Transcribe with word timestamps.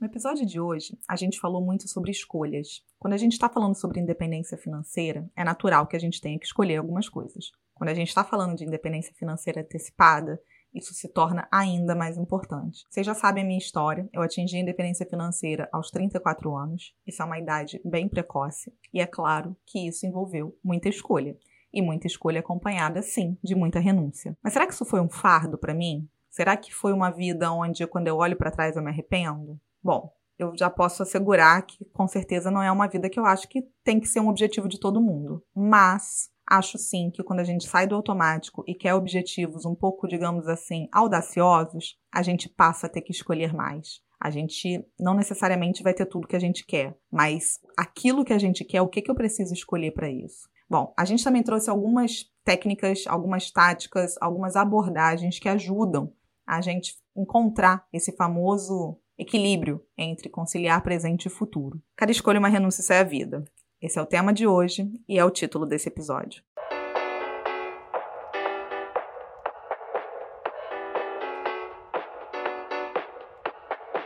No 0.00 0.06
episódio 0.06 0.46
de 0.46 0.58
hoje, 0.58 0.98
a 1.06 1.14
gente 1.14 1.38
falou 1.38 1.62
muito 1.62 1.86
sobre 1.86 2.10
escolhas. 2.10 2.82
Quando 2.98 3.12
a 3.12 3.18
gente 3.18 3.32
está 3.32 3.50
falando 3.50 3.74
sobre 3.74 4.00
independência 4.00 4.56
financeira, 4.56 5.30
é 5.36 5.44
natural 5.44 5.86
que 5.86 5.94
a 5.94 5.98
gente 5.98 6.22
tenha 6.22 6.38
que 6.38 6.46
escolher 6.46 6.78
algumas 6.78 7.06
coisas. 7.06 7.52
Quando 7.74 7.90
a 7.90 7.94
gente 7.94 8.08
está 8.08 8.24
falando 8.24 8.56
de 8.56 8.64
independência 8.64 9.12
financeira 9.12 9.60
antecipada, 9.60 10.40
isso 10.74 10.94
se 10.94 11.06
torna 11.06 11.46
ainda 11.52 11.94
mais 11.94 12.16
importante. 12.16 12.86
Vocês 12.88 13.04
já 13.04 13.12
sabem 13.12 13.44
a 13.44 13.46
minha 13.46 13.58
história. 13.58 14.08
Eu 14.10 14.22
atingi 14.22 14.56
a 14.56 14.60
independência 14.60 15.04
financeira 15.04 15.68
aos 15.70 15.90
34 15.90 16.56
anos. 16.56 16.94
Isso 17.06 17.20
é 17.20 17.24
uma 17.26 17.38
idade 17.38 17.78
bem 17.84 18.08
precoce. 18.08 18.72
E 18.94 19.02
é 19.02 19.06
claro 19.06 19.54
que 19.66 19.86
isso 19.86 20.06
envolveu 20.06 20.58
muita 20.64 20.88
escolha. 20.88 21.36
E 21.70 21.82
muita 21.82 22.06
escolha 22.06 22.40
acompanhada, 22.40 23.02
sim, 23.02 23.36
de 23.44 23.54
muita 23.54 23.78
renúncia. 23.78 24.34
Mas 24.42 24.54
será 24.54 24.66
que 24.66 24.72
isso 24.72 24.86
foi 24.86 25.00
um 25.02 25.10
fardo 25.10 25.58
para 25.58 25.74
mim? 25.74 26.08
Será 26.30 26.56
que 26.56 26.72
foi 26.72 26.94
uma 26.94 27.10
vida 27.10 27.52
onde, 27.52 27.86
quando 27.86 28.08
eu 28.08 28.16
olho 28.16 28.36
para 28.36 28.50
trás, 28.50 28.76
eu 28.76 28.82
me 28.82 28.88
arrependo? 28.88 29.60
Bom, 29.82 30.12
eu 30.38 30.56
já 30.56 30.70
posso 30.70 31.02
assegurar 31.02 31.64
que 31.66 31.84
com 31.86 32.08
certeza 32.08 32.50
não 32.50 32.62
é 32.62 32.72
uma 32.72 32.88
vida 32.88 33.10
que 33.10 33.20
eu 33.20 33.26
acho 33.26 33.48
que 33.48 33.62
tem 33.84 34.00
que 34.00 34.08
ser 34.08 34.20
um 34.20 34.28
objetivo 34.28 34.68
de 34.68 34.80
todo 34.80 35.00
mundo. 35.00 35.44
Mas 35.54 36.30
acho 36.48 36.78
sim 36.78 37.10
que 37.10 37.22
quando 37.22 37.40
a 37.40 37.44
gente 37.44 37.68
sai 37.68 37.86
do 37.86 37.94
automático 37.94 38.64
e 38.66 38.74
quer 38.74 38.94
objetivos 38.94 39.64
um 39.64 39.74
pouco, 39.74 40.08
digamos 40.08 40.48
assim, 40.48 40.88
audaciosos, 40.92 41.98
a 42.12 42.22
gente 42.22 42.48
passa 42.48 42.86
a 42.86 42.90
ter 42.90 43.02
que 43.02 43.12
escolher 43.12 43.52
mais. 43.54 44.00
A 44.18 44.30
gente 44.30 44.84
não 44.98 45.14
necessariamente 45.14 45.82
vai 45.82 45.94
ter 45.94 46.06
tudo 46.06 46.26
que 46.26 46.36
a 46.36 46.40
gente 46.40 46.66
quer, 46.66 46.96
mas 47.10 47.58
aquilo 47.76 48.24
que 48.24 48.32
a 48.32 48.38
gente 48.38 48.64
quer, 48.64 48.82
o 48.82 48.88
que, 48.88 49.00
que 49.00 49.10
eu 49.10 49.14
preciso 49.14 49.54
escolher 49.54 49.92
para 49.92 50.10
isso? 50.10 50.48
Bom, 50.68 50.92
a 50.96 51.04
gente 51.04 51.24
também 51.24 51.42
trouxe 51.42 51.68
algumas 51.68 52.24
técnicas, 52.44 53.04
algumas 53.06 53.50
táticas, 53.50 54.14
algumas 54.20 54.56
abordagens 54.56 55.38
que 55.38 55.48
ajudam 55.48 56.12
a 56.46 56.60
gente 56.60 56.96
encontrar 57.16 57.86
esse 57.92 58.14
famoso 58.16 58.98
equilíbrio 59.20 59.82
entre 59.98 60.30
conciliar 60.30 60.82
presente 60.82 61.26
e 61.26 61.30
futuro. 61.30 61.80
Cada 61.94 62.10
escolha 62.10 62.38
é 62.38 62.40
uma 62.40 62.48
renúncia, 62.48 62.80
isso 62.80 62.92
é 62.92 63.00
a 63.00 63.04
vida. 63.04 63.44
Esse 63.80 63.98
é 63.98 64.02
o 64.02 64.06
tema 64.06 64.32
de 64.32 64.46
hoje 64.46 64.90
e 65.06 65.18
é 65.18 65.24
o 65.24 65.30
título 65.30 65.66
desse 65.66 65.88
episódio. 65.88 66.42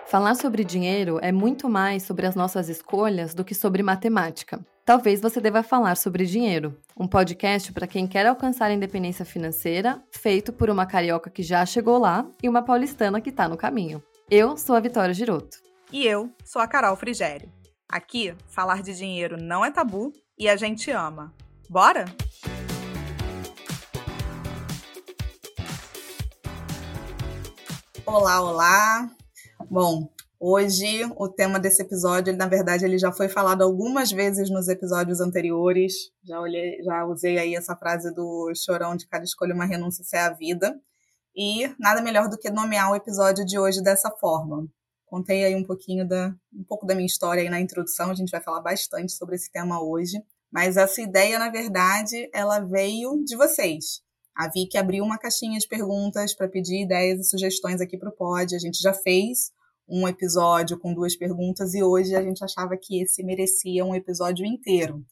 Falar 0.07 0.35
sobre 0.35 0.63
dinheiro 0.63 1.19
é 1.23 1.33
muito 1.33 1.69
mais 1.69 2.05
sobre 2.05 2.27
as 2.27 2.37
nossas 2.37 2.69
escolhas 2.69 3.35
do 3.35 3.45
que 3.45 3.55
sobre 3.55 3.83
matemática. 3.83 4.65
Talvez 4.85 5.21
você 5.21 5.41
deva 5.41 5.63
falar 5.63 5.97
sobre 5.97 6.27
dinheiro, 6.27 6.77
um 6.97 7.09
podcast 7.09 7.73
para 7.73 7.87
quem 7.87 8.07
quer 8.07 8.27
alcançar 8.27 8.67
a 8.67 8.75
independência 8.75 9.25
financeira, 9.25 10.01
feito 10.11 10.53
por 10.53 10.71
uma 10.71 10.87
carioca 10.87 11.31
que 11.31 11.43
já 11.43 11.65
chegou 11.65 11.99
lá 11.99 12.29
e 12.43 12.49
uma 12.49 12.63
paulistana 12.63 13.21
que 13.21 13.31
está 13.31 13.49
no 13.49 13.57
caminho. 13.57 14.03
Eu 14.31 14.57
sou 14.57 14.75
a 14.75 14.81
Vitória 14.81 15.13
Giroto. 15.13 15.59
E 15.93 16.07
eu 16.07 16.33
sou 16.43 16.63
a 16.63 16.67
Carol 16.67 16.97
Frigério. 16.97 17.53
Aqui, 17.87 18.35
falar 18.49 18.83
de 18.83 18.97
dinheiro 18.97 19.37
não 19.37 19.63
é 19.63 19.71
tabu 19.71 20.15
e 20.39 20.49
a 20.49 20.57
gente 20.57 20.91
ama. 20.91 21.35
Bora? 21.69 22.07
Olá, 28.07 28.41
olá. 28.41 29.11
Bom, 29.71 30.09
hoje 30.41 31.05
o 31.19 31.29
tema 31.29 31.61
desse 31.61 31.83
episódio, 31.83 32.35
na 32.35 32.47
verdade, 32.47 32.87
ele 32.87 32.97
já 32.97 33.13
foi 33.13 33.29
falado 33.29 33.61
algumas 33.61 34.11
vezes 34.11 34.49
nos 34.49 34.69
episódios 34.69 35.21
anteriores. 35.21 35.93
Já 36.27 36.41
olhei, 36.41 36.83
já 36.83 37.05
usei 37.05 37.39
aí 37.39 37.55
essa 37.55 37.77
frase 37.77 38.13
do 38.15 38.51
chorão 38.57 38.97
de 38.97 39.07
cada 39.07 39.23
escolha 39.25 39.55
uma 39.55 39.67
renúncia 39.67 40.03
é 40.17 40.21
a 40.21 40.31
vida. 40.31 40.81
E 41.37 41.69
nada 41.79 42.01
melhor 42.01 42.29
do 42.29 42.39
que 42.39 42.51
nomear 42.51 42.93
o 42.93 42.97
episódio 42.97 43.45
de 43.45 43.59
hoje 43.59 43.83
dessa 43.83 44.11
forma. 44.11 44.69
Contei 45.05 45.45
aí 45.45 45.57
um 45.57 45.65
pouquinho 45.65 46.07
da 46.07 46.35
um 46.53 46.65
pouco 46.65 46.87
da 46.87 46.95
minha 46.95 47.07
história 47.07 47.43
aí 47.43 47.51
na 47.51 47.61
introdução, 47.61 48.11
a 48.11 48.15
gente 48.15 48.31
vai 48.31 48.41
falar 48.41 48.61
bastante 48.61 49.13
sobre 49.13 49.35
esse 49.35 49.51
tema 49.51 49.83
hoje, 49.83 50.23
mas 50.53 50.77
essa 50.77 51.03
ideia, 51.03 51.39
na 51.39 51.51
verdade, 51.51 52.31
ela 52.33 52.61
veio 52.61 53.23
de 53.25 53.37
vocês. 53.37 54.01
A 54.37 54.49
Vicky 54.49 54.79
abriu 54.79 55.05
uma 55.05 55.19
caixinha 55.19 55.59
de 55.59 55.67
perguntas 55.69 56.35
para 56.35 56.49
pedir 56.49 56.83
ideias 56.83 57.21
e 57.21 57.25
sugestões 57.25 57.81
aqui 57.81 57.97
para 57.99 58.09
o 58.09 58.17
pod. 58.17 58.55
A 58.55 58.59
gente 58.59 58.81
já 58.81 58.93
fez 58.93 59.53
um 59.89 60.09
episódio 60.09 60.79
com 60.79 60.95
duas 60.95 61.17
perguntas 61.17 61.75
e 61.75 61.83
hoje 61.83 62.15
a 62.15 62.23
gente 62.23 62.43
achava 62.43 62.77
que 62.81 63.03
esse 63.03 63.23
merecia 63.23 63.85
um 63.85 63.95
episódio 63.95 64.47
inteiro 64.47 65.05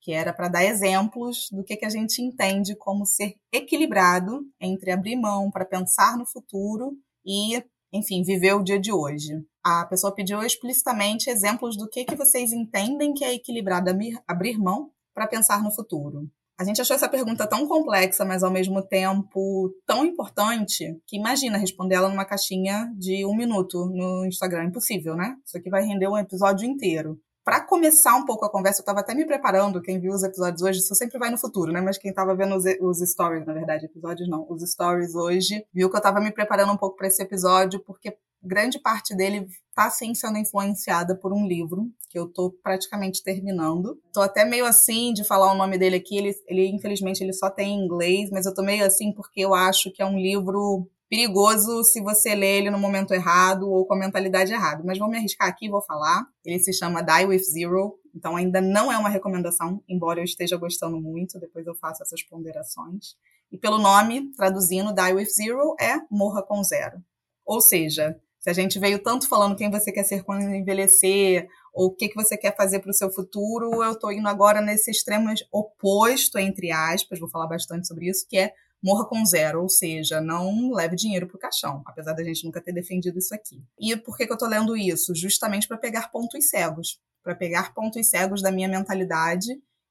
que 0.00 0.12
era 0.12 0.32
para 0.32 0.48
dar 0.48 0.64
exemplos 0.64 1.48
do 1.50 1.64
que, 1.64 1.76
que 1.76 1.84
a 1.84 1.90
gente 1.90 2.22
entende 2.22 2.76
como 2.76 3.04
ser 3.04 3.34
equilibrado 3.52 4.42
entre 4.60 4.90
abrir 4.90 5.16
mão 5.16 5.50
para 5.50 5.64
pensar 5.64 6.16
no 6.16 6.26
futuro 6.26 6.96
e, 7.24 7.62
enfim, 7.92 8.22
viver 8.22 8.54
o 8.54 8.62
dia 8.62 8.78
de 8.78 8.92
hoje. 8.92 9.44
A 9.64 9.86
pessoa 9.86 10.14
pediu 10.14 10.42
explicitamente 10.42 11.30
exemplos 11.30 11.76
do 11.76 11.88
que, 11.88 12.04
que 12.04 12.16
vocês 12.16 12.52
entendem 12.52 13.12
que 13.12 13.24
é 13.24 13.34
equilibrado 13.34 13.90
abrir 14.26 14.58
mão 14.58 14.90
para 15.14 15.26
pensar 15.26 15.62
no 15.62 15.74
futuro. 15.74 16.30
A 16.58 16.64
gente 16.64 16.80
achou 16.80 16.96
essa 16.96 17.08
pergunta 17.08 17.46
tão 17.46 17.68
complexa, 17.68 18.24
mas 18.24 18.42
ao 18.42 18.50
mesmo 18.50 18.82
tempo 18.82 19.72
tão 19.86 20.04
importante, 20.04 21.00
que 21.06 21.16
imagina 21.16 21.56
responder 21.56 21.94
ela 21.94 22.08
numa 22.08 22.24
caixinha 22.24 22.92
de 22.96 23.24
um 23.24 23.36
minuto 23.36 23.86
no 23.86 24.26
Instagram. 24.26 24.64
Impossível, 24.64 25.14
né? 25.14 25.36
Isso 25.46 25.56
aqui 25.56 25.70
vai 25.70 25.84
render 25.84 26.08
um 26.08 26.18
episódio 26.18 26.66
inteiro 26.68 27.16
para 27.48 27.62
começar 27.62 28.14
um 28.14 28.26
pouco 28.26 28.44
a 28.44 28.50
conversa, 28.50 28.80
eu 28.80 28.82
estava 28.82 29.00
até 29.00 29.14
me 29.14 29.24
preparando, 29.24 29.80
quem 29.80 29.98
viu 29.98 30.12
os 30.12 30.22
episódios 30.22 30.60
hoje, 30.60 30.80
isso 30.80 30.94
sempre 30.94 31.18
vai 31.18 31.30
no 31.30 31.38
futuro, 31.38 31.72
né? 31.72 31.80
Mas 31.80 31.96
quem 31.96 32.10
estava 32.10 32.36
vendo 32.36 32.54
os, 32.54 32.64
os, 32.78 32.98
stories, 33.10 33.46
na 33.46 33.54
verdade, 33.54 33.86
episódios 33.86 34.28
não, 34.28 34.46
os 34.50 34.60
stories 34.70 35.14
hoje, 35.14 35.64
viu 35.72 35.88
que 35.88 35.96
eu 35.96 35.98
estava 35.98 36.20
me 36.20 36.30
preparando 36.30 36.72
um 36.72 36.76
pouco 36.76 36.98
para 36.98 37.06
esse 37.06 37.22
episódio, 37.22 37.82
porque 37.86 38.14
grande 38.42 38.78
parte 38.78 39.16
dele 39.16 39.46
está 39.70 39.88
sim 39.88 40.14
sendo 40.14 40.36
influenciada 40.36 41.16
por 41.16 41.32
um 41.32 41.46
livro 41.46 41.86
que 42.10 42.18
eu 42.18 42.26
estou 42.26 42.52
praticamente 42.62 43.22
terminando. 43.22 43.98
Tô 44.12 44.20
até 44.20 44.44
meio 44.44 44.66
assim 44.66 45.14
de 45.14 45.24
falar 45.24 45.50
o 45.50 45.56
nome 45.56 45.78
dele 45.78 45.96
aqui, 45.96 46.18
ele, 46.18 46.34
ele 46.48 46.68
infelizmente 46.68 47.24
ele 47.24 47.32
só 47.32 47.48
tem 47.48 47.70
em 47.70 47.82
inglês, 47.82 48.28
mas 48.30 48.44
eu 48.44 48.52
tô 48.52 48.62
meio 48.62 48.84
assim 48.84 49.10
porque 49.10 49.40
eu 49.40 49.54
acho 49.54 49.90
que 49.90 50.02
é 50.02 50.06
um 50.06 50.18
livro 50.18 50.86
perigoso 51.08 51.82
se 51.84 52.00
você 52.00 52.34
lê 52.34 52.58
ele 52.58 52.70
no 52.70 52.78
momento 52.78 53.14
errado 53.14 53.68
ou 53.68 53.86
com 53.86 53.94
a 53.94 53.98
mentalidade 53.98 54.52
errada. 54.52 54.82
Mas 54.84 54.98
vou 54.98 55.08
me 55.08 55.16
arriscar 55.16 55.48
aqui 55.48 55.66
e 55.66 55.70
vou 55.70 55.82
falar. 55.82 56.26
Ele 56.44 56.58
se 56.58 56.72
chama 56.72 57.02
Die 57.02 57.26
With 57.26 57.42
Zero, 57.44 57.98
então 58.14 58.36
ainda 58.36 58.60
não 58.60 58.92
é 58.92 58.98
uma 58.98 59.08
recomendação, 59.08 59.82
embora 59.88 60.20
eu 60.20 60.24
esteja 60.24 60.56
gostando 60.56 61.00
muito, 61.00 61.38
depois 61.38 61.66
eu 61.66 61.74
faço 61.74 62.02
essas 62.02 62.22
ponderações. 62.22 63.16
E 63.50 63.56
pelo 63.56 63.78
nome, 63.78 64.30
traduzindo, 64.36 64.94
Die 64.94 65.12
With 65.14 65.30
Zero 65.30 65.74
é 65.80 65.98
Morra 66.10 66.42
com 66.42 66.62
Zero. 66.62 67.02
Ou 67.46 67.60
seja, 67.60 68.14
se 68.38 68.50
a 68.50 68.52
gente 68.52 68.78
veio 68.78 69.02
tanto 69.02 69.28
falando 69.28 69.56
quem 69.56 69.70
você 69.70 69.90
quer 69.90 70.04
ser 70.04 70.22
quando 70.22 70.42
envelhecer, 70.42 71.48
ou 71.72 71.86
o 71.86 71.94
que, 71.94 72.08
que 72.08 72.14
você 72.14 72.36
quer 72.36 72.54
fazer 72.56 72.80
para 72.80 72.90
o 72.90 72.94
seu 72.94 73.10
futuro, 73.10 73.82
eu 73.82 73.92
estou 73.92 74.12
indo 74.12 74.28
agora 74.28 74.60
nesse 74.60 74.90
extremo 74.90 75.28
oposto, 75.50 76.38
entre 76.38 76.70
aspas, 76.70 77.18
vou 77.18 77.30
falar 77.30 77.46
bastante 77.46 77.86
sobre 77.86 78.08
isso, 78.08 78.26
que 78.28 78.36
é 78.36 78.52
morra 78.82 79.08
com 79.08 79.24
zero, 79.24 79.62
ou 79.62 79.68
seja, 79.68 80.20
não 80.20 80.72
leve 80.72 80.96
dinheiro 80.96 81.26
para 81.26 81.36
o 81.36 81.40
caixão, 81.40 81.82
apesar 81.86 82.12
da 82.12 82.24
gente 82.24 82.44
nunca 82.44 82.60
ter 82.60 82.72
defendido 82.72 83.18
isso 83.18 83.34
aqui. 83.34 83.62
E 83.78 83.96
por 83.96 84.16
que, 84.16 84.26
que 84.26 84.32
eu 84.32 84.36
estou 84.36 84.48
lendo 84.48 84.76
isso? 84.76 85.14
Justamente 85.14 85.66
para 85.66 85.76
pegar 85.76 86.10
pontos 86.10 86.48
cegos, 86.48 87.00
para 87.22 87.34
pegar 87.34 87.74
pontos 87.74 88.08
cegos 88.08 88.40
da 88.42 88.52
minha 88.52 88.68
mentalidade, 88.68 89.48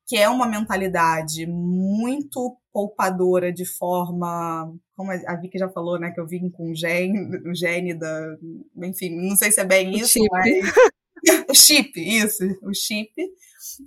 que 0.07 0.15
é 0.15 0.29
uma 0.29 0.47
mentalidade 0.47 1.45
muito 1.45 2.57
poupadora 2.71 3.51
de 3.51 3.65
forma, 3.65 4.73
como 4.95 5.11
a 5.11 5.35
Vicky 5.35 5.57
já 5.57 5.67
falou, 5.67 5.99
né, 5.99 6.11
que 6.11 6.19
eu 6.19 6.27
vim 6.27 6.49
com 6.49 6.71
o 6.71 6.75
gene, 6.75 7.19
o 7.45 7.53
gene 7.53 7.93
da, 7.93 8.37
enfim, 8.83 9.15
não 9.27 9.35
sei 9.35 9.51
se 9.51 9.59
é 9.59 9.65
bem 9.65 9.89
o 9.89 9.97
isso, 9.97 10.13
chip. 10.13 10.27
mas 10.31 10.47
o 11.49 11.53
chip, 11.53 11.99
isso, 11.99 12.43
o 12.63 12.73
chip 12.73 13.11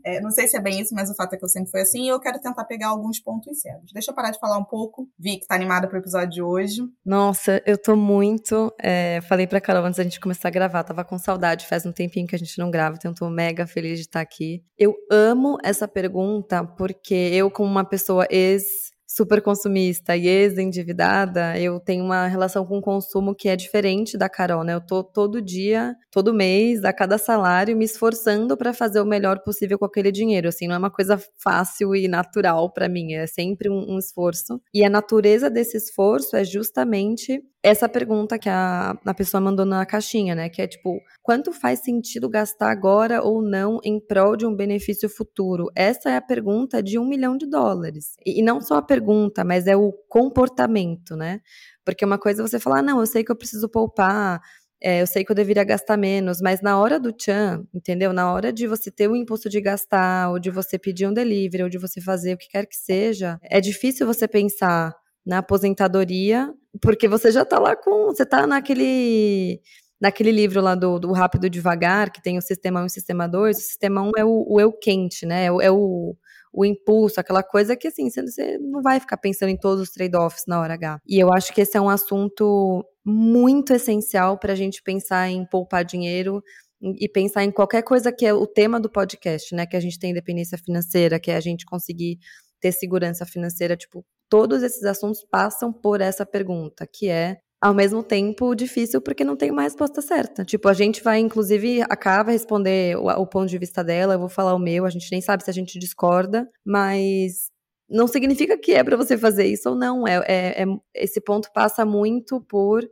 é, 0.05 0.21
não 0.21 0.31
sei 0.31 0.49
se 0.49 0.57
é 0.57 0.61
bem 0.61 0.81
isso, 0.81 0.95
mas 0.95 1.11
o 1.11 1.15
fato 1.15 1.35
é 1.35 1.37
que 1.39 1.45
eu 1.45 1.49
sempre 1.49 1.71
fui 1.71 1.81
assim 1.81 2.05
e 2.05 2.09
eu 2.09 2.21
quero 2.21 2.41
tentar 2.41 2.65
pegar 2.65 2.89
alguns 2.89 3.21
pontos 3.21 3.61
cegos. 3.61 3.93
Deixa 3.93 4.11
eu 4.11 4.15
parar 4.15 4.31
de 4.31 4.39
falar 4.39 4.59
um 4.59 4.65
pouco. 4.65 5.09
Vi 5.19 5.39
que 5.39 5.47
tá 5.47 5.55
animada 5.55 5.89
pro 5.89 5.99
episódio 5.99 6.31
de 6.31 6.43
hoje. 6.43 6.83
Nossa, 7.05 7.63
eu 7.67 7.77
tô 7.77 7.97
muito. 7.97 8.73
É, 8.81 9.21
falei 9.23 9.47
pra 9.47 9.61
Carol 9.61 9.85
antes 9.85 9.99
da 9.99 10.05
gente 10.05 10.21
começar 10.21 10.49
a 10.49 10.53
gravar, 10.53 10.85
tava 10.85 11.05
com 11.05 11.19
saudade, 11.19 11.67
faz 11.67 11.85
um 11.85 11.93
tempinho 11.93 12.27
que 12.27 12.35
a 12.35 12.39
gente 12.39 12.59
não 12.59 12.71
grava, 12.71 12.97
então 12.97 13.15
tô 13.15 13.29
mega 13.29 13.67
feliz 13.67 13.99
de 13.99 14.07
estar 14.07 14.21
aqui. 14.21 14.63
Eu 14.79 14.95
amo 15.11 15.59
essa 15.63 15.87
pergunta 15.87 16.65
porque 16.65 17.15
eu, 17.15 17.51
como 17.51 17.69
uma 17.69 17.85
pessoa 17.85 18.27
ex 18.31 18.91
super 19.21 19.43
consumista 19.43 20.17
e 20.17 20.27
ex-endividada, 20.27 21.59
eu 21.59 21.79
tenho 21.79 22.03
uma 22.03 22.27
relação 22.27 22.65
com 22.65 22.79
o 22.79 22.81
consumo 22.81 23.35
que 23.35 23.51
é 23.51 23.55
diferente 23.55 24.17
da 24.17 24.31
Carol, 24.31 24.65
né? 24.65 24.73
Eu 24.73 24.81
tô 24.81 25.05
todo 25.05 25.43
dia, 25.43 25.95
todo 26.11 26.33
mês, 26.33 26.83
a 26.85 26.93
cada 26.93 27.19
salário, 27.19 27.77
me 27.77 27.85
esforçando 27.85 28.57
para 28.57 28.73
fazer 28.73 28.99
o 28.99 29.05
melhor 29.05 29.41
possível 29.41 29.79
com 29.79 29.85
aquele 29.85 30.11
dinheiro. 30.11 30.49
Assim, 30.49 30.67
não 30.67 30.75
é 30.75 30.79
uma 30.79 30.91
coisa 30.91 31.21
fácil 31.37 31.95
e 31.95 32.09
natural 32.09 32.73
para 32.73 32.89
mim, 32.89 33.13
é 33.13 33.27
sempre 33.27 33.69
um, 33.69 33.95
um 33.95 33.99
esforço. 33.99 34.59
E 34.73 34.83
a 34.83 34.89
natureza 34.89 35.51
desse 35.51 35.77
esforço 35.77 36.35
é 36.35 36.43
justamente 36.43 37.43
essa 37.63 37.89
pergunta 37.89 38.39
que 38.39 38.49
a, 38.49 38.99
a 39.05 39.15
pessoa 39.15 39.41
mandou 39.41 39.67
na 39.67 39.85
caixinha, 39.85 40.35
né? 40.35 40.49
Que 40.49 40.63
é 40.63 40.67
tipo, 40.67 40.99
quanto 41.23 41.53
faz 41.53 41.81
sentido 41.81 42.29
gastar 42.29 42.71
agora 42.71 43.23
ou 43.23 43.43
não 43.43 43.79
em 43.85 44.01
prol 44.01 44.37
de 44.37 44.47
um 44.47 44.55
benefício 44.55 45.09
futuro? 45.09 45.67
Essa 45.77 46.11
é 46.11 46.17
a 46.17 46.23
pergunta 46.23 46.83
de 46.83 46.99
um 46.99 47.07
milhão 47.07 47.37
de 47.37 47.47
dólares. 47.47 48.15
E, 48.25 48.41
e 48.41 48.43
não 48.43 48.61
só 48.61 48.77
a 48.77 48.83
pergunta, 48.83 49.45
mas 49.45 49.67
é 49.67 49.77
o 49.77 49.93
comportamento, 50.09 51.15
né? 51.17 51.41
Porque 51.85 52.05
uma 52.05 52.19
coisa 52.19 52.43
é 52.43 52.47
você 52.47 52.59
falar, 52.59 52.79
ah, 52.79 52.83
não, 52.83 53.01
eu 53.01 53.07
sei 53.07 53.23
que 53.23 53.31
eu 53.31 53.37
preciso 53.37 53.69
poupar 53.69 54.41
é, 54.83 55.03
eu 55.03 55.07
sei 55.07 55.25
que 55.25 55.31
eu 55.31 55.37
deveria 55.37 55.63
gastar 55.63 55.97
menos, 55.99 56.41
mas 56.41 56.63
na 56.63 56.79
hora 56.79 56.99
do 56.99 57.13
tchan, 57.13 57.67
entendeu? 57.75 58.13
Na 58.15 58.33
hora 58.33 58.51
de 58.51 58.67
você 58.67 58.91
ter 58.91 59.09
o 59.09 59.15
impulso 59.15 59.49
de 59.51 59.61
gastar, 59.61 60.31
ou 60.31 60.39
de 60.39 60.51
você 60.51 60.79
pedir 60.79 61.07
um 61.07 61.13
delivery, 61.13 61.63
ou 61.65 61.69
de 61.69 61.77
você 61.77 62.01
fazer 62.01 62.35
o 62.35 62.39
que 62.39 62.49
quer 62.49 62.67
que 62.67 62.77
seja, 62.77 63.39
é 63.43 63.61
difícil 63.61 64.07
você 64.07 64.27
pensar 64.27 64.95
na 65.25 65.39
aposentadoria, 65.39 66.51
porque 66.81 67.09
você 67.09 67.31
já 67.31 67.45
tá 67.45 67.59
lá 67.59 67.77
com. 67.77 68.07
Você 68.07 68.25
tá 68.27 68.47
naquele. 68.47 69.61
Naquele 70.01 70.33
livro 70.33 70.63
lá 70.63 70.75
do, 70.75 70.99
do 70.99 71.13
Rápido 71.13 71.47
e 71.47 71.51
Devagar, 71.51 72.11
que 72.11 72.23
tem 72.23 72.39
o 72.39 72.43
sistema 72.43 72.81
1 72.81 72.83
e 72.85 72.87
o 72.87 72.89
sistema 72.91 73.29
2, 73.29 73.59
o 73.59 73.61
sistema 73.61 74.01
1 74.01 74.11
é 74.17 74.25
o, 74.25 74.47
o 74.49 74.59
eu 74.59 74.73
quente, 74.73 75.27
né? 75.27 75.45
É 75.45 75.53
o, 75.53 75.61
é 75.61 75.71
o 75.71 76.17
o 76.53 76.65
impulso, 76.65 77.21
aquela 77.21 77.43
coisa 77.43 77.77
que 77.77 77.89
assim, 77.89 78.11
você 78.11 78.59
não 78.59 78.83
vai 78.83 78.99
ficar 78.99 79.17
pensando 79.17 79.51
em 79.51 79.57
todos 79.57 79.83
os 79.83 79.91
trade-offs 79.91 80.45
na 80.47 80.61
hora 80.61 80.75
H. 80.75 81.01
E 81.07 81.19
eu 81.19 81.33
acho 81.33 81.53
que 81.53 81.61
esse 81.61 81.77
é 81.77 81.81
um 81.81 81.89
assunto 81.89 82.85
muito 83.05 83.73
essencial 83.73 84.39
para 84.39 84.53
a 84.53 84.57
gente 84.57 84.83
pensar 84.83 85.29
em 85.29 85.47
poupar 85.47 85.85
dinheiro 85.85 86.43
e 86.83 87.09
pensar 87.09 87.45
em 87.45 87.51
qualquer 87.51 87.83
coisa 87.83 88.11
que 88.11 88.27
é 88.27 88.33
o 88.33 88.47
tema 88.47 88.81
do 88.81 88.91
podcast, 88.91 89.55
né? 89.55 89.67
Que 89.67 89.77
a 89.77 89.81
gente 89.81 89.99
tem 89.99 90.11
independência 90.11 90.59
financeira, 90.59 91.21
que 91.21 91.31
é 91.31 91.37
a 91.37 91.41
gente 91.41 91.65
conseguir 91.65 92.19
ter 92.61 92.73
segurança 92.73 93.25
financeira, 93.25 93.77
tipo, 93.77 94.05
todos 94.31 94.63
esses 94.63 94.85
assuntos 94.85 95.23
passam 95.23 95.73
por 95.73 96.01
essa 96.01 96.25
pergunta, 96.25 96.87
que 96.87 97.11
é 97.11 97.39
ao 97.61 97.75
mesmo 97.75 98.03
tempo 98.03 98.55
difícil 98.55 99.03
porque 99.03 99.23
não 99.23 99.37
tem 99.37 99.51
uma 99.51 99.63
resposta 99.63 100.01
certa. 100.01 100.45
Tipo, 100.45 100.69
a 100.69 100.73
gente 100.73 101.03
vai, 101.03 101.19
inclusive, 101.19 101.83
a 101.83 101.97
Cá 101.97 102.23
vai 102.23 102.33
responder 102.33 102.97
o, 102.97 103.09
o, 103.09 103.27
ponto 103.27 103.51
de 103.51 103.59
vista 103.59 103.85
dela, 103.85 104.15
eu 104.15 104.19
vou 104.19 104.31
falar 104.31 104.55
o 104.55 104.59
meu, 104.59 104.87
a 104.87 104.91
gente 104.91 105.11
nem 105.13 105.21
sabe 105.21 105.45
se 105.45 105.51
a 105.51 105.53
gente 105.53 105.79
discorda, 105.79 106.49
mas 106.65 107.51
não 107.89 108.07
significa 108.07 108.57
que 108.57 108.73
é 108.73 108.85
para 108.85 108.97
você 108.97 109.19
fazer 109.19 109.47
isso 109.47 109.69
ou 109.69 109.75
não. 109.75 110.07
É, 110.07 110.17
é, 110.27 110.63
é, 110.63 110.67
esse 110.95 111.21
ponto 111.21 111.51
passa 111.53 111.85
muito 111.85 112.41
por 112.41 112.89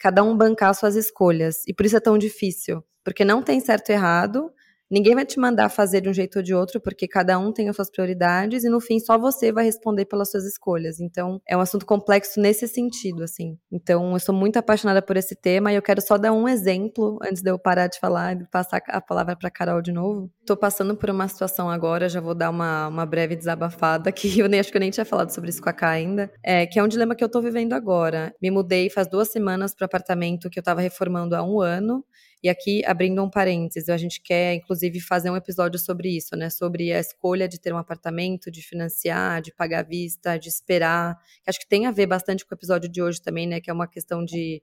cada 0.00 0.22
um 0.22 0.36
bancar 0.36 0.74
suas 0.74 0.96
escolhas. 0.96 1.62
E 1.66 1.72
por 1.72 1.86
isso 1.86 1.96
é 1.96 2.00
tão 2.00 2.18
difícil. 2.18 2.82
Porque 3.04 3.24
não 3.24 3.40
tem 3.40 3.60
certo 3.60 3.90
e 3.90 3.92
errado, 3.92 4.52
Ninguém 4.92 5.14
vai 5.14 5.24
te 5.24 5.40
mandar 5.40 5.70
fazer 5.70 6.02
de 6.02 6.10
um 6.10 6.12
jeito 6.12 6.36
ou 6.36 6.42
de 6.42 6.54
outro, 6.54 6.78
porque 6.78 7.08
cada 7.08 7.38
um 7.38 7.50
tem 7.50 7.66
as 7.66 7.74
suas 7.74 7.90
prioridades 7.90 8.62
e 8.62 8.68
no 8.68 8.78
fim 8.78 9.00
só 9.00 9.16
você 9.16 9.50
vai 9.50 9.64
responder 9.64 10.04
pelas 10.04 10.30
suas 10.30 10.44
escolhas. 10.44 11.00
Então, 11.00 11.40
é 11.48 11.56
um 11.56 11.60
assunto 11.60 11.86
complexo 11.86 12.38
nesse 12.38 12.68
sentido, 12.68 13.24
assim. 13.24 13.56
Então, 13.72 14.12
eu 14.12 14.20
sou 14.20 14.34
muito 14.34 14.58
apaixonada 14.58 15.00
por 15.00 15.16
esse 15.16 15.34
tema 15.34 15.72
e 15.72 15.76
eu 15.76 15.80
quero 15.80 16.02
só 16.02 16.18
dar 16.18 16.34
um 16.34 16.46
exemplo 16.46 17.18
antes 17.22 17.40
de 17.42 17.50
eu 17.50 17.58
parar 17.58 17.86
de 17.86 17.98
falar 17.98 18.36
e 18.36 18.44
passar 18.50 18.82
a 18.86 19.00
palavra 19.00 19.34
para 19.34 19.50
Carol 19.50 19.80
de 19.80 19.92
novo. 19.92 20.30
Estou 20.40 20.58
passando 20.58 20.94
por 20.94 21.08
uma 21.08 21.26
situação 21.26 21.70
agora, 21.70 22.06
já 22.06 22.20
vou 22.20 22.34
dar 22.34 22.50
uma, 22.50 22.88
uma 22.88 23.06
breve 23.06 23.34
desabafada, 23.34 24.12
que 24.12 24.28
eu 24.40 24.46
nem 24.46 24.60
acho 24.60 24.70
que 24.70 24.76
eu 24.76 24.80
nem 24.80 24.90
tinha 24.90 25.06
falado 25.06 25.30
sobre 25.30 25.48
isso 25.48 25.62
com 25.62 25.70
a 25.70 25.72
Cá 25.72 25.88
ainda, 25.88 26.30
é, 26.42 26.66
que 26.66 26.78
é 26.78 26.82
um 26.82 26.88
dilema 26.88 27.14
que 27.14 27.24
eu 27.24 27.28
estou 27.28 27.40
vivendo 27.40 27.72
agora. 27.72 28.34
Me 28.42 28.50
mudei 28.50 28.90
faz 28.90 29.08
duas 29.08 29.32
semanas 29.32 29.74
para 29.74 29.86
apartamento 29.86 30.50
que 30.50 30.58
eu 30.58 30.60
estava 30.60 30.82
reformando 30.82 31.34
há 31.34 31.42
um 31.42 31.62
ano 31.62 32.04
e 32.42 32.48
aqui, 32.48 32.84
abrindo 32.84 33.22
um 33.22 33.30
parênteses, 33.30 33.88
a 33.88 33.96
gente 33.96 34.20
quer, 34.20 34.54
inclusive, 34.54 35.00
fazer 35.00 35.30
um 35.30 35.36
episódio 35.36 35.78
sobre 35.78 36.16
isso, 36.16 36.34
né? 36.34 36.50
Sobre 36.50 36.92
a 36.92 36.98
escolha 36.98 37.48
de 37.48 37.60
ter 37.60 37.72
um 37.72 37.78
apartamento, 37.78 38.50
de 38.50 38.62
financiar, 38.62 39.40
de 39.40 39.52
pagar 39.54 39.80
à 39.80 39.82
vista, 39.82 40.36
de 40.36 40.48
esperar. 40.48 41.16
Acho 41.46 41.60
que 41.60 41.68
tem 41.68 41.86
a 41.86 41.92
ver 41.92 42.06
bastante 42.06 42.44
com 42.44 42.52
o 42.52 42.58
episódio 42.58 42.88
de 42.90 43.00
hoje 43.00 43.22
também, 43.22 43.46
né? 43.46 43.60
Que 43.60 43.70
é 43.70 43.72
uma 43.72 43.86
questão 43.86 44.24
de 44.24 44.60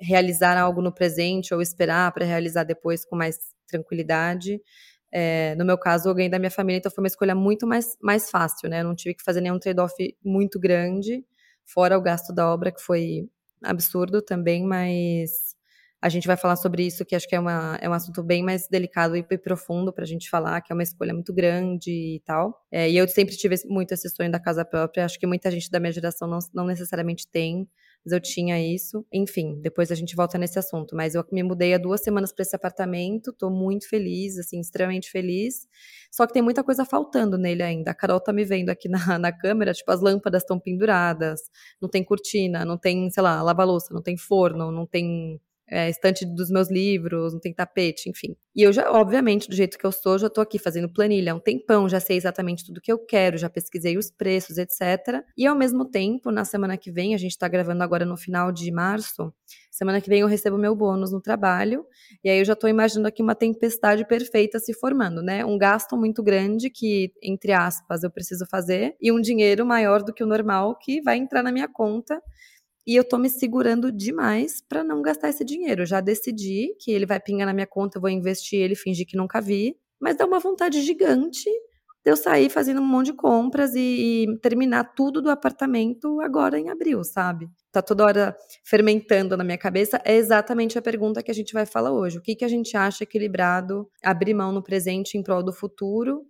realizar 0.00 0.58
algo 0.58 0.82
no 0.82 0.92
presente 0.92 1.54
ou 1.54 1.62
esperar 1.62 2.12
para 2.12 2.24
realizar 2.24 2.64
depois 2.64 3.04
com 3.04 3.14
mais 3.16 3.38
tranquilidade. 3.66 4.60
É, 5.12 5.54
no 5.56 5.64
meu 5.64 5.78
caso, 5.78 6.08
alguém 6.08 6.30
da 6.30 6.38
minha 6.38 6.50
família, 6.50 6.78
então 6.78 6.90
foi 6.90 7.02
uma 7.02 7.08
escolha 7.08 7.34
muito 7.34 7.66
mais, 7.66 7.96
mais 8.02 8.30
fácil, 8.30 8.68
né? 8.68 8.80
Eu 8.80 8.84
não 8.84 8.94
tive 8.94 9.14
que 9.14 9.22
fazer 9.22 9.40
nenhum 9.40 9.58
trade-off 9.58 9.94
muito 10.24 10.58
grande, 10.58 11.24
fora 11.64 11.96
o 11.98 12.02
gasto 12.02 12.32
da 12.32 12.52
obra, 12.52 12.72
que 12.72 12.80
foi 12.80 13.28
absurdo 13.62 14.22
também, 14.22 14.64
mas 14.64 15.54
a 16.02 16.08
gente 16.08 16.26
vai 16.26 16.36
falar 16.36 16.56
sobre 16.56 16.86
isso, 16.86 17.04
que 17.04 17.14
acho 17.14 17.28
que 17.28 17.34
é, 17.34 17.40
uma, 17.40 17.78
é 17.80 17.88
um 17.88 17.92
assunto 17.92 18.22
bem 18.22 18.42
mais 18.42 18.66
delicado 18.68 19.16
e 19.16 19.22
profundo 19.22 19.92
para 19.92 20.04
a 20.04 20.06
gente 20.06 20.30
falar, 20.30 20.60
que 20.62 20.72
é 20.72 20.74
uma 20.74 20.82
escolha 20.82 21.12
muito 21.12 21.32
grande 21.32 21.90
e 21.90 22.22
tal. 22.24 22.58
É, 22.70 22.90
e 22.90 22.96
eu 22.96 23.06
sempre 23.06 23.36
tive 23.36 23.56
muito 23.66 23.92
esse 23.92 24.08
sonho 24.08 24.30
da 24.30 24.40
casa 24.40 24.64
própria. 24.64 25.04
Acho 25.04 25.18
que 25.18 25.26
muita 25.26 25.50
gente 25.50 25.70
da 25.70 25.78
minha 25.78 25.92
geração 25.92 26.26
não, 26.26 26.38
não 26.54 26.64
necessariamente 26.64 27.28
tem, 27.28 27.68
mas 28.02 28.12
eu 28.14 28.20
tinha 28.20 28.58
isso. 28.58 29.04
Enfim, 29.12 29.60
depois 29.60 29.90
a 29.92 29.94
gente 29.94 30.16
volta 30.16 30.38
nesse 30.38 30.58
assunto. 30.58 30.96
Mas 30.96 31.14
eu 31.14 31.22
me 31.30 31.42
mudei 31.42 31.74
há 31.74 31.78
duas 31.78 32.00
semanas 32.02 32.32
para 32.32 32.44
esse 32.44 32.56
apartamento, 32.56 33.30
estou 33.30 33.50
muito 33.50 33.86
feliz, 33.86 34.38
assim, 34.38 34.58
extremamente 34.58 35.10
feliz. 35.10 35.66
Só 36.10 36.26
que 36.26 36.32
tem 36.32 36.40
muita 36.42 36.64
coisa 36.64 36.82
faltando 36.86 37.36
nele 37.36 37.62
ainda. 37.62 37.90
A 37.90 37.94
Carol 37.94 38.20
tá 38.20 38.32
me 38.32 38.44
vendo 38.46 38.70
aqui 38.70 38.88
na, 38.88 39.18
na 39.18 39.32
câmera, 39.32 39.74
tipo, 39.74 39.90
as 39.90 40.00
lâmpadas 40.00 40.42
estão 40.42 40.58
penduradas, 40.58 41.42
não 41.80 41.90
tem 41.90 42.02
cortina, 42.02 42.64
não 42.64 42.78
tem, 42.78 43.10
sei 43.10 43.22
lá, 43.22 43.42
lava-louça, 43.42 43.92
não 43.92 44.00
tem 44.00 44.16
forno, 44.16 44.72
não 44.72 44.86
tem 44.86 45.38
é, 45.70 45.88
estante 45.88 46.26
dos 46.26 46.50
meus 46.50 46.70
livros, 46.70 47.32
não 47.32 47.40
tem 47.40 47.54
tapete, 47.54 48.10
enfim. 48.10 48.34
E 48.54 48.62
eu 48.62 48.72
já, 48.72 48.90
obviamente, 48.90 49.48
do 49.48 49.54
jeito 49.54 49.78
que 49.78 49.86
eu 49.86 49.92
sou, 49.92 50.18
já 50.18 50.26
estou 50.26 50.42
aqui 50.42 50.58
fazendo 50.58 50.92
planilha 50.92 51.32
há 51.32 51.34
um 51.36 51.40
tempão, 51.40 51.88
já 51.88 52.00
sei 52.00 52.16
exatamente 52.16 52.66
tudo 52.66 52.80
que 52.80 52.90
eu 52.90 52.98
quero, 52.98 53.38
já 53.38 53.48
pesquisei 53.48 53.96
os 53.96 54.10
preços, 54.10 54.58
etc. 54.58 55.22
E 55.36 55.46
ao 55.46 55.54
mesmo 55.54 55.84
tempo, 55.84 56.32
na 56.32 56.44
semana 56.44 56.76
que 56.76 56.90
vem, 56.90 57.14
a 57.14 57.18
gente 57.18 57.30
está 57.30 57.46
gravando 57.46 57.84
agora 57.84 58.04
no 58.04 58.16
final 58.16 58.50
de 58.50 58.70
março, 58.72 59.32
semana 59.70 60.00
que 60.00 60.08
vem 60.08 60.20
eu 60.20 60.26
recebo 60.26 60.58
meu 60.58 60.74
bônus 60.74 61.12
no 61.12 61.20
trabalho, 61.20 61.86
e 62.24 62.28
aí 62.28 62.40
eu 62.40 62.44
já 62.44 62.54
estou 62.54 62.68
imaginando 62.68 63.06
aqui 63.06 63.22
uma 63.22 63.36
tempestade 63.36 64.04
perfeita 64.06 64.58
se 64.58 64.74
formando, 64.74 65.22
né? 65.22 65.44
Um 65.44 65.56
gasto 65.56 65.96
muito 65.96 66.22
grande 66.22 66.68
que, 66.68 67.12
entre 67.22 67.52
aspas, 67.52 68.02
eu 68.02 68.10
preciso 68.10 68.44
fazer, 68.46 68.96
e 69.00 69.12
um 69.12 69.20
dinheiro 69.20 69.64
maior 69.64 70.02
do 70.02 70.12
que 70.12 70.24
o 70.24 70.26
normal 70.26 70.76
que 70.76 71.00
vai 71.00 71.16
entrar 71.16 71.42
na 71.42 71.52
minha 71.52 71.68
conta 71.68 72.20
e 72.86 72.96
eu 72.96 73.04
tô 73.04 73.18
me 73.18 73.28
segurando 73.28 73.92
demais 73.92 74.62
para 74.68 74.82
não 74.82 75.02
gastar 75.02 75.28
esse 75.28 75.44
dinheiro. 75.44 75.84
Já 75.86 76.00
decidi 76.00 76.74
que 76.80 76.90
ele 76.90 77.06
vai 77.06 77.20
pingar 77.20 77.46
na 77.46 77.52
minha 77.52 77.66
conta, 77.66 77.98
eu 77.98 78.00
vou 78.00 78.10
investir 78.10 78.60
ele, 78.60 78.74
fingir 78.74 79.06
que 79.06 79.16
nunca 79.16 79.40
vi. 79.40 79.76
Mas 80.00 80.16
dá 80.16 80.26
uma 80.26 80.38
vontade 80.38 80.80
gigante 80.80 81.50
de 82.02 82.10
eu 82.10 82.16
sair 82.16 82.48
fazendo 82.48 82.80
um 82.80 82.86
monte 82.86 83.06
de 83.06 83.12
compras 83.12 83.74
e, 83.74 84.24
e 84.24 84.38
terminar 84.38 84.94
tudo 84.94 85.20
do 85.20 85.28
apartamento 85.28 86.20
agora 86.22 86.58
em 86.58 86.70
abril, 86.70 87.04
sabe? 87.04 87.48
Tá 87.70 87.82
toda 87.82 88.04
hora 88.04 88.36
fermentando 88.64 89.36
na 89.36 89.44
minha 89.44 89.58
cabeça. 89.58 90.00
É 90.04 90.16
exatamente 90.16 90.78
a 90.78 90.82
pergunta 90.82 91.22
que 91.22 91.30
a 91.30 91.34
gente 91.34 91.52
vai 91.52 91.66
falar 91.66 91.92
hoje. 91.92 92.18
O 92.18 92.22
que, 92.22 92.34
que 92.34 92.44
a 92.44 92.48
gente 92.48 92.74
acha 92.76 93.04
equilibrado 93.04 93.86
abrir 94.02 94.32
mão 94.32 94.50
no 94.50 94.62
presente 94.62 95.18
em 95.18 95.22
prol 95.22 95.42
do 95.42 95.52
futuro 95.52 96.22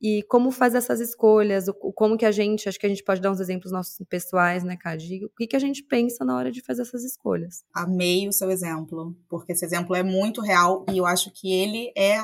e 0.00 0.22
como 0.24 0.50
fazer 0.50 0.78
essas 0.78 1.00
escolhas, 1.00 1.66
como 1.94 2.18
que 2.18 2.26
a 2.26 2.32
gente, 2.32 2.68
acho 2.68 2.78
que 2.78 2.86
a 2.86 2.88
gente 2.88 3.02
pode 3.02 3.20
dar 3.20 3.30
uns 3.30 3.40
exemplos 3.40 3.72
nossos 3.72 3.96
pessoais, 4.08 4.62
né, 4.62 4.76
Cade? 4.76 5.24
O 5.24 5.30
que, 5.30 5.46
que 5.46 5.56
a 5.56 5.60
gente 5.60 5.82
pensa 5.82 6.24
na 6.24 6.36
hora 6.36 6.52
de 6.52 6.62
fazer 6.62 6.82
essas 6.82 7.02
escolhas? 7.02 7.64
Amei 7.74 8.28
o 8.28 8.32
seu 8.32 8.50
exemplo, 8.50 9.16
porque 9.28 9.52
esse 9.52 9.64
exemplo 9.64 9.96
é 9.96 10.02
muito 10.02 10.42
real 10.42 10.84
e 10.90 10.98
eu 10.98 11.06
acho 11.06 11.30
que 11.32 11.50
ele 11.50 11.92
é 11.96 12.18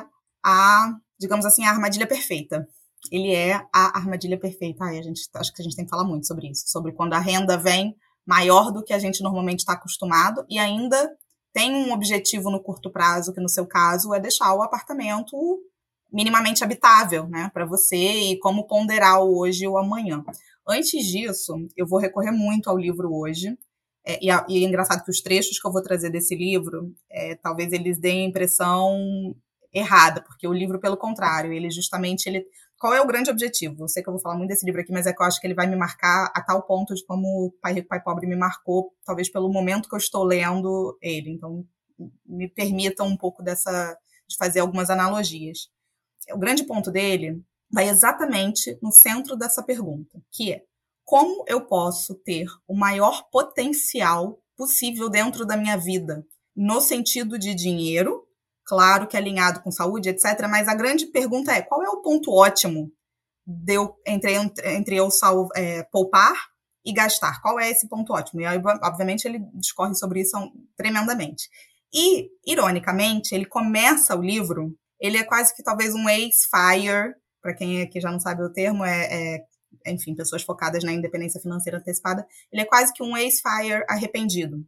a, 0.45 0.93
digamos 1.19 1.47
assim, 1.47 1.65
a 1.65 1.71
armadilha 1.71 2.07
perfeita. 2.07 2.67
Ele 3.11 3.35
é 3.35 3.55
a 3.75 3.99
armadilha 3.99 4.39
perfeita. 4.39 4.85
Ai, 4.85 4.99
a 4.99 5.03
gente, 5.03 5.23
acho 5.35 5.53
que 5.53 5.63
a 5.63 5.65
gente 5.65 5.75
tem 5.75 5.85
que 5.85 5.91
falar 5.91 6.05
muito 6.05 6.27
sobre 6.27 6.51
isso, 6.51 6.65
sobre 6.67 6.93
quando 6.93 7.15
a 7.15 7.19
renda 7.19 7.57
vem 7.57 7.97
maior 8.27 8.71
do 8.71 8.85
que 8.85 8.93
a 8.93 8.99
gente 8.99 9.23
normalmente 9.23 9.61
está 9.61 9.73
acostumado 9.73 10.45
e 10.49 10.59
ainda 10.59 11.11
tem 11.53 11.75
um 11.75 11.93
objetivo 11.93 12.51
no 12.51 12.63
curto 12.63 12.91
prazo, 12.91 13.33
que 13.33 13.41
no 13.41 13.49
seu 13.49 13.67
caso 13.67 14.15
é 14.15 14.21
deixar 14.21 14.55
o 14.55 14.63
apartamento 14.63 15.37
minimamente 16.13 16.63
habitável, 16.63 17.27
né, 17.27 17.51
para 17.53 17.65
você 17.65 17.97
e 17.97 18.39
como 18.39 18.67
ponderar 18.67 19.23
o 19.23 19.39
hoje 19.39 19.65
e 19.65 19.69
o 19.69 19.79
amanhã. 19.79 20.23
Antes 20.69 21.05
disso, 21.07 21.55
eu 21.77 21.87
vou 21.87 21.99
recorrer 21.99 22.31
muito 22.31 22.69
ao 22.69 22.79
livro 22.79 23.13
hoje. 23.13 23.57
É, 24.05 24.19
e, 24.21 24.29
e, 24.49 24.65
é 24.65 24.69
engraçado 24.69 25.05
que 25.05 25.11
os 25.11 25.21
trechos 25.21 25.59
que 25.61 25.67
eu 25.67 25.73
vou 25.73 25.83
trazer 25.83 26.11
desse 26.11 26.35
livro, 26.35 26.93
é, 27.11 27.37
talvez 27.37 27.73
eles 27.73 27.99
deem 27.99 28.27
a 28.27 28.29
impressão 28.29 29.35
errada, 29.73 30.23
porque 30.23 30.47
o 30.47 30.53
livro, 30.53 30.79
pelo 30.81 30.97
contrário, 30.97 31.53
ele 31.53 31.71
justamente 31.71 32.27
ele 32.27 32.45
qual 32.83 32.93
é 32.93 33.01
o 33.01 33.07
grande 33.07 33.31
objetivo? 33.31 33.85
Eu 33.85 33.89
sei 33.89 34.03
que 34.03 34.09
eu 34.09 34.13
vou 34.13 34.21
falar 34.21 34.37
muito 34.37 34.49
desse 34.49 34.67
livro 34.67 34.81
aqui, 34.81 34.91
mas 34.91 35.07
é 35.07 35.13
que 35.13 35.23
eu 35.23 35.25
acho 35.25 35.41
que 35.41 35.47
ele 35.47 35.55
vai 35.55 35.69
me 35.69 35.77
marcar 35.77 36.33
a 36.35 36.43
tal 36.43 36.67
ponto 36.67 36.93
de 36.93 37.07
como 37.07 37.55
Pai 37.63 37.75
Rico, 37.75 37.87
Pai 37.87 38.03
Pobre 38.03 38.27
me 38.27 38.35
marcou, 38.35 38.93
talvez 39.05 39.31
pelo 39.31 39.49
momento 39.49 39.89
que 39.89 39.95
eu 39.95 39.99
estou 39.99 40.25
lendo 40.25 40.99
ele. 41.01 41.31
Então, 41.31 41.65
me 42.27 42.49
permitam 42.49 43.07
um 43.07 43.17
pouco 43.17 43.41
dessa 43.41 43.97
de 44.29 44.37
fazer 44.37 44.59
algumas 44.59 44.91
analogias 44.91 45.69
o 46.31 46.39
grande 46.39 46.65
ponto 46.65 46.91
dele 46.91 47.43
vai 47.71 47.89
exatamente 47.89 48.79
no 48.83 48.93
centro 48.93 49.37
dessa 49.37 49.63
pergunta, 49.63 50.23
que 50.31 50.53
é 50.53 50.63
como 51.05 51.45
eu 51.49 51.67
posso 51.67 52.15
ter 52.15 52.47
o 52.67 52.77
maior 52.77 53.29
potencial 53.31 54.39
possível 54.57 55.09
dentro 55.09 55.45
da 55.45 55.57
minha 55.57 55.77
vida, 55.77 56.25
no 56.55 56.81
sentido 56.81 57.39
de 57.39 57.55
dinheiro, 57.55 58.27
claro 58.65 59.07
que 59.07 59.17
alinhado 59.17 59.63
com 59.63 59.71
saúde, 59.71 60.11
etc. 60.11 60.47
Mas 60.49 60.69
a 60.69 60.75
grande 60.75 61.07
pergunta 61.07 61.53
é 61.53 61.63
qual 61.63 61.83
é 61.83 61.89
o 61.89 62.03
ponto 62.03 62.31
ótimo 62.31 62.93
de 63.47 63.75
eu, 63.75 63.97
entre, 64.07 64.35
entre 64.65 64.97
eu 64.97 65.11
salvo, 65.11 65.49
é, 65.57 65.83
poupar 65.85 66.35
e 66.85 66.93
gastar? 66.93 67.41
Qual 67.41 67.59
é 67.59 67.71
esse 67.71 67.89
ponto 67.89 68.13
ótimo? 68.13 68.41
E 68.41 68.47
aí, 68.47 68.61
obviamente, 68.83 69.25
ele 69.25 69.41
discorre 69.55 69.95
sobre 69.95 70.21
isso 70.21 70.37
tremendamente. 70.77 71.49
E, 71.93 72.31
ironicamente, 72.47 73.35
ele 73.35 73.45
começa 73.45 74.17
o 74.17 74.23
livro 74.23 74.77
ele 75.03 75.19
é 75.19 75.25
quase 75.25 75.55
que 75.55 75.65
talvez 75.65 75.95
um 75.95 76.09
ex-fire, 76.09 77.13
para 77.43 77.55
quem 77.55 77.83
aqui 77.83 78.01
já 78.01 78.11
não 78.11 78.21
sabe 78.21 78.45
o 78.45 78.53
termo, 78.53 78.85
é, 78.85 79.09
é, 79.11 79.93
enfim, 79.93 80.15
pessoas 80.15 80.45
focadas 80.45 80.85
na 80.85 80.93
independência 80.93 81.41
financeira 81.41 81.79
antecipada. 81.79 82.25
Ele 82.53 82.63
é 82.63 82.65
quase 82.65 82.93
que 82.93 83.03
um 83.03 83.17
ex-fire 83.17 83.85
arrependido. 83.89 84.65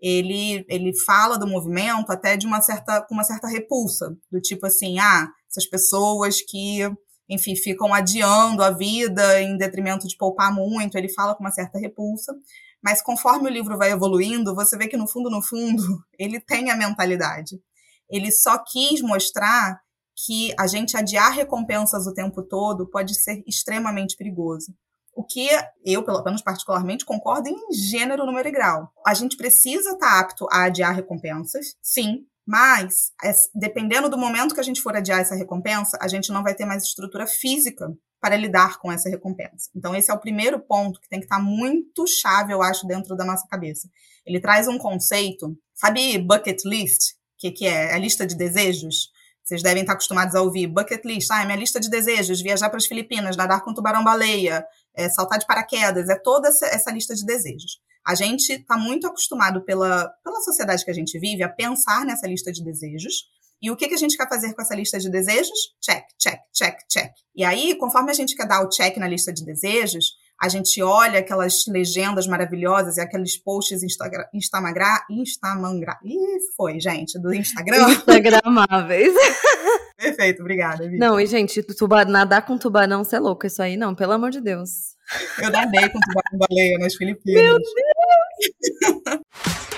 ele, 0.00 0.64
ele 0.68 0.92
fala 1.04 1.38
do 1.38 1.46
movimento 1.46 2.10
até 2.10 2.36
de 2.36 2.46
uma 2.46 2.62
certa, 2.62 3.02
com 3.02 3.14
uma 3.14 3.24
certa 3.24 3.46
repulsa, 3.46 4.16
do 4.32 4.40
tipo 4.40 4.66
assim, 4.66 4.98
ah, 4.98 5.28
essas 5.50 5.66
pessoas 5.68 6.40
que, 6.40 6.80
enfim, 7.28 7.54
ficam 7.54 7.92
adiando 7.92 8.62
a 8.62 8.70
vida 8.70 9.40
em 9.42 9.56
detrimento 9.58 10.08
de 10.08 10.16
poupar 10.16 10.52
muito, 10.52 10.96
ele 10.96 11.12
fala 11.12 11.34
com 11.34 11.44
uma 11.44 11.52
certa 11.52 11.78
repulsa, 11.78 12.34
mas 12.82 13.02
conforme 13.02 13.48
o 13.50 13.52
livro 13.52 13.76
vai 13.76 13.92
evoluindo, 13.92 14.54
você 14.54 14.76
vê 14.78 14.88
que 14.88 14.96
no 14.96 15.06
fundo, 15.06 15.30
no 15.30 15.42
fundo, 15.42 15.82
ele 16.18 16.40
tem 16.40 16.70
a 16.70 16.76
mentalidade. 16.76 17.60
Ele 18.08 18.30
só 18.30 18.58
quis 18.58 19.00
mostrar 19.00 19.80
que 20.26 20.54
a 20.58 20.66
gente 20.66 20.96
adiar 20.96 21.32
recompensas 21.32 22.06
o 22.06 22.14
tempo 22.14 22.42
todo 22.42 22.88
pode 22.88 23.14
ser 23.20 23.42
extremamente 23.46 24.16
perigoso. 24.16 24.72
O 25.16 25.24
que 25.24 25.48
eu, 25.84 26.04
pelo 26.04 26.22
menos 26.24 26.42
particularmente, 26.42 27.04
concordo 27.04 27.48
em 27.48 27.72
gênero, 27.72 28.26
número 28.26 28.48
e 28.48 28.52
grau. 28.52 28.88
A 29.06 29.14
gente 29.14 29.36
precisa 29.36 29.92
estar 29.92 30.10
tá 30.10 30.20
apto 30.20 30.46
a 30.50 30.64
adiar 30.64 30.94
recompensas, 30.94 31.76
sim, 31.80 32.26
mas 32.46 33.12
dependendo 33.54 34.08
do 34.08 34.18
momento 34.18 34.54
que 34.54 34.60
a 34.60 34.64
gente 34.64 34.82
for 34.82 34.94
adiar 34.94 35.20
essa 35.20 35.34
recompensa, 35.34 35.96
a 36.00 36.08
gente 36.08 36.32
não 36.32 36.42
vai 36.42 36.54
ter 36.54 36.66
mais 36.66 36.84
estrutura 36.84 37.26
física 37.26 37.88
para 38.20 38.36
lidar 38.36 38.78
com 38.78 38.90
essa 38.90 39.08
recompensa. 39.08 39.70
Então, 39.74 39.94
esse 39.94 40.10
é 40.10 40.14
o 40.14 40.20
primeiro 40.20 40.58
ponto 40.58 41.00
que 41.00 41.08
tem 41.08 41.20
que 41.20 41.26
estar 41.26 41.36
tá 41.36 41.42
muito 41.42 42.06
chave, 42.06 42.52
eu 42.52 42.62
acho, 42.62 42.86
dentro 42.86 43.14
da 43.16 43.24
nossa 43.24 43.46
cabeça. 43.48 43.88
Ele 44.26 44.40
traz 44.40 44.66
um 44.66 44.78
conceito, 44.78 45.56
sabe, 45.74 46.18
bucket 46.18 46.64
list, 46.64 47.13
que, 47.38 47.50
que 47.50 47.66
é 47.66 47.92
a 47.92 47.98
lista 47.98 48.26
de 48.26 48.36
desejos? 48.36 49.10
Vocês 49.42 49.62
devem 49.62 49.82
estar 49.82 49.92
acostumados 49.92 50.34
a 50.34 50.40
ouvir 50.40 50.66
bucket 50.66 51.04
list, 51.04 51.30
ah, 51.30 51.42
é 51.42 51.44
minha 51.44 51.58
lista 51.58 51.78
de 51.78 51.90
desejos, 51.90 52.40
viajar 52.40 52.70
para 52.70 52.78
as 52.78 52.86
Filipinas, 52.86 53.36
nadar 53.36 53.62
com 53.62 53.74
tubarão-baleia, 53.74 54.64
é, 54.94 55.08
saltar 55.10 55.38
de 55.38 55.46
paraquedas, 55.46 56.08
é 56.08 56.18
toda 56.18 56.48
essa, 56.48 56.66
essa 56.66 56.90
lista 56.90 57.14
de 57.14 57.26
desejos. 57.26 57.78
A 58.06 58.14
gente 58.14 58.52
está 58.52 58.76
muito 58.76 59.06
acostumado 59.06 59.62
pela, 59.64 60.08
pela 60.22 60.40
sociedade 60.40 60.84
que 60.84 60.90
a 60.90 60.94
gente 60.94 61.18
vive 61.18 61.42
a 61.42 61.48
pensar 61.48 62.04
nessa 62.06 62.26
lista 62.26 62.52
de 62.52 62.62
desejos. 62.62 63.24
E 63.60 63.70
o 63.70 63.76
que, 63.76 63.88
que 63.88 63.94
a 63.94 63.98
gente 63.98 64.16
quer 64.16 64.28
fazer 64.28 64.54
com 64.54 64.62
essa 64.62 64.74
lista 64.74 64.98
de 64.98 65.10
desejos? 65.10 65.58
Check, 65.80 66.04
check, 66.18 66.38
check, 66.52 66.78
check. 66.88 67.12
E 67.34 67.44
aí, 67.44 67.74
conforme 67.76 68.10
a 68.10 68.14
gente 68.14 68.36
quer 68.36 68.46
dar 68.46 68.62
o 68.62 68.68
check 68.68 68.96
na 68.98 69.08
lista 69.08 69.32
de 69.32 69.44
desejos, 69.44 70.12
a 70.44 70.48
gente 70.48 70.82
olha 70.82 71.20
aquelas 71.20 71.64
legendas 71.66 72.26
maravilhosas 72.26 72.98
e 72.98 73.00
aqueles 73.00 73.38
posts 73.38 73.82
Instagram, 73.82 74.26
Instagram, 74.34 74.98
Instamangra, 75.10 75.98
Ih, 76.04 76.38
foi, 76.54 76.78
gente, 76.78 77.18
do 77.18 77.32
Instagram. 77.32 77.88
Instagramáveis. 77.88 79.14
Perfeito, 79.96 80.42
obrigada. 80.42 80.84
Vitor. 80.84 80.98
Não, 80.98 81.18
e 81.18 81.26
gente, 81.26 81.62
tuba, 81.62 82.04
nadar 82.04 82.44
com 82.44 82.58
tubarão, 82.58 83.02
você 83.02 83.16
é 83.16 83.20
louco, 83.20 83.46
isso 83.46 83.62
aí 83.62 83.74
não, 83.74 83.94
pelo 83.94 84.12
amor 84.12 84.30
de 84.30 84.42
Deus. 84.42 84.94
Eu 85.40 85.50
nadei 85.50 85.88
com 85.88 85.98
tubarão 85.98 86.46
baleia 86.46 86.76
nas 86.78 86.94
Filipinas. 86.94 87.42
Meu 87.42 87.58
Deus! 87.58 87.72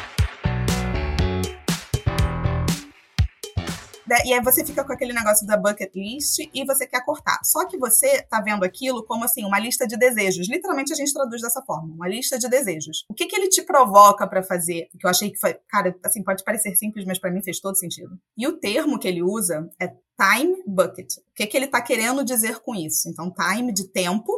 Né, 4.09 4.17
e 4.25 4.33
aí 4.33 4.41
você 4.41 4.65
fica 4.65 4.85
com 4.85 4.93
aquele 4.93 5.13
negócio 5.13 5.45
da 5.47 5.57
bucket 5.57 5.93
list 5.95 6.39
e 6.55 6.65
você 6.65 6.87
quer 6.87 7.05
cortar. 7.05 7.41
Só 7.43 7.67
que 7.67 7.77
você 7.77 8.23
tá 8.23 8.41
vendo 8.41 8.65
aquilo 8.65 9.05
como 9.05 9.25
assim, 9.25 9.45
uma 9.45 9.59
lista 9.59 9.87
de 9.87 9.97
desejos. 9.97 10.49
Literalmente 10.49 10.93
a 10.93 10.97
gente 10.97 11.13
traduz 11.13 11.43
dessa 11.43 11.61
forma, 11.63 11.93
uma 11.93 12.09
lista 12.09 12.39
de 12.39 12.49
desejos. 12.49 13.05
O 13.09 13.15
que 13.15 13.27
que 13.27 13.35
ele 13.35 13.49
te 13.49 13.63
provoca 13.63 14.27
para 14.27 14.45
fazer? 14.45 14.89
Que 14.99 15.05
eu 15.07 15.11
achei 15.11 15.31
que 15.31 15.39
foi, 15.39 15.55
cara, 15.69 15.95
assim, 16.05 16.23
pode 16.23 16.45
parecer 16.45 16.77
simples, 16.77 17.05
mas 17.05 17.19
para 17.19 17.33
mim 17.33 17.43
fez 17.43 17.59
todo 17.59 17.77
sentido. 17.77 18.17
E 18.37 18.47
o 18.47 18.59
termo 18.59 18.99
que 18.99 19.09
ele 19.09 19.23
usa 19.23 19.69
é 19.81 19.89
time 19.89 20.63
bucket. 20.67 21.17
O 21.19 21.35
que 21.35 21.47
que 21.47 21.57
ele 21.57 21.67
tá 21.67 21.83
querendo 21.83 22.25
dizer 22.25 22.61
com 22.61 22.75
isso? 22.75 23.09
Então, 23.09 23.33
time 23.33 23.73
de 23.73 23.89
tempo 23.89 24.33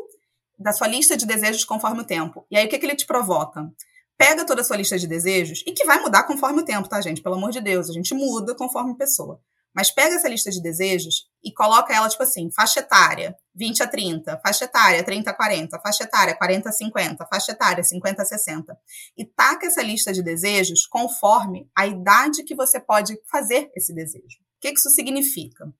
da 0.59 0.73
sua 0.73 0.89
lista 0.89 1.17
de 1.17 1.27
desejos 1.27 1.65
conforme 1.65 2.01
o 2.01 2.05
tempo. 2.05 2.45
E 2.51 2.57
aí 2.57 2.67
o 2.67 2.69
que 2.69 2.79
que 2.79 2.87
ele 2.87 2.97
te 2.97 3.07
provoca? 3.07 3.71
Pega 4.17 4.45
toda 4.45 4.63
a 4.63 4.65
sua 4.65 4.77
lista 4.77 4.99
de 4.99 5.07
desejos 5.07 5.63
e 5.65 5.73
que 5.73 5.85
vai 5.85 6.01
mudar 6.01 6.25
conforme 6.25 6.61
o 6.61 6.65
tempo, 6.65 6.89
tá, 6.89 7.01
gente? 7.01 7.23
Pelo 7.23 7.37
amor 7.37 7.51
de 7.51 7.61
Deus, 7.61 7.89
a 7.89 7.93
gente 7.93 8.13
muda 8.15 8.55
conforme 8.55 8.97
pessoa. 8.97 9.41
Mas 9.78 9.92
pega 9.92 10.16
essa 10.16 10.28
lista 10.28 10.50
de 10.50 10.61
desejos 10.61 11.28
e 11.40 11.52
coloca 11.52 11.94
ela, 11.94 12.08
tipo 12.08 12.25
assim, 12.25 12.50
faixa 12.50 12.80
etária, 12.80 13.32
20 13.54 13.85
a 13.85 13.87
30, 13.87 14.40
faixa 14.44 14.64
etária, 14.64 15.04
30 15.04 15.30
a 15.30 15.32
40, 15.32 15.78
faixa 15.78 16.02
etária, 16.02 16.35
40 16.35 16.68
a 16.68 16.73
50, 16.73 17.26
faixa 17.26 17.52
etária, 17.52 17.85
50 17.85 18.20
a 18.20 18.25
60. 18.25 18.76
E 19.16 19.25
taca 19.25 19.68
essa 19.68 19.80
lista 19.80 20.12
de 20.12 20.20
desejos 20.20 20.85
conforme 20.85 21.70
a 21.76 21.87
idade 21.87 22.42
que 22.42 22.56
você 22.56 22.80
pode 22.80 23.16
fazer 23.30 23.70
esse 23.76 23.94
desejo. 23.94 24.40
O 24.56 24.61
que, 24.61 24.70
isso 24.70 24.90
significa? 24.90 25.73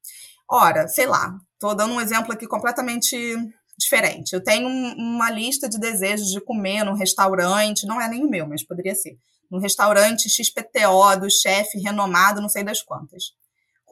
Ora, 0.49 0.87
sei 0.87 1.07
lá, 1.07 1.37
tô 1.59 1.75
dando 1.75 1.95
um 1.95 2.01
exemplo 2.01 2.33
aqui 2.33 2.47
completamente 2.47 3.17
diferente. 3.77 4.33
Eu 4.33 4.45
tenho 4.45 4.69
um, 4.69 4.95
uma 4.97 5.29
lista 5.29 5.69
de 5.69 5.77
desejos 5.77 6.29
de 6.29 6.41
comer 6.41 6.85
num 6.85 6.95
restaurante, 6.95 7.85
não 7.85 8.01
é 8.01 8.09
nem 8.09 8.25
o 8.25 8.31
meu, 8.31 8.47
mas 8.47 8.65
poderia 8.65 8.95
ser. 8.95 9.19
Num 9.51 9.59
restaurante 9.59 10.31
XPTO 10.31 11.19
do 11.21 11.29
chefe 11.29 11.81
renomado, 11.81 12.41
não 12.41 12.49
sei 12.49 12.63
das 12.63 12.81
quantas 12.81 13.37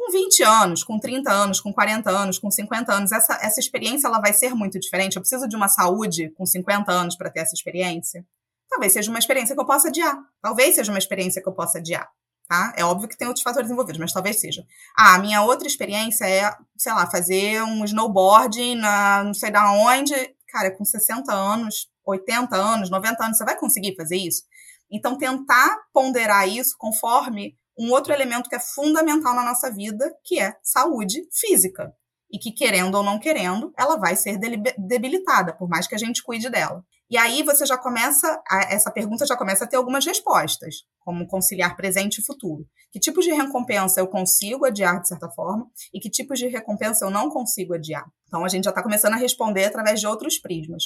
com 0.07 0.13
20 0.13 0.43
anos, 0.45 0.85
com 0.85 0.99
30 0.99 1.33
anos, 1.33 1.61
com 1.61 1.73
40 1.73 2.11
anos, 2.11 2.39
com 2.39 2.51
50 2.51 2.93
anos, 2.93 3.13
essa, 3.13 3.35
essa 3.43 3.61
experiência 3.61 4.07
ela 4.07 4.21
vai 4.21 4.33
ser 4.33 4.55
muito 4.55 4.79
diferente. 4.79 5.17
Eu 5.17 5.23
preciso 5.23 5.49
de 5.49 5.57
uma 5.57 5.69
saúde 5.69 6.31
com 6.37 6.47
50 6.47 6.91
anos 6.93 7.17
para 7.17 7.31
ter 7.31 7.41
essa 7.41 7.55
experiência. 7.55 8.25
Talvez 8.71 8.93
seja 8.93 9.11
uma 9.11 9.19
experiência 9.19 9.55
que 9.55 9.61
eu 9.61 9.67
possa 9.67 9.89
adiar. 9.89 10.17
Talvez 10.41 10.75
seja 10.77 10.93
uma 10.93 10.99
experiência 10.99 11.43
que 11.43 11.49
eu 11.49 11.53
possa 11.53 11.79
adiar. 11.79 12.09
Tá? 12.49 12.73
É 12.77 12.85
óbvio 12.85 13.09
que 13.09 13.17
tem 13.17 13.27
outros 13.27 13.43
fatores 13.43 13.69
envolvidos, 13.69 13.99
mas 13.99 14.13
talvez 14.13 14.41
seja. 14.41 14.65
Ah, 14.97 15.17
a 15.17 15.19
minha 15.19 15.43
outra 15.43 15.67
experiência 15.67 16.25
é, 16.25 16.55
sei 16.77 16.93
lá, 16.93 17.11
fazer 17.11 17.63
um 17.63 17.85
snowboard 17.85 18.77
na 18.77 19.25
não 19.25 19.35
sei 19.35 19.51
da 19.51 19.73
onde. 19.73 20.15
Cara, 20.49 20.71
com 20.71 20.85
60 20.85 21.33
anos, 21.33 21.89
80 22.05 22.55
anos, 22.55 22.89
90 22.89 23.25
anos, 23.25 23.39
você 23.39 23.45
vai 23.45 23.59
conseguir 23.59 23.97
fazer 23.97 24.17
isso? 24.17 24.45
Então, 24.89 25.19
tentar 25.19 25.77
ponderar 25.93 26.49
isso 26.49 26.77
conforme 26.79 27.57
um 27.79 27.91
outro 27.91 28.13
elemento 28.13 28.49
que 28.49 28.57
é 28.57 28.61
fundamental 28.61 29.35
na 29.35 29.45
nossa 29.45 29.71
vida, 29.71 30.15
que 30.25 30.41
é 30.41 30.57
saúde 30.63 31.29
física. 31.33 31.93
E 32.31 32.39
que, 32.39 32.51
querendo 32.51 32.97
ou 32.97 33.05
não 33.05 33.21
querendo, 33.21 33.73
ela 33.79 33.97
vai 33.97 34.17
ser 34.17 34.39
debilitada, 34.77 35.53
por 35.53 35.69
mais 35.69 35.87
que 35.87 35.95
a 35.95 35.99
gente 35.99 36.23
cuide 36.23 36.51
dela. 36.51 36.85
E 37.09 37.17
aí 37.17 37.45
você 37.45 37.65
já 37.65 37.79
começa, 37.79 38.43
a, 38.49 38.63
essa 38.73 38.91
pergunta 38.91 39.25
já 39.25 39.37
começa 39.37 39.65
a 39.65 39.67
ter 39.67 39.77
algumas 39.77 40.05
respostas, 40.05 40.85
como 40.99 41.27
conciliar 41.29 41.77
presente 41.77 42.19
e 42.19 42.25
futuro. 42.25 42.67
Que 42.91 42.99
tipos 42.99 43.25
de 43.25 43.33
recompensa 43.33 44.01
eu 44.01 44.09
consigo 44.09 44.67
adiar 44.67 45.01
de 45.01 45.09
certa 45.09 45.31
forma 45.31 45.71
e 45.95 46.01
que 46.01 46.11
tipos 46.11 46.39
de 46.39 46.49
recompensa 46.49 47.05
eu 47.05 47.11
não 47.11 47.31
consigo 47.31 47.75
adiar? 47.75 48.05
Então 48.27 48.45
a 48.45 48.49
gente 48.49 48.65
já 48.65 48.71
está 48.71 48.83
começando 48.83 49.13
a 49.13 49.19
responder 49.19 49.67
através 49.67 50.01
de 50.01 50.07
outros 50.07 50.39
prismas. 50.39 50.83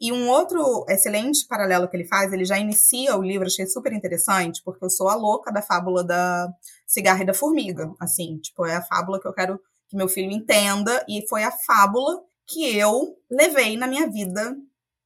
E 0.00 0.12
um 0.12 0.28
outro 0.28 0.84
excelente 0.88 1.46
paralelo 1.46 1.88
que 1.88 1.96
ele 1.96 2.06
faz, 2.06 2.32
ele 2.32 2.44
já 2.44 2.58
inicia 2.58 3.16
o 3.16 3.22
livro, 3.22 3.46
achei 3.46 3.66
super 3.66 3.92
interessante, 3.92 4.62
porque 4.62 4.84
eu 4.84 4.90
sou 4.90 5.08
a 5.08 5.14
louca 5.14 5.50
da 5.50 5.62
fábula 5.62 6.04
da 6.04 6.48
cigarra 6.86 7.22
e 7.22 7.26
da 7.26 7.32
formiga. 7.32 7.90
Assim, 7.98 8.38
tipo, 8.38 8.66
é 8.66 8.76
a 8.76 8.82
fábula 8.82 9.20
que 9.20 9.26
eu 9.26 9.32
quero 9.32 9.58
que 9.88 9.96
meu 9.96 10.08
filho 10.08 10.30
entenda, 10.32 11.04
e 11.08 11.26
foi 11.28 11.44
a 11.44 11.50
fábula 11.50 12.20
que 12.46 12.76
eu 12.76 13.16
levei 13.30 13.76
na 13.76 13.86
minha 13.86 14.10
vida, 14.10 14.56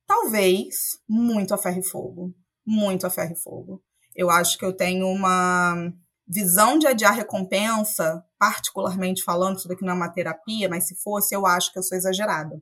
talvez, 0.07 0.99
muito 1.09 1.55
a 1.55 1.59
ferro 1.59 1.81
e 1.81 1.85
fogo. 1.85 2.35
Muito 2.67 3.07
a 3.07 3.11
ferro 3.11 3.33
e 3.33 3.41
fogo. 3.41 3.83
Eu 4.17 4.29
acho 4.31 4.59
que 4.59 4.65
eu 4.65 4.73
tenho 4.73 5.07
uma 5.07 5.93
visão 6.27 6.79
de 6.79 6.87
adiar 6.87 7.15
recompensa, 7.15 8.25
particularmente 8.39 9.23
falando, 9.23 9.59
isso 9.59 9.69
daqui 9.69 9.85
não 9.85 9.93
é 9.93 9.97
uma 9.97 10.13
terapia, 10.13 10.69
mas 10.69 10.87
se 10.87 10.95
fosse, 11.03 11.35
eu 11.35 11.47
acho 11.47 11.73
que 11.73 11.79
eu 11.79 11.83
sou 11.83 11.97
exagerada. 11.97 12.61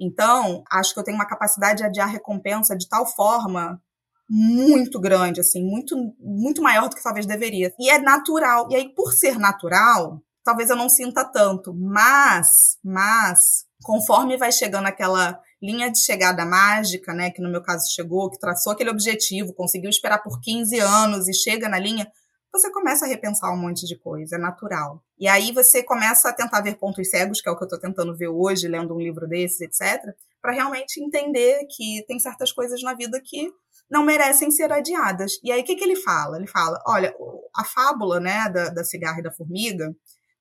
Então, 0.00 0.64
acho 0.72 0.94
que 0.94 1.00
eu 1.00 1.04
tenho 1.04 1.16
uma 1.16 1.28
capacidade 1.28 1.78
de 1.78 1.84
adiar 1.84 2.08
recompensa 2.08 2.74
de 2.74 2.88
tal 2.88 3.04
forma 3.06 3.80
muito 4.28 5.00
grande, 5.00 5.40
assim, 5.40 5.62
muito, 5.62 5.96
muito 6.20 6.62
maior 6.62 6.88
do 6.88 6.96
que 6.96 7.02
talvez 7.02 7.26
deveria. 7.26 7.74
E 7.78 7.90
é 7.90 7.98
natural. 7.98 8.68
E 8.70 8.76
aí, 8.76 8.88
por 8.94 9.12
ser 9.12 9.38
natural, 9.38 10.22
talvez 10.44 10.70
eu 10.70 10.76
não 10.76 10.88
sinta 10.88 11.24
tanto. 11.24 11.74
Mas, 11.74 12.78
mas, 12.82 13.64
conforme 13.82 14.38
vai 14.38 14.52
chegando 14.52 14.86
aquela 14.86 15.38
linha 15.60 15.90
de 15.90 15.98
chegada 15.98 16.46
mágica, 16.46 17.12
né, 17.12 17.30
que 17.30 17.42
no 17.42 17.50
meu 17.50 17.62
caso 17.62 17.92
chegou, 17.92 18.30
que 18.30 18.38
traçou 18.38 18.72
aquele 18.72 18.88
objetivo, 18.88 19.52
conseguiu 19.52 19.90
esperar 19.90 20.22
por 20.22 20.40
15 20.40 20.78
anos 20.78 21.28
e 21.28 21.34
chega 21.34 21.68
na 21.68 21.78
linha, 21.78 22.10
você 22.52 22.70
começa 22.70 23.04
a 23.04 23.08
repensar 23.08 23.52
um 23.52 23.56
monte 23.56 23.86
de 23.86 23.96
coisa, 23.96 24.36
é 24.36 24.38
natural. 24.38 25.02
E 25.18 25.28
aí 25.28 25.52
você 25.52 25.82
começa 25.82 26.28
a 26.28 26.32
tentar 26.32 26.60
ver 26.60 26.76
pontos 26.76 27.08
cegos, 27.08 27.40
que 27.40 27.48
é 27.48 27.52
o 27.52 27.56
que 27.56 27.62
eu 27.62 27.66
estou 27.66 27.80
tentando 27.80 28.16
ver 28.16 28.28
hoje, 28.28 28.66
lendo 28.66 28.94
um 28.94 29.00
livro 29.00 29.26
desses, 29.28 29.60
etc., 29.60 30.14
para 30.42 30.52
realmente 30.52 31.02
entender 31.02 31.66
que 31.66 32.04
tem 32.06 32.18
certas 32.18 32.50
coisas 32.50 32.82
na 32.82 32.94
vida 32.94 33.20
que 33.22 33.52
não 33.90 34.04
merecem 34.04 34.50
ser 34.50 34.72
adiadas. 34.72 35.38
E 35.42 35.52
aí 35.52 35.60
o 35.60 35.64
que, 35.64 35.76
que 35.76 35.84
ele 35.84 35.96
fala? 35.96 36.36
Ele 36.36 36.46
fala: 36.46 36.82
olha, 36.86 37.14
a 37.54 37.64
fábula 37.64 38.18
né, 38.20 38.48
da, 38.48 38.70
da 38.70 38.84
cigarra 38.84 39.20
e 39.20 39.22
da 39.22 39.32
formiga, 39.32 39.94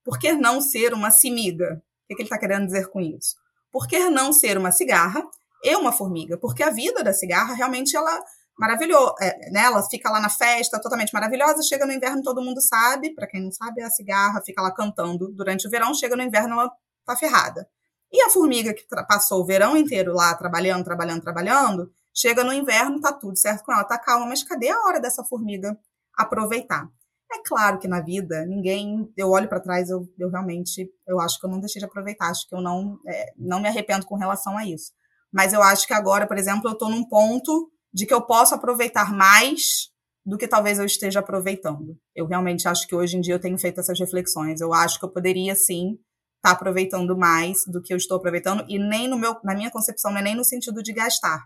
por 0.03 0.17
que 0.17 0.33
não 0.33 0.61
ser 0.61 0.93
uma 0.93 1.11
simiga? 1.11 1.81
O 2.03 2.07
que, 2.07 2.15
que 2.15 2.21
ele 2.21 2.23
está 2.23 2.37
querendo 2.37 2.65
dizer 2.65 2.89
com 2.89 2.99
isso? 3.01 3.35
Por 3.71 3.87
que 3.87 4.09
não 4.09 4.33
ser 4.33 4.57
uma 4.57 4.71
cigarra 4.71 5.23
e 5.63 5.75
uma 5.75 5.91
formiga? 5.91 6.37
Porque 6.37 6.63
a 6.63 6.71
vida 6.71 7.03
da 7.03 7.13
cigarra 7.13 7.53
realmente 7.53 7.95
ela 7.95 8.23
maravilhoso, 8.59 9.15
é, 9.21 9.49
né? 9.51 9.61
Ela 9.61 9.81
fica 9.89 10.11
lá 10.11 10.19
na 10.19 10.29
festa, 10.29 10.79
totalmente 10.81 11.13
maravilhosa. 11.13 11.63
Chega 11.63 11.85
no 11.85 11.93
inverno, 11.93 12.21
todo 12.21 12.41
mundo 12.41 12.61
sabe. 12.61 13.15
Para 13.15 13.25
quem 13.25 13.41
não 13.41 13.51
sabe, 13.51 13.81
a 13.81 13.89
cigarra 13.89 14.41
fica 14.45 14.61
lá 14.61 14.71
cantando 14.73 15.31
durante 15.33 15.65
o 15.65 15.69
verão. 15.71 15.93
Chega 15.93 16.15
no 16.15 16.23
inverno, 16.23 16.59
ela 16.59 16.71
tá 17.05 17.15
ferrada. 17.15 17.67
E 18.11 18.21
a 18.21 18.29
formiga 18.29 18.73
que 18.73 18.85
passou 19.07 19.41
o 19.41 19.45
verão 19.45 19.77
inteiro 19.77 20.13
lá 20.13 20.35
trabalhando, 20.35 20.83
trabalhando, 20.83 21.21
trabalhando, 21.21 21.91
chega 22.13 22.43
no 22.43 22.51
inverno, 22.51 22.99
tá 22.99 23.13
tudo 23.13 23.37
certo 23.37 23.63
com 23.63 23.71
ela, 23.71 23.83
tá 23.83 23.97
calma. 23.97 24.25
Mas 24.25 24.43
cadê 24.43 24.69
a 24.69 24.81
hora 24.81 24.99
dessa 24.99 25.23
formiga 25.23 25.77
aproveitar. 26.17 26.89
É 27.31 27.41
claro 27.45 27.79
que 27.79 27.87
na 27.87 28.01
vida, 28.01 28.45
ninguém. 28.45 29.09
Eu 29.15 29.29
olho 29.29 29.47
para 29.47 29.61
trás, 29.61 29.89
eu, 29.89 30.05
eu 30.19 30.29
realmente. 30.29 30.91
Eu 31.07 31.21
acho 31.21 31.39
que 31.39 31.45
eu 31.45 31.49
não 31.49 31.59
deixei 31.61 31.79
de 31.79 31.85
aproveitar, 31.85 32.29
acho 32.29 32.47
que 32.47 32.55
eu 32.55 32.61
não, 32.61 32.99
é, 33.07 33.33
não 33.37 33.61
me 33.61 33.69
arrependo 33.69 34.05
com 34.05 34.15
relação 34.15 34.57
a 34.57 34.65
isso. 34.65 34.91
Mas 35.31 35.53
eu 35.53 35.61
acho 35.61 35.87
que 35.87 35.93
agora, 35.93 36.27
por 36.27 36.37
exemplo, 36.37 36.67
eu 36.67 36.73
estou 36.73 36.89
num 36.89 37.07
ponto 37.07 37.71
de 37.93 38.05
que 38.05 38.13
eu 38.13 38.22
posso 38.22 38.55
aproveitar 38.55 39.13
mais 39.13 39.89
do 40.25 40.38
que 40.38 40.48
talvez 40.48 40.77
eu 40.77 40.86
esteja 40.86 41.19
aproveitando. 41.19 41.98
Eu 42.15 42.27
realmente 42.27 42.67
acho 42.67 42.88
que 42.88 42.96
hoje 42.96 43.17
em 43.17 43.22
dia 43.22 43.34
eu 43.34 43.39
tenho 43.39 43.58
feito 43.58 43.79
essas 43.79 44.00
reflexões. 44.00 44.62
Eu 44.62 44.74
acho 44.74 45.00
que 45.00 45.05
eu 45.05 45.10
poderia 45.10 45.55
sim 45.55 45.98
estar 46.38 46.50
tá 46.50 46.51
aproveitando 46.51 47.17
mais 47.17 47.60
do 47.67 47.81
que 47.81 47.93
eu 47.93 47.98
estou 47.98 48.17
aproveitando 48.17 48.63
e 48.67 48.77
nem 48.79 49.08
no 49.08 49.17
meu, 49.17 49.36
na 49.43 49.55
minha 49.55 49.72
concepção 49.72 50.12
não 50.12 50.19
é 50.19 50.24
nem 50.24 50.36
no 50.36 50.43
sentido 50.43 50.81
de 50.81 50.93
gastar, 50.93 51.46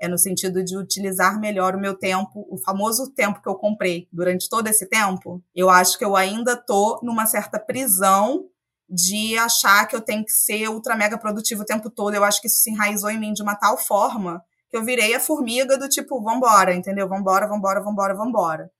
é 0.00 0.08
no 0.08 0.18
sentido 0.18 0.62
de 0.62 0.76
utilizar 0.76 1.40
melhor 1.40 1.74
o 1.74 1.80
meu 1.80 1.94
tempo, 1.96 2.46
o 2.50 2.58
famoso 2.58 3.10
tempo 3.14 3.40
que 3.40 3.48
eu 3.48 3.54
comprei 3.54 4.08
durante 4.12 4.48
todo 4.48 4.66
esse 4.66 4.86
tempo. 4.86 5.42
Eu 5.54 5.70
acho 5.70 5.96
que 5.98 6.04
eu 6.04 6.14
ainda 6.16 6.56
tô 6.56 7.00
numa 7.02 7.26
certa 7.26 7.58
prisão 7.58 8.46
de 8.88 9.36
achar 9.38 9.86
que 9.86 9.96
eu 9.96 10.00
tenho 10.00 10.24
que 10.24 10.32
ser 10.32 10.68
ultra 10.68 10.94
mega 10.94 11.16
produtivo 11.16 11.62
o 11.62 11.66
tempo 11.66 11.88
todo. 11.88 12.14
Eu 12.14 12.24
acho 12.24 12.40
que 12.40 12.48
isso 12.48 12.60
se 12.60 12.70
enraizou 12.70 13.10
em 13.10 13.18
mim 13.18 13.32
de 13.32 13.42
uma 13.42 13.54
tal 13.54 13.78
forma 13.78 14.42
que 14.74 14.78
eu 14.78 14.84
virei 14.84 15.14
a 15.14 15.20
formiga 15.20 15.78
do 15.78 15.88
tipo, 15.88 16.20
vambora, 16.20 16.74
entendeu? 16.74 17.08
Vambora, 17.08 17.46
vambora, 17.46 17.80
vambora, 17.80 18.12
vambora. 18.12 18.70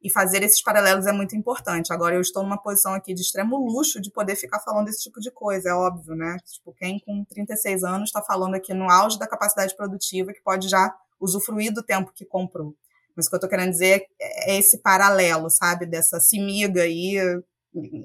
E 0.00 0.08
fazer 0.08 0.44
esses 0.44 0.62
paralelos 0.62 1.06
é 1.06 1.12
muito 1.12 1.34
importante. 1.34 1.92
Agora, 1.92 2.14
eu 2.14 2.20
estou 2.20 2.44
numa 2.44 2.56
posição 2.56 2.94
aqui 2.94 3.12
de 3.12 3.22
extremo 3.22 3.56
luxo 3.56 4.00
de 4.00 4.12
poder 4.12 4.36
ficar 4.36 4.60
falando 4.60 4.86
esse 4.86 5.02
tipo 5.02 5.18
de 5.18 5.28
coisa, 5.32 5.70
é 5.70 5.74
óbvio, 5.74 6.14
né? 6.14 6.36
Tipo, 6.46 6.72
quem 6.74 7.00
com 7.00 7.24
36 7.24 7.82
anos 7.82 8.10
está 8.10 8.22
falando 8.22 8.54
aqui 8.54 8.72
no 8.72 8.88
auge 8.88 9.18
da 9.18 9.26
capacidade 9.26 9.76
produtiva 9.76 10.32
que 10.32 10.40
pode 10.40 10.68
já 10.68 10.94
usufruir 11.18 11.74
do 11.74 11.82
tempo 11.82 12.12
que 12.14 12.24
comprou. 12.24 12.72
Mas 13.16 13.26
o 13.26 13.28
que 13.28 13.34
eu 13.34 13.38
estou 13.38 13.50
querendo 13.50 13.72
dizer 13.72 14.06
é 14.20 14.56
esse 14.56 14.78
paralelo, 14.78 15.50
sabe? 15.50 15.84
Dessa 15.84 16.20
simiga 16.20 16.82
aí, 16.82 17.16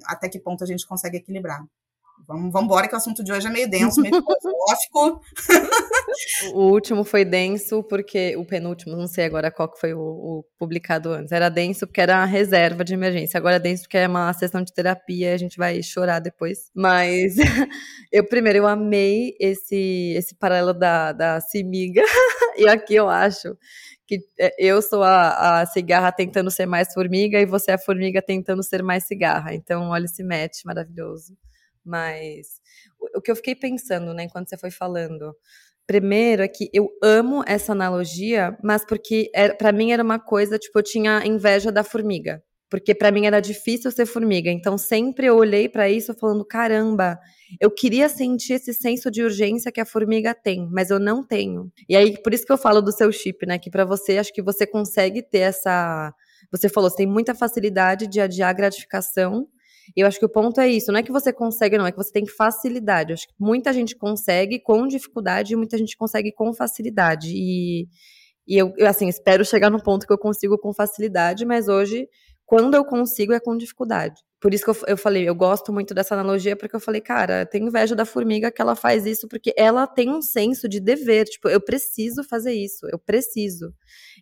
até 0.07 0.27
que 0.27 0.39
ponto 0.39 0.63
a 0.63 0.67
gente 0.67 0.87
consegue 0.87 1.17
equilibrar. 1.17 1.63
Vamos, 2.27 2.51
vamos 2.51 2.65
embora 2.65 2.87
que 2.87 2.93
o 2.93 2.97
assunto 2.97 3.23
de 3.23 3.31
hoje 3.31 3.47
é 3.47 3.49
meio 3.49 3.69
denso, 3.69 4.01
meio 4.01 4.15
filosófico. 4.15 5.21
o 6.53 6.71
último 6.71 7.03
foi 7.03 7.23
denso 7.23 7.83
porque 7.83 8.35
o 8.35 8.45
penúltimo, 8.45 8.95
não 8.95 9.07
sei 9.07 9.25
agora 9.25 9.51
qual 9.51 9.69
que 9.69 9.79
foi 9.79 9.93
o, 9.93 9.99
o, 9.99 10.45
publicado 10.57 11.11
antes. 11.11 11.31
Era 11.31 11.49
denso 11.49 11.85
porque 11.85 12.01
era 12.01 12.17
uma 12.17 12.25
reserva 12.25 12.83
de 12.83 12.93
emergência. 12.93 13.37
Agora 13.37 13.57
é 13.57 13.59
denso 13.59 13.83
porque 13.83 13.97
é 13.97 14.07
uma 14.07 14.33
sessão 14.33 14.63
de 14.63 14.73
terapia, 14.73 15.33
a 15.33 15.37
gente 15.37 15.57
vai 15.57 15.81
chorar 15.83 16.19
depois. 16.19 16.71
Mas 16.75 17.35
eu 18.11 18.27
primeiro 18.27 18.59
eu 18.59 18.67
amei 18.67 19.35
esse 19.39 20.13
esse 20.15 20.35
paralelo 20.35 20.73
da 20.73 21.11
da 21.11 21.41
Simiga. 21.41 22.01
e 22.57 22.67
aqui 22.67 22.95
eu 22.95 23.09
acho 23.09 23.55
que 24.07 24.19
é, 24.39 24.53
eu 24.59 24.81
sou 24.81 25.03
a, 25.03 25.61
a, 25.61 25.65
cigarra 25.65 26.11
tentando 26.11 26.51
ser 26.51 26.65
mais 26.65 26.93
formiga 26.93 27.39
e 27.39 27.45
você 27.45 27.71
é 27.71 27.73
a 27.75 27.77
formiga 27.79 28.21
tentando 28.21 28.63
ser 28.63 28.83
mais 28.83 29.05
cigarra. 29.05 29.53
Então, 29.53 29.89
olha 29.89 30.05
esse 30.05 30.23
match 30.23 30.63
maravilhoso. 30.65 31.35
Mas 31.85 32.61
o, 33.15 33.21
que 33.21 33.31
eu 33.31 33.35
fiquei 33.35 33.55
pensando, 33.55 34.13
né, 34.13 34.23
enquanto 34.23 34.49
você 34.49 34.57
foi 34.57 34.71
falando, 34.71 35.35
primeiro 35.85 36.41
é 36.41 36.47
que 36.47 36.69
eu 36.73 36.89
amo 37.03 37.43
essa 37.47 37.71
analogia, 37.71 38.57
mas 38.63 38.85
porque 38.85 39.29
é, 39.33 39.49
para 39.53 39.71
mim 39.71 39.91
era 39.91 40.03
uma 40.03 40.19
coisa, 40.19 40.57
tipo, 40.57 40.79
eu 40.79 40.83
tinha 40.83 41.25
inveja 41.25 41.71
da 41.71 41.83
formiga. 41.83 42.43
Porque 42.69 42.95
para 42.95 43.11
mim 43.11 43.25
era 43.25 43.39
difícil 43.39 43.91
ser 43.91 44.05
formiga. 44.05 44.49
Então 44.49 44.77
sempre 44.77 45.27
eu 45.27 45.37
olhei 45.37 45.69
para 45.69 45.89
isso 45.89 46.13
falando: 46.15 46.43
caramba, 46.43 47.17
eu 47.61 47.69
queria 47.69 48.09
sentir 48.09 48.53
esse 48.53 48.73
senso 48.73 49.11
de 49.11 49.21
urgência 49.21 49.71
que 49.71 49.79
a 49.79 49.85
formiga 49.85 50.33
tem, 50.33 50.67
mas 50.71 50.89
eu 50.89 50.99
não 50.99 51.23
tenho. 51.25 51.71
E 51.87 51.95
aí, 51.95 52.21
por 52.21 52.33
isso 52.33 52.45
que 52.45 52.51
eu 52.51 52.57
falo 52.57 52.81
do 52.81 52.91
seu 52.91 53.11
chip, 53.11 53.45
né? 53.45 53.59
Que 53.59 53.69
para 53.69 53.85
você, 53.85 54.17
acho 54.17 54.33
que 54.33 54.41
você 54.41 54.65
consegue 54.65 55.21
ter 55.21 55.39
essa. 55.39 56.13
Você 56.51 56.67
falou, 56.67 56.89
você 56.89 56.97
tem 56.97 57.07
muita 57.07 57.35
facilidade 57.35 58.07
de 58.07 58.19
adiar 58.19 58.53
gratificação 58.55 59.47
e 59.95 60.01
eu 60.01 60.07
acho 60.07 60.19
que 60.19 60.25
o 60.25 60.29
ponto 60.29 60.59
é 60.61 60.67
isso, 60.67 60.91
não 60.91 60.99
é 60.99 61.03
que 61.03 61.11
você 61.11 61.33
consegue, 61.33 61.77
não, 61.77 61.85
é 61.85 61.91
que 61.91 61.97
você 61.97 62.11
tem 62.11 62.25
facilidade. 62.25 63.11
Eu 63.11 63.15
acho 63.15 63.27
que 63.27 63.33
muita 63.39 63.73
gente 63.73 63.95
consegue 63.95 64.59
com 64.59 64.87
dificuldade 64.87 65.53
e 65.53 65.55
muita 65.55 65.77
gente 65.77 65.97
consegue 65.97 66.31
com 66.31 66.53
facilidade. 66.53 67.31
E, 67.33 67.87
e 68.47 68.57
eu, 68.57 68.73
assim, 68.87 69.07
espero 69.07 69.43
chegar 69.43 69.69
no 69.69 69.81
ponto 69.81 70.05
que 70.05 70.13
eu 70.13 70.17
consigo 70.17 70.57
com 70.57 70.73
facilidade, 70.73 71.45
mas 71.45 71.67
hoje, 71.67 72.07
quando 72.45 72.75
eu 72.75 72.85
consigo, 72.85 73.33
é 73.33 73.39
com 73.39 73.57
dificuldade. 73.57 74.21
Por 74.39 74.53
isso 74.53 74.63
que 74.63 74.69
eu, 74.69 74.77
eu 74.89 74.97
falei, 74.97 75.27
eu 75.27 75.33
gosto 75.33 75.73
muito 75.73 75.93
dessa 75.93 76.13
analogia, 76.13 76.55
porque 76.55 76.75
eu 76.75 76.79
falei, 76.79 77.01
cara, 77.01 77.41
eu 77.41 77.45
tenho 77.47 77.67
inveja 77.67 77.95
da 77.95 78.05
formiga 78.05 78.51
que 78.51 78.61
ela 78.61 78.75
faz 78.75 79.05
isso, 79.05 79.27
porque 79.27 79.51
ela 79.57 79.87
tem 79.87 80.09
um 80.09 80.21
senso 80.21 80.69
de 80.69 80.79
dever, 80.79 81.25
tipo, 81.25 81.49
eu 81.49 81.59
preciso 81.59 82.23
fazer 82.23 82.53
isso, 82.53 82.85
eu 82.91 82.99
preciso. 82.99 83.73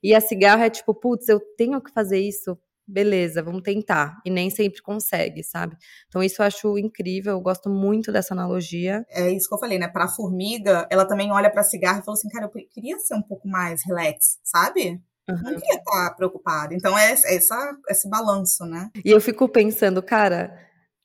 E 0.01 0.15
a 0.15 0.21
cigarra 0.21 0.65
é 0.65 0.69
tipo, 0.69 0.93
putz, 0.93 1.27
eu 1.27 1.41
tenho 1.57 1.81
que 1.81 1.91
fazer 1.91 2.19
isso 2.19 2.57
beleza, 2.87 3.41
vamos 3.41 3.61
tentar. 3.61 4.19
E 4.25 4.29
nem 4.29 4.49
sempre 4.49 4.81
consegue, 4.81 5.43
sabe? 5.43 5.75
Então 6.07 6.21
isso 6.21 6.41
eu 6.41 6.45
acho 6.45 6.77
incrível, 6.77 7.33
eu 7.33 7.41
gosto 7.41 7.69
muito 7.69 8.11
dessa 8.11 8.33
analogia. 8.33 9.05
É 9.09 9.31
isso 9.31 9.47
que 9.47 9.55
eu 9.55 9.59
falei, 9.59 9.79
né? 9.79 9.87
Pra 9.87 10.07
formiga, 10.07 10.87
ela 10.89 11.05
também 11.05 11.31
olha 11.31 11.49
pra 11.49 11.63
cigarro 11.63 11.99
e 11.99 12.05
fala 12.05 12.15
assim, 12.15 12.29
cara, 12.29 12.45
eu 12.45 12.67
queria 12.69 12.97
ser 12.99 13.15
um 13.15 13.21
pouco 13.21 13.47
mais 13.47 13.81
relax, 13.85 14.39
sabe? 14.43 15.01
Uhum. 15.29 15.37
Não 15.41 15.59
queria 15.59 15.77
estar 15.77 16.15
preocupada. 16.15 16.73
Então 16.73 16.97
é 16.97 17.11
essa, 17.11 17.77
esse 17.89 18.09
balanço, 18.09 18.65
né? 18.65 18.89
E 19.03 19.09
eu 19.09 19.21
fico 19.21 19.47
pensando, 19.47 20.03
cara, 20.03 20.53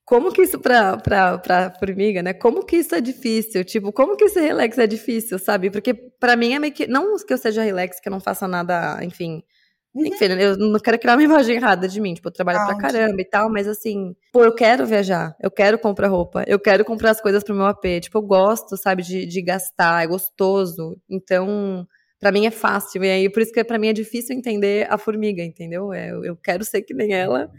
como 0.04 0.32
que 0.32 0.42
isso 0.42 0.58
pra, 0.58 0.96
pra, 0.96 1.38
pra 1.38 1.70
formiga, 1.78 2.22
né? 2.22 2.32
Como 2.32 2.64
que 2.64 2.76
isso 2.76 2.94
é 2.94 3.00
difícil? 3.00 3.62
Tipo, 3.62 3.92
como 3.92 4.16
que 4.16 4.24
esse 4.24 4.40
relax 4.40 4.78
é 4.78 4.86
difícil, 4.86 5.38
sabe? 5.38 5.70
Porque 5.70 5.92
para 5.92 6.34
mim 6.34 6.54
é 6.54 6.58
meio 6.58 6.72
que. 6.72 6.86
Não 6.86 7.14
que 7.18 7.32
eu 7.32 7.38
seja 7.38 7.62
relax, 7.62 8.00
que 8.00 8.08
eu 8.08 8.10
não 8.10 8.18
faça 8.18 8.48
nada, 8.48 8.98
enfim, 9.04 9.42
enfim, 10.06 10.26
eu 10.26 10.56
não 10.56 10.78
quero 10.78 10.98
criar 10.98 11.14
uma 11.14 11.22
imagem 11.24 11.56
errada 11.56 11.88
de 11.88 12.00
mim. 12.00 12.14
Tipo, 12.14 12.28
eu 12.28 12.32
trabalho 12.32 12.66
pra 12.66 12.76
caramba 12.76 13.20
e 13.20 13.24
tal, 13.24 13.50
mas 13.50 13.66
assim, 13.66 14.14
pô, 14.32 14.44
eu 14.44 14.54
quero 14.54 14.86
viajar, 14.86 15.36
eu 15.40 15.50
quero 15.50 15.78
comprar 15.78 16.08
roupa, 16.08 16.44
eu 16.46 16.58
quero 16.58 16.84
comprar 16.84 17.10
as 17.10 17.20
coisas 17.20 17.42
pro 17.42 17.54
meu 17.54 17.66
AP. 17.66 18.00
Tipo, 18.00 18.18
eu 18.18 18.22
gosto, 18.22 18.76
sabe, 18.76 19.02
de, 19.02 19.26
de 19.26 19.42
gastar, 19.42 20.02
é 20.02 20.06
gostoso. 20.06 20.96
Então, 21.08 21.86
para 22.18 22.32
mim 22.32 22.46
é 22.46 22.50
fácil. 22.50 23.04
E 23.04 23.10
aí, 23.10 23.30
por 23.30 23.42
isso 23.42 23.52
que 23.52 23.62
para 23.62 23.78
mim 23.78 23.88
é 23.88 23.92
difícil 23.92 24.36
entender 24.36 24.86
a 24.90 24.98
formiga, 24.98 25.42
entendeu? 25.42 25.92
É, 25.92 26.10
eu, 26.10 26.24
eu 26.24 26.36
quero 26.36 26.64
ser 26.64 26.82
que 26.82 26.94
nem 26.94 27.12
ela. 27.12 27.50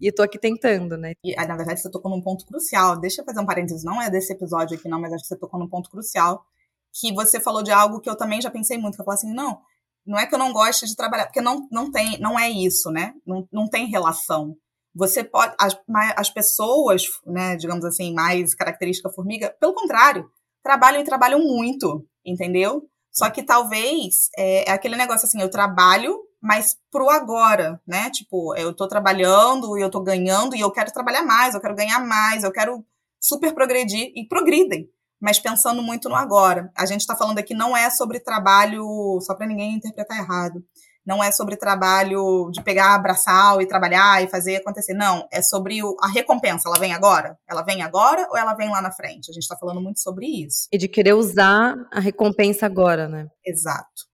E 0.00 0.10
tô 0.12 0.22
aqui 0.22 0.38
tentando, 0.38 0.96
né? 0.96 1.12
E, 1.24 1.34
na 1.34 1.56
verdade, 1.56 1.80
você 1.80 1.90
tocou 1.90 2.10
num 2.10 2.20
ponto 2.20 2.44
crucial. 2.46 2.98
Deixa 2.98 3.22
eu 3.22 3.24
fazer 3.24 3.40
um 3.40 3.46
parênteses, 3.46 3.84
não 3.84 4.00
é 4.00 4.10
desse 4.10 4.32
episódio 4.32 4.76
aqui, 4.76 4.88
não, 4.88 5.00
mas 5.00 5.12
acho 5.12 5.22
que 5.22 5.28
você 5.28 5.38
tocou 5.38 5.58
num 5.58 5.68
ponto 5.68 5.90
crucial. 5.90 6.44
Que 6.92 7.12
você 7.12 7.38
falou 7.40 7.62
de 7.62 7.70
algo 7.70 8.00
que 8.00 8.08
eu 8.08 8.16
também 8.16 8.40
já 8.40 8.50
pensei 8.50 8.78
muito. 8.78 8.96
Que 8.96 9.02
eu 9.02 9.04
falei 9.04 9.18
assim, 9.18 9.34
não, 9.34 9.60
não 10.06 10.18
é 10.18 10.26
que 10.26 10.34
eu 10.34 10.38
não 10.38 10.52
goste 10.52 10.86
de 10.86 10.94
trabalhar, 10.94 11.26
porque 11.26 11.40
não, 11.40 11.66
não 11.70 11.90
tem, 11.90 12.18
não 12.20 12.38
é 12.38 12.48
isso, 12.48 12.90
né? 12.90 13.14
Não, 13.26 13.46
não 13.52 13.68
tem 13.68 13.86
relação. 13.86 14.56
Você 14.94 15.24
pode, 15.24 15.54
as, 15.60 15.76
as 16.16 16.30
pessoas, 16.30 17.02
né, 17.26 17.56
digamos 17.56 17.84
assim, 17.84 18.14
mais 18.14 18.54
característica 18.54 19.10
formiga, 19.10 19.54
pelo 19.60 19.74
contrário, 19.74 20.30
trabalham 20.62 21.02
e 21.02 21.04
trabalham 21.04 21.40
muito, 21.40 22.06
entendeu? 22.24 22.88
Só 23.12 23.28
que 23.30 23.42
talvez 23.42 24.30
é, 24.38 24.70
é 24.70 24.72
aquele 24.72 24.96
negócio 24.96 25.26
assim, 25.26 25.40
eu 25.40 25.50
trabalho, 25.50 26.18
mas 26.40 26.76
pro 26.90 27.10
agora, 27.10 27.80
né? 27.86 28.10
Tipo, 28.10 28.54
eu 28.56 28.74
tô 28.74 28.86
trabalhando 28.86 29.76
e 29.76 29.82
eu 29.82 29.90
tô 29.90 30.00
ganhando 30.00 30.54
e 30.54 30.60
eu 30.60 30.70
quero 30.70 30.92
trabalhar 30.92 31.22
mais, 31.24 31.54
eu 31.54 31.60
quero 31.60 31.74
ganhar 31.74 31.98
mais, 32.06 32.44
eu 32.44 32.52
quero 32.52 32.84
super 33.20 33.52
progredir 33.52 34.12
e 34.14 34.26
progridem 34.28 34.88
mas 35.20 35.38
pensando 35.38 35.82
muito 35.82 36.08
no 36.08 36.14
agora. 36.14 36.70
A 36.76 36.86
gente 36.86 37.00
está 37.00 37.16
falando 37.16 37.38
aqui 37.38 37.54
não 37.54 37.76
é 37.76 37.90
sobre 37.90 38.20
trabalho, 38.20 38.84
só 39.22 39.34
para 39.34 39.46
ninguém 39.46 39.74
interpretar 39.74 40.18
errado. 40.18 40.62
Não 41.06 41.22
é 41.22 41.30
sobre 41.30 41.56
trabalho 41.56 42.50
de 42.50 42.60
pegar 42.64 42.94
abraçal 42.94 43.62
e 43.62 43.66
trabalhar 43.66 44.24
e 44.24 44.28
fazer 44.28 44.56
acontecer. 44.56 44.92
Não, 44.92 45.26
é 45.32 45.40
sobre 45.40 45.80
o, 45.82 45.96
a 46.02 46.08
recompensa. 46.08 46.68
Ela 46.68 46.80
vem 46.80 46.92
agora? 46.92 47.38
Ela 47.48 47.62
vem 47.62 47.80
agora 47.80 48.26
ou 48.28 48.36
ela 48.36 48.54
vem 48.54 48.68
lá 48.68 48.82
na 48.82 48.90
frente? 48.90 49.30
A 49.30 49.32
gente 49.32 49.44
está 49.44 49.56
falando 49.56 49.80
muito 49.80 50.00
sobre 50.00 50.26
isso. 50.26 50.66
E 50.72 50.76
de 50.76 50.88
querer 50.88 51.14
usar 51.14 51.76
a 51.92 52.00
recompensa 52.00 52.66
agora, 52.66 53.08
né? 53.08 53.28
Exato. 53.46 54.06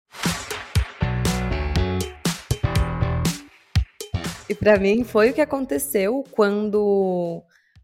E 4.47 4.53
para 4.53 4.77
mim 4.77 5.03
foi 5.03 5.31
o 5.31 5.33
que 5.33 5.41
aconteceu 5.41 6.23
quando 6.29 7.41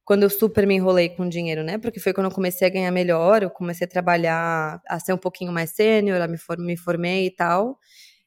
quando 0.09 0.23
eu 0.23 0.29
super 0.31 0.65
me 0.65 0.73
enrolei 0.73 1.07
com 1.07 1.29
dinheiro, 1.29 1.63
né? 1.63 1.77
Porque 1.77 1.99
foi 1.99 2.13
quando 2.13 2.25
eu 2.25 2.31
comecei 2.31 2.67
a 2.67 2.71
ganhar 2.71 2.89
melhor, 2.89 3.43
eu 3.43 3.49
comecei 3.51 3.85
a 3.85 3.87
trabalhar, 3.87 4.81
a 4.89 4.99
ser 4.99 5.13
um 5.13 5.19
pouquinho 5.19 5.51
mais 5.51 5.69
sênior, 5.69 6.27
me, 6.27 6.35
me 6.65 6.75
formei 6.75 7.27
e 7.27 7.29
tal. 7.29 7.77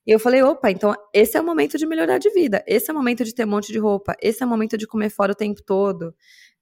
E 0.07 0.13
eu 0.13 0.21
falei, 0.21 0.45
opa, 0.45 0.71
então 0.71 0.95
esse 1.13 1.37
é 1.37 1.41
o 1.41 1.45
momento 1.45 1.77
de 1.77 1.85
melhorar 1.85 2.19
de 2.19 2.31
vida, 2.31 2.63
esse 2.69 2.89
é 2.89 2.95
o 2.95 2.97
momento 2.97 3.25
de 3.25 3.35
ter 3.35 3.45
um 3.45 3.51
monte 3.51 3.73
de 3.73 3.81
roupa, 3.81 4.15
esse 4.23 4.45
é 4.45 4.47
o 4.47 4.49
momento 4.49 4.79
de 4.79 4.87
comer 4.87 5.11
fora 5.11 5.33
o 5.33 5.35
tempo 5.35 5.61
todo. 5.67 6.15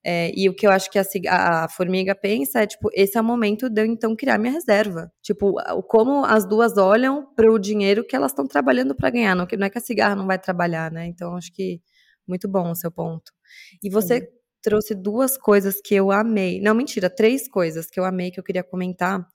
É, 0.02 0.32
e 0.34 0.48
o 0.48 0.54
que 0.54 0.66
eu 0.66 0.70
acho 0.70 0.90
que 0.90 0.98
a, 0.98 1.64
a, 1.64 1.68
formiga 1.68 2.14
pensa 2.14 2.62
é, 2.62 2.66
tipo, 2.66 2.88
esse 2.94 3.18
é 3.18 3.20
o 3.20 3.24
momento 3.24 3.68
de 3.68 3.82
eu 3.82 3.84
então 3.84 4.16
criar 4.16 4.38
minha 4.38 4.54
reserva. 4.54 5.12
Tipo, 5.20 5.56
como 5.86 6.24
as 6.24 6.46
duas 6.46 6.78
olham 6.78 7.26
para 7.36 7.52
o 7.52 7.58
dinheiro 7.58 8.06
que 8.06 8.16
elas 8.16 8.32
estão 8.32 8.46
trabalhando 8.46 8.94
para 8.94 9.10
ganhar, 9.10 9.34
não, 9.34 9.46
não 9.58 9.66
é 9.66 9.68
que 9.68 9.76
a 9.76 9.82
cigarra 9.82 10.16
não 10.16 10.26
vai 10.26 10.38
trabalhar, 10.38 10.90
né? 10.90 11.04
Então, 11.08 11.36
acho 11.36 11.52
que 11.52 11.82
muito 12.26 12.48
bom 12.48 12.70
o 12.70 12.74
seu 12.74 12.90
ponto. 12.90 13.30
E 13.82 13.90
você 13.90 14.20
Sim 14.20 14.39
trouxe 14.62 14.94
duas 14.94 15.36
coisas 15.36 15.80
que 15.82 15.94
eu 15.94 16.10
amei. 16.10 16.60
Não, 16.60 16.74
mentira, 16.74 17.10
três 17.10 17.48
coisas 17.48 17.86
que 17.86 17.98
eu 17.98 18.04
amei 18.04 18.30
que 18.30 18.38
eu 18.40 18.44
queria 18.44 18.62
comentar. 18.64 19.26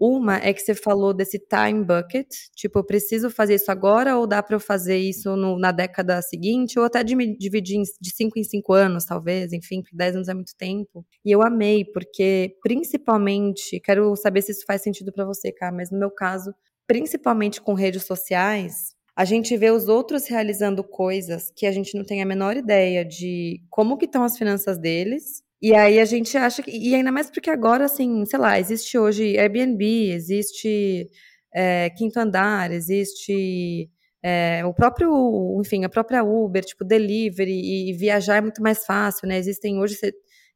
Uma 0.00 0.36
é 0.36 0.52
que 0.52 0.60
você 0.60 0.76
falou 0.76 1.12
desse 1.12 1.40
time 1.40 1.84
bucket, 1.84 2.28
tipo, 2.54 2.78
eu 2.78 2.84
preciso 2.84 3.28
fazer 3.30 3.56
isso 3.56 3.68
agora 3.68 4.16
ou 4.16 4.28
dá 4.28 4.40
para 4.40 4.54
eu 4.54 4.60
fazer 4.60 4.96
isso 4.96 5.34
no, 5.34 5.58
na 5.58 5.72
década 5.72 6.22
seguinte, 6.22 6.78
ou 6.78 6.84
até 6.84 7.02
de 7.02 7.16
me 7.16 7.36
dividir 7.36 7.82
de 8.00 8.10
cinco 8.14 8.38
em 8.38 8.44
cinco 8.44 8.72
anos, 8.72 9.04
talvez, 9.04 9.52
enfim, 9.52 9.82
porque 9.82 9.96
10 9.96 10.14
anos 10.14 10.28
é 10.28 10.34
muito 10.34 10.54
tempo. 10.56 11.04
E 11.24 11.32
eu 11.32 11.42
amei, 11.42 11.84
porque 11.84 12.56
principalmente, 12.62 13.80
quero 13.80 14.14
saber 14.14 14.42
se 14.42 14.52
isso 14.52 14.64
faz 14.64 14.82
sentido 14.82 15.12
para 15.12 15.24
você, 15.24 15.50
cara, 15.50 15.72
mas 15.74 15.90
no 15.90 15.98
meu 15.98 16.12
caso, 16.12 16.54
principalmente 16.86 17.60
com 17.60 17.74
redes 17.74 18.04
sociais, 18.04 18.94
a 19.18 19.24
gente 19.24 19.56
vê 19.56 19.68
os 19.68 19.88
outros 19.88 20.28
realizando 20.28 20.84
coisas 20.84 21.52
que 21.56 21.66
a 21.66 21.72
gente 21.72 21.98
não 21.98 22.04
tem 22.04 22.22
a 22.22 22.24
menor 22.24 22.56
ideia 22.56 23.04
de 23.04 23.60
como 23.68 23.98
que 23.98 24.04
estão 24.04 24.22
as 24.22 24.38
finanças 24.38 24.78
deles. 24.78 25.42
E 25.60 25.74
aí 25.74 25.98
a 25.98 26.04
gente 26.04 26.38
acha 26.38 26.62
que. 26.62 26.70
E 26.70 26.94
ainda 26.94 27.10
mais 27.10 27.28
porque 27.28 27.50
agora, 27.50 27.86
assim, 27.86 28.24
sei 28.26 28.38
lá, 28.38 28.60
existe 28.60 28.96
hoje 28.96 29.36
Airbnb, 29.36 30.12
existe 30.12 31.10
é, 31.52 31.90
Quinto 31.90 32.20
Andar, 32.20 32.70
existe 32.70 33.90
é, 34.22 34.64
o 34.64 34.72
próprio, 34.72 35.60
enfim, 35.60 35.84
a 35.84 35.88
própria 35.88 36.22
Uber, 36.22 36.64
tipo, 36.64 36.84
delivery, 36.84 37.50
e, 37.50 37.90
e 37.90 37.92
viajar 37.94 38.36
é 38.36 38.40
muito 38.40 38.62
mais 38.62 38.86
fácil, 38.86 39.26
né? 39.26 39.36
Existem 39.36 39.80
hoje, 39.80 39.96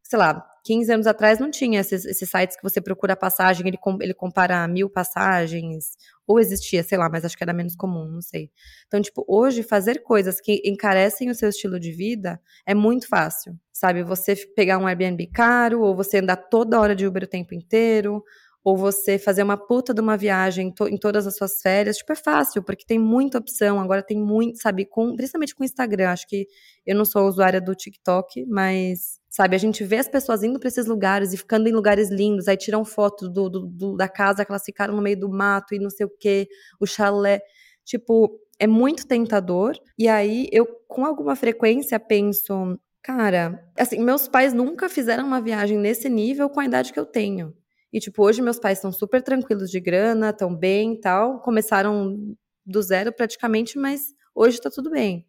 sei 0.04 0.18
lá, 0.18 0.40
15 0.64 0.92
anos 0.92 1.06
atrás 1.06 1.38
não 1.38 1.50
tinha 1.50 1.80
esses, 1.80 2.04
esses 2.04 2.28
sites 2.28 2.56
que 2.56 2.62
você 2.62 2.80
procura 2.80 3.16
passagem, 3.16 3.66
ele, 3.66 3.78
ele 4.00 4.14
compara 4.14 4.66
mil 4.68 4.88
passagens, 4.88 5.96
ou 6.26 6.38
existia, 6.38 6.82
sei 6.82 6.96
lá, 6.96 7.08
mas 7.08 7.24
acho 7.24 7.36
que 7.36 7.42
era 7.42 7.52
menos 7.52 7.74
comum, 7.74 8.08
não 8.08 8.22
sei. 8.22 8.50
Então, 8.86 9.00
tipo, 9.00 9.24
hoje 9.26 9.62
fazer 9.62 10.02
coisas 10.02 10.40
que 10.40 10.62
encarecem 10.64 11.30
o 11.30 11.34
seu 11.34 11.48
estilo 11.48 11.80
de 11.80 11.90
vida 11.92 12.40
é 12.64 12.74
muito 12.74 13.08
fácil, 13.08 13.58
sabe? 13.72 14.02
Você 14.04 14.36
pegar 14.54 14.78
um 14.78 14.86
Airbnb 14.86 15.26
caro, 15.28 15.82
ou 15.82 15.96
você 15.96 16.18
andar 16.18 16.36
toda 16.36 16.80
hora 16.80 16.94
de 16.94 17.06
Uber 17.06 17.24
o 17.24 17.28
tempo 17.28 17.54
inteiro, 17.54 18.22
ou 18.64 18.76
você 18.76 19.18
fazer 19.18 19.42
uma 19.42 19.56
puta 19.56 19.92
de 19.92 20.00
uma 20.00 20.16
viagem 20.16 20.70
to 20.72 20.86
em 20.88 20.96
todas 20.96 21.26
as 21.26 21.36
suas 21.36 21.60
férias, 21.60 21.96
tipo, 21.96 22.12
é 22.12 22.16
fácil, 22.16 22.62
porque 22.62 22.84
tem 22.86 22.98
muita 22.98 23.38
opção, 23.38 23.80
agora 23.80 24.02
tem 24.02 24.18
muito, 24.18 24.60
sabe, 24.62 24.84
com, 24.84 25.16
principalmente 25.16 25.54
com 25.54 25.62
o 25.62 25.66
Instagram, 25.66 26.10
acho 26.10 26.26
que 26.28 26.46
eu 26.86 26.94
não 26.94 27.04
sou 27.04 27.26
usuária 27.26 27.60
do 27.60 27.74
TikTok, 27.74 28.46
mas, 28.46 29.18
sabe, 29.28 29.56
a 29.56 29.58
gente 29.58 29.82
vê 29.82 29.96
as 29.96 30.08
pessoas 30.08 30.44
indo 30.44 30.60
para 30.60 30.68
esses 30.68 30.86
lugares 30.86 31.32
e 31.32 31.36
ficando 31.36 31.68
em 31.68 31.72
lugares 31.72 32.08
lindos, 32.08 32.46
aí 32.46 32.56
tiram 32.56 32.84
foto 32.84 33.28
do, 33.28 33.48
do, 33.48 33.66
do, 33.66 33.96
da 33.96 34.08
casa 34.08 34.44
que 34.44 34.52
elas 34.52 34.64
ficaram 34.64 34.94
no 34.94 35.02
meio 35.02 35.18
do 35.18 35.28
mato 35.28 35.74
e 35.74 35.80
não 35.80 35.90
sei 35.90 36.06
o 36.06 36.10
que, 36.10 36.46
o 36.80 36.86
chalé, 36.86 37.40
tipo, 37.84 38.38
é 38.60 38.66
muito 38.68 39.08
tentador, 39.08 39.76
e 39.98 40.06
aí 40.06 40.48
eu, 40.52 40.66
com 40.86 41.04
alguma 41.04 41.34
frequência, 41.34 41.98
penso, 41.98 42.78
cara, 43.02 43.60
assim, 43.76 43.98
meus 43.98 44.28
pais 44.28 44.54
nunca 44.54 44.88
fizeram 44.88 45.26
uma 45.26 45.40
viagem 45.40 45.76
nesse 45.76 46.08
nível 46.08 46.48
com 46.48 46.60
a 46.60 46.64
idade 46.64 46.92
que 46.92 47.00
eu 47.00 47.06
tenho, 47.06 47.52
e, 47.92 48.00
tipo, 48.00 48.24
hoje 48.24 48.40
meus 48.40 48.58
pais 48.58 48.78
estão 48.78 48.90
super 48.90 49.22
tranquilos 49.22 49.70
de 49.70 49.78
grana, 49.78 50.30
estão 50.30 50.54
bem 50.54 50.94
e 50.94 51.00
tal. 51.00 51.40
Começaram 51.40 52.34
do 52.64 52.82
zero 52.82 53.12
praticamente, 53.12 53.78
mas 53.78 54.14
hoje 54.34 54.60
tá 54.60 54.70
tudo 54.70 54.90
bem. 54.90 55.26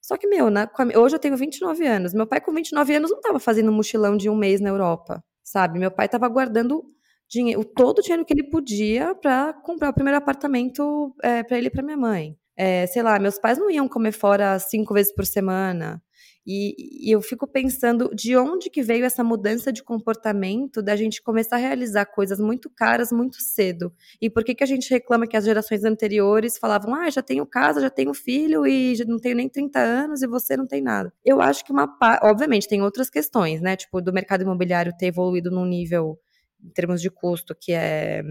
Só 0.00 0.16
que, 0.16 0.26
meu, 0.26 0.50
na, 0.50 0.70
hoje 0.96 1.16
eu 1.16 1.18
tenho 1.18 1.36
29 1.36 1.86
anos. 1.86 2.14
Meu 2.14 2.26
pai, 2.26 2.40
com 2.40 2.52
29 2.52 2.94
anos, 2.94 3.10
não 3.10 3.20
tava 3.20 3.40
fazendo 3.40 3.70
um 3.70 3.74
mochilão 3.74 4.16
de 4.16 4.28
um 4.28 4.36
mês 4.36 4.60
na 4.60 4.68
Europa, 4.68 5.24
sabe? 5.42 5.78
Meu 5.78 5.90
pai 5.90 6.08
tava 6.08 6.28
guardando 6.28 6.84
dinheiro, 7.28 7.64
todo 7.64 7.98
o 7.98 8.02
dinheiro 8.02 8.24
que 8.24 8.32
ele 8.32 8.44
podia 8.44 9.14
para 9.14 9.52
comprar 9.52 9.90
o 9.90 9.94
primeiro 9.94 10.18
apartamento 10.18 11.14
é, 11.22 11.42
para 11.42 11.58
ele 11.58 11.68
e 11.68 11.70
para 11.70 11.82
minha 11.82 11.96
mãe. 11.96 12.36
É, 12.56 12.86
sei 12.86 13.02
lá, 13.02 13.18
meus 13.18 13.38
pais 13.38 13.58
não 13.58 13.70
iam 13.70 13.88
comer 13.88 14.12
fora 14.12 14.58
cinco 14.58 14.94
vezes 14.94 15.12
por 15.12 15.26
semana. 15.26 16.02
E, 16.46 17.08
e, 17.08 17.10
eu 17.10 17.22
fico 17.22 17.46
pensando 17.46 18.10
de 18.14 18.36
onde 18.36 18.68
que 18.68 18.82
veio 18.82 19.04
essa 19.04 19.24
mudança 19.24 19.72
de 19.72 19.82
comportamento 19.82 20.82
da 20.82 20.94
gente 20.94 21.22
começar 21.22 21.56
a 21.56 21.58
realizar 21.58 22.04
coisas 22.06 22.38
muito 22.38 22.68
caras 22.68 23.10
muito 23.10 23.40
cedo. 23.40 23.92
E 24.20 24.28
por 24.28 24.44
que, 24.44 24.54
que 24.54 24.62
a 24.62 24.66
gente 24.66 24.90
reclama 24.90 25.26
que 25.26 25.36
as 25.36 25.44
gerações 25.44 25.84
anteriores 25.84 26.58
falavam, 26.58 26.94
ah, 26.94 27.08
já 27.08 27.22
tenho 27.22 27.46
casa, 27.46 27.80
já 27.80 27.90
tenho 27.90 28.12
filho 28.12 28.66
e 28.66 28.94
não 29.06 29.18
tenho 29.18 29.36
nem 29.36 29.48
30 29.48 29.78
anos 29.78 30.22
e 30.22 30.26
você 30.26 30.56
não 30.56 30.66
tem 30.66 30.82
nada. 30.82 31.12
Eu 31.24 31.40
acho 31.40 31.64
que 31.64 31.72
uma 31.72 31.88
obviamente 32.22 32.68
tem 32.68 32.82
outras 32.82 33.08
questões, 33.08 33.60
né? 33.60 33.76
Tipo, 33.76 34.00
do 34.02 34.12
mercado 34.12 34.42
imobiliário 34.42 34.92
ter 34.96 35.06
evoluído 35.06 35.50
num 35.50 35.64
nível 35.64 36.18
em 36.62 36.70
termos 36.70 37.00
de 37.00 37.10
custo 37.10 37.54
que 37.54 37.72
é 37.72 38.22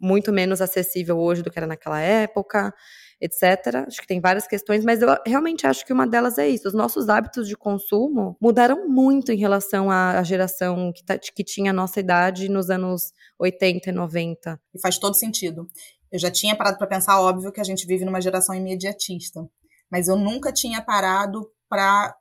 muito 0.00 0.32
menos 0.32 0.62
acessível 0.62 1.18
hoje 1.18 1.42
do 1.42 1.50
que 1.50 1.58
era 1.58 1.66
naquela 1.66 2.00
época 2.00 2.72
etc. 3.20 3.84
Acho 3.86 4.00
que 4.00 4.06
tem 4.06 4.20
várias 4.20 4.46
questões, 4.46 4.84
mas 4.84 5.02
eu 5.02 5.08
realmente 5.26 5.66
acho 5.66 5.84
que 5.84 5.92
uma 5.92 6.06
delas 6.06 6.38
é 6.38 6.48
isso. 6.48 6.68
Os 6.68 6.74
nossos 6.74 7.08
hábitos 7.08 7.46
de 7.46 7.56
consumo 7.56 8.36
mudaram 8.40 8.88
muito 8.88 9.30
em 9.30 9.36
relação 9.36 9.90
à 9.90 10.22
geração 10.22 10.92
que, 10.92 11.04
tá, 11.04 11.18
que 11.18 11.44
tinha 11.44 11.70
a 11.70 11.74
nossa 11.74 12.00
idade 12.00 12.48
nos 12.48 12.70
anos 12.70 13.12
80 13.38 13.90
e 13.90 13.92
90. 13.92 14.60
E 14.74 14.80
faz 14.80 14.98
todo 14.98 15.14
sentido. 15.14 15.66
Eu 16.10 16.18
já 16.18 16.30
tinha 16.30 16.56
parado 16.56 16.78
para 16.78 16.86
pensar, 16.86 17.20
óbvio, 17.20 17.52
que 17.52 17.60
a 17.60 17.64
gente 17.64 17.86
vive 17.86 18.04
numa 18.04 18.20
geração 18.20 18.54
imediatista, 18.54 19.48
mas 19.90 20.08
eu 20.08 20.16
nunca 20.16 20.52
tinha 20.52 20.82
parado 20.82 21.48
para 21.68 22.16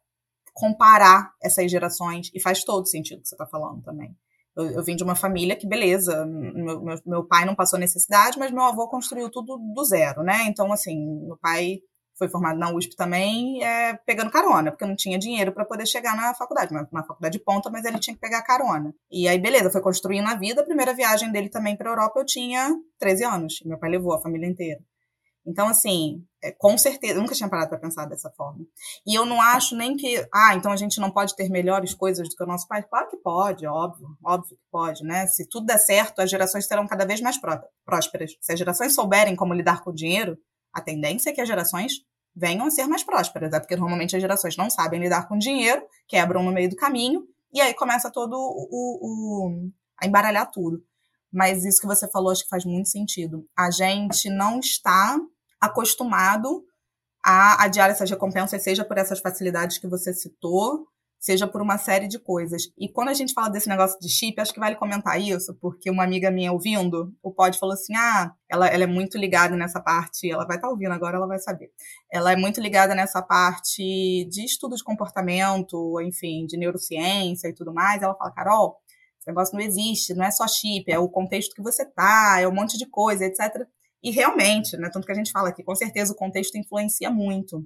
comparar 0.54 1.32
essas 1.42 1.72
gerações, 1.72 2.30
e 2.34 2.42
faz 2.42 2.64
todo 2.64 2.88
sentido 2.88 3.20
o 3.20 3.22
que 3.22 3.30
você 3.30 3.36
está 3.36 3.48
falando 3.48 3.82
também. 3.82 4.16
Eu, 4.60 4.72
eu, 4.72 4.84
vim 4.84 4.95
de 4.95 5.04
uma 5.04 5.15
família 5.15 5.56
que, 5.56 5.67
beleza, 5.67 6.26
meu, 6.26 6.82
meu, 6.82 6.95
meu, 7.06 7.28
pai 7.28 7.45
não 7.45 7.56
passou 7.56 7.80
necessidade, 7.80 8.38
mas 8.38 8.52
meu 8.52 8.63
avô 8.63 8.88
construiu 8.88 9.30
tudo 9.30 9.58
do 9.58 9.84
zero, 9.86 10.22
né? 10.22 10.43
Então, 10.48 10.72
assim, 10.72 10.98
meu 11.26 11.38
pai 11.38 11.80
foi 12.19 12.28
formado 12.28 12.60
na 12.60 12.69
USP 12.69 12.95
também, 12.98 13.63
é, 13.63 13.98
pegando 14.06 14.30
carona, 14.30 14.72
porque 14.72 14.86
não 14.86 14.95
tinha 14.95 15.17
dinheiro 15.17 15.54
para 15.54 15.63
poder 15.63 15.86
chegar 15.88 16.15
na 16.17 16.34
faculdade, 16.36 16.72
uma, 16.74 16.86
uma 16.91 17.06
faculdade 17.06 17.38
de 17.38 17.43
ponta, 17.43 17.69
mas 17.69 17.86
ele 17.86 17.98
tinha 17.98 18.13
que 18.13 18.19
pegar 18.19 18.43
carona. 18.43 18.93
E 19.10 19.28
aí, 19.28 19.39
beleza, 19.39 19.72
foi 19.72 19.82
construindo 19.82 20.28
a 20.28 20.36
vida. 20.36 20.62
A 20.62 20.65
primeira 20.65 20.93
viagem 20.93 21.32
dele 21.32 21.50
também 21.50 21.78
para 21.78 21.89
Europa 21.89 22.19
eu 22.19 22.26
tinha 22.26 22.76
13 23.00 23.24
anos. 23.24 23.60
Meu 23.65 23.80
pai 23.80 23.89
levou 23.89 24.13
a 24.13 24.22
família 24.22 24.48
inteira. 24.48 24.82
Então, 25.50 25.68
assim, 25.68 26.24
é, 26.44 26.52
com 26.52 26.78
certeza, 26.78 27.20
nunca 27.20 27.34
tinha 27.34 27.50
parado 27.50 27.70
para 27.70 27.80
pensar 27.80 28.06
dessa 28.06 28.30
forma. 28.30 28.64
E 29.06 29.18
eu 29.18 29.26
não 29.26 29.42
acho 29.42 29.76
nem 29.76 29.98
que, 29.98 30.24
ah, 30.32 30.54
então 30.54 30.72
a 30.72 30.78
gente 30.78 31.00
não 31.00 31.10
pode 31.10 31.36
ter 31.36 31.50
melhores 31.50 31.96
coisas 31.96 32.30
do 32.30 32.36
que 32.36 32.44
o 32.44 32.48
nosso 32.48 32.68
pai. 32.68 32.84
Claro 32.84 33.10
que 33.10 33.18
pode, 33.18 33.66
óbvio, 33.66 34.08
óbvio 34.24 34.56
que 34.56 34.64
pode, 34.72 35.04
né? 35.04 35.26
Se 35.26 35.50
tudo 35.50 35.66
der 35.66 35.80
certo, 35.80 36.20
as 36.20 36.30
gerações 36.30 36.68
serão 36.68 36.86
cada 36.86 37.04
vez 37.04 37.20
mais 37.20 37.40
prósperas. 37.84 38.34
Se 38.40 38.54
as 38.54 38.60
gerações 38.60 38.94
souberem 38.94 39.36
como 39.36 39.56
lidar 39.56 39.84
com 39.84 39.90
o 39.90 39.96
dinheiro, 39.96 40.38
a 40.72 40.82
tendência 40.82 41.32
é 41.32 41.34
que 41.34 41.42
as 41.42 41.48
gerações 41.48 41.94
venham 42.36 42.68
a 42.68 42.70
ser 42.70 42.86
mais 42.86 43.04
prósperas, 43.04 43.52
é 43.52 43.60
porque 43.60 43.76
normalmente 43.76 44.16
as 44.16 44.22
gerações 44.22 44.56
não 44.56 44.70
sabem 44.70 45.02
lidar 45.02 45.28
com 45.28 45.36
dinheiro, 45.36 45.82
quebram 46.08 46.44
no 46.44 46.52
meio 46.52 46.70
do 46.70 46.76
caminho, 46.76 47.24
e 47.52 47.60
aí 47.60 47.74
começa 47.74 48.12
todo 48.12 48.34
o, 48.34 48.68
o, 48.72 49.08
o 49.08 49.72
a 50.00 50.06
embaralhar 50.06 50.50
tudo. 50.52 50.82
Mas 51.34 51.66
isso 51.66 51.82
que 51.82 51.88
você 51.88 52.08
falou 52.10 52.32
acho 52.32 52.44
que 52.44 52.50
faz 52.50 52.66
muito 52.66 52.90
sentido. 52.90 53.48
A 53.58 53.72
gente 53.72 54.30
não 54.30 54.60
está 54.60 55.18
acostumado 55.60 56.63
a 57.24 57.63
adiar 57.63 57.89
essas 57.89 58.10
recompensas, 58.10 58.63
seja 58.63 58.86
por 58.86 58.98
essas 58.98 59.19
facilidades 59.19 59.78
que 59.78 59.88
você 59.88 60.13
citou, 60.13 60.88
seja 61.19 61.45
por 61.45 61.62
uma 61.62 61.78
série 61.78 62.08
de 62.08 62.17
coisas. 62.17 62.72
E 62.78 62.88
quando 62.88 63.10
a 63.10 63.13
gente 63.13 63.34
fala 63.34 63.50
desse 63.50 63.67
negócio 63.67 64.00
de 64.00 64.08
chip, 64.10 64.39
acho 64.39 64.54
que 64.54 64.60
vale 64.60 64.76
comentar 64.76 65.19
isso, 65.19 65.54
porque 65.60 65.91
uma 65.91 66.04
amiga 66.04 66.32
minha 66.32 66.52
ouvindo, 66.54 67.13
o 67.22 67.32
Pod 67.32 67.60
falou 67.60 67.74
assim: 67.74 67.93
ah, 67.95 68.32
ela, 68.50 68.67
ela 68.67 68.84
é 68.86 68.88
muito 68.88 69.17
ligada 69.17 69.56
nessa 69.56 69.82
parte, 69.82 70.32
ela 70.32 70.45
vai 70.45 70.56
estar 70.56 70.67
tá 70.67 70.72
ouvindo 70.72 70.93
agora, 70.93 71.17
ela 71.17 71.28
vai 71.28 71.39
saber. 71.39 71.72
Ela 72.12 72.32
é 72.32 72.36
muito 72.38 72.62
ligada 72.62 72.95
nessa 72.95 73.22
parte 73.22 74.26
de 74.32 74.45
estudo 74.45 74.76
de 74.76 74.84
comportamento, 74.84 76.00
enfim, 76.02 76.45
de 76.45 76.58
neurociência 76.58 77.50
e 77.50 77.54
tudo 77.54 77.74
mais. 77.74 78.02
Ela 78.02 78.15
fala, 78.15 78.32
Carol, 78.32 78.78
esse 79.19 79.28
negócio 79.28 79.56
não 79.58 79.63
existe, 79.63 80.13
não 80.13 80.24
é 80.24 80.32
só 80.32 80.48
chip, 80.48 80.89
é 80.89 80.98
o 80.98 81.10
contexto 81.10 81.54
que 81.54 81.62
você 81.62 81.86
tá, 81.86 82.39
é 82.39 82.48
um 82.48 82.54
monte 82.54 82.78
de 82.78 82.86
coisa, 82.86 83.26
etc. 83.26 83.67
E 84.04 84.12
realmente, 84.12 84.78
né, 84.78 84.90
tanto 84.92 85.06
que 85.06 85.12
a 85.12 85.16
gente 85.16 85.32
fala 85.32 85.50
aqui, 85.50 85.64
com 85.64 85.76
certeza 85.76 86.14
o 86.14 86.16
contexto 86.16 86.58
influencia 86.58 87.10
muito. 87.10 87.66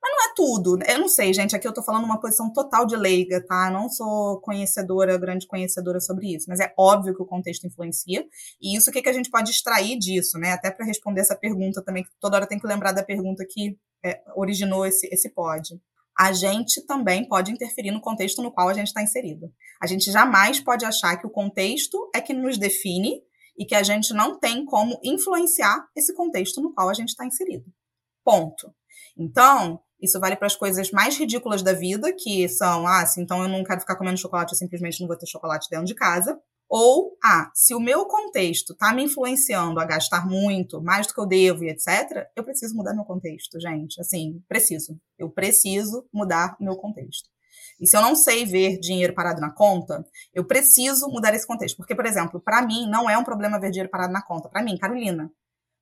Mas 0.00 0.12
não 0.12 0.24
é 0.24 0.34
tudo. 0.34 0.76
Né? 0.76 0.86
Eu 0.88 1.00
não 1.00 1.08
sei, 1.08 1.32
gente, 1.34 1.54
aqui 1.54 1.66
eu 1.66 1.74
tô 1.74 1.82
falando 1.82 2.04
uma 2.04 2.20
posição 2.20 2.52
total 2.52 2.86
de 2.86 2.96
leiga, 2.96 3.44
tá? 3.44 3.70
Não 3.70 3.88
sou 3.88 4.40
conhecedora, 4.40 5.18
grande 5.18 5.46
conhecedora 5.46 6.00
sobre 6.00 6.34
isso, 6.34 6.46
mas 6.48 6.60
é 6.60 6.72
óbvio 6.78 7.14
que 7.14 7.22
o 7.22 7.26
contexto 7.26 7.66
influencia. 7.66 8.24
E 8.60 8.76
isso, 8.76 8.90
o 8.90 8.92
que, 8.92 9.02
que 9.02 9.08
a 9.08 9.12
gente 9.12 9.30
pode 9.30 9.50
extrair 9.50 9.98
disso, 9.98 10.38
né? 10.38 10.52
Até 10.52 10.70
para 10.70 10.86
responder 10.86 11.20
essa 11.20 11.36
pergunta 11.36 11.82
também, 11.82 12.04
que 12.04 12.10
toda 12.20 12.36
hora 12.36 12.46
tem 12.46 12.58
que 12.58 12.66
lembrar 12.66 12.92
da 12.92 13.02
pergunta 13.02 13.44
que 13.48 13.76
é, 14.04 14.22
originou 14.36 14.86
esse, 14.86 15.08
esse 15.12 15.28
pod. 15.30 15.80
A 16.16 16.32
gente 16.32 16.84
também 16.84 17.28
pode 17.28 17.52
interferir 17.52 17.92
no 17.92 18.00
contexto 18.00 18.42
no 18.42 18.50
qual 18.50 18.68
a 18.68 18.74
gente 18.74 18.88
está 18.88 19.02
inserido. 19.02 19.52
A 19.80 19.86
gente 19.86 20.10
jamais 20.10 20.58
pode 20.58 20.84
achar 20.84 21.16
que 21.16 21.26
o 21.26 21.30
contexto 21.30 22.10
é 22.12 22.20
que 22.20 22.34
nos 22.34 22.58
define 22.58 23.22
e 23.58 23.66
que 23.66 23.74
a 23.74 23.82
gente 23.82 24.14
não 24.14 24.38
tem 24.38 24.64
como 24.64 24.98
influenciar 25.02 25.86
esse 25.96 26.14
contexto 26.14 26.60
no 26.60 26.72
qual 26.72 26.88
a 26.88 26.94
gente 26.94 27.08
está 27.08 27.26
inserido. 27.26 27.64
Ponto. 28.24 28.72
Então, 29.16 29.80
isso 30.00 30.20
vale 30.20 30.36
para 30.36 30.46
as 30.46 30.54
coisas 30.54 30.90
mais 30.92 31.18
ridículas 31.18 31.62
da 31.62 31.72
vida, 31.72 32.12
que 32.16 32.48
são, 32.48 32.86
ah, 32.86 33.04
se 33.04 33.20
então 33.20 33.42
eu 33.42 33.48
não 33.48 33.64
quero 33.64 33.80
ficar 33.80 33.96
comendo 33.96 34.18
chocolate, 34.18 34.52
eu 34.52 34.58
simplesmente 34.58 35.00
não 35.00 35.08
vou 35.08 35.18
ter 35.18 35.26
chocolate 35.26 35.68
dentro 35.68 35.86
de 35.86 35.94
casa. 35.94 36.38
Ou, 36.70 37.16
ah, 37.24 37.50
se 37.54 37.74
o 37.74 37.80
meu 37.80 38.04
contexto 38.04 38.74
está 38.74 38.92
me 38.92 39.02
influenciando 39.02 39.80
a 39.80 39.84
gastar 39.86 40.26
muito, 40.26 40.82
mais 40.82 41.06
do 41.06 41.14
que 41.14 41.20
eu 41.20 41.26
devo 41.26 41.64
e 41.64 41.70
etc., 41.70 42.28
eu 42.36 42.44
preciso 42.44 42.76
mudar 42.76 42.94
meu 42.94 43.04
contexto, 43.04 43.58
gente. 43.58 44.00
Assim, 44.00 44.42
preciso. 44.46 45.00
Eu 45.18 45.30
preciso 45.30 46.06
mudar 46.12 46.56
meu 46.60 46.76
contexto. 46.76 47.28
E 47.80 47.86
se 47.86 47.96
eu 47.96 48.02
não 48.02 48.14
sei 48.14 48.44
ver 48.44 48.78
dinheiro 48.78 49.14
parado 49.14 49.40
na 49.40 49.50
conta, 49.50 50.04
eu 50.34 50.44
preciso 50.44 51.08
mudar 51.08 51.34
esse 51.34 51.46
contexto. 51.46 51.76
Porque, 51.76 51.94
por 51.94 52.06
exemplo, 52.06 52.40
para 52.40 52.62
mim 52.62 52.88
não 52.88 53.08
é 53.08 53.16
um 53.16 53.24
problema 53.24 53.58
ver 53.58 53.70
dinheiro 53.70 53.90
parado 53.90 54.12
na 54.12 54.22
conta. 54.22 54.48
Para 54.48 54.62
mim, 54.62 54.76
Carolina. 54.76 55.30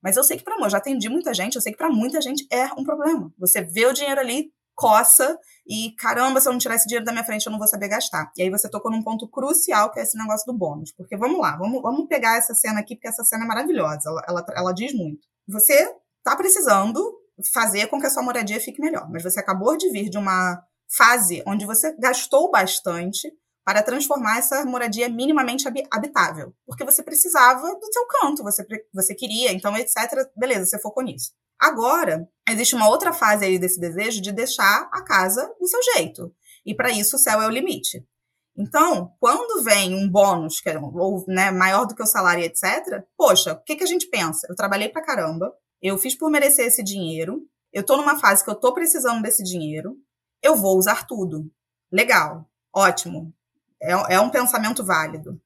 Mas 0.02 0.16
eu 0.16 0.22
sei 0.22 0.36
que 0.36 0.44
para 0.44 0.56
mim, 0.56 0.64
eu 0.64 0.70
já 0.70 0.78
atendi 0.78 1.08
muita 1.08 1.32
gente, 1.34 1.56
eu 1.56 1.60
sei 1.60 1.72
que 1.72 1.78
para 1.78 1.88
muita 1.88 2.20
gente 2.20 2.46
é 2.52 2.66
um 2.74 2.84
problema. 2.84 3.32
Você 3.38 3.62
vê 3.62 3.86
o 3.86 3.92
dinheiro 3.92 4.20
ali, 4.20 4.52
coça 4.74 5.36
e 5.66 5.92
caramba, 5.98 6.40
se 6.40 6.46
eu 6.46 6.52
não 6.52 6.58
tirar 6.58 6.76
esse 6.76 6.86
dinheiro 6.86 7.04
da 7.04 7.10
minha 7.10 7.24
frente, 7.24 7.46
eu 7.46 7.50
não 7.50 7.58
vou 7.58 7.66
saber 7.66 7.88
gastar. 7.88 8.30
E 8.36 8.42
aí 8.42 8.50
você 8.50 8.68
tocou 8.68 8.92
num 8.92 9.02
ponto 9.02 9.26
crucial, 9.28 9.90
que 9.90 9.98
é 9.98 10.02
esse 10.02 10.16
negócio 10.16 10.46
do 10.46 10.56
bônus. 10.56 10.92
Porque 10.92 11.16
vamos 11.16 11.40
lá, 11.40 11.56
vamos, 11.56 11.82
vamos 11.82 12.06
pegar 12.06 12.36
essa 12.36 12.54
cena 12.54 12.80
aqui, 12.80 12.94
porque 12.94 13.08
essa 13.08 13.24
cena 13.24 13.44
é 13.44 13.46
maravilhosa. 13.48 14.08
Ela, 14.08 14.22
ela, 14.28 14.46
ela 14.54 14.72
diz 14.72 14.92
muito. 14.92 15.26
Você 15.48 15.92
tá 16.22 16.36
precisando 16.36 17.02
fazer 17.52 17.86
com 17.88 17.98
que 17.98 18.06
a 18.06 18.10
sua 18.10 18.22
moradia 18.22 18.60
fique 18.60 18.80
melhor, 18.80 19.10
mas 19.10 19.22
você 19.22 19.40
acabou 19.40 19.76
de 19.76 19.90
vir 19.90 20.08
de 20.08 20.18
uma 20.18 20.62
fase 20.88 21.42
onde 21.46 21.66
você 21.66 21.94
gastou 21.98 22.50
bastante 22.50 23.32
para 23.64 23.82
transformar 23.82 24.38
essa 24.38 24.64
moradia 24.64 25.08
minimamente 25.08 25.66
habitável, 25.90 26.54
porque 26.64 26.84
você 26.84 27.02
precisava 27.02 27.66
do 27.74 27.92
seu 27.92 28.06
canto, 28.06 28.44
você, 28.44 28.64
você 28.94 29.14
queria, 29.14 29.52
então, 29.52 29.76
etc. 29.76 29.96
Beleza, 30.36 30.66
você 30.66 30.78
focou 30.78 31.02
nisso. 31.02 31.32
Agora, 31.58 32.28
existe 32.48 32.74
uma 32.74 32.88
outra 32.88 33.12
fase 33.12 33.44
aí 33.44 33.58
desse 33.58 33.80
desejo 33.80 34.20
de 34.20 34.30
deixar 34.30 34.88
a 34.92 35.02
casa 35.02 35.52
do 35.58 35.66
seu 35.66 35.80
jeito. 35.94 36.32
E 36.64 36.74
para 36.74 36.92
isso 36.92 37.16
o 37.16 37.18
céu 37.18 37.42
é 37.42 37.46
o 37.46 37.50
limite. 37.50 38.06
Então, 38.56 39.12
quando 39.20 39.62
vem 39.64 39.94
um 39.94 40.08
bônus, 40.08 40.60
que 40.60 40.70
é, 40.70 40.78
ou, 40.78 41.24
né, 41.26 41.50
maior 41.50 41.86
do 41.86 41.94
que 41.94 42.02
o 42.02 42.06
salário, 42.06 42.44
etc., 42.44 43.04
poxa, 43.16 43.52
o 43.52 43.62
que, 43.64 43.76
que 43.76 43.84
a 43.84 43.86
gente 43.86 44.08
pensa? 44.08 44.46
Eu 44.48 44.54
trabalhei 44.54 44.88
pra 44.88 45.04
caramba, 45.04 45.52
eu 45.82 45.98
fiz 45.98 46.16
por 46.16 46.30
merecer 46.30 46.66
esse 46.66 46.82
dinheiro, 46.82 47.42
eu 47.72 47.84
tô 47.84 47.96
numa 47.96 48.18
fase 48.18 48.42
que 48.42 48.50
eu 48.50 48.54
tô 48.54 48.72
precisando 48.72 49.22
desse 49.22 49.42
dinheiro, 49.42 49.96
eu 50.42 50.56
vou 50.56 50.76
usar 50.76 51.06
tudo. 51.06 51.50
Legal, 51.90 52.48
ótimo. 52.74 53.32
É, 53.80 53.92
é 54.14 54.20
um 54.20 54.30
pensamento 54.30 54.84
válido. 54.84 55.40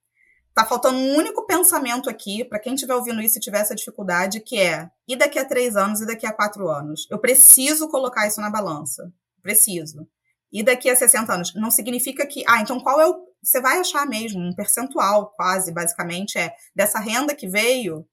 Tá 0.54 0.64
faltando 0.64 0.98
um 0.98 1.16
único 1.16 1.46
pensamento 1.46 2.10
aqui, 2.10 2.44
para 2.44 2.58
quem 2.58 2.74
estiver 2.74 2.94
ouvindo 2.94 3.22
isso 3.22 3.38
e 3.38 3.40
tiver 3.40 3.60
essa 3.60 3.74
dificuldade, 3.74 4.40
que 4.40 4.58
é: 4.58 4.90
e 5.06 5.16
daqui 5.16 5.38
a 5.38 5.44
três 5.44 5.76
anos 5.76 6.00
e 6.00 6.06
daqui 6.06 6.26
a 6.26 6.32
quatro 6.32 6.68
anos? 6.68 7.06
Eu 7.10 7.18
preciso 7.18 7.88
colocar 7.88 8.26
isso 8.26 8.40
na 8.40 8.50
balança. 8.50 9.12
Preciso. 9.42 10.06
E 10.52 10.62
daqui 10.62 10.90
a 10.90 10.96
60 10.96 11.32
anos? 11.32 11.54
Não 11.54 11.70
significa 11.70 12.26
que. 12.26 12.44
Ah, 12.46 12.60
então 12.60 12.80
qual 12.80 13.00
é 13.00 13.08
o. 13.08 13.30
Você 13.42 13.60
vai 13.60 13.78
achar 13.78 14.06
mesmo 14.06 14.40
um 14.40 14.54
percentual, 14.54 15.32
quase, 15.34 15.72
basicamente, 15.72 16.36
é 16.36 16.54
dessa 16.74 16.98
renda 16.98 17.34
que 17.34 17.48
veio, 17.48 18.06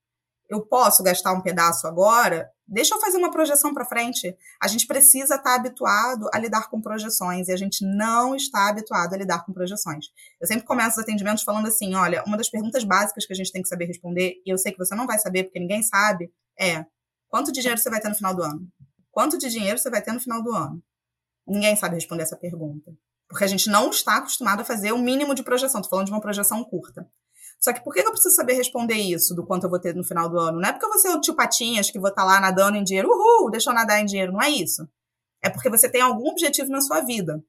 eu 0.49 0.61
posso 0.61 1.03
gastar 1.03 1.33
um 1.33 1.41
pedaço 1.41 1.85
agora? 1.85 2.49
Deixa 2.67 2.93
eu 2.93 2.99
fazer 2.99 3.17
uma 3.17 3.31
projeção 3.31 3.73
para 3.73 3.85
frente. 3.85 4.35
A 4.61 4.67
gente 4.67 4.85
precisa 4.85 5.35
estar 5.35 5.43
tá 5.43 5.55
habituado 5.55 6.29
a 6.33 6.37
lidar 6.37 6.69
com 6.69 6.81
projeções 6.81 7.47
e 7.47 7.53
a 7.53 7.55
gente 7.55 7.85
não 7.85 8.35
está 8.35 8.67
habituado 8.67 9.13
a 9.13 9.17
lidar 9.17 9.45
com 9.45 9.53
projeções. 9.53 10.07
Eu 10.39 10.47
sempre 10.47 10.65
começo 10.65 10.97
os 10.97 11.03
atendimentos 11.03 11.43
falando 11.43 11.67
assim: 11.67 11.95
olha, 11.95 12.23
uma 12.27 12.35
das 12.35 12.49
perguntas 12.49 12.83
básicas 12.83 13.25
que 13.25 13.31
a 13.31 13.35
gente 13.35 13.51
tem 13.51 13.61
que 13.61 13.69
saber 13.69 13.85
responder, 13.85 14.41
e 14.45 14.49
eu 14.49 14.57
sei 14.57 14.73
que 14.73 14.77
você 14.77 14.93
não 14.95 15.07
vai 15.07 15.17
saber 15.17 15.45
porque 15.45 15.59
ninguém 15.59 15.81
sabe, 15.81 16.29
é: 16.59 16.85
quanto 17.29 17.53
de 17.53 17.61
dinheiro 17.61 17.79
você 17.79 17.89
vai 17.89 18.01
ter 18.01 18.09
no 18.09 18.15
final 18.15 18.35
do 18.35 18.43
ano? 18.43 18.67
Quanto 19.11 19.37
de 19.37 19.49
dinheiro 19.49 19.79
você 19.79 19.89
vai 19.89 20.01
ter 20.01 20.11
no 20.11 20.19
final 20.19 20.43
do 20.43 20.51
ano? 20.53 20.83
Ninguém 21.47 21.75
sabe 21.77 21.95
responder 21.95 22.23
essa 22.23 22.35
pergunta. 22.35 22.91
Porque 23.29 23.43
a 23.43 23.47
gente 23.47 23.69
não 23.69 23.89
está 23.89 24.17
acostumado 24.17 24.61
a 24.61 24.65
fazer 24.65 24.91
o 24.91 24.97
mínimo 24.97 25.33
de 25.33 25.43
projeção. 25.43 25.79
Estou 25.79 25.91
falando 25.91 26.07
de 26.07 26.11
uma 26.11 26.21
projeção 26.21 26.63
curta. 26.63 27.09
Só 27.59 27.73
que 27.73 27.83
por 27.83 27.93
que 27.93 27.99
eu 28.01 28.11
preciso 28.11 28.35
saber 28.35 28.53
responder 28.53 28.95
isso 28.95 29.33
do 29.33 29.45
quanto 29.45 29.63
eu 29.63 29.69
vou 29.69 29.79
ter 29.79 29.95
no 29.95 30.03
final 30.03 30.29
do 30.29 30.39
ano? 30.39 30.59
Não 30.59 30.69
é 30.69 30.71
porque 30.71 30.85
eu 30.85 30.89
vou 30.89 30.99
ser 30.99 31.09
o 31.09 31.19
tio 31.19 31.35
Patinhas 31.35 31.89
que 31.89 31.99
vou 31.99 32.09
estar 32.09 32.21
tá 32.21 32.27
lá 32.27 32.39
nadando 32.39 32.77
em 32.77 32.83
dinheiro, 32.83 33.09
uhul, 33.09 33.49
deixa 33.49 33.69
eu 33.69 33.73
nadar 33.73 33.99
em 33.99 34.05
dinheiro. 34.05 34.31
Não 34.31 34.41
é 34.41 34.49
isso. 34.49 34.87
É 35.43 35.49
porque 35.49 35.69
você 35.69 35.89
tem 35.89 36.01
algum 36.01 36.29
objetivo 36.29 36.69
na 36.69 36.81
sua 36.81 37.01
vida. 37.01 37.43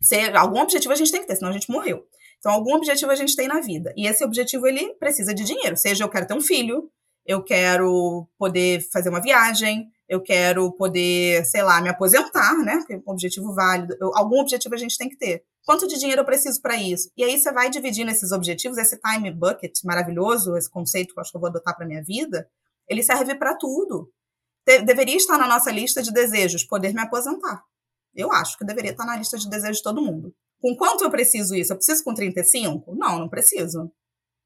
Você, 0.00 0.30
algum 0.34 0.60
objetivo 0.60 0.92
a 0.92 0.96
gente 0.96 1.12
tem 1.12 1.20
que 1.20 1.26
ter, 1.26 1.36
senão 1.36 1.50
a 1.50 1.52
gente 1.52 1.70
morreu. 1.70 2.06
Então, 2.38 2.52
algum 2.52 2.74
objetivo 2.74 3.10
a 3.10 3.14
gente 3.14 3.36
tem 3.36 3.46
na 3.46 3.60
vida. 3.60 3.92
E 3.96 4.06
esse 4.06 4.24
objetivo, 4.24 4.66
ele 4.66 4.94
precisa 4.94 5.34
de 5.34 5.44
dinheiro. 5.44 5.76
Seja 5.76 6.04
eu 6.04 6.08
quero 6.08 6.26
ter 6.26 6.34
um 6.34 6.40
filho, 6.40 6.90
eu 7.26 7.44
quero 7.44 8.26
poder 8.38 8.80
fazer 8.90 9.10
uma 9.10 9.20
viagem, 9.20 9.90
eu 10.08 10.22
quero 10.22 10.72
poder, 10.72 11.44
sei 11.44 11.62
lá, 11.62 11.80
me 11.82 11.90
aposentar, 11.90 12.56
né? 12.64 12.82
Um 13.06 13.12
objetivo 13.12 13.54
válido. 13.54 13.94
Eu, 14.00 14.10
algum 14.16 14.40
objetivo 14.40 14.74
a 14.74 14.78
gente 14.78 14.96
tem 14.96 15.08
que 15.08 15.18
ter. 15.18 15.44
Quanto 15.64 15.86
de 15.86 15.98
dinheiro 15.98 16.22
eu 16.22 16.24
preciso 16.26 16.60
para 16.60 16.76
isso? 16.76 17.10
E 17.16 17.22
aí 17.22 17.38
você 17.38 17.52
vai 17.52 17.70
dividindo 17.70 18.10
esses 18.10 18.32
objetivos, 18.32 18.78
esse 18.78 18.98
time 18.98 19.30
bucket 19.30 19.72
maravilhoso, 19.84 20.56
esse 20.56 20.70
conceito 20.70 21.12
que 21.12 21.18
eu 21.18 21.20
acho 21.20 21.30
que 21.30 21.36
eu 21.36 21.40
vou 21.40 21.50
adotar 21.50 21.76
para 21.76 21.86
minha 21.86 22.02
vida, 22.02 22.48
ele 22.88 23.02
serve 23.02 23.34
para 23.34 23.56
tudo. 23.56 24.10
De 24.66 24.80
deveria 24.82 25.16
estar 25.16 25.38
na 25.38 25.46
nossa 25.46 25.70
lista 25.70 26.02
de 26.02 26.12
desejos 26.12 26.64
poder 26.64 26.92
me 26.92 27.00
aposentar. 27.00 27.62
Eu 28.14 28.32
acho 28.32 28.58
que 28.58 28.64
deveria 28.64 28.90
estar 28.90 29.04
na 29.04 29.16
lista 29.16 29.38
de 29.38 29.48
desejos 29.48 29.78
de 29.78 29.82
todo 29.82 30.02
mundo. 30.02 30.34
Com 30.60 30.76
quanto 30.76 31.04
eu 31.04 31.10
preciso 31.10 31.54
isso? 31.54 31.72
Eu 31.72 31.76
preciso 31.76 32.04
com 32.04 32.12
35? 32.12 32.94
Não, 32.96 33.18
não 33.18 33.28
preciso. 33.28 33.90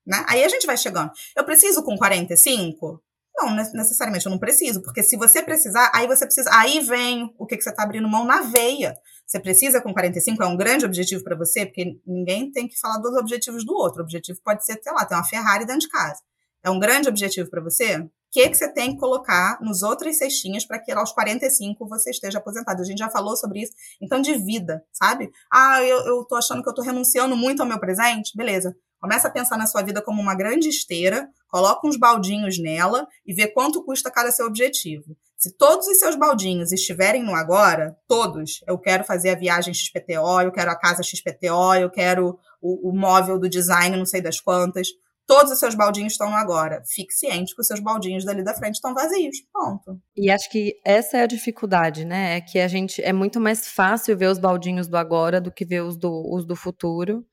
Né? 0.06 0.24
Aí 0.28 0.44
a 0.44 0.48
gente 0.48 0.66
vai 0.66 0.76
chegando. 0.76 1.10
Eu 1.36 1.44
preciso 1.44 1.82
com 1.82 1.96
45? 1.96 3.02
Não, 3.36 3.54
necessariamente 3.54 4.26
eu 4.26 4.30
não 4.30 4.38
preciso, 4.38 4.80
porque 4.80 5.02
se 5.02 5.16
você 5.16 5.42
precisar, 5.42 5.90
aí 5.92 6.06
você 6.06 6.24
precisa. 6.24 6.48
Aí 6.52 6.80
vem 6.80 7.34
o 7.36 7.46
que, 7.46 7.56
que 7.56 7.62
você 7.64 7.70
está 7.70 7.82
abrindo 7.82 8.08
mão 8.08 8.24
na 8.24 8.42
veia. 8.42 8.96
Você 9.26 9.40
precisa 9.40 9.80
com 9.80 9.92
45, 9.92 10.42
é 10.42 10.46
um 10.46 10.56
grande 10.56 10.84
objetivo 10.84 11.24
para 11.24 11.36
você, 11.36 11.64
porque 11.64 11.98
ninguém 12.06 12.50
tem 12.50 12.68
que 12.68 12.78
falar 12.78 12.98
dos 12.98 13.16
objetivos 13.16 13.64
do 13.64 13.74
outro. 13.74 14.00
O 14.00 14.04
objetivo 14.04 14.38
pode 14.44 14.64
ser, 14.64 14.80
sei 14.82 14.92
lá, 14.92 15.04
ter 15.04 15.14
uma 15.14 15.24
Ferrari 15.24 15.64
dentro 15.64 15.80
de 15.80 15.88
casa. 15.88 16.20
É 16.62 16.70
um 16.70 16.78
grande 16.78 17.08
objetivo 17.08 17.50
para 17.50 17.62
você? 17.62 17.98
O 17.98 18.10
que, 18.30 18.48
que 18.48 18.56
você 18.56 18.72
tem 18.72 18.92
que 18.92 18.98
colocar 18.98 19.58
nos 19.60 19.82
outros 19.82 20.16
cestinhas 20.16 20.64
para 20.64 20.78
que 20.78 20.90
aos 20.90 21.12
45 21.12 21.86
você 21.86 22.10
esteja 22.10 22.38
aposentado? 22.38 22.82
A 22.82 22.84
gente 22.84 22.98
já 22.98 23.08
falou 23.08 23.36
sobre 23.36 23.62
isso. 23.62 23.72
Então, 24.00 24.20
de 24.20 24.34
vida, 24.34 24.82
sabe? 24.92 25.30
Ah, 25.52 25.82
eu, 25.82 25.98
eu 26.06 26.24
tô 26.24 26.34
achando 26.34 26.62
que 26.62 26.68
eu 26.68 26.74
tô 26.74 26.82
renunciando 26.82 27.36
muito 27.36 27.60
ao 27.60 27.68
meu 27.68 27.78
presente. 27.78 28.36
Beleza. 28.36 28.74
Começa 28.98 29.28
a 29.28 29.30
pensar 29.30 29.58
na 29.58 29.66
sua 29.66 29.82
vida 29.82 30.00
como 30.00 30.20
uma 30.20 30.34
grande 30.34 30.68
esteira, 30.68 31.28
coloca 31.46 31.86
uns 31.86 31.98
baldinhos 31.98 32.58
nela 32.58 33.06
e 33.26 33.34
vê 33.34 33.46
quanto 33.46 33.84
custa 33.84 34.10
cada 34.10 34.32
seu 34.32 34.46
objetivo. 34.46 35.14
Se 35.36 35.56
todos 35.56 35.86
os 35.86 35.98
seus 35.98 36.16
baldinhos 36.16 36.72
estiverem 36.72 37.22
no 37.22 37.34
agora, 37.34 37.96
todos, 38.08 38.60
eu 38.66 38.78
quero 38.78 39.04
fazer 39.04 39.30
a 39.30 39.38
viagem 39.38 39.74
XPTO, 39.74 40.40
eu 40.42 40.52
quero 40.52 40.70
a 40.70 40.78
casa 40.78 41.02
XPTO, 41.02 41.74
eu 41.78 41.90
quero 41.90 42.38
o, 42.62 42.90
o 42.90 42.96
móvel 42.96 43.38
do 43.38 43.48
design, 43.48 43.96
não 43.96 44.06
sei 44.06 44.22
das 44.22 44.40
quantas. 44.40 44.88
Todos 45.26 45.52
os 45.52 45.58
seus 45.58 45.74
baldinhos 45.74 46.12
estão 46.12 46.28
no 46.28 46.36
agora. 46.36 46.82
Fique 46.86 47.14
ciente 47.14 47.54
que 47.54 47.60
os 47.60 47.66
seus 47.66 47.80
baldinhos 47.80 48.24
dali 48.24 48.44
da 48.44 48.54
frente 48.54 48.74
estão 48.74 48.92
vazios. 48.92 49.36
Ponto. 49.52 49.98
E 50.14 50.30
acho 50.30 50.50
que 50.50 50.78
essa 50.84 51.16
é 51.16 51.22
a 51.22 51.26
dificuldade, 51.26 52.04
né? 52.04 52.36
É 52.36 52.40
que 52.42 52.58
a 52.58 52.68
gente 52.68 53.02
é 53.02 53.12
muito 53.12 53.40
mais 53.40 53.66
fácil 53.66 54.16
ver 54.16 54.28
os 54.28 54.38
baldinhos 54.38 54.86
do 54.86 54.98
agora 54.98 55.40
do 55.40 55.50
que 55.50 55.64
ver 55.64 55.82
os 55.82 55.96
do, 55.96 56.10
os 56.30 56.44
do 56.46 56.54
futuro. 56.54 57.24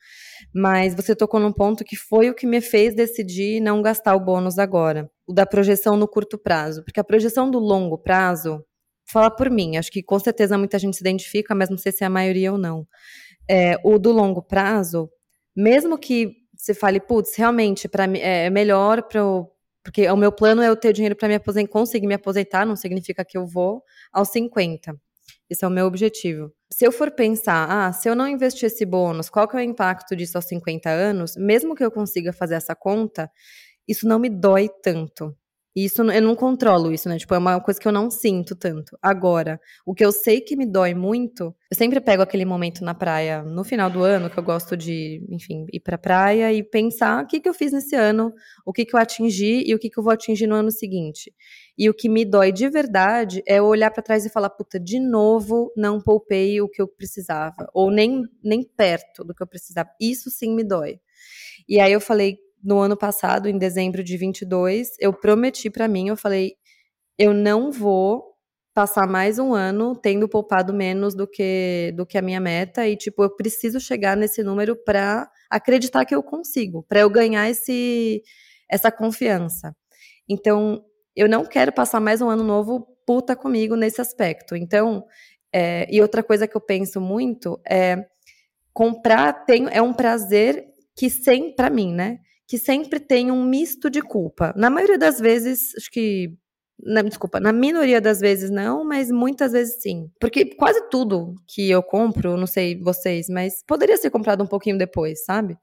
Mas 0.53 0.95
você 0.95 1.15
tocou 1.15 1.39
num 1.39 1.51
ponto 1.51 1.83
que 1.83 1.95
foi 1.95 2.29
o 2.29 2.33
que 2.33 2.45
me 2.45 2.61
fez 2.61 2.95
decidir 2.95 3.61
não 3.61 3.81
gastar 3.81 4.15
o 4.15 4.19
bônus 4.19 4.57
agora, 4.59 5.09
o 5.27 5.33
da 5.33 5.45
projeção 5.45 5.95
no 5.95 6.07
curto 6.07 6.37
prazo. 6.37 6.83
Porque 6.83 6.99
a 6.99 7.03
projeção 7.03 7.49
do 7.49 7.59
longo 7.59 7.97
prazo, 7.97 8.63
fala 9.05 9.29
por 9.29 9.49
mim, 9.49 9.77
acho 9.77 9.91
que 9.91 10.03
com 10.03 10.19
certeza 10.19 10.57
muita 10.57 10.79
gente 10.79 10.97
se 10.97 11.03
identifica, 11.03 11.53
mas 11.55 11.69
não 11.69 11.77
sei 11.77 11.91
se 11.91 12.03
é 12.03 12.07
a 12.07 12.09
maioria 12.09 12.51
ou 12.51 12.57
não. 12.57 12.87
É, 13.49 13.77
o 13.83 13.97
do 13.99 14.11
longo 14.11 14.41
prazo, 14.41 15.09
mesmo 15.55 15.97
que 15.97 16.35
você 16.55 16.73
fale, 16.73 16.99
putz, 16.99 17.35
realmente 17.35 17.87
para 17.87 18.05
é, 18.17 18.45
é 18.45 18.49
melhor 18.49 19.03
para 19.03 19.21
porque 19.83 20.07
o 20.11 20.15
meu 20.15 20.31
plano 20.31 20.61
é 20.61 20.67
eu 20.67 20.75
ter 20.75 20.93
dinheiro 20.93 21.15
para 21.15 21.27
me 21.27 21.33
aposentar, 21.35 21.71
conseguir 21.71 22.05
me 22.05 22.13
aposentar, 22.13 22.67
não 22.67 22.75
significa 22.75 23.25
que 23.25 23.35
eu 23.35 23.47
vou 23.47 23.83
aos 24.13 24.29
50. 24.29 24.95
Esse 25.49 25.65
é 25.65 25.67
o 25.67 25.71
meu 25.71 25.87
objetivo 25.87 26.53
se 26.71 26.85
eu 26.85 26.91
for 26.91 27.11
pensar, 27.11 27.67
ah, 27.69 27.93
se 27.93 28.09
eu 28.09 28.15
não 28.15 28.27
investir 28.27 28.67
esse 28.67 28.85
bônus, 28.85 29.29
qual 29.29 29.47
que 29.47 29.55
é 29.57 29.59
o 29.59 29.63
impacto 29.63 30.15
disso 30.15 30.37
aos 30.37 30.45
50 30.45 30.89
anos? 30.89 31.35
Mesmo 31.35 31.75
que 31.75 31.83
eu 31.83 31.91
consiga 31.91 32.31
fazer 32.33 32.55
essa 32.55 32.75
conta, 32.75 33.29
isso 33.87 34.07
não 34.07 34.19
me 34.19 34.29
dói 34.29 34.69
tanto. 34.83 35.35
Isso 35.73 36.01
eu 36.01 36.21
não 36.21 36.35
controlo 36.35 36.91
isso, 36.91 37.07
né? 37.07 37.17
Tipo, 37.17 37.33
é 37.33 37.37
uma 37.37 37.61
coisa 37.61 37.79
que 37.79 37.87
eu 37.87 37.93
não 37.93 38.11
sinto 38.11 38.55
tanto. 38.55 38.97
Agora, 39.01 39.59
o 39.85 39.93
que 39.93 40.03
eu 40.03 40.11
sei 40.11 40.41
que 40.41 40.55
me 40.57 40.65
dói 40.65 40.93
muito, 40.93 41.55
eu 41.71 41.77
sempre 41.77 42.01
pego 42.01 42.21
aquele 42.21 42.43
momento 42.43 42.83
na 42.83 42.93
praia 42.93 43.41
no 43.41 43.63
final 43.63 43.89
do 43.89 44.03
ano 44.03 44.29
que 44.29 44.37
eu 44.37 44.43
gosto 44.43 44.75
de, 44.75 45.25
enfim, 45.29 45.65
ir 45.71 45.79
pra 45.79 45.97
praia 45.97 46.51
e 46.51 46.61
pensar 46.61 47.23
o 47.23 47.27
que, 47.27 47.39
que 47.39 47.47
eu 47.47 47.53
fiz 47.53 47.71
nesse 47.71 47.95
ano, 47.95 48.33
o 48.65 48.73
que, 48.73 48.83
que 48.83 48.93
eu 48.93 48.99
atingi 48.99 49.63
e 49.65 49.73
o 49.73 49.79
que, 49.79 49.89
que 49.89 49.97
eu 49.97 50.03
vou 50.03 50.11
atingir 50.11 50.45
no 50.45 50.55
ano 50.55 50.71
seguinte. 50.71 51.33
E 51.77 51.89
o 51.89 51.93
que 51.93 52.09
me 52.09 52.25
dói 52.25 52.51
de 52.51 52.67
verdade 52.69 53.41
é 53.47 53.61
olhar 53.61 53.91
para 53.91 54.03
trás 54.03 54.25
e 54.25 54.29
falar, 54.29 54.49
puta, 54.49 54.77
de 54.77 54.99
novo 54.99 55.71
não 55.77 56.01
poupei 56.01 56.59
o 56.59 56.67
que 56.67 56.81
eu 56.81 56.87
precisava, 56.87 57.69
ou 57.73 57.89
nem, 57.89 58.23
nem 58.43 58.61
perto 58.61 59.23
do 59.23 59.33
que 59.33 59.41
eu 59.41 59.47
precisava. 59.47 59.89
Isso 60.01 60.29
sim 60.29 60.53
me 60.53 60.65
dói. 60.65 60.99
E 61.67 61.79
aí 61.79 61.93
eu 61.93 62.01
falei, 62.01 62.37
no 62.63 62.79
ano 62.79 62.97
passado, 62.97 63.47
em 63.49 63.57
dezembro 63.57 64.03
de 64.03 64.17
22, 64.17 64.91
eu 64.99 65.13
prometi 65.13 65.69
para 65.69 65.87
mim, 65.87 66.09
eu 66.09 66.17
falei, 66.17 66.53
eu 67.17 67.33
não 67.33 67.71
vou 67.71 68.31
passar 68.73 69.07
mais 69.07 69.37
um 69.39 69.53
ano 69.53 69.95
tendo 69.95 70.29
poupado 70.29 70.73
menos 70.73 71.13
do 71.13 71.27
que 71.27 71.93
do 71.95 72.05
que 72.05 72.17
a 72.17 72.21
minha 72.21 72.39
meta 72.39 72.87
e 72.87 72.95
tipo, 72.95 73.23
eu 73.23 73.35
preciso 73.35 73.79
chegar 73.79 74.15
nesse 74.15 74.43
número 74.43 74.75
para 74.75 75.29
acreditar 75.49 76.05
que 76.05 76.15
eu 76.15 76.23
consigo, 76.23 76.83
para 76.87 77.01
eu 77.01 77.09
ganhar 77.09 77.49
esse 77.49 78.23
essa 78.69 78.91
confiança. 78.91 79.75
Então, 80.29 80.83
eu 81.15 81.27
não 81.27 81.45
quero 81.45 81.73
passar 81.73 81.99
mais 81.99 82.21
um 82.21 82.29
ano 82.29 82.43
novo 82.43 82.87
puta 83.05 83.35
comigo 83.35 83.75
nesse 83.75 83.99
aspecto. 83.99 84.55
Então, 84.55 85.05
é, 85.53 85.85
e 85.93 86.01
outra 86.01 86.23
coisa 86.23 86.47
que 86.47 86.55
eu 86.55 86.61
penso 86.61 87.01
muito 87.01 87.59
é 87.69 88.05
comprar 88.73 89.33
tem, 89.45 89.67
é 89.71 89.81
um 89.81 89.93
prazer 89.93 90.65
que 90.95 91.09
sempre, 91.09 91.55
para 91.55 91.69
mim, 91.69 91.93
né? 91.93 92.19
Que 92.51 92.57
sempre 92.57 92.99
tem 92.99 93.31
um 93.31 93.45
misto 93.45 93.89
de 93.89 94.01
culpa. 94.01 94.53
Na 94.57 94.69
maioria 94.69 94.97
das 94.97 95.21
vezes, 95.21 95.73
acho 95.77 95.89
que 95.89 96.33
na, 96.83 97.01
desculpa, 97.01 97.39
na 97.39 97.53
minoria 97.53 98.01
das 98.01 98.19
vezes 98.19 98.49
não, 98.49 98.83
mas 98.83 99.09
muitas 99.09 99.53
vezes 99.53 99.81
sim. 99.81 100.11
Porque 100.19 100.43
quase 100.55 100.89
tudo 100.89 101.33
que 101.47 101.69
eu 101.69 101.81
compro, 101.81 102.35
não 102.35 102.45
sei 102.45 102.77
vocês, 102.77 103.29
mas 103.29 103.63
poderia 103.65 103.95
ser 103.95 104.09
comprado 104.09 104.43
um 104.43 104.47
pouquinho 104.47 104.77
depois, 104.77 105.23
sabe? 105.23 105.55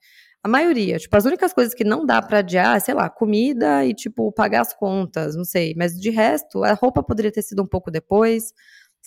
A 0.42 0.48
maioria, 0.48 0.96
tipo, 0.96 1.14
as 1.14 1.26
únicas 1.26 1.52
coisas 1.52 1.74
que 1.74 1.84
não 1.84 2.06
dá 2.06 2.22
pra 2.22 2.38
adiar, 2.38 2.80
sei 2.80 2.94
lá, 2.94 3.10
comida 3.10 3.84
e, 3.84 3.92
tipo, 3.92 4.32
pagar 4.32 4.62
as 4.62 4.72
contas, 4.72 5.36
não 5.36 5.44
sei. 5.44 5.74
Mas 5.76 5.92
de 5.92 6.08
resto, 6.08 6.64
a 6.64 6.72
roupa 6.72 7.02
poderia 7.02 7.30
ter 7.30 7.42
sido 7.42 7.62
um 7.62 7.66
pouco 7.66 7.90
depois, 7.90 8.54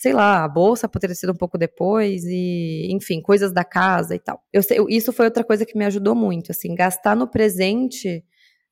sei 0.02 0.12
lá, 0.12 0.42
a 0.42 0.48
bolsa 0.48 0.88
poderia 0.88 1.14
ter 1.14 1.20
sido 1.20 1.30
um 1.30 1.36
pouco 1.36 1.56
depois, 1.56 2.24
e, 2.24 2.88
enfim, 2.90 3.22
coisas 3.22 3.52
da 3.52 3.62
casa 3.62 4.16
e 4.16 4.18
tal. 4.18 4.42
Eu 4.52 4.60
isso 4.88 5.12
foi 5.12 5.26
outra 5.26 5.44
coisa 5.44 5.64
que 5.64 5.78
me 5.78 5.84
ajudou 5.84 6.12
muito, 6.12 6.50
assim, 6.50 6.74
gastar 6.74 7.14
no 7.14 7.28
presente 7.28 8.24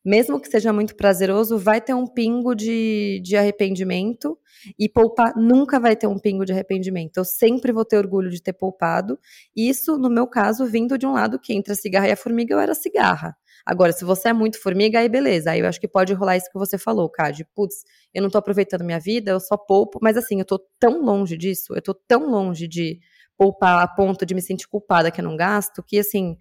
mesmo 0.04 0.40
que 0.40 0.48
seja 0.48 0.72
muito 0.72 0.96
prazeroso, 0.96 1.58
vai 1.58 1.80
ter 1.80 1.94
um 1.94 2.06
pingo 2.06 2.54
de, 2.54 3.20
de 3.22 3.36
arrependimento 3.36 4.38
e 4.78 4.88
poupar 4.88 5.34
nunca 5.36 5.78
vai 5.78 5.94
ter 5.94 6.06
um 6.06 6.18
pingo 6.18 6.44
de 6.44 6.52
arrependimento. 6.52 7.18
Eu 7.18 7.24
sempre 7.24 7.72
vou 7.72 7.84
ter 7.84 7.98
orgulho 7.98 8.30
de 8.30 8.42
ter 8.42 8.52
poupado. 8.52 9.18
Isso, 9.54 9.98
no 9.98 10.08
meu 10.08 10.26
caso, 10.26 10.66
vindo 10.66 10.96
de 10.96 11.06
um 11.06 11.12
lado 11.12 11.38
que 11.38 11.52
entre 11.52 11.72
a 11.72 11.76
cigarra 11.76 12.08
e 12.08 12.12
a 12.12 12.16
formiga, 12.16 12.54
eu 12.54 12.58
era 12.58 12.74
cigarra. 12.74 13.36
Agora, 13.64 13.92
se 13.92 14.04
você 14.04 14.30
é 14.30 14.32
muito 14.32 14.60
formiga, 14.60 14.98
aí 15.00 15.08
beleza. 15.08 15.50
Aí 15.50 15.60
eu 15.60 15.66
acho 15.66 15.80
que 15.80 15.88
pode 15.88 16.14
rolar 16.14 16.36
isso 16.36 16.50
que 16.50 16.58
você 16.58 16.78
falou, 16.78 17.08
Cade. 17.10 17.46
Putz, 17.54 17.84
eu 18.14 18.22
não 18.22 18.30
tô 18.30 18.38
aproveitando 18.38 18.84
minha 18.84 18.98
vida, 18.98 19.32
eu 19.32 19.40
só 19.40 19.56
poupo. 19.56 19.98
Mas 20.02 20.16
assim, 20.16 20.38
eu 20.38 20.44
tô 20.44 20.58
tão 20.78 21.02
longe 21.02 21.36
disso, 21.36 21.74
eu 21.74 21.82
tô 21.82 21.94
tão 21.94 22.30
longe 22.30 22.66
de 22.66 22.98
poupar 23.36 23.82
a 23.82 23.88
ponto 23.88 24.26
de 24.26 24.34
me 24.34 24.42
sentir 24.42 24.68
culpada 24.68 25.10
que 25.10 25.18
eu 25.18 25.24
não 25.24 25.34
gasto, 25.34 25.82
que 25.82 25.98
assim, 25.98 26.36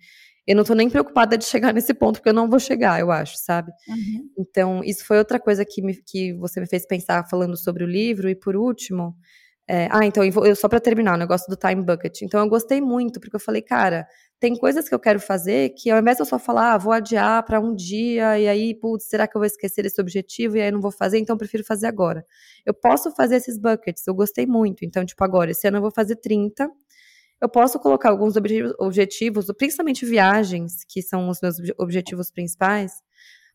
eu 0.49 0.55
não 0.55 0.63
tô 0.63 0.73
nem 0.73 0.89
preocupada 0.89 1.37
de 1.37 1.45
chegar 1.45 1.71
nesse 1.71 1.93
ponto, 1.93 2.15
porque 2.15 2.29
eu 2.29 2.33
não 2.33 2.49
vou 2.49 2.59
chegar, 2.59 2.99
eu 2.99 3.11
acho, 3.11 3.37
sabe? 3.37 3.71
Uhum. 3.87 4.29
Então, 4.35 4.81
isso 4.83 5.05
foi 5.05 5.19
outra 5.19 5.39
coisa 5.39 5.63
que, 5.63 5.79
me, 5.79 5.95
que 6.01 6.33
você 6.33 6.59
me 6.59 6.65
fez 6.65 6.87
pensar 6.87 7.23
falando 7.29 7.55
sobre 7.55 7.83
o 7.83 7.87
livro. 7.87 8.27
E 8.27 8.33
por 8.33 8.55
último, 8.55 9.15
é, 9.67 9.87
ah, 9.91 10.03
então, 10.03 10.23
eu, 10.23 10.55
só 10.55 10.67
para 10.67 10.79
terminar, 10.79 11.13
o 11.13 11.17
negócio 11.19 11.47
do 11.47 11.55
time 11.55 11.83
bucket. 11.83 12.23
Então, 12.23 12.39
eu 12.39 12.49
gostei 12.49 12.81
muito, 12.81 13.19
porque 13.19 13.35
eu 13.35 13.39
falei, 13.39 13.61
cara, 13.61 14.07
tem 14.39 14.55
coisas 14.55 14.89
que 14.89 14.95
eu 14.95 14.97
quero 14.99 15.19
fazer 15.19 15.69
que 15.77 15.91
ao 15.91 15.99
invés 15.99 16.17
de 16.17 16.23
eu 16.23 16.25
só 16.25 16.39
falar, 16.39 16.73
ah, 16.73 16.77
vou 16.79 16.93
adiar 16.93 17.45
para 17.45 17.59
um 17.59 17.75
dia, 17.75 18.39
e 18.39 18.47
aí, 18.47 18.73
putz, 18.73 19.07
será 19.07 19.27
que 19.27 19.37
eu 19.37 19.39
vou 19.39 19.45
esquecer 19.45 19.85
esse 19.85 20.01
objetivo 20.01 20.57
e 20.57 20.61
aí 20.61 20.71
não 20.71 20.81
vou 20.81 20.91
fazer? 20.91 21.19
Então, 21.19 21.35
eu 21.35 21.37
prefiro 21.37 21.63
fazer 21.63 21.85
agora. 21.85 22.25
Eu 22.65 22.73
posso 22.73 23.11
fazer 23.11 23.35
esses 23.35 23.55
buckets, 23.55 24.07
eu 24.07 24.15
gostei 24.15 24.47
muito. 24.47 24.83
Então, 24.83 25.05
tipo, 25.05 25.23
agora, 25.23 25.51
esse 25.51 25.67
ano 25.67 25.77
eu 25.77 25.81
vou 25.81 25.91
fazer 25.91 26.15
30 26.15 26.67
eu 27.41 27.49
posso 27.49 27.79
colocar 27.79 28.09
alguns 28.09 28.35
objetivos, 28.77 29.47
principalmente 29.57 30.05
viagens, 30.05 30.83
que 30.87 31.01
são 31.01 31.29
os 31.29 31.39
meus 31.41 31.55
objetivos 31.77 32.29
principais, 32.29 32.91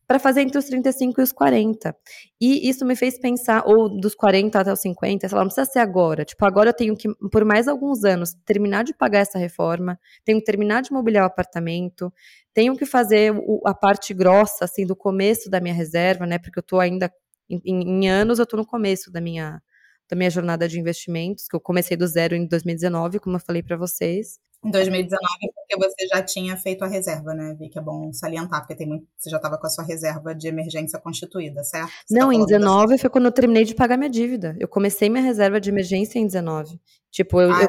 para 0.07 0.19
fazer 0.19 0.41
entre 0.41 0.57
os 0.57 0.65
35 0.65 1.19
e 1.19 1.23
os 1.23 1.31
40. 1.31 1.95
E 2.39 2.69
isso 2.69 2.85
me 2.85 2.95
fez 2.95 3.19
pensar, 3.19 3.63
ou 3.65 3.89
dos 3.89 4.13
40 4.13 4.59
até 4.59 4.71
os 4.71 4.79
50, 4.79 5.27
sei 5.27 5.35
lá, 5.35 5.43
não 5.43 5.47
precisa 5.49 5.65
ser 5.65 5.79
agora. 5.79 6.23
Tipo, 6.23 6.45
agora 6.45 6.69
eu 6.69 6.73
tenho 6.73 6.95
que, 6.95 7.09
por 7.31 7.43
mais 7.43 7.67
alguns 7.67 8.03
anos, 8.03 8.33
terminar 8.45 8.83
de 8.83 8.93
pagar 8.93 9.19
essa 9.19 9.39
reforma, 9.39 9.99
tenho 10.23 10.39
que 10.39 10.45
terminar 10.45 10.81
de 10.81 10.91
mobiliar 10.91 11.23
o 11.23 11.27
apartamento, 11.27 12.13
tenho 12.53 12.75
que 12.75 12.85
fazer 12.85 13.33
o, 13.35 13.61
a 13.65 13.73
parte 13.73 14.13
grossa, 14.13 14.65
assim, 14.65 14.85
do 14.85 14.95
começo 14.95 15.49
da 15.49 15.59
minha 15.59 15.73
reserva, 15.73 16.25
né? 16.25 16.37
Porque 16.37 16.59
eu 16.59 16.63
tô 16.63 16.79
ainda, 16.79 17.11
em, 17.49 17.59
em 17.65 18.07
anos, 18.07 18.37
eu 18.37 18.45
tô 18.45 18.57
no 18.57 18.65
começo 18.65 19.11
da 19.11 19.19
minha 19.19 19.61
da 20.09 20.15
minha 20.15 20.29
jornada 20.29 20.67
de 20.67 20.79
investimentos, 20.79 21.47
que 21.47 21.55
eu 21.55 21.59
comecei 21.59 21.97
do 21.97 22.07
zero 22.07 22.35
em 22.35 22.45
2019, 22.45 23.19
como 23.19 23.35
eu 23.35 23.39
falei 23.39 23.63
para 23.63 23.77
vocês. 23.77 24.39
Em 24.63 24.71
2019, 24.71 25.19
porque 25.53 25.77
você 25.77 26.07
já 26.07 26.23
tinha 26.23 26.57
feito 26.57 26.83
a 26.83 26.87
reserva, 26.87 27.35
né? 27.35 27.55
Vi 27.59 27.69
que 27.69 27.77
é 27.77 27.81
bom 27.81 28.11
salientar, 28.11 28.61
porque 28.61 28.73
tem 28.73 28.87
muito, 28.87 29.05
você 29.15 29.29
já 29.29 29.37
estava 29.37 29.59
com 29.59 29.67
a 29.67 29.69
sua 29.69 29.83
reserva 29.83 30.33
de 30.33 30.47
emergência 30.47 30.99
constituída, 30.99 31.63
certo? 31.63 31.91
Você 32.07 32.17
Não, 32.17 32.29
tá 32.29 32.33
em 32.33 32.45
19 32.45 32.97
foi 32.97 33.09
quando 33.11 33.25
eu 33.25 33.31
terminei 33.31 33.63
de 33.63 33.75
pagar 33.75 33.95
minha 33.95 34.09
dívida. 34.09 34.55
Eu 34.59 34.67
comecei 34.67 35.07
minha 35.07 35.23
reserva 35.23 35.61
de 35.61 35.69
emergência 35.69 36.17
em 36.17 36.25
19. 36.25 36.79
Tipo, 37.11 37.41
eu. 37.41 37.51
Ah, 37.51 37.67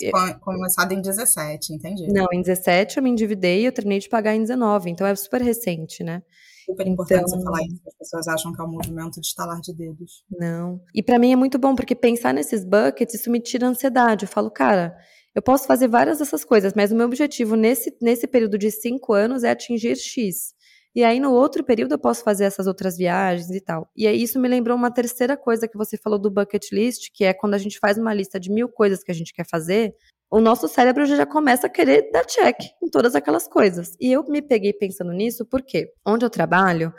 eu, 0.00 0.10
eu 0.10 0.40
começado 0.40 0.92
em 0.92 1.02
17, 1.02 1.74
entendi. 1.74 2.08
Não, 2.10 2.26
em 2.32 2.40
17 2.40 2.96
eu 2.96 3.02
me 3.02 3.10
endividei 3.10 3.60
e 3.60 3.64
eu 3.66 3.72
terminei 3.72 3.98
de 3.98 4.08
pagar 4.08 4.34
em 4.34 4.40
19, 4.40 4.90
então 4.90 5.06
é 5.06 5.14
super 5.14 5.42
recente, 5.42 6.02
né? 6.02 6.22
Super 6.68 6.86
importante 6.86 7.20
então, 7.20 7.38
você 7.38 7.44
falar 7.44 7.62
isso, 7.62 7.82
as 7.86 7.94
pessoas 7.94 8.28
acham 8.28 8.52
que 8.52 8.60
é 8.60 8.64
um 8.64 8.70
movimento 8.70 9.20
de 9.20 9.26
estalar 9.26 9.60
de 9.60 9.74
dedos. 9.74 10.24
Não. 10.30 10.80
E 10.94 11.02
para 11.02 11.18
mim 11.18 11.32
é 11.32 11.36
muito 11.36 11.58
bom, 11.58 11.74
porque 11.74 11.94
pensar 11.94 12.34
nesses 12.34 12.64
buckets, 12.64 13.14
isso 13.14 13.30
me 13.30 13.40
tira 13.40 13.66
ansiedade. 13.66 14.26
Eu 14.26 14.28
falo, 14.28 14.50
cara, 14.50 14.96
eu 15.34 15.40
posso 15.40 15.66
fazer 15.66 15.88
várias 15.88 16.18
dessas 16.18 16.44
coisas, 16.44 16.74
mas 16.74 16.92
o 16.92 16.96
meu 16.96 17.06
objetivo 17.06 17.56
nesse, 17.56 17.96
nesse 18.02 18.26
período 18.26 18.58
de 18.58 18.70
cinco 18.70 19.14
anos 19.14 19.44
é 19.44 19.50
atingir 19.50 19.96
X. 19.96 20.54
E 20.94 21.04
aí, 21.04 21.20
no 21.20 21.32
outro 21.32 21.62
período, 21.62 21.92
eu 21.92 21.98
posso 21.98 22.24
fazer 22.24 22.44
essas 22.44 22.66
outras 22.66 22.96
viagens 22.96 23.50
e 23.50 23.60
tal. 23.60 23.88
E 23.96 24.06
aí, 24.06 24.20
isso 24.20 24.40
me 24.40 24.48
lembrou 24.48 24.76
uma 24.76 24.90
terceira 24.90 25.36
coisa 25.36 25.68
que 25.68 25.76
você 25.76 25.96
falou 25.96 26.18
do 26.18 26.30
bucket 26.30 26.72
list, 26.72 27.10
que 27.14 27.24
é 27.24 27.32
quando 27.32 27.54
a 27.54 27.58
gente 27.58 27.78
faz 27.78 27.98
uma 27.98 28.12
lista 28.12 28.40
de 28.40 28.50
mil 28.50 28.68
coisas 28.68 29.02
que 29.04 29.10
a 29.10 29.14
gente 29.14 29.32
quer 29.32 29.46
fazer, 29.48 29.94
o 30.30 30.40
nosso 30.40 30.68
cérebro 30.68 31.06
já 31.06 31.24
começa 31.24 31.66
a 31.66 31.70
querer 31.70 32.10
dar 32.12 32.24
check 32.24 32.56
em 32.82 32.88
todas 32.90 33.14
aquelas 33.14 33.48
coisas. 33.48 33.96
E 34.00 34.12
eu 34.12 34.22
me 34.24 34.42
peguei 34.42 34.72
pensando 34.72 35.12
nisso 35.12 35.46
porque, 35.46 35.90
onde 36.06 36.24
eu 36.24 36.30
trabalho, 36.30 36.92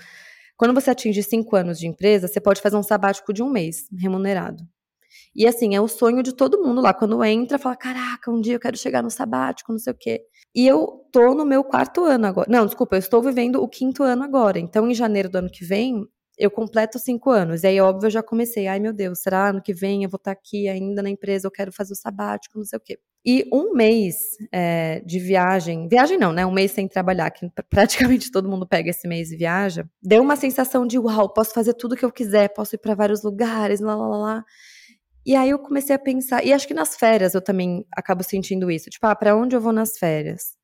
quando 0.57 0.73
você 0.73 0.89
atinge 0.89 1.21
cinco 1.23 1.55
anos 1.55 1.79
de 1.79 1.87
empresa, 1.87 2.27
você 2.27 2.41
pode 2.41 2.61
fazer 2.61 2.75
um 2.75 2.83
sabático 2.83 3.31
de 3.31 3.43
um 3.43 3.49
mês, 3.49 3.87
remunerado. 3.97 4.63
E 5.35 5.47
assim, 5.47 5.75
é 5.75 5.81
o 5.81 5.87
sonho 5.87 6.23
de 6.23 6.33
todo 6.33 6.61
mundo 6.61 6.81
lá. 6.81 6.93
Quando 6.93 7.23
entra, 7.23 7.57
fala: 7.59 7.75
caraca, 7.75 8.31
um 8.31 8.41
dia 8.41 8.55
eu 8.55 8.59
quero 8.59 8.77
chegar 8.77 9.03
no 9.03 9.09
sabático, 9.09 9.71
não 9.71 9.79
sei 9.79 9.93
o 9.93 9.95
quê. 9.97 10.21
E 10.55 10.67
eu 10.67 11.05
tô 11.11 11.33
no 11.33 11.45
meu 11.45 11.63
quarto 11.63 12.03
ano 12.03 12.25
agora. 12.27 12.49
Não, 12.51 12.65
desculpa, 12.65 12.95
eu 12.95 12.99
estou 12.99 13.21
vivendo 13.21 13.61
o 13.61 13.67
quinto 13.67 14.03
ano 14.03 14.23
agora. 14.23 14.59
Então, 14.59 14.89
em 14.89 14.93
janeiro 14.93 15.29
do 15.29 15.37
ano 15.37 15.49
que 15.49 15.63
vem, 15.63 16.03
eu 16.37 16.49
completo 16.49 16.97
cinco 16.99 17.29
anos. 17.29 17.63
E 17.63 17.67
aí, 17.67 17.79
óbvio, 17.79 18.07
eu 18.07 18.11
já 18.11 18.23
comecei. 18.23 18.67
Ai, 18.67 18.79
meu 18.79 18.93
Deus, 18.93 19.21
será 19.21 19.49
ano 19.49 19.61
que 19.61 19.73
vem 19.73 20.03
eu 20.03 20.09
vou 20.09 20.17
estar 20.17 20.31
aqui 20.31 20.67
ainda 20.67 21.01
na 21.03 21.09
empresa, 21.09 21.47
eu 21.47 21.51
quero 21.51 21.71
fazer 21.71 21.93
o 21.93 21.95
sabático, 21.95 22.57
não 22.57 22.65
sei 22.65 22.77
o 22.77 22.81
quê. 22.81 22.97
E 23.25 23.45
um 23.51 23.73
mês 23.73 24.37
é, 24.51 25.01
de 25.05 25.19
viagem, 25.19 25.87
viagem 25.89 26.17
não, 26.17 26.31
né? 26.31 26.45
Um 26.45 26.51
mês 26.51 26.71
sem 26.71 26.87
trabalhar, 26.87 27.29
que 27.31 27.49
praticamente 27.69 28.31
todo 28.31 28.49
mundo 28.49 28.65
pega 28.65 28.89
esse 28.89 29.07
mês 29.07 29.31
e 29.31 29.35
viaja, 29.35 29.85
deu 30.01 30.21
uma 30.21 30.35
sensação 30.37 30.87
de 30.87 30.97
uau, 30.97 31.27
posso 31.33 31.53
fazer 31.53 31.73
tudo 31.73 31.97
que 31.97 32.05
eu 32.05 32.11
quiser, 32.11 32.49
posso 32.53 32.75
ir 32.75 32.79
para 32.79 32.95
vários 32.95 33.21
lugares, 33.21 33.81
lá, 33.81 33.95
lá, 33.95 34.07
lá, 34.07 34.17
lá. 34.17 34.45
E 35.25 35.35
aí 35.35 35.49
eu 35.49 35.59
comecei 35.59 35.93
a 35.95 35.99
pensar, 35.99 36.45
e 36.45 36.53
acho 36.53 36.67
que 36.67 36.73
nas 36.73 36.95
férias 36.95 37.33
eu 37.35 37.41
também 37.41 37.85
acabo 37.91 38.23
sentindo 38.23 38.71
isso, 38.71 38.89
tipo, 38.89 39.05
ah, 39.05 39.15
para 39.15 39.35
onde 39.35 39.55
eu 39.55 39.61
vou 39.61 39.73
nas 39.73 39.97
férias? 39.97 40.57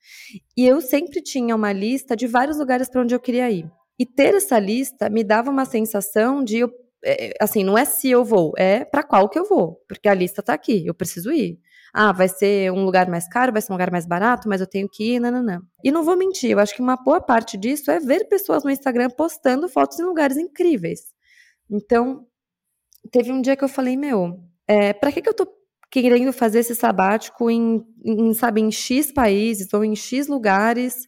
E 0.58 0.66
eu 0.66 0.80
sempre 0.82 1.22
tinha 1.22 1.56
uma 1.56 1.74
lista 1.74 2.16
de 2.16 2.26
vários 2.26 2.58
lugares 2.58 2.90
para 2.90 3.02
onde 3.02 3.14
eu 3.14 3.20
queria 3.20 3.52
ir. 3.52 3.70
E 4.00 4.06
ter 4.06 4.34
essa 4.34 4.58
lista 4.58 5.10
me 5.10 5.24
dava 5.24 5.52
uma 5.52 5.66
sensação 5.66 6.44
de 6.44 6.60
eu, 6.60 6.72
é, 7.04 7.34
assim, 7.40 7.64
não 7.64 7.78
é 7.78 7.84
se 7.84 8.10
eu 8.10 8.24
vou, 8.24 8.54
é 8.58 8.86
para 8.86 9.04
qual 9.04 9.30
que 9.30 9.38
eu 9.38 9.46
vou, 9.46 9.84
porque 9.88 10.08
a 10.08 10.14
lista 10.14 10.42
tá 10.42 10.54
aqui, 10.54 10.86
eu 10.88 10.94
preciso 10.94 11.32
ir 11.32 11.60
ah, 11.98 12.12
vai 12.12 12.28
ser 12.28 12.74
um 12.74 12.84
lugar 12.84 13.08
mais 13.08 13.26
caro, 13.26 13.54
vai 13.54 13.62
ser 13.62 13.72
um 13.72 13.76
lugar 13.76 13.90
mais 13.90 14.06
barato, 14.06 14.50
mas 14.50 14.60
eu 14.60 14.68
tenho 14.68 14.90
que 14.90 15.16
ir, 15.16 15.20
não. 15.22 15.62
E 15.82 15.94
não 15.94 16.04
vou 16.04 16.18
mentir, 16.18 16.52
eu 16.52 16.60
acho 16.60 16.76
que 16.76 16.82
uma 16.82 16.98
boa 16.98 17.22
parte 17.22 17.56
disso 17.56 17.90
é 17.90 18.02
ver 18.02 18.26
pessoas 18.28 18.66
no 18.66 18.70
Instagram 18.70 19.10
postando 19.12 19.70
fotos 19.70 19.98
em 19.98 20.04
lugares 20.04 20.36
incríveis. 20.36 21.14
Então, 21.72 22.28
teve 23.10 23.32
um 23.32 23.42
dia 23.42 23.56
que 23.56 23.64
eu 23.64 23.70
falei, 23.70 23.96
meu, 23.96 24.38
é, 24.68 24.92
para 24.92 25.10
que, 25.10 25.22
que 25.22 25.30
eu 25.30 25.34
tô 25.34 25.48
querendo 25.90 26.34
fazer 26.34 26.60
esse 26.60 26.76
sabático 26.76 27.50
em, 27.50 27.82
em, 28.04 28.34
sabe, 28.34 28.60
em 28.60 28.70
X 28.70 29.14
países 29.14 29.74
ou 29.74 29.82
em 29.86 29.96
X 29.96 30.28
lugares 30.28 31.08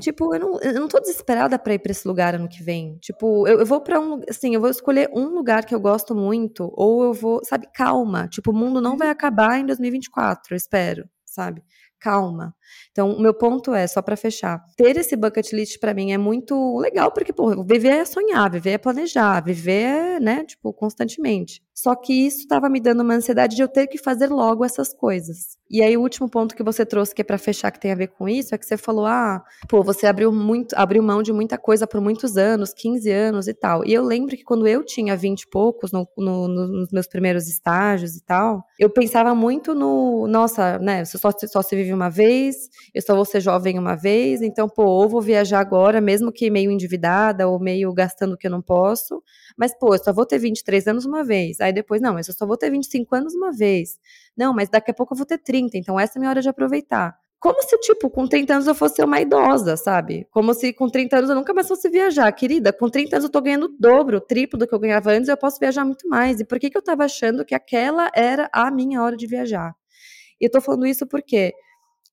Tipo, 0.00 0.34
eu 0.34 0.40
não, 0.40 0.60
eu 0.60 0.74
não 0.74 0.88
tô 0.88 0.98
desesperada 1.00 1.58
para 1.58 1.74
ir 1.74 1.78
para 1.78 1.92
esse 1.92 2.08
lugar 2.08 2.34
ano 2.34 2.48
que 2.48 2.62
vem. 2.62 2.96
Tipo, 2.98 3.46
eu, 3.46 3.60
eu 3.60 3.66
vou 3.66 3.80
para 3.80 4.00
um, 4.00 4.20
assim, 4.28 4.54
eu 4.54 4.60
vou 4.60 4.70
escolher 4.70 5.10
um 5.14 5.26
lugar 5.26 5.64
que 5.64 5.74
eu 5.74 5.80
gosto 5.80 6.14
muito, 6.14 6.72
ou 6.74 7.04
eu 7.04 7.12
vou, 7.12 7.44
sabe, 7.44 7.68
calma. 7.74 8.26
Tipo, 8.28 8.50
o 8.50 8.54
mundo 8.54 8.80
não 8.80 8.96
vai 8.96 9.08
uhum. 9.08 9.12
acabar 9.12 9.58
em 9.60 9.66
2024, 9.66 10.54
eu 10.54 10.56
espero, 10.56 11.08
sabe? 11.24 11.62
calma. 12.02 12.54
Então, 12.90 13.12
o 13.12 13.20
meu 13.20 13.34
ponto 13.34 13.74
é, 13.74 13.86
só 13.86 14.02
para 14.02 14.16
fechar, 14.16 14.62
ter 14.76 14.96
esse 14.96 15.16
bucket 15.16 15.52
list 15.52 15.78
para 15.78 15.94
mim 15.94 16.12
é 16.12 16.18
muito 16.18 16.78
legal, 16.78 17.10
porque, 17.12 17.32
pô, 17.32 17.62
viver 17.64 17.88
é 17.88 18.04
sonhar, 18.04 18.50
viver 18.50 18.72
é 18.72 18.78
planejar, 18.78 19.40
viver 19.42 19.72
é, 19.72 20.20
né, 20.20 20.44
tipo, 20.44 20.72
constantemente. 20.72 21.62
Só 21.74 21.94
que 21.94 22.12
isso 22.26 22.40
estava 22.40 22.68
me 22.68 22.80
dando 22.80 23.00
uma 23.02 23.14
ansiedade 23.14 23.56
de 23.56 23.62
eu 23.62 23.68
ter 23.68 23.86
que 23.86 23.96
fazer 23.96 24.28
logo 24.28 24.64
essas 24.64 24.92
coisas. 24.92 25.56
E 25.70 25.82
aí 25.82 25.96
o 25.96 26.02
último 26.02 26.28
ponto 26.28 26.54
que 26.54 26.62
você 26.62 26.84
trouxe 26.84 27.14
que 27.14 27.22
é 27.22 27.24
para 27.24 27.38
fechar 27.38 27.70
que 27.70 27.80
tem 27.80 27.90
a 27.90 27.94
ver 27.94 28.08
com 28.08 28.28
isso 28.28 28.54
é 28.54 28.58
que 28.58 28.66
você 28.66 28.76
falou: 28.76 29.06
"Ah, 29.06 29.42
pô, 29.68 29.82
você 29.82 30.06
abriu 30.06 30.30
muito, 30.30 30.74
abriu 30.74 31.02
mão 31.02 31.22
de 31.22 31.32
muita 31.32 31.56
coisa 31.56 31.86
por 31.86 32.00
muitos 32.00 32.36
anos, 32.36 32.74
15 32.74 33.10
anos 33.10 33.48
e 33.48 33.54
tal". 33.54 33.84
E 33.86 33.92
eu 33.94 34.04
lembro 34.04 34.36
que 34.36 34.44
quando 34.44 34.66
eu 34.66 34.84
tinha 34.84 35.16
20 35.16 35.42
e 35.42 35.50
poucos 35.50 35.90
no, 35.90 36.06
no, 36.16 36.46
nos 36.48 36.92
meus 36.92 37.06
primeiros 37.06 37.48
estágios 37.48 38.16
e 38.16 38.22
tal, 38.22 38.62
eu 38.78 38.90
pensava 38.90 39.34
muito 39.34 39.74
no, 39.74 40.26
nossa, 40.28 40.78
né, 40.78 41.04
você 41.04 41.16
só, 41.16 41.30
só 41.32 41.62
se 41.62 41.74
vive 41.74 41.92
uma 41.94 42.10
vez, 42.10 42.61
eu 42.94 43.02
só 43.02 43.14
vou 43.14 43.24
ser 43.24 43.40
jovem 43.40 43.78
uma 43.78 43.94
vez, 43.96 44.42
então, 44.42 44.68
pô, 44.68 44.84
ou 44.84 45.08
vou 45.08 45.20
viajar 45.20 45.60
agora, 45.60 46.00
mesmo 46.00 46.32
que 46.32 46.50
meio 46.50 46.70
endividada 46.70 47.48
ou 47.48 47.58
meio 47.60 47.92
gastando 47.92 48.34
o 48.34 48.36
que 48.36 48.46
eu 48.46 48.50
não 48.50 48.62
posso, 48.62 49.22
mas, 49.56 49.76
pô, 49.78 49.94
eu 49.94 50.02
só 50.02 50.12
vou 50.12 50.26
ter 50.26 50.38
23 50.38 50.86
anos 50.88 51.04
uma 51.04 51.24
vez. 51.24 51.60
Aí 51.60 51.72
depois, 51.72 52.00
não, 52.00 52.14
mas 52.14 52.28
eu 52.28 52.34
só 52.34 52.46
vou 52.46 52.56
ter 52.56 52.70
25 52.70 53.14
anos 53.14 53.34
uma 53.34 53.52
vez. 53.52 53.98
Não, 54.36 54.52
mas 54.54 54.68
daqui 54.68 54.90
a 54.90 54.94
pouco 54.94 55.14
eu 55.14 55.16
vou 55.18 55.26
ter 55.26 55.38
30, 55.38 55.76
então 55.78 55.98
essa 55.98 56.14
é 56.16 56.18
a 56.18 56.20
minha 56.20 56.30
hora 56.30 56.40
de 56.42 56.48
aproveitar. 56.48 57.14
como 57.40 57.60
se, 57.62 57.76
tipo, 57.80 58.08
com 58.08 58.26
30 58.28 58.54
anos 58.54 58.66
eu 58.68 58.74
fosse 58.74 59.02
uma 59.02 59.20
idosa, 59.20 59.76
sabe? 59.76 60.24
Como 60.30 60.54
se 60.54 60.72
com 60.72 60.88
30 60.88 61.16
anos 61.18 61.30
eu 61.30 61.34
nunca 61.36 61.52
mais 61.52 61.66
fosse 61.66 61.88
viajar. 61.90 62.30
Querida, 62.32 62.72
com 62.72 62.88
30 62.88 63.16
anos 63.16 63.24
eu 63.24 63.30
tô 63.30 63.40
ganhando 63.40 63.64
o 63.66 63.76
dobro, 63.80 64.18
o 64.18 64.20
triplo 64.20 64.56
do 64.58 64.64
que 64.66 64.72
eu 64.72 64.78
ganhava 64.78 65.10
antes, 65.10 65.28
eu 65.28 65.36
posso 65.36 65.58
viajar 65.58 65.84
muito 65.84 66.08
mais. 66.08 66.38
E 66.38 66.44
por 66.44 66.60
que, 66.60 66.70
que 66.70 66.78
eu 66.78 66.82
tava 66.82 67.04
achando 67.04 67.44
que 67.44 67.52
aquela 67.54 68.08
era 68.14 68.48
a 68.52 68.70
minha 68.70 69.02
hora 69.02 69.16
de 69.16 69.26
viajar? 69.26 69.74
E 70.40 70.44
eu 70.46 70.50
tô 70.50 70.60
falando 70.60 70.86
isso 70.86 71.06
porque 71.06 71.52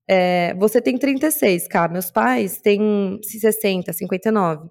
é, 0.09 0.55
você 0.55 0.81
tem 0.81 0.97
36, 0.97 1.67
cara. 1.67 1.91
Meus 1.91 2.09
pais 2.09 2.59
têm 2.59 3.19
60, 3.21 3.93
59. 3.93 4.69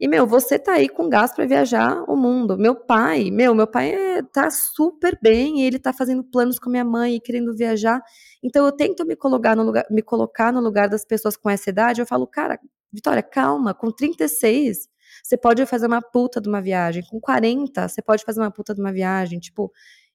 E, 0.00 0.08
meu, 0.08 0.26
você 0.26 0.58
tá 0.58 0.74
aí 0.74 0.88
com 0.88 1.08
gás 1.08 1.32
para 1.34 1.44
viajar 1.44 2.04
o 2.08 2.16
mundo. 2.16 2.56
Meu 2.56 2.74
pai, 2.74 3.30
meu, 3.30 3.54
meu 3.54 3.66
pai 3.66 3.90
é, 3.90 4.22
tá 4.22 4.48
super 4.50 5.18
bem, 5.20 5.62
ele 5.62 5.78
tá 5.78 5.92
fazendo 5.92 6.22
planos 6.24 6.58
com 6.58 6.70
minha 6.70 6.84
mãe 6.84 7.16
e 7.16 7.20
querendo 7.20 7.54
viajar. 7.54 8.00
Então 8.42 8.64
eu 8.64 8.72
tento 8.72 9.04
me 9.04 9.16
colocar 9.16 9.56
no 9.56 9.64
lugar, 9.64 9.84
me 9.90 10.00
colocar 10.00 10.52
no 10.52 10.60
lugar 10.60 10.88
das 10.88 11.04
pessoas 11.04 11.36
com 11.36 11.50
essa 11.50 11.68
idade. 11.68 12.00
Eu 12.00 12.06
falo, 12.06 12.26
cara, 12.26 12.58
Vitória, 12.92 13.22
calma, 13.22 13.74
com 13.74 13.90
36 13.90 14.88
você 15.22 15.36
pode 15.36 15.64
fazer 15.66 15.86
uma 15.86 16.00
puta 16.00 16.40
de 16.40 16.48
uma 16.48 16.60
viagem. 16.62 17.02
Com 17.02 17.20
40, 17.20 17.88
você 17.88 18.00
pode 18.00 18.24
fazer 18.24 18.40
uma 18.40 18.50
puta 18.50 18.74
de 18.74 18.80
uma 18.80 18.92
viagem. 18.92 19.38
Tipo, 19.38 19.70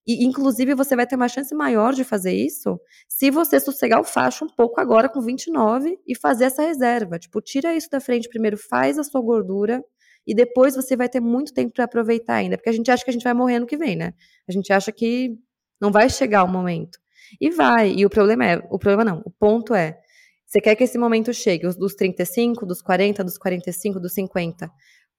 e, 0.05 0.25
inclusive, 0.25 0.75
você 0.75 0.95
vai 0.95 1.07
ter 1.07 1.15
uma 1.15 1.29
chance 1.29 1.53
maior 1.55 1.93
de 1.93 2.03
fazer 2.03 2.33
isso 2.33 2.79
se 3.07 3.31
você 3.31 3.59
sossegar 3.59 4.01
o 4.01 4.03
facho 4.03 4.43
um 4.43 4.49
pouco 4.49 4.81
agora 4.81 5.07
com 5.07 5.21
29 5.21 5.97
e 6.05 6.15
fazer 6.15 6.45
essa 6.45 6.61
reserva. 6.61 7.17
Tipo, 7.17 7.41
tira 7.41 7.73
isso 7.73 7.89
da 7.89 8.01
frente 8.01 8.27
primeiro, 8.27 8.57
faz 8.57 8.99
a 8.99 9.03
sua 9.03 9.21
gordura 9.21 9.83
e 10.27 10.35
depois 10.35 10.75
você 10.75 10.95
vai 10.95 11.07
ter 11.07 11.21
muito 11.21 11.53
tempo 11.53 11.73
para 11.73 11.85
aproveitar 11.85 12.35
ainda. 12.35 12.57
Porque 12.57 12.69
a 12.69 12.73
gente 12.73 12.91
acha 12.91 13.03
que 13.03 13.09
a 13.09 13.13
gente 13.13 13.23
vai 13.23 13.33
morrer 13.33 13.59
no 13.59 13.65
que 13.65 13.77
vem, 13.77 13.95
né? 13.95 14.13
A 14.47 14.51
gente 14.51 14.73
acha 14.73 14.91
que 14.91 15.37
não 15.79 15.91
vai 15.91 16.09
chegar 16.09 16.43
o 16.43 16.49
momento. 16.49 16.99
E 17.39 17.49
vai. 17.49 17.93
E 17.93 18.05
o 18.05 18.09
problema 18.09 18.45
é, 18.45 18.57
o 18.69 18.77
problema 18.77 19.05
não, 19.05 19.21
o 19.25 19.31
ponto 19.31 19.73
é, 19.73 19.97
você 20.45 20.61
quer 20.61 20.75
que 20.75 20.83
esse 20.83 20.97
momento 20.97 21.33
chegue, 21.33 21.65
os 21.65 21.75
dos 21.75 21.95
35, 21.95 22.65
dos 22.65 22.81
40, 22.81 23.23
dos 23.23 23.37
45, 23.37 23.99
dos 23.99 24.13
50 24.13 24.69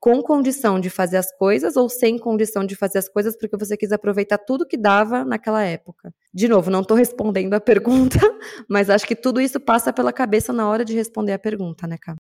com 0.04 0.22
condição 0.22 0.78
de 0.78 0.90
fazer 0.90 1.16
as 1.16 1.34
coisas 1.34 1.78
ou 1.78 1.88
sem 1.88 2.18
condição 2.18 2.62
de 2.62 2.76
fazer 2.76 2.98
as 2.98 3.08
coisas 3.08 3.34
porque 3.38 3.56
você 3.56 3.74
quis 3.74 3.90
aproveitar 3.90 4.36
tudo 4.36 4.66
que 4.66 4.76
dava 4.76 5.24
naquela 5.24 5.62
época. 5.64 6.12
De 6.30 6.46
novo, 6.46 6.70
não 6.70 6.82
estou 6.82 6.94
respondendo 6.94 7.54
a 7.54 7.58
pergunta, 7.58 8.18
mas 8.68 8.90
acho 8.90 9.06
que 9.06 9.16
tudo 9.16 9.40
isso 9.40 9.58
passa 9.58 9.94
pela 9.94 10.12
cabeça 10.12 10.52
na 10.52 10.68
hora 10.68 10.84
de 10.84 10.94
responder 10.94 11.32
a 11.32 11.38
pergunta, 11.38 11.86
né, 11.86 11.96
Cá? 11.96 12.14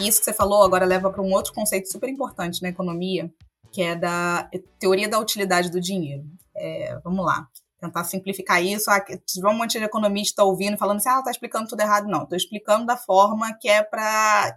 Isso 0.00 0.20
que 0.20 0.26
você 0.26 0.32
falou 0.32 0.62
agora 0.62 0.84
leva 0.84 1.10
para 1.10 1.20
um 1.20 1.32
outro 1.32 1.52
conceito 1.52 1.90
super 1.90 2.08
importante 2.08 2.62
na 2.62 2.68
economia, 2.68 3.28
que 3.72 3.82
é 3.82 3.96
da 3.96 4.48
teoria 4.78 5.08
da 5.08 5.18
utilidade 5.18 5.72
do 5.72 5.80
dinheiro. 5.80 6.22
É, 6.54 7.00
vamos 7.02 7.26
lá 7.26 7.48
tentar 7.80 8.04
simplificar 8.04 8.62
isso. 8.62 8.90
Ah, 8.90 9.04
um 9.46 9.54
monte 9.54 9.78
de 9.78 9.84
economista 9.84 10.44
ouvindo, 10.44 10.76
falando 10.76 10.98
assim, 10.98 11.08
ah, 11.08 11.22
tá 11.22 11.30
explicando 11.30 11.68
tudo 11.68 11.80
errado. 11.80 12.08
Não, 12.08 12.26
tô 12.26 12.36
explicando 12.36 12.86
da 12.86 12.96
forma 12.96 13.52
que 13.54 13.68
é 13.68 13.82
para 13.82 14.54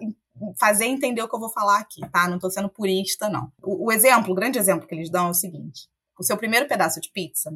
fazer 0.59 0.85
entender 0.85 1.21
o 1.21 1.29
que 1.29 1.35
eu 1.35 1.39
vou 1.39 1.49
falar 1.49 1.79
aqui, 1.79 2.01
tá? 2.11 2.27
Não 2.27 2.39
tô 2.39 2.49
sendo 2.49 2.69
purista, 2.69 3.29
não. 3.29 3.51
O, 3.61 3.87
o 3.87 3.91
exemplo, 3.91 4.31
o 4.31 4.35
grande 4.35 4.59
exemplo 4.59 4.87
que 4.87 4.93
eles 4.93 5.09
dão 5.09 5.27
é 5.27 5.31
o 5.31 5.33
seguinte: 5.33 5.87
o 6.19 6.23
seu 6.23 6.37
primeiro 6.37 6.67
pedaço 6.67 6.99
de 6.99 7.11
pizza 7.11 7.51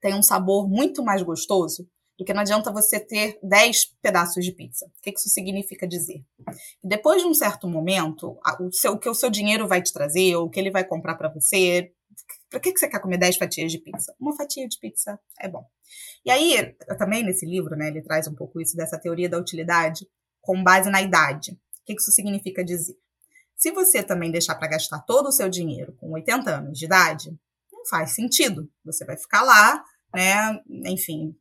tem 0.00 0.14
um 0.14 0.22
sabor 0.22 0.68
muito 0.68 1.02
mais 1.02 1.22
gostoso 1.22 1.88
do 2.18 2.24
que 2.24 2.32
não 2.32 2.42
adianta 2.42 2.72
você 2.72 3.00
ter 3.00 3.38
10 3.42 3.96
pedaços 4.00 4.44
de 4.44 4.52
pizza. 4.52 4.86
O 4.86 5.02
que 5.02 5.10
isso 5.10 5.28
significa 5.28 5.86
dizer? 5.86 6.24
Depois 6.82 7.22
de 7.22 7.28
um 7.28 7.34
certo 7.34 7.66
momento, 7.68 8.38
o, 8.60 8.70
seu, 8.70 8.92
o 8.92 8.98
que 8.98 9.08
o 9.08 9.14
seu 9.14 9.30
dinheiro 9.30 9.66
vai 9.66 9.82
te 9.82 9.92
trazer, 9.92 10.36
ou 10.36 10.46
o 10.46 10.50
que 10.50 10.60
ele 10.60 10.70
vai 10.70 10.84
comprar 10.84 11.16
para 11.16 11.28
você, 11.28 11.92
para 12.50 12.60
que, 12.60 12.72
que 12.72 12.78
você 12.78 12.88
quer 12.88 13.00
comer 13.00 13.18
10 13.18 13.36
fatias 13.36 13.72
de 13.72 13.78
pizza? 13.78 14.14
Uma 14.18 14.36
fatia 14.36 14.68
de 14.68 14.78
pizza 14.78 15.18
é 15.40 15.48
bom. 15.48 15.64
E 16.24 16.30
aí, 16.30 16.74
também 16.98 17.22
nesse 17.22 17.44
livro, 17.46 17.76
né, 17.76 17.88
ele 17.88 18.02
traz 18.02 18.26
um 18.26 18.34
pouco 18.34 18.60
isso 18.60 18.76
dessa 18.76 18.98
teoria 18.98 19.28
da 19.28 19.38
utilidade 19.38 20.06
com 20.40 20.62
base 20.62 20.90
na 20.90 21.02
idade. 21.02 21.52
O 21.52 21.84
que, 21.86 21.94
que 21.94 22.00
isso 22.00 22.12
significa 22.12 22.64
dizer? 22.64 22.96
Se 23.56 23.70
você 23.70 24.02
também 24.02 24.30
deixar 24.30 24.54
para 24.56 24.68
gastar 24.68 25.00
todo 25.00 25.28
o 25.28 25.32
seu 25.32 25.48
dinheiro 25.48 25.94
com 25.94 26.12
80 26.12 26.50
anos 26.50 26.78
de 26.78 26.84
idade, 26.84 27.30
não 27.72 27.84
faz 27.86 28.14
sentido. 28.14 28.70
Você 28.84 29.04
vai 29.04 29.16
ficar 29.16 29.42
lá, 29.42 29.84
né, 30.14 30.60
enfim, 30.86 31.36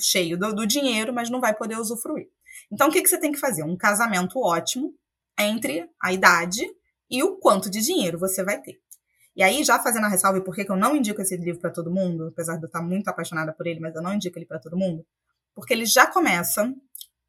cheio 0.00 0.38
do, 0.38 0.54
do 0.54 0.66
dinheiro, 0.66 1.12
mas 1.12 1.30
não 1.30 1.40
vai 1.40 1.54
poder 1.54 1.78
usufruir. 1.78 2.28
Então, 2.70 2.88
o 2.88 2.92
que, 2.92 3.02
que 3.02 3.08
você 3.08 3.18
tem 3.18 3.32
que 3.32 3.38
fazer? 3.38 3.62
Um 3.62 3.76
casamento 3.76 4.38
ótimo 4.38 4.94
entre 5.38 5.88
a 6.00 6.12
idade 6.12 6.62
e 7.10 7.22
o 7.22 7.36
quanto 7.36 7.70
de 7.70 7.80
dinheiro 7.80 8.18
você 8.18 8.42
vai 8.42 8.60
ter. 8.60 8.80
E 9.36 9.42
aí, 9.42 9.64
já 9.64 9.80
fazendo 9.80 10.06
a 10.06 10.08
ressalva, 10.08 10.38
e 10.38 10.44
por 10.44 10.54
que 10.54 10.70
eu 10.70 10.76
não 10.76 10.94
indico 10.94 11.20
esse 11.20 11.36
livro 11.36 11.60
para 11.60 11.70
todo 11.70 11.90
mundo, 11.90 12.28
apesar 12.28 12.56
de 12.56 12.62
eu 12.62 12.68
estar 12.68 12.80
muito 12.80 13.08
apaixonada 13.08 13.52
por 13.52 13.66
ele, 13.66 13.80
mas 13.80 13.94
eu 13.94 14.02
não 14.02 14.14
indico 14.14 14.38
ele 14.38 14.46
para 14.46 14.60
todo 14.60 14.76
mundo, 14.76 15.04
porque 15.54 15.74
ele 15.74 15.86
já 15.86 16.06
começa 16.06 16.72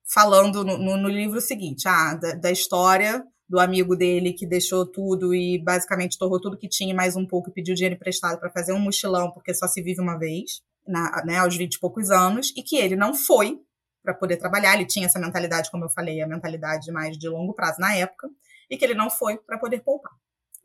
falando 0.03 0.64
no, 0.64 0.78
no, 0.78 0.97
no 0.97 1.10
livro 1.10 1.41
seguinte, 1.41 1.88
ah, 1.88 2.14
da, 2.14 2.34
da, 2.34 2.51
história 2.51 3.26
do 3.49 3.60
amigo 3.60 3.95
dele 3.95 4.34
que 4.34 4.45
deixou 4.45 4.86
tudo 4.86 5.34
e 5.34 5.58
basicamente 5.58 6.18
torrou 6.18 6.39
tudo 6.39 6.58
que 6.58 6.70
tinha 6.70 6.93
mais 6.93 7.16
um 7.16 7.26
pouco 7.26 7.49
e 7.49 7.53
pediu 7.53 7.74
dinheiro 7.74 7.95
emprestado 7.95 8.39
para 8.39 8.51
fazer 8.51 8.72
um 8.72 8.80
mochilão, 8.80 9.32
porque 9.32 9.53
só 9.56 9.68
se 9.68 9.82
vive 9.82 9.99
uma 9.99 10.18
vez, 10.18 10.62
na, 10.88 11.24
né, 11.26 11.38
aos 11.39 11.58
20 11.58 11.74
e 11.74 11.80
poucos 11.80 12.12
anos, 12.12 12.53
e 12.56 12.62
que 12.62 12.78
ele 12.78 12.95
não 12.95 13.16
foi 13.16 13.60
para 14.03 14.14
poder 14.14 14.38
trabalhar, 14.38 14.76
ele 14.76 14.86
tinha 14.86 15.08
essa 15.08 15.18
mentalidade, 15.18 15.72
como 15.72 15.86
eu 15.86 15.89
falei, 15.89 16.22
a 16.22 16.28
mentalidade 16.28 16.91
mais 16.91 17.18
de 17.18 17.28
longo 17.28 17.53
prazo 17.53 17.82
na 17.82 17.95
época, 17.95 18.30
e 18.70 18.78
que 18.78 18.86
ele 18.86 18.93
não 18.93 19.10
foi 19.10 19.38
para 19.38 19.58
poder 19.58 19.80
poupar 19.80 20.12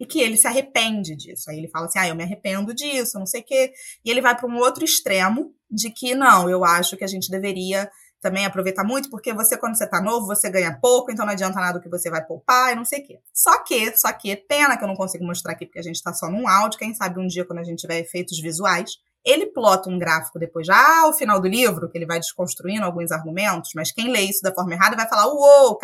e 0.00 0.06
que 0.06 0.18
ele 0.18 0.38
se 0.38 0.46
arrepende 0.46 1.14
disso. 1.14 1.50
Aí 1.50 1.58
ele 1.58 1.68
fala 1.68 1.84
assim: 1.84 1.98
ah, 1.98 2.08
eu 2.08 2.14
me 2.14 2.24
arrependo 2.24 2.74
disso, 2.74 3.18
não 3.18 3.26
sei 3.26 3.42
o 3.42 3.44
quê. 3.44 3.70
E 4.02 4.10
ele 4.10 4.22
vai 4.22 4.34
para 4.34 4.48
um 4.48 4.56
outro 4.56 4.82
extremo 4.82 5.54
de 5.70 5.90
que 5.90 6.14
não, 6.14 6.48
eu 6.48 6.64
acho 6.64 6.96
que 6.96 7.04
a 7.04 7.06
gente 7.06 7.30
deveria 7.30 7.88
também 8.20 8.44
aproveitar 8.44 8.84
muito, 8.84 9.08
porque 9.08 9.32
você, 9.32 9.56
quando 9.56 9.76
você 9.76 9.88
tá 9.88 10.00
novo, 10.00 10.26
você 10.26 10.50
ganha 10.50 10.78
pouco, 10.78 11.10
então 11.10 11.24
não 11.24 11.32
adianta 11.32 11.58
nada 11.58 11.78
o 11.78 11.80
que 11.80 11.88
você 11.88 12.10
vai 12.10 12.22
poupar 12.24 12.72
e 12.72 12.74
não 12.74 12.84
sei 12.84 13.00
o 13.00 13.06
quê. 13.06 13.18
Só 13.32 13.62
que, 13.64 13.96
só 13.96 14.12
que, 14.12 14.36
pena 14.36 14.76
que 14.76 14.84
eu 14.84 14.88
não 14.88 14.94
consigo 14.94 15.24
mostrar 15.24 15.52
aqui, 15.52 15.64
porque 15.64 15.78
a 15.78 15.82
gente 15.82 16.02
tá 16.02 16.12
só 16.12 16.28
num 16.30 16.46
áudio, 16.46 16.78
quem 16.78 16.94
sabe 16.94 17.18
um 17.18 17.26
dia, 17.26 17.46
quando 17.46 17.60
a 17.60 17.64
gente 17.64 17.78
tiver 17.78 17.98
efeitos 17.98 18.38
visuais, 18.38 18.90
ele 19.24 19.46
plota 19.46 19.90
um 19.90 19.98
gráfico 19.98 20.38
depois, 20.38 20.66
já 20.66 21.02
ao 21.02 21.12
final 21.12 21.40
do 21.40 21.46
livro, 21.46 21.90
que 21.90 21.98
ele 21.98 22.06
vai 22.06 22.18
desconstruindo 22.18 22.84
alguns 22.84 23.12
argumentos, 23.12 23.70
mas 23.74 23.92
quem 23.92 24.10
lê 24.10 24.20
isso 24.22 24.42
da 24.42 24.54
forma 24.54 24.72
errada 24.72 24.96
vai 24.96 25.08
falar: 25.08 25.26
uou, 25.26 25.78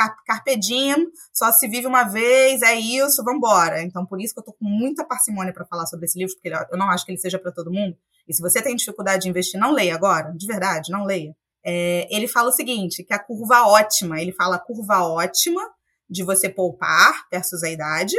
diem, 0.59 1.07
só 1.33 1.53
se 1.53 1.69
vive 1.69 1.87
uma 1.87 2.05
vez, 2.05 2.63
é 2.63 2.75
isso, 2.75 3.23
vambora. 3.23 3.83
Então, 3.83 4.07
por 4.07 4.21
isso 4.21 4.33
que 4.33 4.41
eu 4.41 4.45
tô 4.45 4.53
com 4.53 4.65
muita 4.65 5.05
parcimônia 5.05 5.53
para 5.53 5.67
falar 5.67 5.87
sobre 5.87 6.07
esse 6.07 6.19
livro, 6.19 6.35
porque 6.35 6.49
eu 6.73 6.79
não 6.79 6.89
acho 6.91 7.05
que 7.05 7.13
ele 7.13 7.19
seja 7.19 7.39
para 7.39 7.53
todo 7.53 7.73
mundo. 7.73 7.97
E 8.27 8.35
se 8.35 8.41
você 8.41 8.63
tem 8.63 8.75
dificuldade 8.75 9.23
de 9.23 9.29
investir, 9.29 9.61
não 9.61 9.73
leia 9.73 9.95
agora, 9.95 10.33
de 10.37 10.47
verdade, 10.47 10.91
não 10.91 11.05
leia. 11.05 11.35
É, 11.65 12.07
ele 12.11 12.27
fala 12.27 12.49
o 12.49 12.53
seguinte: 12.53 13.05
que 13.05 13.13
a 13.13 13.19
curva 13.19 13.67
ótima, 13.67 14.21
ele 14.21 14.33
fala 14.33 14.57
a 14.57 14.61
curva 14.61 15.03
ótima 15.03 15.63
de 16.09 16.23
você 16.23 16.49
poupar 16.49 17.27
versus 17.31 17.63
a 17.63 17.69
idade, 17.69 18.17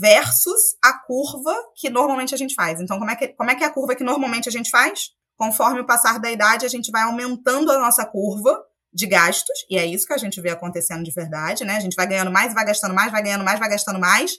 versus 0.00 0.76
a 0.82 0.94
curva 1.06 1.54
que 1.76 1.90
normalmente 1.90 2.34
a 2.34 2.38
gente 2.38 2.54
faz. 2.54 2.80
Então, 2.80 2.98
como 2.98 3.10
é 3.10 3.16
que, 3.16 3.28
como 3.28 3.50
é, 3.50 3.54
que 3.54 3.62
é 3.62 3.66
a 3.66 3.70
curva 3.70 3.94
que 3.94 4.02
normalmente 4.02 4.48
a 4.48 4.52
gente 4.52 4.70
faz? 4.70 5.10
Conforme 5.36 5.80
o 5.80 5.86
passar 5.86 6.18
da 6.18 6.30
idade, 6.30 6.64
a 6.64 6.68
gente 6.68 6.90
vai 6.90 7.02
aumentando 7.02 7.70
a 7.70 7.78
nossa 7.78 8.04
curva 8.06 8.58
de 8.92 9.06
gastos, 9.06 9.56
e 9.70 9.78
é 9.78 9.86
isso 9.86 10.06
que 10.06 10.12
a 10.12 10.18
gente 10.18 10.40
vê 10.40 10.50
acontecendo 10.50 11.04
de 11.04 11.12
verdade, 11.12 11.64
né? 11.64 11.76
A 11.76 11.80
gente 11.80 11.94
vai 11.94 12.06
ganhando 12.06 12.30
mais, 12.30 12.52
vai 12.52 12.64
gastando 12.64 12.94
mais, 12.94 13.12
vai 13.12 13.22
ganhando 13.22 13.44
mais, 13.44 13.60
vai 13.60 13.68
gastando 13.68 14.00
mais. 14.00 14.32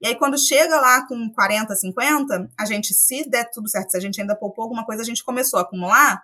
E 0.00 0.06
aí, 0.06 0.14
quando 0.14 0.38
chega 0.38 0.80
lá 0.80 1.06
com 1.06 1.30
40, 1.34 1.74
50, 1.74 2.50
a 2.58 2.64
gente, 2.64 2.94
se 2.94 3.28
der 3.28 3.50
tudo 3.50 3.68
certo, 3.68 3.90
se 3.90 3.96
a 3.98 4.00
gente 4.00 4.18
ainda 4.20 4.34
poupou 4.34 4.62
alguma 4.62 4.86
coisa, 4.86 5.02
a 5.02 5.04
gente 5.04 5.22
começou 5.22 5.58
a 5.58 5.62
acumular, 5.62 6.22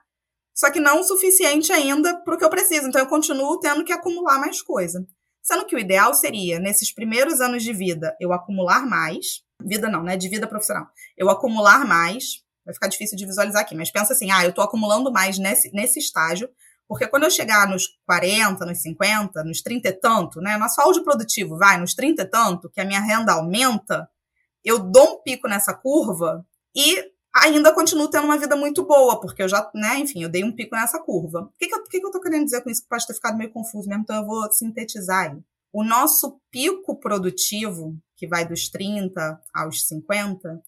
só 0.54 0.70
que 0.70 0.80
não 0.80 1.00
o 1.00 1.04
suficiente 1.04 1.70
ainda 1.70 2.16
para 2.22 2.34
o 2.34 2.38
que 2.38 2.44
eu 2.44 2.48
preciso. 2.48 2.88
Então, 2.88 3.00
eu 3.00 3.06
continuo 3.06 3.60
tendo 3.60 3.84
que 3.84 3.92
acumular 3.92 4.38
mais 4.38 4.62
coisa. 4.62 5.06
Sendo 5.46 5.64
que 5.64 5.76
o 5.76 5.78
ideal 5.78 6.12
seria, 6.12 6.58
nesses 6.58 6.92
primeiros 6.92 7.40
anos 7.40 7.62
de 7.62 7.72
vida, 7.72 8.16
eu 8.20 8.32
acumular 8.32 8.84
mais. 8.84 9.44
Vida 9.62 9.88
não, 9.88 10.02
né? 10.02 10.16
De 10.16 10.28
vida 10.28 10.44
profissional. 10.44 10.88
Eu 11.16 11.30
acumular 11.30 11.86
mais. 11.86 12.42
Vai 12.64 12.74
ficar 12.74 12.88
difícil 12.88 13.16
de 13.16 13.24
visualizar 13.24 13.62
aqui, 13.62 13.72
mas 13.76 13.92
pensa 13.92 14.12
assim: 14.12 14.28
ah, 14.32 14.44
eu 14.44 14.52
tô 14.52 14.60
acumulando 14.60 15.12
mais 15.12 15.38
nesse, 15.38 15.70
nesse 15.72 16.00
estágio, 16.00 16.50
porque 16.88 17.06
quando 17.06 17.22
eu 17.22 17.30
chegar 17.30 17.68
nos 17.68 17.84
40, 18.04 18.66
nos 18.66 18.82
50, 18.82 19.44
nos 19.44 19.62
30 19.62 19.88
e 19.88 19.92
tanto, 19.92 20.40
né? 20.40 20.56
Nosso 20.56 20.80
áudio 20.80 21.04
produtivo 21.04 21.56
vai 21.56 21.78
nos 21.78 21.94
30 21.94 22.22
e 22.22 22.26
tanto, 22.26 22.68
que 22.68 22.80
a 22.80 22.84
minha 22.84 23.00
renda 23.00 23.34
aumenta, 23.34 24.08
eu 24.64 24.80
dou 24.80 25.14
um 25.14 25.22
pico 25.22 25.46
nessa 25.46 25.72
curva 25.72 26.44
e 26.74 27.04
ainda 27.42 27.74
continuo 27.74 28.08
tendo 28.08 28.24
uma 28.24 28.38
vida 28.38 28.56
muito 28.56 28.84
boa, 28.84 29.20
porque 29.20 29.42
eu 29.42 29.48
já, 29.48 29.70
né, 29.74 29.98
enfim, 29.98 30.22
eu 30.22 30.28
dei 30.28 30.44
um 30.44 30.52
pico 30.52 30.74
nessa 30.74 30.98
curva. 30.98 31.42
O 31.42 31.52
que, 31.58 31.66
que, 31.66 31.74
eu, 31.74 31.82
que, 31.84 32.00
que 32.00 32.06
eu 32.06 32.10
tô 32.10 32.20
querendo 32.20 32.44
dizer 32.44 32.62
com 32.62 32.70
isso? 32.70 32.82
Que 32.82 32.88
pode 32.88 33.06
ter 33.06 33.14
ficado 33.14 33.36
meio 33.36 33.52
confuso 33.52 33.88
mesmo, 33.88 34.02
então 34.02 34.16
eu 34.16 34.26
vou 34.26 34.50
sintetizar 34.52 35.30
aí. 35.30 35.38
O 35.72 35.84
nosso 35.84 36.40
pico 36.50 36.98
produtivo, 36.98 37.96
que 38.16 38.26
vai 38.26 38.46
dos 38.46 38.68
30 38.68 39.40
aos 39.54 39.86
50, 39.86 40.60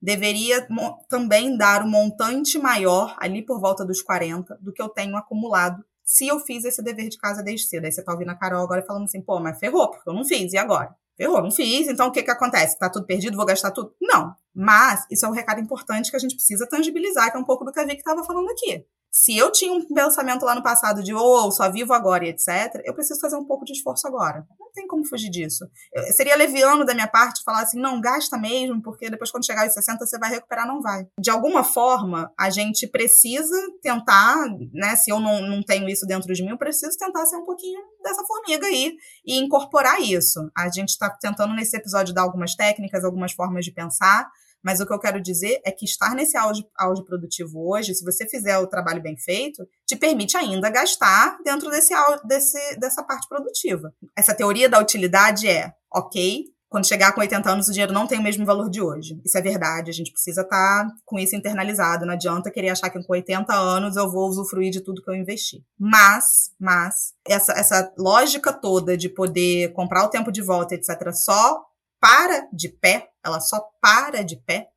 deveria 0.00 0.66
também 1.08 1.56
dar 1.56 1.84
um 1.84 1.90
montante 1.90 2.58
maior, 2.58 3.16
ali 3.18 3.44
por 3.44 3.60
volta 3.60 3.84
dos 3.84 4.02
40, 4.02 4.58
do 4.60 4.72
que 4.72 4.82
eu 4.82 4.88
tenho 4.88 5.16
acumulado 5.16 5.84
se 6.04 6.26
eu 6.26 6.40
fiz 6.40 6.64
esse 6.64 6.82
dever 6.82 7.08
de 7.08 7.16
casa 7.16 7.42
desde 7.42 7.68
cedo. 7.68 7.84
Aí 7.84 7.92
você 7.92 8.02
tá 8.02 8.12
ouvindo 8.12 8.30
a 8.30 8.34
Carol 8.34 8.62
agora 8.62 8.84
falando 8.84 9.04
assim, 9.04 9.22
pô, 9.22 9.40
mas 9.40 9.58
ferrou, 9.58 9.90
porque 9.90 10.08
eu 10.08 10.12
não 10.12 10.24
fiz, 10.24 10.52
e 10.52 10.58
agora? 10.58 10.94
Ferrou, 11.16 11.42
não 11.42 11.50
fiz, 11.50 11.88
então 11.88 12.08
o 12.08 12.12
que 12.12 12.22
que 12.22 12.30
acontece? 12.30 12.78
Tá 12.78 12.90
tudo 12.90 13.06
perdido, 13.06 13.36
vou 13.36 13.46
gastar 13.46 13.70
tudo? 13.70 13.94
Não, 14.00 14.34
Mas 14.54 15.06
isso 15.10 15.24
é 15.24 15.28
um 15.28 15.32
recado 15.32 15.60
importante 15.60 16.10
que 16.10 16.16
a 16.16 16.20
gente 16.20 16.34
precisa 16.34 16.68
tangibilizar, 16.68 17.30
que 17.30 17.36
é 17.36 17.40
um 17.40 17.44
pouco 17.44 17.64
do 17.64 17.72
que 17.72 17.80
a 17.80 17.84
Vicky 17.84 17.98
estava 17.98 18.24
falando 18.24 18.50
aqui. 18.50 18.84
Se 19.12 19.36
eu 19.36 19.52
tinha 19.52 19.70
um 19.70 19.84
pensamento 19.84 20.46
lá 20.46 20.54
no 20.54 20.62
passado 20.62 21.02
de, 21.02 21.14
oh, 21.14 21.50
só 21.50 21.70
vivo 21.70 21.92
agora 21.92 22.24
e 22.24 22.30
etc., 22.30 22.80
eu 22.82 22.94
preciso 22.94 23.20
fazer 23.20 23.36
um 23.36 23.44
pouco 23.44 23.62
de 23.62 23.72
esforço 23.72 24.08
agora. 24.08 24.46
Não 24.58 24.72
tem 24.72 24.86
como 24.86 25.06
fugir 25.06 25.28
disso. 25.28 25.68
Eu, 25.92 26.02
seria 26.14 26.34
leviano 26.34 26.82
da 26.82 26.94
minha 26.94 27.06
parte 27.06 27.44
falar 27.44 27.60
assim, 27.60 27.78
não, 27.78 28.00
gasta 28.00 28.38
mesmo, 28.38 28.80
porque 28.80 29.10
depois 29.10 29.30
quando 29.30 29.44
chegar 29.44 29.64
aos 29.64 29.74
60 29.74 30.06
você 30.06 30.18
vai 30.18 30.30
recuperar, 30.30 30.66
não 30.66 30.80
vai. 30.80 31.06
De 31.20 31.30
alguma 31.30 31.62
forma, 31.62 32.32
a 32.40 32.48
gente 32.48 32.86
precisa 32.86 33.54
tentar, 33.82 34.46
né, 34.72 34.96
se 34.96 35.10
eu 35.10 35.20
não, 35.20 35.42
não 35.42 35.62
tenho 35.62 35.86
isso 35.90 36.06
dentro 36.06 36.32
de 36.32 36.42
mim, 36.42 36.48
eu 36.48 36.58
preciso 36.58 36.96
tentar 36.96 37.26
ser 37.26 37.36
um 37.36 37.44
pouquinho 37.44 37.82
dessa 38.02 38.24
formiga 38.24 38.66
aí 38.66 38.94
e 39.26 39.38
incorporar 39.38 40.00
isso. 40.00 40.50
A 40.56 40.70
gente 40.70 40.88
está 40.88 41.10
tentando 41.10 41.52
nesse 41.52 41.76
episódio 41.76 42.14
dar 42.14 42.22
algumas 42.22 42.54
técnicas, 42.54 43.04
algumas 43.04 43.32
formas 43.32 43.62
de 43.62 43.72
pensar, 43.72 44.30
mas 44.62 44.80
o 44.80 44.86
que 44.86 44.92
eu 44.92 44.98
quero 44.98 45.20
dizer 45.20 45.60
é 45.64 45.70
que 45.70 45.84
estar 45.84 46.14
nesse 46.14 46.36
auge, 46.36 46.64
auge 46.76 47.04
produtivo 47.04 47.68
hoje, 47.68 47.94
se 47.94 48.04
você 48.04 48.28
fizer 48.28 48.58
o 48.58 48.66
trabalho 48.66 49.02
bem 49.02 49.16
feito, 49.16 49.66
te 49.86 49.96
permite 49.96 50.36
ainda 50.36 50.70
gastar 50.70 51.38
dentro 51.44 51.70
desse, 51.70 51.94
desse, 52.24 52.76
dessa 52.78 53.02
parte 53.02 53.28
produtiva. 53.28 53.92
Essa 54.16 54.34
teoria 54.34 54.68
da 54.68 54.78
utilidade 54.78 55.48
é, 55.48 55.72
ok, 55.92 56.52
quando 56.72 56.88
chegar 56.88 57.12
com 57.12 57.20
80 57.20 57.50
anos, 57.50 57.68
o 57.68 57.70
dinheiro 57.70 57.92
não 57.92 58.06
tem 58.06 58.18
o 58.18 58.22
mesmo 58.22 58.46
valor 58.46 58.70
de 58.70 58.80
hoje. 58.80 59.20
Isso 59.22 59.36
é 59.36 59.42
verdade, 59.42 59.90
a 59.90 59.94
gente 59.94 60.10
precisa 60.10 60.40
estar 60.40 60.86
tá 60.86 60.90
com 61.04 61.18
isso 61.18 61.36
internalizado. 61.36 62.06
Não 62.06 62.14
adianta 62.14 62.50
querer 62.50 62.70
achar 62.70 62.88
que 62.88 63.00
com 63.04 63.12
80 63.12 63.54
anos 63.54 63.94
eu 63.94 64.10
vou 64.10 64.26
usufruir 64.26 64.70
de 64.70 64.80
tudo 64.80 65.02
que 65.02 65.10
eu 65.10 65.14
investi. 65.14 65.62
Mas, 65.78 66.50
mas, 66.58 67.12
essa, 67.28 67.52
essa 67.52 67.92
lógica 67.98 68.52
toda 68.54 68.96
de 68.96 69.10
poder 69.10 69.74
comprar 69.74 70.04
o 70.04 70.08
tempo 70.08 70.32
de 70.32 70.40
volta, 70.40 70.74
etc., 70.74 71.12
só 71.12 71.62
para 72.02 72.48
de 72.52 72.68
pé, 72.68 73.12
ela 73.24 73.38
só 73.38 73.70
para 73.80 74.24
de 74.24 74.36
pé 74.36 74.68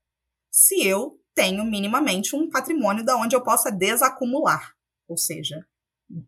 se 0.51 0.86
eu 0.86 1.19
tenho 1.34 1.65
minimamente 1.65 2.36
um 2.36 2.47
patrimônio 2.47 3.03
da 3.03 3.17
onde 3.17 3.36
eu 3.36 3.41
possa 3.41 3.71
desacumular. 3.71 4.76
Ou 5.07 5.17
seja, 5.17 5.65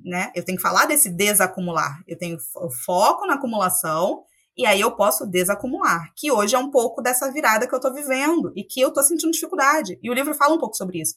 né, 0.04 0.32
eu 0.36 0.44
tenho 0.44 0.58
que 0.58 0.62
falar 0.62 0.88
desse 0.88 1.08
desacumular. 1.12 2.04
Eu 2.08 2.18
tenho 2.18 2.40
foco 2.84 3.28
na 3.28 3.36
acumulação 3.36 4.24
e 4.58 4.66
aí 4.66 4.82
eu 4.82 4.96
posso 4.96 5.28
desacumular, 5.28 6.12
que 6.16 6.32
hoje 6.32 6.56
é 6.56 6.60
um 6.60 6.72
pouco 6.72 7.00
dessa 7.00 7.32
virada 7.32 7.68
que 7.68 7.76
eu 7.76 7.78
estou 7.78 7.94
vivendo 7.94 8.52
e 8.56 8.64
que 8.64 8.82
eu 8.82 8.88
estou 8.88 9.04
sentindo 9.04 9.32
dificuldade. 9.32 10.00
E 10.02 10.10
o 10.10 10.14
livro 10.16 10.34
fala 10.34 10.56
um 10.56 10.60
pouco 10.60 10.76
sobre 10.76 11.00
isso. 11.00 11.14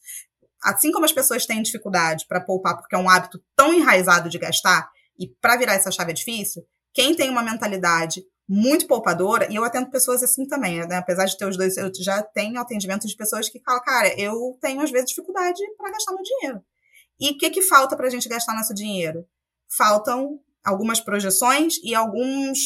Assim 0.62 0.92
como 0.92 1.06
as 1.06 1.12
pessoas 1.12 1.46
têm 1.46 1.62
dificuldade 1.62 2.26
para 2.28 2.42
poupar 2.42 2.76
porque 2.76 2.94
é 2.94 2.98
um 2.98 3.08
hábito 3.08 3.42
tão 3.56 3.72
enraizado 3.72 4.28
de 4.28 4.38
gastar 4.38 4.90
e 5.18 5.26
para 5.40 5.56
virar 5.56 5.72
essa 5.72 5.90
chave 5.90 6.10
é 6.10 6.14
difícil, 6.14 6.62
quem 6.92 7.14
tem 7.14 7.30
uma 7.30 7.42
mentalidade 7.42 8.22
muito 8.52 8.88
poupadora, 8.88 9.46
e 9.48 9.54
eu 9.54 9.62
atendo 9.62 9.92
pessoas 9.92 10.24
assim 10.24 10.44
também, 10.44 10.84
né? 10.84 10.96
Apesar 10.96 11.24
de 11.24 11.38
ter 11.38 11.46
os 11.46 11.56
dois, 11.56 11.76
eu 11.76 11.88
já 12.00 12.20
tenho 12.20 12.58
atendimento 12.58 13.06
de 13.06 13.14
pessoas 13.14 13.48
que 13.48 13.60
falam, 13.60 13.80
cara, 13.80 14.12
eu 14.20 14.58
tenho 14.60 14.80
às 14.80 14.90
vezes 14.90 15.10
dificuldade 15.10 15.60
para 15.78 15.92
gastar 15.92 16.12
meu 16.12 16.24
dinheiro. 16.24 16.60
E 17.20 17.30
o 17.30 17.38
que, 17.38 17.48
que 17.48 17.62
falta 17.62 17.96
para 17.96 18.08
a 18.08 18.10
gente 18.10 18.28
gastar 18.28 18.56
nosso 18.56 18.74
dinheiro? 18.74 19.24
Faltam 19.78 20.40
algumas 20.64 20.98
projeções 20.98 21.76
e 21.84 21.94
alguns 21.94 22.58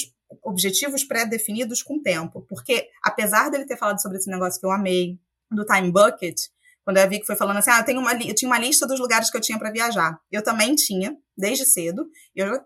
objetivos 0.42 1.04
pré-definidos 1.04 1.82
com 1.82 2.00
tempo. 2.00 2.46
Porque, 2.48 2.88
apesar 3.02 3.50
dele 3.50 3.66
ter 3.66 3.76
falado 3.76 4.00
sobre 4.00 4.16
esse 4.16 4.30
negócio 4.30 4.58
que 4.58 4.64
eu 4.64 4.70
amei, 4.70 5.18
do 5.50 5.66
time 5.66 5.92
bucket, 5.92 6.34
quando 6.82 6.96
eu 6.96 7.08
vi 7.10 7.20
que 7.20 7.26
foi 7.26 7.36
falando 7.36 7.58
assim, 7.58 7.70
ah, 7.70 7.80
eu, 7.80 7.84
tenho 7.84 8.00
uma, 8.00 8.14
eu 8.14 8.34
tinha 8.34 8.48
uma 8.48 8.58
lista 8.58 8.86
dos 8.86 8.98
lugares 8.98 9.30
que 9.30 9.36
eu 9.36 9.40
tinha 9.40 9.58
para 9.58 9.70
viajar. 9.70 10.18
Eu 10.32 10.42
também 10.42 10.74
tinha, 10.74 11.14
desde 11.36 11.66
cedo. 11.66 12.06
Eu 12.34 12.46
já 12.48 12.64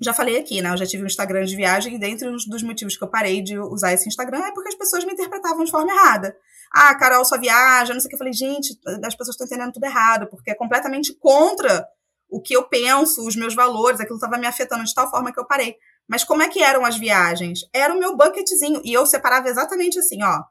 já 0.00 0.14
falei 0.14 0.38
aqui, 0.38 0.62
né? 0.62 0.72
Eu 0.72 0.76
já 0.76 0.86
tive 0.86 1.02
um 1.02 1.06
Instagram 1.06 1.44
de 1.44 1.54
viagem 1.54 1.94
e 1.94 1.98
dentre 1.98 2.28
um 2.28 2.36
dos 2.36 2.62
motivos 2.62 2.96
que 2.96 3.04
eu 3.04 3.08
parei 3.08 3.42
de 3.42 3.58
usar 3.58 3.92
esse 3.92 4.08
Instagram 4.08 4.38
é 4.38 4.52
porque 4.52 4.68
as 4.68 4.74
pessoas 4.74 5.04
me 5.04 5.12
interpretavam 5.12 5.64
de 5.64 5.70
forma 5.70 5.92
errada. 5.92 6.34
Ah, 6.72 6.94
Carol 6.94 7.24
só 7.24 7.38
viaja, 7.38 7.92
não 7.92 8.00
sei 8.00 8.06
o 8.06 8.08
que. 8.08 8.14
Eu 8.14 8.18
falei, 8.18 8.32
gente, 8.32 8.78
as 9.04 9.14
pessoas 9.14 9.34
estão 9.34 9.46
entendendo 9.46 9.72
tudo 9.72 9.84
errado, 9.84 10.28
porque 10.28 10.50
é 10.50 10.54
completamente 10.54 11.14
contra 11.18 11.86
o 12.30 12.40
que 12.40 12.54
eu 12.54 12.62
penso, 12.62 13.26
os 13.26 13.34
meus 13.34 13.54
valores, 13.54 14.00
aquilo 14.00 14.16
estava 14.16 14.38
me 14.38 14.46
afetando 14.46 14.84
de 14.84 14.94
tal 14.94 15.10
forma 15.10 15.32
que 15.32 15.40
eu 15.40 15.46
parei. 15.46 15.76
Mas 16.08 16.24
como 16.24 16.42
é 16.42 16.48
que 16.48 16.62
eram 16.62 16.84
as 16.84 16.96
viagens? 16.96 17.60
Era 17.72 17.92
o 17.92 17.98
meu 17.98 18.16
bucketzinho. 18.16 18.80
E 18.84 18.92
eu 18.92 19.04
separava 19.04 19.48
exatamente 19.48 19.98
assim, 19.98 20.22
ó. 20.22 20.42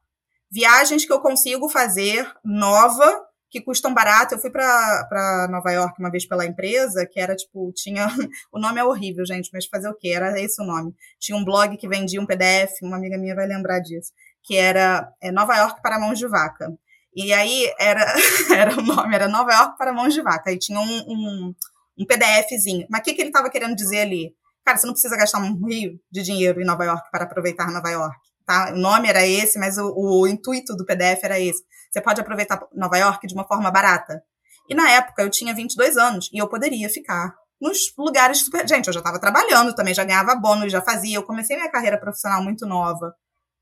Viagens 0.51 1.05
que 1.05 1.13
eu 1.13 1.21
consigo 1.21 1.69
fazer 1.69 2.29
nova 2.43 3.28
que 3.49 3.61
custam 3.61 3.93
barato. 3.93 4.35
Eu 4.35 4.39
fui 4.39 4.49
para 4.49 5.47
Nova 5.49 5.71
York 5.71 5.95
uma 5.99 6.11
vez 6.11 6.25
pela 6.25 6.45
empresa, 6.45 7.05
que 7.05 7.19
era 7.19 7.35
tipo, 7.35 7.71
tinha. 7.73 8.07
O 8.51 8.59
nome 8.59 8.79
é 8.79 8.83
horrível, 8.83 9.25
gente, 9.25 9.49
mas 9.53 9.65
fazer 9.65 9.89
o 9.89 9.95
quê? 9.95 10.09
Era 10.09 10.39
esse 10.39 10.61
o 10.61 10.65
nome. 10.65 10.93
Tinha 11.19 11.37
um 11.37 11.43
blog 11.43 11.77
que 11.77 11.87
vendia 11.87 12.21
um 12.21 12.25
PDF, 12.25 12.81
uma 12.81 12.97
amiga 12.97 13.17
minha 13.17 13.35
vai 13.35 13.47
lembrar 13.47 13.79
disso, 13.79 14.11
que 14.43 14.55
era 14.55 15.11
é, 15.21 15.31
Nova 15.31 15.55
York 15.55 15.81
para 15.81 15.99
mãos 15.99 16.17
de 16.17 16.27
vaca. 16.27 16.71
E 17.15 17.33
aí 17.33 17.71
era, 17.79 18.05
era 18.55 18.79
o 18.79 18.81
nome, 18.81 19.15
era 19.15 19.27
Nova 19.27 19.51
York 19.51 19.77
para 19.77 19.93
mãos 19.93 20.13
de 20.13 20.21
vaca. 20.21 20.51
E 20.51 20.57
tinha 20.57 20.79
um, 20.79 20.99
um, 21.07 21.55
um 21.99 22.05
PDFzinho. 22.05 22.87
Mas 22.89 23.01
o 23.01 23.03
que, 23.03 23.13
que 23.13 23.21
ele 23.21 23.29
estava 23.29 23.49
querendo 23.49 23.75
dizer 23.75 24.01
ali? 24.01 24.33
Cara, 24.65 24.77
você 24.77 24.85
não 24.85 24.93
precisa 24.93 25.17
gastar 25.17 25.39
um 25.39 25.65
rio 25.65 25.99
de 26.11 26.21
dinheiro 26.21 26.61
em 26.61 26.65
Nova 26.65 26.83
York 26.83 27.09
para 27.11 27.23
aproveitar 27.23 27.71
Nova 27.71 27.89
York. 27.89 28.17
Tá? 28.45 28.71
O 28.73 28.77
nome 28.77 29.07
era 29.07 29.25
esse, 29.25 29.59
mas 29.59 29.77
o, 29.77 29.93
o 29.95 30.27
intuito 30.27 30.75
do 30.75 30.85
PDF 30.85 31.23
era 31.23 31.39
esse. 31.39 31.63
Você 31.89 32.01
pode 32.01 32.21
aproveitar 32.21 32.59
Nova 32.73 32.97
York 32.97 33.25
de 33.27 33.33
uma 33.33 33.47
forma 33.47 33.71
barata. 33.71 34.21
E 34.69 34.75
na 34.75 34.89
época 34.91 35.21
eu 35.23 35.29
tinha 35.29 35.53
22 35.53 35.97
anos 35.97 36.29
e 36.31 36.37
eu 36.37 36.47
poderia 36.47 36.89
ficar 36.89 37.33
nos 37.59 37.93
lugares 37.97 38.39
super. 38.45 38.67
Gente, 38.67 38.87
eu 38.87 38.93
já 38.93 38.99
estava 38.99 39.19
trabalhando 39.19 39.73
também, 39.73 39.93
já 39.93 40.03
ganhava 40.03 40.35
bônus, 40.35 40.71
já 40.71 40.81
fazia. 40.81 41.17
Eu 41.17 41.23
comecei 41.23 41.57
minha 41.57 41.71
carreira 41.71 41.99
profissional 41.99 42.43
muito 42.43 42.65
nova. 42.65 43.13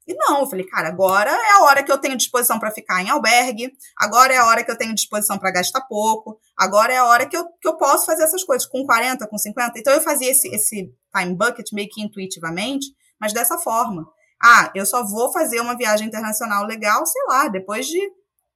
E 0.08 0.14
não, 0.16 0.40
eu 0.40 0.48
falei, 0.48 0.66
cara, 0.66 0.88
agora 0.88 1.30
é 1.30 1.52
a 1.58 1.64
hora 1.64 1.84
que 1.84 1.92
eu 1.92 1.98
tenho 1.98 2.16
disposição 2.16 2.58
para 2.58 2.72
ficar 2.72 3.02
em 3.02 3.10
albergue, 3.10 3.74
agora 3.98 4.34
é 4.34 4.38
a 4.38 4.46
hora 4.46 4.64
que 4.64 4.72
eu 4.72 4.78
tenho 4.78 4.96
disposição 4.96 5.38
para 5.38 5.52
gastar 5.52 5.82
pouco, 5.82 6.40
agora 6.58 6.94
é 6.94 6.98
a 6.98 7.04
hora 7.04 7.26
que 7.26 7.36
eu, 7.36 7.46
que 7.62 7.68
eu 7.68 7.76
posso 7.76 8.06
fazer 8.06 8.24
essas 8.24 8.42
coisas, 8.46 8.66
com 8.66 8.86
40, 8.86 9.28
com 9.28 9.38
50. 9.38 9.78
Então 9.78 9.92
eu 9.92 10.00
fazia 10.00 10.32
esse, 10.32 10.48
esse 10.48 10.90
time 11.14 11.36
bucket 11.36 11.74
meio 11.74 11.90
que 11.92 12.02
intuitivamente, 12.02 12.88
mas 13.20 13.34
dessa 13.34 13.58
forma. 13.58 14.08
Ah, 14.42 14.72
eu 14.76 14.86
só 14.86 15.04
vou 15.06 15.32
fazer 15.32 15.60
uma 15.60 15.76
viagem 15.76 16.08
internacional 16.08 16.66
legal, 16.66 17.06
sei 17.06 17.22
lá, 17.28 17.48
depois 17.48 17.88
de 17.88 18.00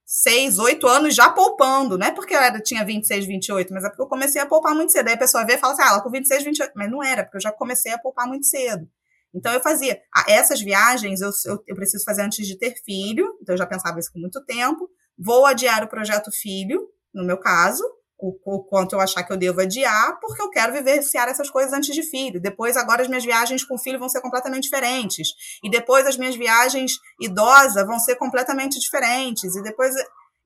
seis, 0.04 0.58
oito 0.58 0.86
anos 0.86 1.14
já 1.14 1.30
poupando. 1.30 1.96
Não 1.98 2.06
é 2.06 2.12
porque 2.12 2.34
eu 2.34 2.38
era, 2.38 2.60
tinha 2.60 2.84
26, 2.84 3.26
28, 3.26 3.72
mas 3.72 3.84
é 3.84 3.88
porque 3.88 4.02
eu 4.02 4.06
comecei 4.06 4.40
a 4.40 4.46
poupar 4.46 4.74
muito 4.74 4.92
cedo. 4.92 5.08
Aí 5.08 5.14
a 5.14 5.18
pessoa 5.18 5.44
vê 5.44 5.54
e 5.54 5.58
fala 5.58 5.72
assim, 5.72 5.82
ah, 5.82 5.88
ela 5.88 6.02
com 6.02 6.10
26, 6.10 6.44
28. 6.44 6.72
Mas 6.76 6.90
não 6.90 7.02
era, 7.02 7.24
porque 7.24 7.38
eu 7.38 7.40
já 7.40 7.52
comecei 7.52 7.92
a 7.92 7.98
poupar 7.98 8.26
muito 8.28 8.46
cedo. 8.46 8.86
Então 9.34 9.52
eu 9.52 9.60
fazia. 9.60 9.98
Essas 10.28 10.60
viagens 10.60 11.20
eu, 11.20 11.30
eu, 11.46 11.62
eu 11.66 11.74
preciso 11.74 12.04
fazer 12.04 12.22
antes 12.22 12.46
de 12.46 12.58
ter 12.58 12.74
filho, 12.84 13.26
então 13.40 13.54
eu 13.54 13.58
já 13.58 13.66
pensava 13.66 13.98
isso 13.98 14.12
com 14.12 14.18
muito 14.18 14.44
tempo. 14.44 14.88
Vou 15.18 15.46
adiar 15.46 15.82
o 15.82 15.88
projeto 15.88 16.30
filho, 16.30 16.86
no 17.14 17.24
meu 17.24 17.38
caso, 17.38 17.82
o, 18.22 18.62
quanto 18.64 18.94
eu 18.94 19.00
achar 19.00 19.24
que 19.24 19.32
eu 19.32 19.36
devo 19.36 19.60
adiar, 19.60 20.18
porque 20.20 20.40
eu 20.40 20.48
quero 20.48 20.72
vivenciar 20.72 21.28
essas 21.28 21.50
coisas 21.50 21.72
antes 21.72 21.92
de 21.92 22.02
filho. 22.02 22.40
Depois, 22.40 22.76
agora, 22.76 23.02
as 23.02 23.08
minhas 23.08 23.24
viagens 23.24 23.64
com 23.64 23.76
filho 23.76 23.98
vão 23.98 24.08
ser 24.08 24.20
completamente 24.20 24.64
diferentes. 24.64 25.30
E 25.62 25.68
depois, 25.68 26.06
as 26.06 26.16
minhas 26.16 26.36
viagens 26.36 26.92
idosa 27.20 27.84
vão 27.84 27.98
ser 27.98 28.14
completamente 28.16 28.78
diferentes. 28.78 29.56
E 29.56 29.62
depois. 29.62 29.92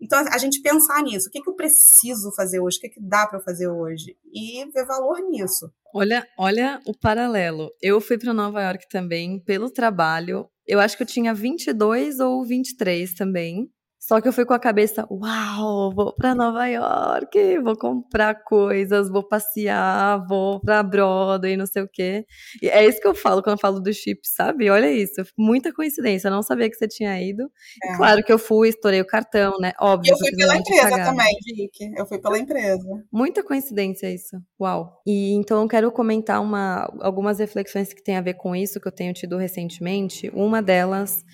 Então, 0.00 0.22
a 0.30 0.38
gente 0.38 0.60
pensar 0.60 1.02
nisso. 1.02 1.28
O 1.28 1.30
que, 1.30 1.40
que 1.40 1.48
eu 1.48 1.54
preciso 1.54 2.32
fazer 2.34 2.60
hoje? 2.60 2.78
O 2.78 2.80
que, 2.80 2.88
que 2.90 3.00
dá 3.00 3.26
para 3.26 3.40
fazer 3.40 3.68
hoje? 3.68 4.16
E 4.32 4.64
ver 4.70 4.86
valor 4.86 5.20
nisso. 5.20 5.70
Olha, 5.94 6.26
olha 6.38 6.80
o 6.86 6.98
paralelo. 6.98 7.70
Eu 7.80 8.00
fui 8.00 8.18
para 8.18 8.34
Nova 8.34 8.62
York 8.62 8.86
também 8.88 9.38
pelo 9.40 9.70
trabalho. 9.70 10.48
Eu 10.66 10.80
acho 10.80 10.96
que 10.96 11.02
eu 11.02 11.06
tinha 11.06 11.32
22 11.32 12.20
ou 12.20 12.44
23 12.44 13.14
também. 13.14 13.70
Só 14.06 14.20
que 14.20 14.28
eu 14.28 14.32
fui 14.32 14.44
com 14.44 14.54
a 14.54 14.58
cabeça, 14.60 15.04
uau, 15.10 15.92
vou 15.92 16.14
para 16.14 16.32
Nova 16.32 16.64
York, 16.68 17.58
vou 17.58 17.76
comprar 17.76 18.36
coisas, 18.44 19.08
vou 19.08 19.26
passear, 19.26 20.24
vou 20.28 20.60
pra 20.60 20.80
Broadway, 20.80 21.56
não 21.56 21.66
sei 21.66 21.82
o 21.82 21.88
quê. 21.88 22.24
E 22.62 22.68
é 22.68 22.86
isso 22.86 23.00
que 23.00 23.08
eu 23.08 23.16
falo 23.16 23.42
quando 23.42 23.56
eu 23.56 23.60
falo 23.60 23.80
do 23.80 23.92
chip, 23.92 24.20
sabe? 24.22 24.70
Olha 24.70 24.88
isso, 24.92 25.24
muita 25.36 25.72
coincidência, 25.72 26.28
eu 26.28 26.32
não 26.32 26.44
sabia 26.44 26.70
que 26.70 26.76
você 26.76 26.86
tinha 26.86 27.20
ido. 27.20 27.50
É. 27.82 27.96
Claro 27.96 28.22
que 28.22 28.32
eu 28.32 28.38
fui, 28.38 28.68
estourei 28.68 29.00
o 29.00 29.04
cartão, 29.04 29.58
né? 29.58 29.72
Óbvio. 29.80 30.10
E 30.10 30.12
eu 30.12 30.18
fui 30.18 30.30
pela 30.36 30.56
empresa 30.56 31.04
também, 31.04 31.36
Vicky. 31.44 31.92
Eu 31.96 32.06
fui 32.06 32.18
pela 32.20 32.38
empresa. 32.38 33.04
Muita 33.10 33.42
coincidência 33.42 34.08
isso. 34.08 34.36
Uau. 34.60 35.02
E 35.04 35.32
então 35.32 35.62
eu 35.62 35.68
quero 35.68 35.90
comentar 35.90 36.40
uma, 36.40 36.88
algumas 37.00 37.40
reflexões 37.40 37.92
que 37.92 38.04
tem 38.04 38.16
a 38.16 38.20
ver 38.20 38.34
com 38.34 38.54
isso 38.54 38.80
que 38.80 38.86
eu 38.86 38.92
tenho 38.92 39.12
tido 39.12 39.36
recentemente. 39.36 40.30
Uma 40.32 40.62
delas 40.62 41.24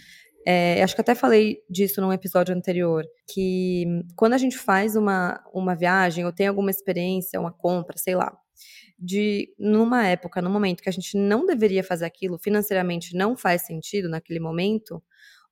é, 0.47 0.82
acho 0.82 0.95
que 0.95 1.01
até 1.01 1.14
falei 1.14 1.59
disso 1.68 2.01
num 2.01 2.12
episódio 2.12 2.55
anterior, 2.55 3.05
que 3.32 3.84
quando 4.16 4.34
a 4.34 4.38
gente 4.38 4.59
faz 4.59 4.97
uma, 4.97 5.43
uma 5.53 5.74
viagem 5.74 6.24
ou 6.24 6.32
tem 6.32 6.47
alguma 6.47 6.70
experiência, 6.70 7.40
uma 7.40 7.53
compra, 7.53 7.97
sei 7.97 8.14
lá, 8.14 8.36
de 8.99 9.53
numa 9.59 10.07
época, 10.07 10.40
num 10.40 10.51
momento 10.51 10.82
que 10.82 10.88
a 10.88 10.93
gente 10.93 11.16
não 11.16 11.45
deveria 11.47 11.82
fazer 11.82 12.05
aquilo, 12.05 12.38
financeiramente 12.38 13.16
não 13.16 13.36
faz 13.36 13.62
sentido 13.62 14.09
naquele 14.09 14.40
momento, 14.40 15.03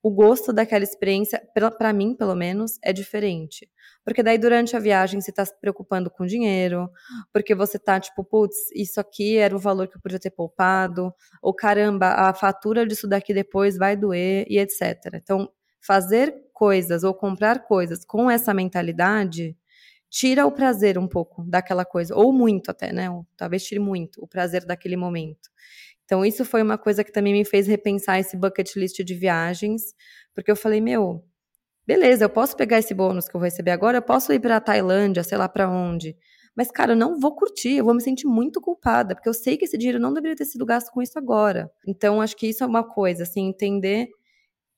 o 0.02 0.10
gosto 0.10 0.52
daquela 0.52 0.84
experiência, 0.84 1.42
para 1.76 1.92
mim, 1.92 2.14
pelo 2.14 2.34
menos, 2.34 2.78
é 2.82 2.92
diferente. 2.92 3.68
Porque 4.04 4.22
daí 4.22 4.38
durante 4.38 4.74
a 4.76 4.78
viagem 4.78 5.20
você 5.20 5.30
está 5.30 5.44
se 5.44 5.58
preocupando 5.60 6.10
com 6.10 6.26
dinheiro, 6.26 6.90
porque 7.32 7.54
você 7.54 7.78
tá 7.78 8.00
tipo, 8.00 8.24
putz, 8.24 8.56
isso 8.74 9.00
aqui 9.00 9.36
era 9.36 9.54
o 9.54 9.58
valor 9.58 9.88
que 9.88 9.96
eu 9.96 10.00
podia 10.00 10.18
ter 10.18 10.30
poupado, 10.30 11.12
ou 11.42 11.54
caramba, 11.54 12.06
a 12.08 12.34
fatura 12.34 12.86
disso 12.86 13.06
daqui 13.06 13.34
depois 13.34 13.76
vai 13.76 13.96
doer 13.96 14.46
e 14.48 14.58
etc. 14.58 14.96
Então, 15.14 15.50
fazer 15.80 16.34
coisas 16.52 17.04
ou 17.04 17.14
comprar 17.14 17.64
coisas 17.64 18.04
com 18.04 18.30
essa 18.30 18.52
mentalidade 18.54 19.56
tira 20.10 20.44
o 20.46 20.52
prazer 20.52 20.98
um 20.98 21.06
pouco 21.08 21.44
daquela 21.44 21.84
coisa, 21.84 22.14
ou 22.16 22.32
muito 22.32 22.70
até, 22.70 22.92
né? 22.92 23.08
Ou, 23.10 23.26
talvez 23.36 23.64
tire 23.64 23.80
muito 23.80 24.22
o 24.22 24.26
prazer 24.26 24.64
daquele 24.66 24.96
momento. 24.96 25.48
Então, 26.04 26.24
isso 26.24 26.44
foi 26.44 26.62
uma 26.62 26.76
coisa 26.76 27.04
que 27.04 27.12
também 27.12 27.32
me 27.32 27.44
fez 27.44 27.68
repensar 27.68 28.18
esse 28.18 28.36
bucket 28.36 28.74
list 28.76 28.96
de 29.04 29.14
viagens, 29.14 29.94
porque 30.34 30.50
eu 30.50 30.56
falei, 30.56 30.80
meu, 30.80 31.24
beleza, 31.86 32.24
eu 32.24 32.30
posso 32.30 32.56
pegar 32.56 32.78
esse 32.78 32.94
bônus 32.94 33.28
que 33.28 33.34
eu 33.34 33.40
vou 33.40 33.46
receber 33.46 33.70
agora, 33.70 33.98
eu 33.98 34.02
posso 34.02 34.32
ir 34.32 34.40
para 34.40 34.56
a 34.56 34.60
Tailândia, 34.60 35.22
sei 35.22 35.38
lá 35.38 35.48
para 35.48 35.68
onde. 35.70 36.16
Mas, 36.56 36.70
cara, 36.70 36.92
eu 36.92 36.96
não 36.96 37.18
vou 37.18 37.34
curtir, 37.34 37.76
eu 37.76 37.84
vou 37.84 37.94
me 37.94 38.02
sentir 38.02 38.26
muito 38.26 38.60
culpada, 38.60 39.14
porque 39.14 39.28
eu 39.28 39.34
sei 39.34 39.56
que 39.56 39.64
esse 39.64 39.78
dinheiro 39.78 40.00
não 40.00 40.12
deveria 40.12 40.36
ter 40.36 40.44
sido 40.44 40.66
gasto 40.66 40.90
com 40.90 41.00
isso 41.00 41.18
agora. 41.18 41.70
Então, 41.86 42.20
acho 42.20 42.36
que 42.36 42.48
isso 42.48 42.64
é 42.64 42.66
uma 42.66 42.82
coisa, 42.82 43.22
assim, 43.22 43.48
entender 43.48 44.08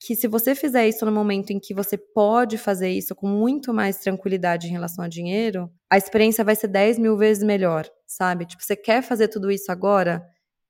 que 0.05 0.17
se 0.17 0.27
você 0.27 0.55
fizer 0.55 0.89
isso 0.89 1.07
no 1.07 1.13
momento 1.13 1.51
em 1.51 1.61
que 1.61 1.73
você 1.73 1.97
pode 1.97 2.59
fazer 2.59 2.91
isso 2.91 3.15
com 3.15 3.27
muito 3.27 3.73
mais 3.73 3.99
tranquilidade 3.99 4.67
em 4.67 4.71
relação 4.71 5.05
a 5.05 5.09
dinheiro, 5.09 5.71
a 5.89 5.97
experiência 5.97 6.45
vai 6.45 6.57
ser 6.57 6.69
10 6.69 6.99
mil 6.99 7.17
vezes 7.17 7.45
melhor, 7.45 7.89
sabe? 8.07 8.45
Tipo, 8.45 8.65
você 8.65 8.75
quer 8.75 9.03
fazer 9.03 9.29
tudo 9.29 9.51
isso 9.51 9.71
agora 9.71 10.25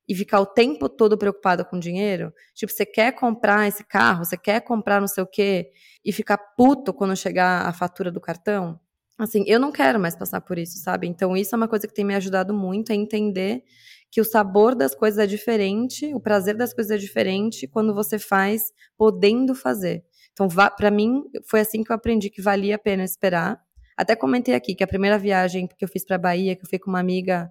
e 0.07 0.15
ficar 0.15 0.39
o 0.39 0.45
tempo 0.45 0.89
todo 0.89 1.17
preocupada 1.17 1.63
com 1.63 1.79
dinheiro? 1.79 2.33
Tipo, 2.53 2.71
você 2.71 2.85
quer 2.85 3.13
comprar 3.13 3.67
esse 3.67 3.83
carro, 3.83 4.25
você 4.25 4.37
quer 4.37 4.61
comprar 4.61 4.99
não 4.99 5.07
sei 5.07 5.23
o 5.23 5.27
quê 5.27 5.71
e 6.03 6.11
ficar 6.11 6.37
puto 6.37 6.93
quando 6.93 7.15
chegar 7.15 7.65
a 7.65 7.73
fatura 7.73 8.11
do 8.11 8.19
cartão? 8.19 8.79
Assim, 9.17 9.43
eu 9.47 9.59
não 9.59 9.71
quero 9.71 9.99
mais 9.99 10.15
passar 10.15 10.41
por 10.41 10.57
isso, 10.57 10.79
sabe? 10.79 11.07
Então, 11.07 11.37
isso 11.37 11.53
é 11.53 11.57
uma 11.57 11.67
coisa 11.67 11.87
que 11.87 11.93
tem 11.93 12.03
me 12.03 12.15
ajudado 12.15 12.53
muito 12.53 12.91
a 12.91 12.95
entender 12.95 13.63
que 14.11 14.21
o 14.21 14.25
sabor 14.25 14.75
das 14.75 14.93
coisas 14.93 15.19
é 15.19 15.25
diferente, 15.25 16.13
o 16.13 16.19
prazer 16.19 16.55
das 16.55 16.73
coisas 16.73 16.91
é 16.91 16.97
diferente 16.97 17.67
quando 17.67 17.93
você 17.93 18.19
faz 18.19 18.71
podendo 18.97 19.55
fazer. 19.55 20.03
Então, 20.31 20.47
para 20.47 20.91
mim, 20.91 21.23
foi 21.47 21.61
assim 21.61 21.83
que 21.83 21.91
eu 21.91 21.95
aprendi 21.95 22.29
que 22.29 22.41
valia 22.41 22.75
a 22.75 22.79
pena 22.79 23.03
esperar. 23.03 23.59
Até 23.95 24.15
comentei 24.15 24.55
aqui 24.55 24.75
que 24.75 24.83
a 24.83 24.87
primeira 24.87 25.17
viagem 25.17 25.67
que 25.67 25.83
eu 25.83 25.87
fiz 25.87 26.03
para 26.03 26.17
Bahia, 26.17 26.55
que 26.55 26.63
eu 26.63 26.69
fui 26.69 26.79
com 26.79 26.89
uma 26.89 26.99
amiga 26.99 27.49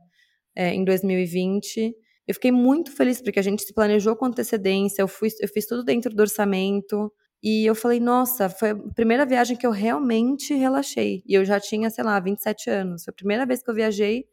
é, 0.54 0.74
em 0.74 0.84
2020, 0.84 1.94
eu 2.32 2.34
fiquei 2.34 2.50
muito 2.50 2.90
feliz 2.90 3.20
porque 3.20 3.38
a 3.38 3.42
gente 3.42 3.62
se 3.62 3.74
planejou 3.74 4.16
com 4.16 4.24
antecedência, 4.24 5.02
eu, 5.02 5.08
fui, 5.08 5.28
eu 5.38 5.48
fiz 5.48 5.66
tudo 5.66 5.84
dentro 5.84 6.14
do 6.14 6.20
orçamento. 6.20 7.12
E 7.42 7.66
eu 7.66 7.74
falei, 7.74 8.00
nossa, 8.00 8.48
foi 8.48 8.70
a 8.70 8.76
primeira 8.94 9.26
viagem 9.26 9.56
que 9.56 9.66
eu 9.66 9.70
realmente 9.70 10.54
relaxei. 10.54 11.22
E 11.26 11.34
eu 11.34 11.44
já 11.44 11.60
tinha, 11.60 11.90
sei 11.90 12.04
lá, 12.04 12.18
27 12.18 12.70
anos. 12.70 13.04
Foi 13.04 13.12
a 13.12 13.14
primeira 13.14 13.44
vez 13.44 13.62
que 13.62 13.68
eu 13.68 13.74
viajei 13.74 14.24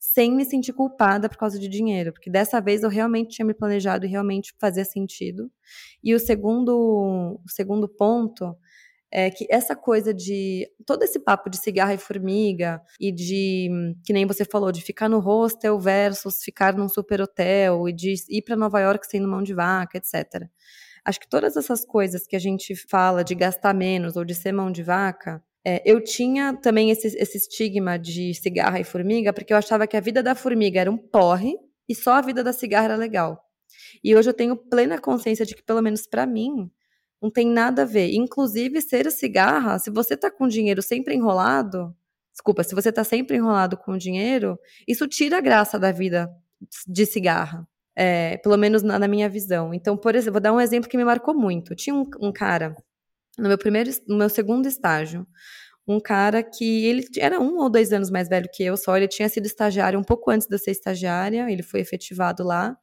sem 0.00 0.34
me 0.34 0.44
sentir 0.44 0.72
culpada 0.72 1.28
por 1.28 1.38
causa 1.38 1.58
de 1.58 1.68
dinheiro, 1.68 2.12
porque 2.12 2.28
dessa 2.28 2.60
vez 2.60 2.82
eu 2.82 2.90
realmente 2.90 3.36
tinha 3.36 3.46
me 3.46 3.54
planejado 3.54 4.04
e 4.04 4.08
realmente 4.08 4.52
fazia 4.58 4.84
sentido. 4.84 5.48
E 6.02 6.12
o 6.12 6.18
segundo, 6.18 7.40
o 7.42 7.48
segundo 7.48 7.88
ponto 7.88 8.56
é 9.10 9.30
que 9.30 9.46
essa 9.48 9.76
coisa 9.76 10.12
de 10.12 10.68
todo 10.84 11.02
esse 11.02 11.18
papo 11.18 11.48
de 11.48 11.56
cigarro 11.56 11.92
e 11.92 11.98
formiga 11.98 12.80
e 13.00 13.12
de 13.12 13.94
que 14.04 14.12
nem 14.12 14.26
você 14.26 14.44
falou 14.44 14.72
de 14.72 14.82
ficar 14.82 15.08
no 15.08 15.20
hostel 15.20 15.78
versus 15.78 16.42
ficar 16.42 16.74
num 16.74 16.88
super 16.88 17.20
hotel 17.20 17.88
e 17.88 17.92
de 17.92 18.14
ir 18.28 18.42
para 18.42 18.56
Nova 18.56 18.80
York 18.80 19.06
sendo 19.06 19.28
mão 19.28 19.42
de 19.42 19.54
vaca, 19.54 19.98
etc. 19.98 20.48
Acho 21.04 21.20
que 21.20 21.28
todas 21.28 21.56
essas 21.56 21.84
coisas 21.84 22.26
que 22.26 22.34
a 22.34 22.38
gente 22.38 22.74
fala 22.74 23.22
de 23.22 23.34
gastar 23.34 23.74
menos 23.74 24.16
ou 24.16 24.24
de 24.24 24.34
ser 24.34 24.52
mão 24.52 24.72
de 24.72 24.82
vaca 24.82 25.42
é, 25.66 25.82
eu 25.84 26.02
tinha 26.02 26.54
também 26.54 26.90
esse, 26.90 27.06
esse 27.16 27.38
estigma 27.38 27.98
de 27.98 28.34
cigarra 28.34 28.78
e 28.78 28.84
formiga, 28.84 29.32
porque 29.32 29.52
eu 29.52 29.56
achava 29.56 29.86
que 29.86 29.96
a 29.96 30.00
vida 30.00 30.22
da 30.22 30.34
formiga 30.34 30.80
era 30.80 30.90
um 30.90 30.98
porre 30.98 31.56
e 31.88 31.94
só 31.94 32.12
a 32.14 32.20
vida 32.20 32.44
da 32.44 32.52
cigarra 32.52 32.86
era 32.86 32.96
legal. 32.96 33.42
E 34.02 34.14
hoje 34.14 34.28
eu 34.28 34.34
tenho 34.34 34.56
plena 34.56 35.00
consciência 35.00 35.46
de 35.46 35.54
que, 35.54 35.62
pelo 35.62 35.80
menos 35.80 36.06
para 36.06 36.26
mim, 36.26 36.70
não 37.22 37.30
tem 37.30 37.46
nada 37.46 37.82
a 37.82 37.84
ver. 37.84 38.12
Inclusive, 38.14 38.80
ser 38.80 39.10
cigarra, 39.10 39.78
se 39.78 39.90
você 39.90 40.16
tá 40.16 40.30
com 40.30 40.46
dinheiro 40.48 40.82
sempre 40.82 41.14
enrolado, 41.14 41.94
desculpa, 42.32 42.62
se 42.64 42.74
você 42.74 42.92
tá 42.92 43.04
sempre 43.04 43.36
enrolado 43.36 43.76
com 43.76 43.96
dinheiro, 43.96 44.58
isso 44.86 45.06
tira 45.08 45.38
a 45.38 45.40
graça 45.40 45.78
da 45.78 45.92
vida 45.92 46.30
de 46.86 47.06
cigarra. 47.06 47.66
É, 47.96 48.38
pelo 48.38 48.56
menos 48.56 48.82
na, 48.82 48.98
na, 48.98 49.06
minha 49.06 49.28
visão. 49.28 49.72
Então, 49.72 49.96
por 49.96 50.16
exemplo, 50.16 50.32
vou 50.32 50.40
dar 50.40 50.52
um 50.52 50.60
exemplo 50.60 50.90
que 50.90 50.96
me 50.96 51.04
marcou 51.04 51.32
muito. 51.32 51.76
Tinha 51.76 51.94
um, 51.94 52.04
um 52.20 52.32
cara 52.32 52.74
no 53.38 53.48
meu 53.48 53.58
primeiro, 53.58 53.90
no 54.08 54.16
meu 54.16 54.28
segundo 54.28 54.66
estágio, 54.66 55.26
um 55.86 56.00
cara 56.00 56.42
que 56.42 56.86
ele 56.86 57.04
era 57.18 57.40
um 57.40 57.58
ou 57.58 57.68
dois 57.68 57.92
anos 57.92 58.10
mais 58.10 58.28
velho 58.28 58.48
que 58.52 58.62
eu 58.64 58.76
só, 58.76 58.96
ele 58.96 59.08
tinha 59.08 59.28
sido 59.28 59.46
estagiário 59.46 59.98
um 59.98 60.04
pouco 60.04 60.30
antes 60.30 60.46
de 60.46 60.54
eu 60.54 60.58
ser 60.58 60.70
estagiária, 60.70 61.50
ele 61.50 61.62
foi 61.62 61.80
efetivado 61.80 62.42
lá, 62.42 62.76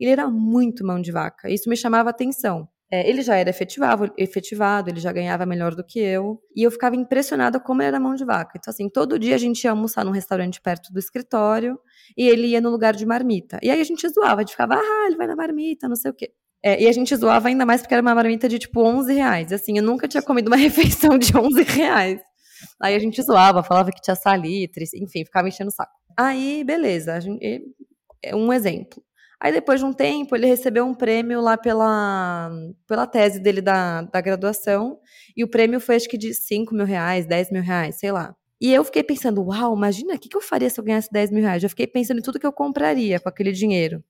ele 0.00 0.10
era 0.10 0.28
muito 0.28 0.84
mão 0.84 1.00
de 1.00 1.12
vaca, 1.12 1.50
isso 1.50 1.68
me 1.68 1.76
chamava 1.76 2.10
atenção. 2.10 2.68
É, 2.90 3.08
ele 3.08 3.20
já 3.20 3.36
era 3.36 3.50
efetivado, 3.50 4.10
efetivado, 4.16 4.88
ele 4.88 4.98
já 4.98 5.12
ganhava 5.12 5.44
melhor 5.44 5.74
do 5.74 5.84
que 5.84 5.98
eu, 6.00 6.40
e 6.56 6.62
eu 6.62 6.70
ficava 6.70 6.96
impressionada 6.96 7.60
como 7.60 7.82
ele 7.82 7.88
era 7.88 8.00
mão 8.00 8.14
de 8.14 8.24
vaca. 8.24 8.52
Então, 8.56 8.70
assim, 8.70 8.88
todo 8.88 9.18
dia 9.18 9.34
a 9.34 9.38
gente 9.38 9.64
ia 9.64 9.70
almoçar 9.70 10.04
num 10.04 10.10
restaurante 10.10 10.60
perto 10.60 10.90
do 10.92 10.98
escritório, 10.98 11.78
e 12.16 12.26
ele 12.26 12.48
ia 12.48 12.60
no 12.60 12.70
lugar 12.70 12.94
de 12.94 13.04
marmita. 13.04 13.58
E 13.62 13.70
aí 13.70 13.80
a 13.80 13.84
gente 13.84 14.08
zoava, 14.08 14.36
a 14.36 14.40
gente 14.40 14.52
ficava, 14.52 14.74
ah, 14.76 15.06
ele 15.06 15.16
vai 15.16 15.26
na 15.26 15.36
marmita, 15.36 15.86
não 15.86 15.96
sei 15.96 16.10
o 16.10 16.14
quê. 16.14 16.32
É, 16.62 16.82
e 16.82 16.88
a 16.88 16.92
gente 16.92 17.14
zoava 17.14 17.48
ainda 17.48 17.64
mais 17.64 17.82
porque 17.82 17.94
era 17.94 18.02
uma 18.02 18.14
marmita 18.14 18.48
de 18.48 18.58
tipo 18.58 18.82
11 18.82 19.12
reais. 19.12 19.52
Assim, 19.52 19.76
eu 19.76 19.82
nunca 19.82 20.08
tinha 20.08 20.22
comido 20.22 20.48
uma 20.48 20.56
refeição 20.58 21.18
de 21.18 21.36
11 21.36 21.62
reais. 21.62 22.20
Aí 22.80 22.94
a 22.94 22.98
gente 22.98 23.22
zoava, 23.22 23.62
falava 23.62 23.92
que 23.92 24.00
tinha 24.00 24.16
salitre, 24.16 24.84
enfim, 24.96 25.24
ficava 25.24 25.46
enchendo 25.46 25.68
o 25.68 25.72
saco. 25.72 25.92
Aí, 26.16 26.64
beleza, 26.64 27.20
gente, 27.20 27.62
é 28.22 28.34
um 28.34 28.52
exemplo. 28.52 29.02
Aí 29.40 29.52
depois 29.52 29.80
de 29.80 29.86
um 29.86 29.92
tempo, 29.92 30.34
ele 30.34 30.46
recebeu 30.46 30.84
um 30.84 30.94
prêmio 30.94 31.40
lá 31.40 31.56
pela, 31.56 32.50
pela 32.86 33.06
tese 33.06 33.38
dele 33.38 33.60
da, 33.60 34.02
da 34.02 34.20
graduação, 34.20 34.98
e 35.36 35.44
o 35.44 35.48
prêmio 35.48 35.80
foi 35.80 35.96
acho 35.96 36.08
que 36.08 36.18
de 36.18 36.34
5 36.34 36.74
mil 36.74 36.84
reais, 36.84 37.26
10 37.26 37.52
mil 37.52 37.62
reais, 37.62 37.96
sei 37.96 38.10
lá. 38.10 38.34
E 38.60 38.74
eu 38.74 38.82
fiquei 38.82 39.04
pensando, 39.04 39.40
uau, 39.44 39.76
imagina, 39.76 40.14
o 40.14 40.18
que, 40.18 40.28
que 40.28 40.36
eu 40.36 40.40
faria 40.40 40.68
se 40.68 40.80
eu 40.80 40.84
ganhasse 40.84 41.08
10 41.12 41.30
mil 41.30 41.42
reais? 41.42 41.62
Eu 41.62 41.70
fiquei 41.70 41.86
pensando 41.86 42.18
em 42.18 42.22
tudo 42.22 42.40
que 42.40 42.46
eu 42.46 42.52
compraria 42.52 43.20
com 43.20 43.28
aquele 43.28 43.52
dinheiro. 43.52 44.02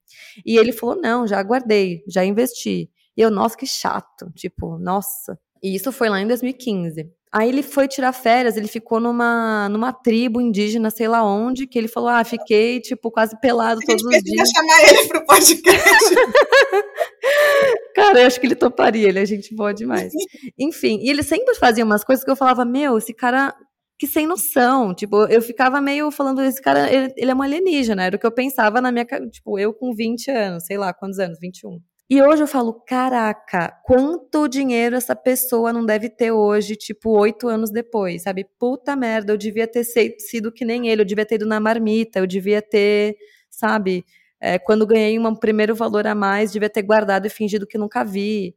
E 0.45 0.57
ele 0.57 0.73
falou, 0.73 0.97
não, 0.97 1.27
já 1.27 1.43
guardei, 1.43 2.03
já 2.09 2.25
investi. 2.25 2.91
E 3.15 3.21
eu, 3.21 3.31
nossa, 3.31 3.57
que 3.57 3.67
chato. 3.67 4.33
Tipo, 4.35 4.79
nossa. 4.79 5.39
E 5.63 5.75
isso 5.75 5.91
foi 5.93 6.09
lá 6.09 6.21
em 6.21 6.27
2015. 6.27 7.11
Aí 7.31 7.49
ele 7.51 7.63
foi 7.63 7.87
tirar 7.87 8.13
férias, 8.13 8.57
ele 8.57 8.69
ficou 8.69 8.99
numa, 8.99 9.69
numa 9.69 9.93
tribo 9.93 10.41
indígena, 10.41 10.91
sei 10.91 11.07
lá 11.09 11.23
onde, 11.23 11.67
que 11.67 11.79
ele 11.79 11.89
falou, 11.89 12.09
ah, 12.09 12.25
fiquei, 12.25 12.81
tipo, 12.81 13.11
quase 13.11 13.39
pelado 13.39 13.81
todos 13.87 14.03
os 14.03 14.23
dias. 14.23 14.49
chamar 14.49 14.83
ele 14.89 15.09
pro 15.09 15.27
podcast. 15.27 16.15
cara, 17.95 18.21
eu 18.21 18.27
acho 18.27 18.41
que 18.41 18.47
ele 18.47 18.55
toparia, 18.55 19.09
ele 19.09 19.19
é 19.19 19.27
gente 19.27 19.55
boa 19.55 19.75
demais. 19.75 20.11
Enfim, 20.59 21.01
e 21.03 21.11
ele 21.11 21.23
sempre 21.23 21.55
fazia 21.55 21.85
umas 21.85 22.03
coisas 22.03 22.25
que 22.25 22.31
eu 22.31 22.37
falava, 22.37 22.65
meu, 22.65 22.97
esse 22.97 23.13
cara 23.13 23.55
que 23.99 24.07
sem 24.07 24.27
noção. 24.27 24.95
Tipo, 24.95 25.25
eu 25.27 25.43
ficava 25.43 25.83
meio 25.83 26.11
falando, 26.11 26.41
esse 26.41 26.63
cara, 26.63 26.91
ele, 26.91 27.13
ele 27.15 27.31
é 27.31 27.35
um 27.35 27.43
alienígena, 27.43 28.05
era 28.05 28.17
o 28.17 28.19
que 28.19 28.27
eu 28.27 28.33
pensava 28.33 28.81
na 28.81 28.91
minha, 28.91 29.05
tipo, 29.31 29.59
eu 29.59 29.75
com 29.75 29.93
20 29.93 30.31
anos, 30.31 30.65
sei 30.65 30.79
lá, 30.79 30.95
quantos 30.95 31.19
anos? 31.19 31.39
21. 31.39 31.79
E 32.11 32.23
hoje 32.23 32.43
eu 32.43 32.47
falo, 32.47 32.73
caraca, 32.73 33.71
quanto 33.85 34.49
dinheiro 34.49 34.97
essa 34.97 35.15
pessoa 35.15 35.75
não 35.75 35.85
deve 35.85 36.09
ter 36.09 36.33
hoje, 36.33 36.75
tipo, 36.75 37.11
oito 37.11 37.49
anos 37.49 37.71
depois, 37.71 38.23
sabe? 38.23 38.47
Puta 38.59 38.97
merda, 38.97 39.35
eu 39.35 39.37
devia 39.37 39.67
ter 39.69 39.85
sido 39.85 40.51
que 40.51 40.65
nem 40.65 40.89
ele, 40.89 41.03
eu 41.03 41.05
devia 41.05 41.27
ter 41.27 41.35
ido 41.35 41.45
na 41.47 41.61
marmita, 41.61 42.19
eu 42.19 42.27
devia 42.27 42.63
ter, 42.63 43.15
sabe? 43.51 44.07
É, 44.41 44.59
quando 44.59 44.87
ganhei 44.87 45.19
um 45.19 45.35
primeiro 45.35 45.75
valor 45.75 46.07
a 46.07 46.15
mais, 46.15 46.51
devia 46.51 46.71
ter 46.71 46.83
guardado 46.83 47.27
e 47.27 47.31
fingido 47.31 47.67
que 47.67 47.77
nunca 47.77 48.03
vi. 48.05 48.57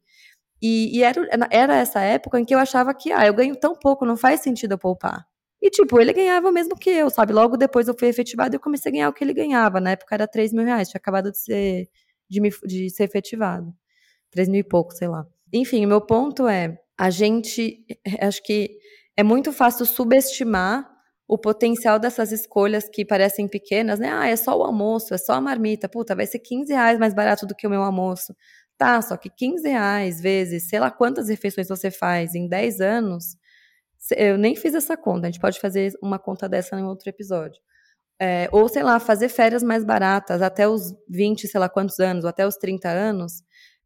E, 0.62 0.98
e 1.00 1.04
era, 1.04 1.28
era 1.52 1.76
essa 1.78 2.02
época 2.02 2.40
em 2.40 2.46
que 2.46 2.56
eu 2.56 2.60
achava 2.60 2.94
que, 2.94 3.12
ah, 3.12 3.26
eu 3.28 3.34
ganho 3.34 3.56
tão 3.56 3.76
pouco, 3.76 4.06
não 4.06 4.18
faz 4.18 4.42
sentido 4.42 4.74
eu 4.74 4.78
poupar. 4.80 5.26
E, 5.62 5.70
tipo, 5.70 6.00
ele 6.02 6.14
ganhava 6.14 6.50
o 6.50 6.54
mesmo 6.54 6.76
que 6.78 6.90
eu, 6.90 7.10
sabe? 7.10 7.34
Logo 7.34 7.58
depois 7.58 7.88
eu 7.88 7.96
fui 7.98 8.08
efetivado 8.10 8.56
e 8.56 8.60
comecei 8.60 8.92
a 8.92 8.94
ganhar 8.94 9.10
o 9.10 9.14
que 9.14 9.24
ele 9.24 9.34
ganhava. 9.34 9.80
Na 9.82 9.92
época 9.92 10.16
era 10.16 10.28
3 10.28 10.54
mil 10.54 10.66
reais, 10.66 10.90
tinha 10.90 11.00
acabado 11.00 11.32
de 11.32 11.38
ser, 11.40 11.90
de, 12.32 12.40
me, 12.40 12.50
de 12.66 12.90
ser 12.90 13.04
efetivado. 13.04 13.74
3 14.32 14.48
mil 14.48 14.62
e 14.62 14.64
pouco, 14.64 14.94
sei 14.94 15.10
lá. 15.10 15.28
Enfim, 15.54 15.86
o 15.86 15.90
meu 15.90 16.00
ponto 16.00 16.48
é, 16.48 16.80
a 16.98 17.10
gente, 17.10 17.86
eh, 18.06 18.26
acho 18.26 18.42
que 18.42 18.78
é 19.18 19.24
muito 19.24 19.52
fácil 19.52 19.86
subestimar 19.86 20.90
o 21.28 21.38
potencial 21.38 22.00
dessas 22.00 22.32
escolhas 22.32 22.90
que 22.90 23.06
parecem 23.06 23.48
pequenas, 23.48 24.00
né? 24.00 24.10
Ah, 24.12 24.28
é 24.28 24.36
só 24.36 24.58
o 24.58 24.64
almoço, 24.64 25.14
é 25.14 25.18
só 25.18 25.34
a 25.34 25.42
marmita. 25.42 25.90
Puta, 25.90 26.16
vai 26.16 26.26
ser 26.26 26.40
15 26.40 26.74
reais 26.74 27.00
mais 27.00 27.14
barato 27.14 27.46
do 27.46 27.56
que 27.56 27.68
o 27.68 27.70
meu 27.70 27.82
almoço. 27.84 28.36
Tá, 28.78 29.02
só 29.02 29.16
que 29.18 29.30
15 29.30 29.68
reais 29.68 30.22
vezes, 30.22 30.70
sei 30.70 30.80
lá 30.80 30.90
quantas 30.90 31.30
refeições 31.30 31.68
você 31.68 31.92
faz 31.92 32.34
em 32.36 32.48
10 32.48 32.82
anos, 32.82 33.38
eu 34.18 34.38
nem 34.38 34.56
fiz 34.56 34.74
essa 34.74 34.98
conta, 34.98 35.28
a 35.28 35.32
gente 35.32 35.40
pode 35.40 35.60
fazer 35.60 35.94
uma 36.02 36.18
conta 36.18 36.50
dessa 36.50 36.80
em 36.80 36.84
outro 36.84 37.10
episódio. 37.10 37.62
É, 38.24 38.48
ou, 38.52 38.70
sei 38.70 38.84
lá, 38.84 39.00
fazer 39.00 39.30
férias 39.30 39.64
mais 39.64 39.84
baratas 39.84 40.44
até 40.44 40.68
os 40.68 40.94
20, 41.10 41.48
sei 41.48 41.60
lá 41.60 41.68
quantos 41.68 42.00
anos, 42.00 42.24
ou 42.24 42.30
até 42.30 42.46
os 42.46 42.56
30 42.56 42.88
anos. 42.90 43.42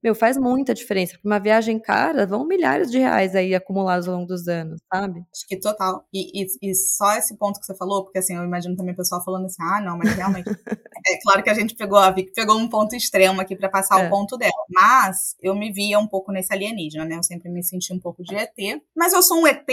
Meu, 0.06 0.14
faz 0.14 0.38
muita 0.38 0.72
diferença. 0.72 1.14
Porque 1.14 1.28
uma 1.28 1.40
viagem 1.40 1.80
cara, 1.80 2.28
vão 2.28 2.46
milhares 2.46 2.92
de 2.92 3.00
reais 3.00 3.36
aí 3.36 3.56
acumulados 3.56 4.08
ao 4.08 4.14
longo 4.16 4.28
dos 4.28 4.48
anos, 4.48 4.80
sabe? 4.94 5.26
Acho 5.34 5.48
que 5.48 5.60
total. 5.60 6.06
E, 6.14 6.44
e, 6.44 6.46
e 6.62 6.76
só 6.76 7.14
esse 7.14 7.36
ponto 7.38 7.60
que 7.60 7.66
você 7.66 7.76
falou, 7.76 8.04
porque 8.04 8.20
assim, 8.20 8.36
eu 8.36 8.44
imagino 8.44 8.76
também 8.76 8.94
o 8.94 8.98
pessoal 8.98 9.24
falando 9.24 9.46
assim, 9.46 9.64
ah, 9.64 9.82
não, 9.82 9.98
mas 9.98 10.14
realmente. 10.14 10.46
é 11.08 11.20
claro 11.24 11.42
que 11.42 11.50
a 11.50 11.56
gente 11.56 11.76
pegou, 11.76 11.98
a 11.98 12.12
Vic 12.12 12.32
pegou 12.34 12.56
um 12.56 12.70
ponto 12.70 12.96
extremo 12.96 13.42
aqui 13.42 13.56
para 13.56 13.68
passar 13.68 14.04
é. 14.04 14.08
o 14.08 14.10
ponto 14.12 14.38
dela. 14.38 14.54
Mas 14.70 15.36
eu 15.42 15.56
me 15.56 15.72
via 15.72 15.98
um 15.98 16.08
pouco 16.08 16.32
nesse 16.32 16.54
alienígena, 16.54 17.04
né? 17.04 17.16
Eu 17.16 17.24
sempre 17.24 17.50
me 17.50 17.64
senti 17.64 17.92
um 17.92 18.00
pouco 18.00 18.22
de 18.22 18.36
ET. 18.36 18.82
Mas 18.96 19.12
eu 19.12 19.24
sou 19.24 19.42
um 19.42 19.48
ET 19.48 19.66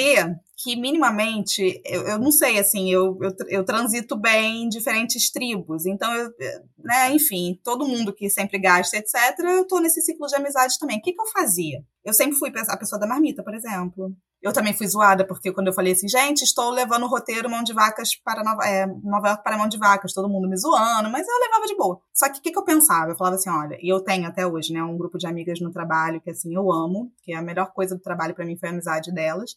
que 0.62 0.76
minimamente, 0.76 1.82
eu, 1.84 2.02
eu 2.06 2.18
não 2.18 2.30
sei, 2.30 2.58
assim, 2.58 2.92
eu, 2.92 3.18
eu, 3.20 3.34
eu, 3.48 3.64
transito 3.64 4.16
bem 4.16 4.62
em 4.62 4.68
diferentes 4.68 5.30
tribos. 5.30 5.86
Então, 5.86 6.14
eu, 6.14 6.30
né, 6.78 7.12
enfim, 7.12 7.58
todo 7.64 7.86
mundo 7.86 8.12
que 8.12 8.30
sempre 8.30 8.60
gasta, 8.60 8.96
etc., 8.96 9.38
eu 9.40 9.66
tô 9.66 9.80
nesse 9.80 10.00
ciclo 10.00 10.21
de 10.28 10.36
amizade 10.36 10.78
também. 10.78 10.98
O 10.98 11.02
que, 11.02 11.12
que 11.12 11.20
eu 11.20 11.26
fazia? 11.26 11.84
Eu 12.04 12.12
sempre 12.12 12.36
fui 12.36 12.52
a 12.68 12.76
pessoa 12.76 13.00
da 13.00 13.06
marmita, 13.06 13.42
por 13.42 13.54
exemplo. 13.54 14.14
Eu 14.42 14.52
também 14.52 14.74
fui 14.74 14.88
zoada, 14.88 15.24
porque 15.24 15.52
quando 15.52 15.68
eu 15.68 15.72
falei 15.72 15.92
assim, 15.92 16.08
gente, 16.08 16.42
estou 16.42 16.70
levando 16.70 17.04
o 17.04 17.08
roteiro 17.08 17.48
Mão 17.48 17.62
de 17.62 17.72
Vacas 17.72 18.16
para 18.16 18.42
Nova, 18.42 18.64
é, 18.66 18.86
Nova 19.04 19.28
York 19.28 19.44
para 19.44 19.56
Mão 19.56 19.68
de 19.68 19.78
Vacas, 19.78 20.12
todo 20.12 20.28
mundo 20.28 20.48
me 20.48 20.56
zoando, 20.56 21.08
mas 21.10 21.26
eu 21.28 21.38
levava 21.38 21.66
de 21.66 21.76
boa. 21.76 22.00
Só 22.12 22.28
que 22.28 22.40
o 22.40 22.42
que, 22.42 22.50
que 22.50 22.58
eu 22.58 22.64
pensava? 22.64 23.12
Eu 23.12 23.16
falava 23.16 23.36
assim, 23.36 23.50
olha, 23.50 23.78
e 23.80 23.88
eu 23.88 24.00
tenho 24.00 24.26
até 24.26 24.44
hoje, 24.44 24.72
né, 24.72 24.82
um 24.82 24.98
grupo 24.98 25.16
de 25.16 25.28
amigas 25.28 25.60
no 25.60 25.70
trabalho 25.70 26.20
que, 26.20 26.30
assim, 26.30 26.52
eu 26.54 26.72
amo, 26.72 27.12
que 27.22 27.32
é 27.32 27.36
a 27.36 27.42
melhor 27.42 27.72
coisa 27.72 27.94
do 27.94 28.02
trabalho 28.02 28.34
para 28.34 28.44
mim 28.44 28.56
foi 28.56 28.68
a 28.68 28.72
amizade 28.72 29.12
delas. 29.12 29.56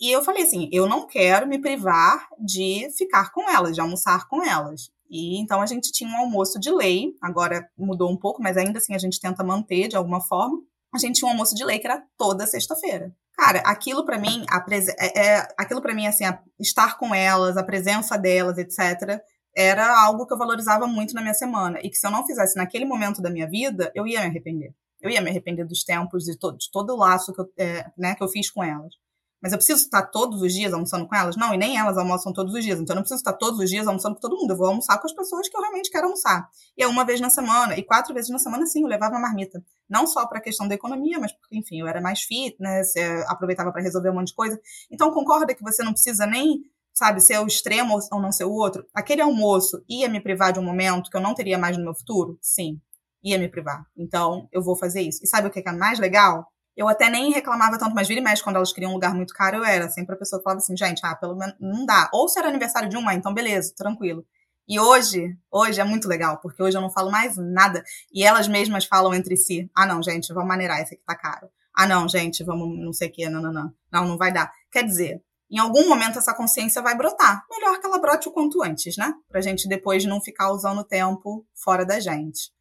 E 0.00 0.10
eu 0.10 0.22
falei 0.22 0.44
assim, 0.44 0.68
eu 0.72 0.88
não 0.88 1.06
quero 1.06 1.46
me 1.46 1.60
privar 1.60 2.28
de 2.38 2.88
ficar 2.96 3.32
com 3.32 3.48
elas, 3.48 3.74
de 3.74 3.80
almoçar 3.80 4.28
com 4.28 4.44
elas. 4.44 4.90
E 5.08 5.38
então 5.40 5.60
a 5.60 5.66
gente 5.66 5.90
tinha 5.90 6.10
um 6.10 6.16
almoço 6.16 6.58
de 6.60 6.70
lei, 6.70 7.14
agora 7.22 7.68
mudou 7.76 8.10
um 8.10 8.16
pouco, 8.16 8.42
mas 8.42 8.56
ainda 8.56 8.78
assim 8.78 8.94
a 8.94 8.98
gente 8.98 9.20
tenta 9.20 9.42
manter 9.42 9.88
de 9.88 9.96
alguma 9.96 10.20
forma. 10.20 10.58
A 10.94 10.98
gente 10.98 11.18
tinha 11.18 11.28
um 11.28 11.32
almoço 11.32 11.54
de 11.54 11.64
lei 11.64 11.78
que 11.78 11.86
era 11.86 12.02
toda 12.16 12.46
sexta-feira. 12.46 13.14
Cara, 13.38 13.60
aquilo 13.60 14.04
para 14.04 14.18
mim, 14.18 14.44
a 14.50 14.64
é, 14.98 15.20
é, 15.20 15.48
aquilo 15.56 15.80
para 15.80 15.94
mim, 15.94 16.06
assim, 16.06 16.24
estar 16.58 16.98
com 16.98 17.14
elas, 17.14 17.56
a 17.56 17.62
presença 17.62 18.18
delas, 18.18 18.58
etc., 18.58 19.20
era 19.56 20.04
algo 20.04 20.26
que 20.26 20.32
eu 20.32 20.38
valorizava 20.38 20.86
muito 20.86 21.14
na 21.14 21.20
minha 21.20 21.34
semana. 21.34 21.78
E 21.82 21.88
que 21.88 21.96
se 21.96 22.06
eu 22.06 22.10
não 22.10 22.26
fizesse 22.26 22.56
naquele 22.56 22.84
momento 22.84 23.22
da 23.22 23.30
minha 23.30 23.48
vida, 23.48 23.92
eu 23.94 24.06
ia 24.06 24.20
me 24.20 24.26
arrepender. 24.26 24.74
Eu 25.00 25.10
ia 25.10 25.20
me 25.20 25.30
arrepender 25.30 25.64
dos 25.64 25.84
tempos, 25.84 26.24
de, 26.24 26.36
to 26.36 26.56
de 26.56 26.70
todo 26.72 26.92
o 26.92 26.96
laço 26.96 27.32
que 27.32 27.40
eu, 27.40 27.46
é, 27.56 27.90
né, 27.96 28.14
que 28.14 28.22
eu 28.22 28.28
fiz 28.28 28.50
com 28.50 28.62
elas. 28.62 28.94
Mas 29.40 29.52
eu 29.52 29.58
preciso 29.58 29.84
estar 29.84 30.02
todos 30.02 30.42
os 30.42 30.52
dias 30.52 30.72
almoçando 30.72 31.06
com 31.06 31.14
elas? 31.14 31.36
Não, 31.36 31.54
e 31.54 31.56
nem 31.56 31.78
elas 31.78 31.96
almoçam 31.96 32.32
todos 32.32 32.52
os 32.54 32.64
dias. 32.64 32.80
Então 32.80 32.94
eu 32.94 32.96
não 32.96 33.02
preciso 33.02 33.20
estar 33.20 33.32
todos 33.34 33.60
os 33.60 33.70
dias 33.70 33.86
almoçando 33.86 34.16
com 34.16 34.20
todo 34.20 34.36
mundo. 34.36 34.50
Eu 34.50 34.56
vou 34.56 34.66
almoçar 34.66 34.98
com 34.98 35.06
as 35.06 35.12
pessoas 35.12 35.48
que 35.48 35.56
eu 35.56 35.60
realmente 35.60 35.90
quero 35.90 36.06
almoçar. 36.06 36.48
E 36.76 36.82
é 36.82 36.86
uma 36.88 37.04
vez 37.04 37.20
na 37.20 37.30
semana. 37.30 37.76
E 37.78 37.82
quatro 37.84 38.12
vezes 38.12 38.30
na 38.30 38.38
semana, 38.38 38.66
sim, 38.66 38.82
eu 38.82 38.88
levava 38.88 39.16
a 39.16 39.20
marmita. 39.20 39.62
Não 39.88 40.06
só 40.06 40.26
para 40.26 40.38
a 40.38 40.42
questão 40.42 40.66
da 40.66 40.74
economia, 40.74 41.18
mas 41.20 41.32
porque, 41.32 41.56
enfim, 41.56 41.80
eu 41.80 41.86
era 41.86 42.00
mais 42.00 42.22
fitness, 42.22 42.94
aproveitava 43.28 43.70
para 43.70 43.80
resolver 43.80 44.10
um 44.10 44.14
monte 44.14 44.28
de 44.28 44.34
coisa. 44.34 44.60
Então 44.90 45.12
concorda 45.12 45.54
que 45.54 45.62
você 45.62 45.84
não 45.84 45.92
precisa 45.92 46.26
nem, 46.26 46.60
sabe, 46.92 47.20
ser 47.20 47.38
o 47.38 47.46
extremo 47.46 47.96
ou 48.10 48.20
não 48.20 48.32
ser 48.32 48.44
o 48.44 48.52
outro? 48.52 48.84
Aquele 48.92 49.22
almoço 49.22 49.82
ia 49.88 50.08
me 50.08 50.20
privar 50.20 50.52
de 50.52 50.58
um 50.58 50.64
momento 50.64 51.10
que 51.10 51.16
eu 51.16 51.20
não 51.20 51.34
teria 51.34 51.56
mais 51.56 51.76
no 51.76 51.84
meu 51.84 51.94
futuro? 51.94 52.36
Sim, 52.42 52.80
ia 53.22 53.38
me 53.38 53.48
privar. 53.48 53.86
Então 53.96 54.48
eu 54.52 54.62
vou 54.62 54.76
fazer 54.76 55.00
isso. 55.00 55.20
E 55.22 55.28
sabe 55.28 55.46
o 55.46 55.50
que 55.50 55.62
é 55.64 55.72
mais 55.72 56.00
legal? 56.00 56.44
Eu 56.78 56.88
até 56.88 57.10
nem 57.10 57.32
reclamava 57.32 57.76
tanto, 57.76 57.92
mas 57.92 58.06
vira 58.06 58.20
e 58.20 58.22
mexe, 58.22 58.40
quando 58.40 58.54
elas 58.54 58.72
queriam 58.72 58.92
um 58.92 58.94
lugar 58.94 59.12
muito 59.12 59.34
caro, 59.34 59.56
eu 59.56 59.64
era 59.64 59.90
sempre 59.90 60.14
a 60.14 60.18
pessoa 60.18 60.38
que 60.38 60.44
falava 60.44 60.60
assim, 60.60 60.76
gente, 60.76 61.00
ah, 61.04 61.16
pelo 61.16 61.34
menos 61.34 61.56
não 61.58 61.84
dá. 61.84 62.08
Ou 62.12 62.28
se 62.28 62.38
era 62.38 62.46
aniversário 62.46 62.88
de 62.88 62.96
uma, 62.96 63.12
então 63.14 63.34
beleza, 63.34 63.74
tranquilo. 63.76 64.24
E 64.68 64.78
hoje, 64.78 65.36
hoje 65.50 65.80
é 65.80 65.84
muito 65.84 66.06
legal, 66.06 66.38
porque 66.40 66.62
hoje 66.62 66.76
eu 66.76 66.80
não 66.80 66.88
falo 66.88 67.10
mais 67.10 67.36
nada. 67.36 67.82
E 68.14 68.22
elas 68.22 68.46
mesmas 68.46 68.84
falam 68.84 69.12
entre 69.12 69.36
si, 69.36 69.68
ah 69.74 69.86
não, 69.86 70.00
gente, 70.00 70.32
vamos 70.32 70.48
maneirar, 70.48 70.80
esse 70.80 70.94
aqui 70.94 71.02
tá 71.04 71.16
caro. 71.16 71.48
Ah 71.74 71.84
não, 71.84 72.08
gente, 72.08 72.44
vamos 72.44 72.78
não 72.78 72.92
sei 72.92 73.08
o 73.08 73.12
que, 73.12 73.28
não, 73.28 73.42
não, 73.42 73.52
não. 73.52 73.74
Não, 73.90 74.06
não 74.06 74.16
vai 74.16 74.32
dar. 74.32 74.52
Quer 74.70 74.84
dizer, 74.84 75.20
em 75.50 75.58
algum 75.58 75.88
momento 75.88 76.20
essa 76.20 76.32
consciência 76.32 76.80
vai 76.80 76.96
brotar. 76.96 77.44
Melhor 77.50 77.80
que 77.80 77.86
ela 77.86 77.98
brote 77.98 78.28
o 78.28 78.32
quanto 78.32 78.62
antes, 78.62 78.96
né? 78.96 79.12
Pra 79.28 79.40
gente 79.40 79.68
depois 79.68 80.04
não 80.04 80.20
ficar 80.20 80.52
usando 80.52 80.78
o 80.78 80.84
tempo 80.84 81.44
fora 81.54 81.84
da 81.84 81.98
gente. 81.98 82.52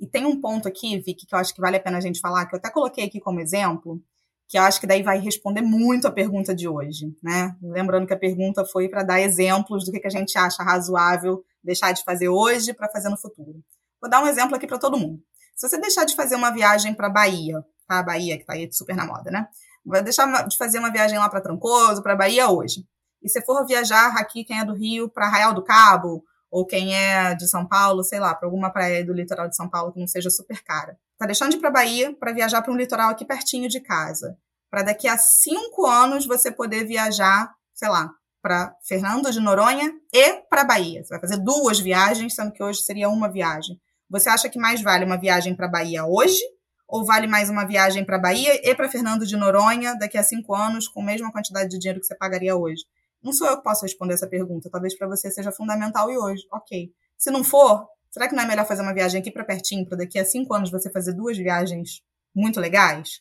E 0.00 0.06
tem 0.06 0.24
um 0.24 0.40
ponto 0.40 0.66
aqui, 0.66 0.98
Vicky, 0.98 1.26
que 1.26 1.34
eu 1.34 1.38
acho 1.38 1.54
que 1.54 1.60
vale 1.60 1.76
a 1.76 1.80
pena 1.80 1.98
a 1.98 2.00
gente 2.00 2.20
falar, 2.20 2.46
que 2.46 2.54
eu 2.54 2.58
até 2.58 2.70
coloquei 2.70 3.04
aqui 3.04 3.20
como 3.20 3.38
exemplo, 3.38 4.02
que 4.48 4.58
eu 4.58 4.62
acho 4.62 4.80
que 4.80 4.86
daí 4.86 5.02
vai 5.02 5.20
responder 5.20 5.60
muito 5.60 6.08
a 6.08 6.10
pergunta 6.10 6.54
de 6.54 6.66
hoje, 6.66 7.14
né? 7.22 7.54
Lembrando 7.62 8.06
que 8.06 8.14
a 8.14 8.18
pergunta 8.18 8.64
foi 8.64 8.88
para 8.88 9.02
dar 9.02 9.20
exemplos 9.20 9.84
do 9.84 9.92
que, 9.92 10.04
a 10.04 10.10
gente 10.10 10.36
acha 10.38 10.62
razoável 10.62 11.44
deixar 11.62 11.92
de 11.92 12.02
fazer 12.02 12.28
hoje 12.30 12.72
para 12.72 12.88
fazer 12.88 13.10
no 13.10 13.18
futuro. 13.18 13.62
Vou 14.00 14.10
dar 14.10 14.22
um 14.22 14.26
exemplo 14.26 14.56
aqui 14.56 14.66
para 14.66 14.78
todo 14.78 14.98
mundo. 14.98 15.22
Se 15.54 15.68
você 15.68 15.78
deixar 15.78 16.06
de 16.06 16.16
fazer 16.16 16.34
uma 16.34 16.50
viagem 16.50 16.94
para 16.94 17.10
Bahia, 17.10 17.62
tá? 17.86 17.98
A 17.98 18.02
Bahia 18.02 18.36
que 18.36 18.42
está 18.42 18.54
aí 18.54 18.68
super 18.72 18.96
na 18.96 19.04
moda, 19.04 19.30
né? 19.30 19.46
Vai 19.84 20.02
deixar 20.02 20.48
de 20.48 20.56
fazer 20.56 20.78
uma 20.78 20.90
viagem 20.90 21.18
lá 21.18 21.28
para 21.28 21.42
Trancoso, 21.42 22.02
para 22.02 22.16
Bahia 22.16 22.48
hoje. 22.50 22.86
E 23.22 23.28
se 23.28 23.42
for 23.42 23.66
viajar 23.66 24.16
aqui, 24.16 24.44
quem 24.44 24.58
é 24.58 24.64
do 24.64 24.74
Rio, 24.74 25.10
para 25.10 25.26
Arraial 25.26 25.52
do 25.52 25.62
Cabo, 25.62 26.24
ou 26.50 26.66
quem 26.66 26.96
é 26.96 27.34
de 27.34 27.48
São 27.48 27.66
Paulo, 27.66 28.02
sei 28.02 28.18
lá, 28.18 28.34
para 28.34 28.46
alguma 28.46 28.70
praia 28.70 29.04
do 29.04 29.12
litoral 29.12 29.48
de 29.48 29.56
São 29.56 29.68
Paulo 29.68 29.92
que 29.92 30.00
não 30.00 30.06
seja 30.06 30.30
super 30.30 30.62
cara. 30.62 30.98
Tá 31.16 31.26
deixando 31.26 31.50
de 31.50 31.56
ir 31.56 31.60
para 31.60 31.70
Bahia 31.70 32.14
para 32.18 32.32
viajar 32.32 32.62
para 32.62 32.72
um 32.72 32.76
litoral 32.76 33.10
aqui 33.10 33.24
pertinho 33.24 33.68
de 33.68 33.80
casa. 33.80 34.36
Para 34.70 34.82
daqui 34.82 35.06
a 35.06 35.16
cinco 35.16 35.86
anos 35.86 36.26
você 36.26 36.50
poder 36.50 36.84
viajar, 36.84 37.52
sei 37.74 37.88
lá, 37.88 38.10
para 38.42 38.74
Fernando 38.82 39.30
de 39.30 39.40
Noronha 39.40 39.92
e 40.12 40.32
para 40.48 40.64
Bahia. 40.64 41.04
Você 41.04 41.10
vai 41.10 41.20
fazer 41.20 41.36
duas 41.38 41.78
viagens, 41.78 42.34
sendo 42.34 42.52
que 42.52 42.62
hoje 42.62 42.82
seria 42.82 43.08
uma 43.08 43.30
viagem. 43.30 43.80
Você 44.08 44.28
acha 44.28 44.48
que 44.48 44.58
mais 44.58 44.82
vale 44.82 45.04
uma 45.04 45.18
viagem 45.18 45.54
para 45.54 45.68
Bahia 45.68 46.04
hoje 46.04 46.42
ou 46.88 47.04
vale 47.04 47.28
mais 47.28 47.48
uma 47.48 47.64
viagem 47.64 48.04
para 48.04 48.18
Bahia 48.18 48.60
e 48.68 48.74
para 48.74 48.88
Fernando 48.88 49.24
de 49.24 49.36
Noronha 49.36 49.94
daqui 49.96 50.18
a 50.18 50.22
cinco 50.24 50.54
anos 50.54 50.88
com 50.88 51.02
a 51.02 51.04
mesma 51.04 51.30
quantidade 51.30 51.70
de 51.70 51.78
dinheiro 51.78 52.00
que 52.00 52.06
você 52.06 52.16
pagaria 52.16 52.56
hoje? 52.56 52.82
Não 53.22 53.32
sou 53.32 53.46
eu 53.46 53.58
que 53.58 53.64
posso 53.64 53.82
responder 53.82 54.14
essa 54.14 54.26
pergunta. 54.26 54.70
Talvez 54.70 54.96
para 54.96 55.08
você 55.08 55.30
seja 55.30 55.52
fundamental 55.52 56.10
e 56.10 56.16
hoje. 56.16 56.46
Ok. 56.52 56.92
Se 57.18 57.30
não 57.30 57.44
for, 57.44 57.86
será 58.10 58.28
que 58.28 58.34
não 58.34 58.42
é 58.42 58.46
melhor 58.46 58.66
fazer 58.66 58.82
uma 58.82 58.94
viagem 58.94 59.20
aqui 59.20 59.30
para 59.30 59.44
pertinho, 59.44 59.86
para 59.86 59.98
daqui 59.98 60.18
a 60.18 60.24
cinco 60.24 60.54
anos 60.54 60.70
você 60.70 60.90
fazer 60.90 61.12
duas 61.12 61.36
viagens 61.36 62.02
muito 62.34 62.58
legais? 62.58 63.20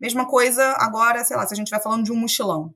Mesma 0.00 0.26
coisa 0.26 0.74
agora, 0.78 1.24
sei 1.24 1.36
lá, 1.36 1.46
se 1.46 1.54
a 1.54 1.56
gente 1.56 1.70
vai 1.70 1.80
falando 1.80 2.04
de 2.04 2.12
um 2.12 2.16
mochilão. 2.16 2.74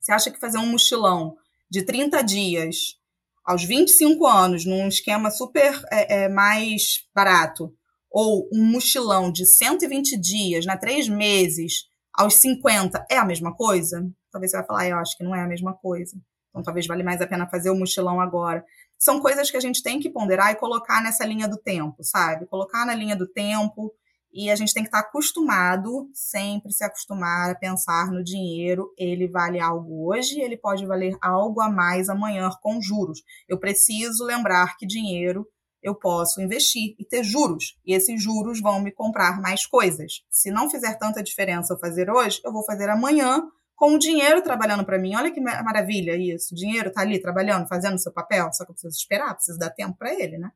Você 0.00 0.12
acha 0.12 0.30
que 0.30 0.38
fazer 0.38 0.58
um 0.58 0.66
mochilão 0.66 1.36
de 1.70 1.82
30 1.82 2.22
dias 2.22 2.98
aos 3.44 3.64
25 3.64 4.26
anos, 4.26 4.64
num 4.64 4.88
esquema 4.88 5.30
super 5.30 5.78
é, 5.90 6.24
é, 6.24 6.28
mais 6.28 7.06
barato, 7.14 7.74
ou 8.10 8.48
um 8.52 8.64
mochilão 8.64 9.30
de 9.30 9.44
120 9.44 10.18
dias, 10.18 10.64
na 10.64 10.74
né, 10.74 10.80
três 10.80 11.08
meses, 11.08 11.86
aos 12.16 12.34
50, 12.40 13.06
é 13.10 13.18
a 13.18 13.24
mesma 13.24 13.54
coisa? 13.54 14.06
talvez 14.34 14.50
você 14.50 14.56
vai 14.56 14.66
falar, 14.66 14.88
eu 14.88 14.98
acho 14.98 15.16
que 15.16 15.22
não 15.22 15.34
é 15.34 15.42
a 15.42 15.46
mesma 15.46 15.72
coisa. 15.72 16.16
Então 16.50 16.62
talvez 16.62 16.86
vale 16.86 17.04
mais 17.04 17.20
a 17.20 17.26
pena 17.26 17.48
fazer 17.48 17.70
o 17.70 17.76
mochilão 17.76 18.20
agora. 18.20 18.64
São 18.98 19.20
coisas 19.20 19.50
que 19.50 19.56
a 19.56 19.60
gente 19.60 19.82
tem 19.82 20.00
que 20.00 20.10
ponderar 20.10 20.50
e 20.50 20.56
colocar 20.56 21.02
nessa 21.02 21.24
linha 21.24 21.48
do 21.48 21.56
tempo, 21.56 22.02
sabe? 22.02 22.46
Colocar 22.46 22.84
na 22.84 22.94
linha 22.94 23.16
do 23.16 23.28
tempo 23.28 23.92
e 24.32 24.50
a 24.50 24.56
gente 24.56 24.74
tem 24.74 24.82
que 24.82 24.88
estar 24.88 25.00
acostumado, 25.00 26.10
sempre 26.12 26.72
se 26.72 26.82
acostumar 26.82 27.50
a 27.50 27.54
pensar 27.54 28.10
no 28.10 28.24
dinheiro. 28.24 28.92
Ele 28.98 29.28
vale 29.28 29.60
algo 29.60 30.08
hoje, 30.08 30.40
ele 30.40 30.56
pode 30.56 30.84
valer 30.84 31.16
algo 31.22 31.60
a 31.60 31.70
mais 31.70 32.08
amanhã 32.08 32.50
com 32.60 32.80
juros. 32.82 33.22
Eu 33.48 33.58
preciso 33.58 34.24
lembrar 34.24 34.76
que 34.76 34.86
dinheiro 34.86 35.46
eu 35.84 35.94
posso 35.94 36.40
investir 36.40 36.96
e 36.98 37.04
ter 37.04 37.22
juros. 37.22 37.78
E 37.84 37.94
esses 37.94 38.20
juros 38.20 38.58
vão 38.58 38.80
me 38.80 38.90
comprar 38.90 39.38
mais 39.38 39.66
coisas. 39.66 40.24
Se 40.30 40.50
não 40.50 40.70
fizer 40.70 40.98
tanta 40.98 41.22
diferença 41.22 41.74
eu 41.74 41.78
fazer 41.78 42.10
hoje, 42.10 42.40
eu 42.42 42.50
vou 42.50 42.64
fazer 42.64 42.88
amanhã 42.88 43.42
com 43.76 43.94
o 43.94 43.98
dinheiro 43.98 44.40
trabalhando 44.40 44.82
para 44.82 44.98
mim. 44.98 45.14
Olha 45.14 45.30
que 45.30 45.42
maravilha 45.42 46.16
isso. 46.16 46.54
O 46.54 46.56
dinheiro 46.56 46.90
tá 46.90 47.02
ali 47.02 47.20
trabalhando, 47.20 47.68
fazendo 47.68 47.98
seu 47.98 48.10
papel, 48.10 48.50
só 48.54 48.64
que 48.64 48.70
eu 48.70 48.74
preciso 48.74 48.96
esperar, 48.96 49.34
preciso 49.34 49.58
dar 49.58 49.68
tempo 49.68 49.94
para 49.98 50.14
ele, 50.14 50.38
né? 50.38 50.50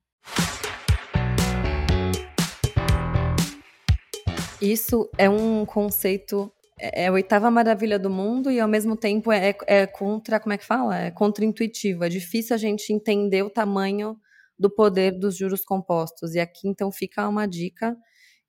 Isso 4.62 5.10
é 5.18 5.28
um 5.28 5.66
conceito 5.66 6.50
é, 6.80 7.04
é 7.04 7.06
a 7.08 7.12
oitava 7.12 7.50
maravilha 7.50 7.98
do 7.98 8.08
mundo 8.08 8.50
e 8.50 8.58
ao 8.58 8.68
mesmo 8.68 8.96
tempo 8.96 9.30
é, 9.30 9.54
é 9.66 9.86
contra, 9.86 10.40
como 10.40 10.54
é 10.54 10.58
que 10.58 10.64
fala? 10.64 10.96
É 10.96 11.10
contra-intuitivo. 11.10 12.02
É 12.02 12.08
difícil 12.08 12.54
a 12.54 12.58
gente 12.58 12.94
entender 12.94 13.42
o 13.42 13.50
tamanho 13.50 14.16
do 14.58 14.70
poder 14.70 15.12
dos 15.12 15.36
juros 15.36 15.64
compostos. 15.64 16.34
E 16.34 16.40
aqui 16.40 16.68
então 16.68 16.90
fica 16.90 17.28
uma 17.28 17.46
dica 17.46 17.96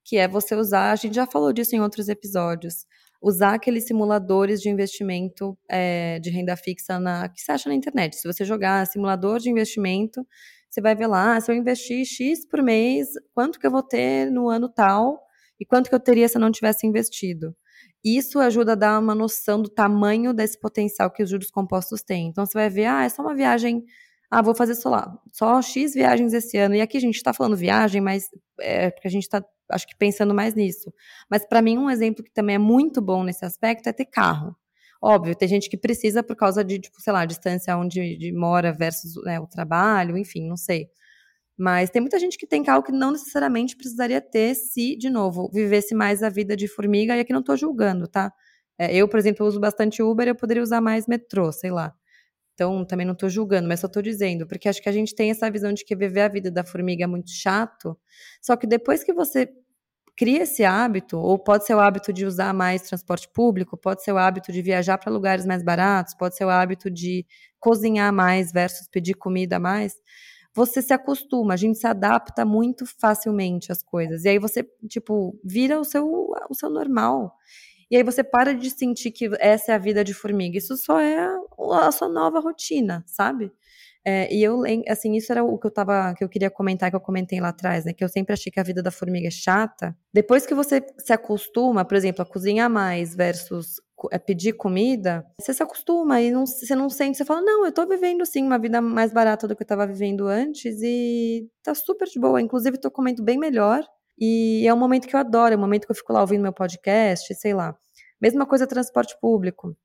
que 0.04 0.18
é 0.18 0.28
você 0.28 0.56
usar, 0.56 0.92
a 0.92 0.96
gente 0.96 1.16
já 1.16 1.28
falou 1.28 1.54
disso 1.54 1.76
em 1.76 1.82
outros 1.82 2.10
episódios, 2.10 2.86
usar 3.22 3.56
aqueles 3.56 3.86
simuladores 3.86 4.62
de 4.62 4.70
investimento 4.70 5.58
é, 5.70 6.20
de 6.20 6.30
renda 6.30 6.56
fixa 6.56 7.00
na, 7.00 7.30
que 7.30 7.42
você 7.42 7.52
acha 7.52 7.70
na 7.70 7.76
internet. 7.76 8.16
Se 8.16 8.28
você 8.28 8.44
jogar 8.44 8.88
simulador 8.88 9.40
de 9.40 9.50
investimento, 9.50 10.26
você 10.70 10.82
vai 10.82 10.96
ver 10.96 11.08
lá, 11.08 11.36
ah, 11.36 11.42
se 11.42 11.52
eu 11.52 11.56
investir 11.56 12.06
X 12.06 12.48
por 12.48 12.62
mês, 12.62 13.10
quanto 13.34 13.60
que 13.60 13.68
eu 13.68 13.72
vou 13.72 13.84
ter 13.84 14.32
no 14.32 14.50
ano 14.50 14.70
tal 14.70 15.20
e 15.60 15.66
quanto 15.66 15.90
que 15.90 15.96
eu 15.96 16.00
teria 16.00 16.28
se 16.28 16.38
eu 16.38 16.42
não 16.42 16.52
tivesse 16.52 16.88
investido. 16.88 17.56
Isso 18.04 18.40
ajuda 18.40 18.72
a 18.74 18.76
dar 18.76 19.00
uma 19.00 19.14
noção 19.14 19.62
do 19.62 19.70
tamanho 19.70 20.34
desse 20.34 20.60
potencial 20.60 21.12
que 21.12 21.22
os 21.22 21.30
juros 21.30 21.52
compostos 21.52 22.02
têm. 22.02 22.28
Então 22.28 22.46
você 22.46 22.58
vai 22.58 22.70
ver, 22.70 22.86
ah, 22.86 23.04
é 23.04 23.10
só 23.10 23.22
uma 23.22 23.36
viagem 23.36 23.84
ah, 24.32 24.42
vou 24.42 24.54
fazer 24.54 24.76
só 24.76 24.90
lá, 24.90 25.18
só 25.32 25.62
X 25.62 25.94
viagens 25.94 26.34
esse 26.34 26.58
ano. 26.58 26.76
E 26.76 26.82
aqui 26.82 26.98
a 26.98 27.02
gente 27.02 27.16
está 27.16 27.34
falando 27.34 27.58
viagem, 27.58 28.02
mas 28.02 28.30
é 28.60 28.92
porque 28.92 29.08
a 29.08 29.12
gente 29.12 29.24
está 29.24 29.44
acho 29.72 29.88
que 29.88 29.96
pensando 29.96 30.34
mais 30.34 30.56
nisso. 30.56 30.94
Mas 31.30 31.46
para 31.46 31.62
mim, 31.62 31.78
um 31.78 31.90
exemplo 31.90 32.24
que 32.24 32.32
também 32.32 32.56
é 32.56 32.60
muito 32.60 33.02
bom 33.02 33.24
nesse 33.24 33.46
aspecto 33.46 33.88
é 33.88 33.94
ter 33.94 34.06
carro. 34.06 34.56
Óbvio, 35.02 35.36
tem 35.36 35.48
gente 35.48 35.70
que 35.70 35.78
precisa 35.78 36.22
por 36.24 36.36
causa 36.36 36.64
de, 36.64 36.80
tipo, 36.80 37.00
sei 37.02 37.14
lá, 37.14 37.26
distância 37.26 37.78
onde 37.78 38.18
de 38.18 38.32
mora 38.34 38.74
versus 38.74 39.16
né, 39.24 39.40
o 39.40 39.48
trabalho, 39.48 40.18
enfim, 40.18 40.48
não 40.48 40.58
sei. 40.58 40.90
Mas 41.58 41.90
tem 41.90 42.02
muita 42.02 42.20
gente 42.20 42.38
que 42.38 42.48
tem 42.48 42.64
carro 42.64 42.84
que 42.84 42.92
não 42.92 43.12
necessariamente 43.12 43.76
precisaria 43.78 44.22
ter 44.22 44.56
se, 44.56 44.96
de 44.98 45.10
novo, 45.10 45.50
vivesse 45.54 45.96
mais 45.96 46.24
a 46.24 46.30
vida 46.30 46.56
de 46.56 46.68
formiga, 46.68 47.16
e 47.16 47.22
aqui 47.22 47.34
não 47.34 47.42
estou 47.42 47.58
julgando, 47.58 48.08
tá? 48.08 48.32
É, 48.78 48.96
eu, 48.96 49.08
por 49.10 49.20
exemplo, 49.20 49.46
uso 49.46 49.60
bastante 49.60 50.02
Uber, 50.04 50.28
eu 50.28 50.36
poderia 50.36 50.64
usar 50.64 50.82
mais 50.82 51.08
metrô, 51.08 51.52
sei 51.52 51.72
lá. 51.72 51.94
Então, 52.60 52.84
também 52.84 53.06
não 53.06 53.14
estou 53.14 53.30
julgando, 53.30 53.70
mas 53.70 53.80
só 53.80 53.88
estou 53.88 54.02
dizendo, 54.02 54.46
porque 54.46 54.68
acho 54.68 54.82
que 54.82 54.90
a 54.90 54.92
gente 54.92 55.16
tem 55.16 55.32
essa 55.32 55.50
visão 55.50 55.72
de 55.72 55.86
que 55.86 55.96
viver 55.96 56.22
a 56.22 56.28
vida 56.28 56.52
da 56.52 56.62
formiga 56.62 57.06
é 57.06 57.08
muito 57.08 57.32
chato, 57.32 57.98
só 58.42 58.58
que 58.58 58.68
depois 58.68 59.02
que 59.02 59.14
você 59.14 59.50
cria 60.18 60.44
esse 60.44 60.66
hábito, 60.66 61.18
ou 61.18 61.40
pode 61.40 61.66
ser 61.66 61.74
o 61.76 61.80
hábito 61.80 62.12
de 62.12 62.26
usar 62.26 62.54
mais 62.54 62.82
transporte 62.82 63.30
público, 63.34 63.78
pode 63.78 64.04
ser 64.04 64.12
o 64.12 64.18
hábito 64.18 64.52
de 64.52 64.62
viajar 64.62 64.98
para 64.98 65.10
lugares 65.10 65.46
mais 65.46 65.64
baratos, 65.64 66.14
pode 66.16 66.36
ser 66.36 66.44
o 66.44 66.50
hábito 66.50 66.92
de 66.92 67.26
cozinhar 67.62 68.12
mais 68.12 68.52
versus 68.52 68.90
pedir 68.90 69.14
comida 69.14 69.58
mais, 69.58 69.94
você 70.54 70.82
se 70.82 70.92
acostuma, 70.92 71.54
a 71.54 71.58
gente 71.58 71.78
se 71.80 71.88
adapta 71.88 72.44
muito 72.44 72.86
facilmente 72.86 73.72
às 73.72 73.82
coisas. 73.82 74.26
E 74.26 74.30
aí 74.30 74.40
você, 74.40 74.68
tipo, 74.90 75.40
vira 75.46 75.80
o 75.80 75.86
seu, 75.86 76.06
o 76.50 76.54
seu 76.54 76.70
normal. 76.70 77.34
E 77.92 77.98
aí 77.98 78.04
você 78.04 78.24
para 78.24 78.54
de 78.54 78.70
sentir 78.70 79.12
que 79.12 79.30
essa 79.40 79.72
é 79.72 79.76
a 79.76 79.80
vida 79.80 80.04
de 80.04 80.14
formiga. 80.14 80.58
Isso 80.58 80.78
só 80.78 81.00
é 81.00 81.28
a 81.82 81.92
sua 81.92 82.08
nova 82.08 82.40
rotina, 82.40 83.04
sabe? 83.08 83.52
É, 84.06 84.34
e 84.34 84.42
eu, 84.42 84.64
assim, 84.88 85.16
isso 85.16 85.32
era 85.32 85.44
o 85.44 85.58
que 85.58 85.68
eu 85.68 85.72
tava, 85.72 86.14
que 86.16 86.24
eu 86.24 86.30
queria 86.30 86.50
comentar, 86.50 86.90
que 86.90 86.96
eu 86.96 87.02
comentei 87.02 87.40
lá 87.42 87.50
atrás, 87.50 87.86
né? 87.86 87.94
Que 87.94 88.04
eu 88.04 88.10
sempre 88.10 88.34
achei 88.34 88.52
que 88.52 88.60
a 88.60 88.64
vida 88.64 88.82
da 88.82 88.92
formiga 88.92 89.28
é 89.28 89.32
chata. 89.32 89.96
Depois 90.14 90.46
que 90.46 90.54
você 90.54 90.86
se 90.98 91.12
acostuma, 91.12 91.84
por 91.84 91.98
exemplo, 91.98 92.22
a 92.22 92.26
cozinhar 92.26 92.70
mais 92.70 93.14
versus 93.16 93.82
é, 94.12 94.18
pedir 94.18 94.54
comida, 94.54 95.26
você 95.40 95.54
se 95.54 95.62
acostuma 95.62 96.22
e 96.22 96.32
não, 96.32 96.46
você 96.46 96.74
não 96.76 96.90
sente, 96.90 97.18
você 97.18 97.26
fala, 97.26 97.42
não, 97.42 97.66
eu 97.66 97.72
tô 97.72 97.86
vivendo 97.86 98.26
sim 98.26 98.44
uma 98.44 98.58
vida 98.58 98.82
mais 98.82 99.12
barata 99.12 99.48
do 99.48 99.56
que 99.56 99.64
eu 99.64 99.68
tava 99.68 99.86
vivendo 99.86 100.28
antes 100.28 100.82
e 100.82 101.50
tá 101.62 101.76
super 101.76 102.08
de 102.08 102.20
boa. 102.20 102.42
Inclusive, 102.42 102.78
tô 102.78 102.90
comendo 102.90 103.22
bem 103.24 103.38
melhor. 103.38 103.84
E 104.20 104.68
é 104.68 104.74
um 104.74 104.78
momento 104.78 105.08
que 105.08 105.16
eu 105.16 105.20
adoro, 105.20 105.54
é 105.54 105.58
um 105.58 105.60
momento 105.62 105.86
que 105.86 105.92
eu 105.92 105.96
fico 105.96 106.12
lá 106.12 106.22
ouvindo 106.22 106.42
meu 106.42 106.54
podcast, 106.54 107.34
sei 107.36 107.54
lá. 107.54 107.76
Mesma 108.22 108.46
coisa 108.46 108.68
transporte 108.68 109.18
público. 109.22 109.76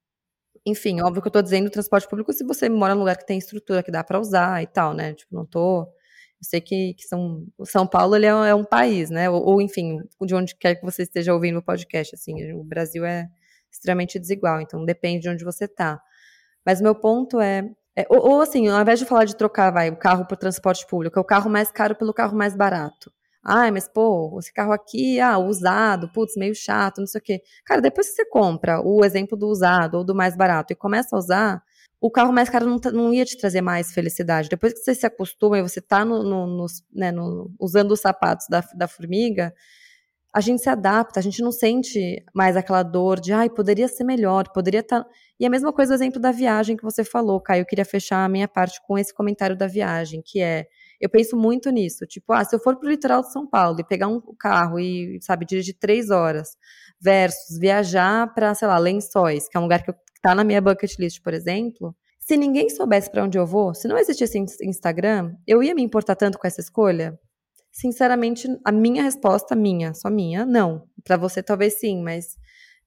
Enfim, 0.66 1.00
óbvio 1.02 1.22
que 1.22 1.28
eu 1.28 1.32
tô 1.32 1.42
dizendo 1.42 1.70
transporte 1.70 2.08
público 2.08 2.32
se 2.32 2.44
você 2.44 2.68
mora 2.68 2.94
num 2.94 3.00
lugar 3.00 3.16
que 3.16 3.26
tem 3.26 3.38
estrutura 3.38 3.82
que 3.82 3.90
dá 3.92 4.02
para 4.02 4.18
usar 4.18 4.62
e 4.62 4.66
tal, 4.66 4.94
né? 4.94 5.14
Tipo, 5.14 5.34
não 5.34 5.46
tô. 5.46 5.82
Eu 5.82 5.88
sei 6.42 6.60
que, 6.60 6.94
que 6.94 7.04
São, 7.04 7.46
São 7.64 7.86
Paulo 7.86 8.16
ele 8.16 8.26
é, 8.26 8.30
é 8.30 8.54
um 8.54 8.64
país, 8.64 9.10
né? 9.10 9.30
Ou, 9.30 9.42
ou, 9.44 9.62
enfim, 9.62 9.98
de 10.22 10.34
onde 10.34 10.56
quer 10.56 10.74
que 10.76 10.84
você 10.84 11.02
esteja 11.02 11.34
ouvindo 11.34 11.58
o 11.58 11.62
podcast, 11.62 12.14
assim, 12.14 12.52
o 12.54 12.64
Brasil 12.64 13.04
é 13.04 13.28
extremamente 13.70 14.18
desigual, 14.18 14.60
então 14.60 14.84
depende 14.84 15.22
de 15.22 15.28
onde 15.28 15.44
você 15.44 15.68
tá. 15.68 16.00
Mas 16.66 16.80
meu 16.80 16.94
ponto 16.94 17.40
é, 17.40 17.70
é 17.96 18.06
ou, 18.08 18.32
ou, 18.32 18.40
assim, 18.40 18.68
ao 18.68 18.80
invés 18.80 18.98
de 18.98 19.04
falar 19.04 19.24
de 19.24 19.36
trocar, 19.36 19.70
vai, 19.70 19.90
o 19.90 19.96
carro 19.96 20.26
para 20.26 20.36
transporte 20.36 20.86
público, 20.86 21.18
é 21.18 21.22
o 21.22 21.24
carro 21.24 21.50
mais 21.50 21.70
caro 21.70 21.94
pelo 21.94 22.14
carro 22.14 22.36
mais 22.36 22.56
barato. 22.56 23.12
Ai, 23.44 23.70
mas 23.70 23.86
pô, 23.86 24.38
esse 24.38 24.52
carro 24.52 24.72
aqui, 24.72 25.20
ah, 25.20 25.38
usado, 25.38 26.08
putz, 26.08 26.34
meio 26.34 26.54
chato, 26.54 26.98
não 26.98 27.06
sei 27.06 27.20
o 27.20 27.22
quê. 27.22 27.42
Cara, 27.64 27.80
depois 27.82 28.08
que 28.08 28.14
você 28.14 28.24
compra 28.24 28.80
o 28.80 29.04
exemplo 29.04 29.36
do 29.36 29.48
usado 29.48 29.98
ou 29.98 30.04
do 30.04 30.14
mais 30.14 30.34
barato 30.34 30.72
e 30.72 30.76
começa 30.76 31.14
a 31.14 31.18
usar, 31.18 31.62
o 32.00 32.10
carro 32.10 32.32
mais 32.32 32.48
caro 32.48 32.66
não, 32.66 32.78
não 32.92 33.12
ia 33.12 33.24
te 33.24 33.36
trazer 33.36 33.60
mais 33.60 33.92
felicidade. 33.92 34.48
Depois 34.48 34.72
que 34.72 34.80
você 34.80 34.94
se 34.94 35.04
acostuma 35.06 35.58
e 35.58 35.62
você 35.62 35.80
tá 35.80 36.04
no, 36.06 36.22
no, 36.22 36.46
no, 36.46 36.66
né, 36.92 37.12
no 37.12 37.50
usando 37.60 37.92
os 37.92 38.00
sapatos 38.00 38.46
da, 38.48 38.62
da 38.74 38.88
formiga, 38.88 39.54
a 40.32 40.40
gente 40.40 40.62
se 40.62 40.68
adapta, 40.68 41.20
a 41.20 41.22
gente 41.22 41.42
não 41.42 41.52
sente 41.52 42.24
mais 42.34 42.56
aquela 42.56 42.82
dor 42.82 43.20
de, 43.20 43.32
ai, 43.32 43.50
poderia 43.50 43.88
ser 43.88 44.04
melhor, 44.04 44.48
poderia 44.52 44.80
estar. 44.80 45.04
Tá... 45.04 45.10
E 45.38 45.46
a 45.46 45.50
mesma 45.50 45.72
coisa 45.72 45.92
o 45.92 45.94
exemplo 45.94 46.20
da 46.20 46.32
viagem 46.32 46.76
que 46.76 46.82
você 46.82 47.04
falou, 47.04 47.40
Caio. 47.40 47.62
Eu 47.62 47.66
queria 47.66 47.84
fechar 47.84 48.24
a 48.24 48.28
minha 48.28 48.48
parte 48.48 48.80
com 48.86 48.98
esse 48.98 49.14
comentário 49.14 49.56
da 49.56 49.66
viagem, 49.66 50.22
que 50.24 50.40
é 50.40 50.66
eu 51.04 51.10
penso 51.10 51.36
muito 51.36 51.68
nisso. 51.70 52.06
Tipo, 52.06 52.32
ah, 52.32 52.42
se 52.42 52.56
eu 52.56 52.58
for 52.58 52.76
pro 52.76 52.88
litoral 52.88 53.20
de 53.20 53.30
São 53.30 53.46
Paulo 53.46 53.78
e 53.78 53.84
pegar 53.84 54.08
um 54.08 54.22
carro 54.38 54.80
e, 54.80 55.18
sabe, 55.20 55.44
dirigir 55.44 55.76
três 55.78 56.08
horas, 56.08 56.56
versus 56.98 57.58
viajar 57.58 58.32
para, 58.32 58.54
sei 58.54 58.66
lá, 58.66 58.78
Lençóis, 58.78 59.46
que 59.46 59.54
é 59.54 59.60
um 59.60 59.64
lugar 59.64 59.82
que, 59.82 59.92
que 59.92 60.20
tá 60.22 60.34
na 60.34 60.42
minha 60.42 60.62
bucket 60.62 60.98
list, 60.98 61.20
por 61.22 61.34
exemplo. 61.34 61.94
Se 62.18 62.38
ninguém 62.38 62.70
soubesse 62.70 63.10
para 63.10 63.22
onde 63.22 63.36
eu 63.36 63.46
vou, 63.46 63.74
se 63.74 63.86
não 63.86 63.98
existisse 63.98 64.38
Instagram, 64.62 65.34
eu 65.46 65.62
ia 65.62 65.74
me 65.74 65.82
importar 65.82 66.16
tanto 66.16 66.38
com 66.38 66.46
essa 66.46 66.62
escolha? 66.62 67.20
Sinceramente, 67.70 68.48
a 68.64 68.72
minha 68.72 69.02
resposta, 69.02 69.54
minha, 69.54 69.92
só 69.92 70.08
minha, 70.08 70.46
não. 70.46 70.88
Para 71.04 71.18
você 71.18 71.42
talvez 71.42 71.78
sim, 71.80 72.02
mas 72.02 72.38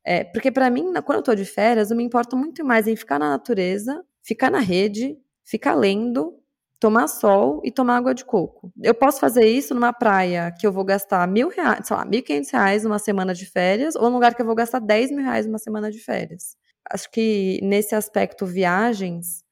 é, 0.04 0.24
porque 0.24 0.52
para 0.52 0.72
mim, 0.72 0.92
quando 1.06 1.18
eu 1.20 1.24
tô 1.24 1.36
de 1.36 1.46
férias, 1.46 1.92
eu 1.92 1.98
me 1.98 2.04
importo 2.04 2.36
muito 2.36 2.66
mais 2.66 2.88
em 2.88 2.96
ficar 2.96 3.20
na 3.20 3.30
natureza, 3.30 4.04
ficar 4.24 4.50
na 4.50 4.60
rede, 4.60 5.16
ficar 5.44 5.76
lendo 5.76 6.34
tomar 6.80 7.08
sol 7.08 7.62
e 7.64 7.72
tomar 7.72 7.98
água 7.98 8.14
de 8.14 8.24
coco. 8.24 8.72
Eu 8.82 8.94
posso 8.94 9.20
fazer 9.20 9.46
isso 9.48 9.74
numa 9.74 9.92
praia 9.92 10.52
que 10.52 10.66
eu 10.66 10.72
vou 10.72 10.84
gastar 10.84 11.28
mil 11.28 11.50
reais, 11.50 11.88
sei 11.88 11.96
lá, 11.96 12.06
mil 12.06 12.24
quinhentos 12.24 12.52
reais 12.52 12.84
numa 12.84 13.00
semana 13.00 13.34
de 13.34 13.46
férias, 13.46 13.96
ou 13.96 14.10
num 14.10 14.16
lugar 14.16 14.36
que 14.36 14.42
eu 14.42 14.46
vou 14.46 14.56
gastar 14.56 14.80
dez 14.80 15.12
mil 15.12 15.24
reais 15.24 15.46
numa 15.46 15.58
semana 15.58 15.90
de 15.92 16.00
férias. 16.00 16.56
Acho 16.90 17.10
que 17.12 17.60
nesse 17.64 17.96
aspecto 17.96 18.46
viagens, 18.46 19.44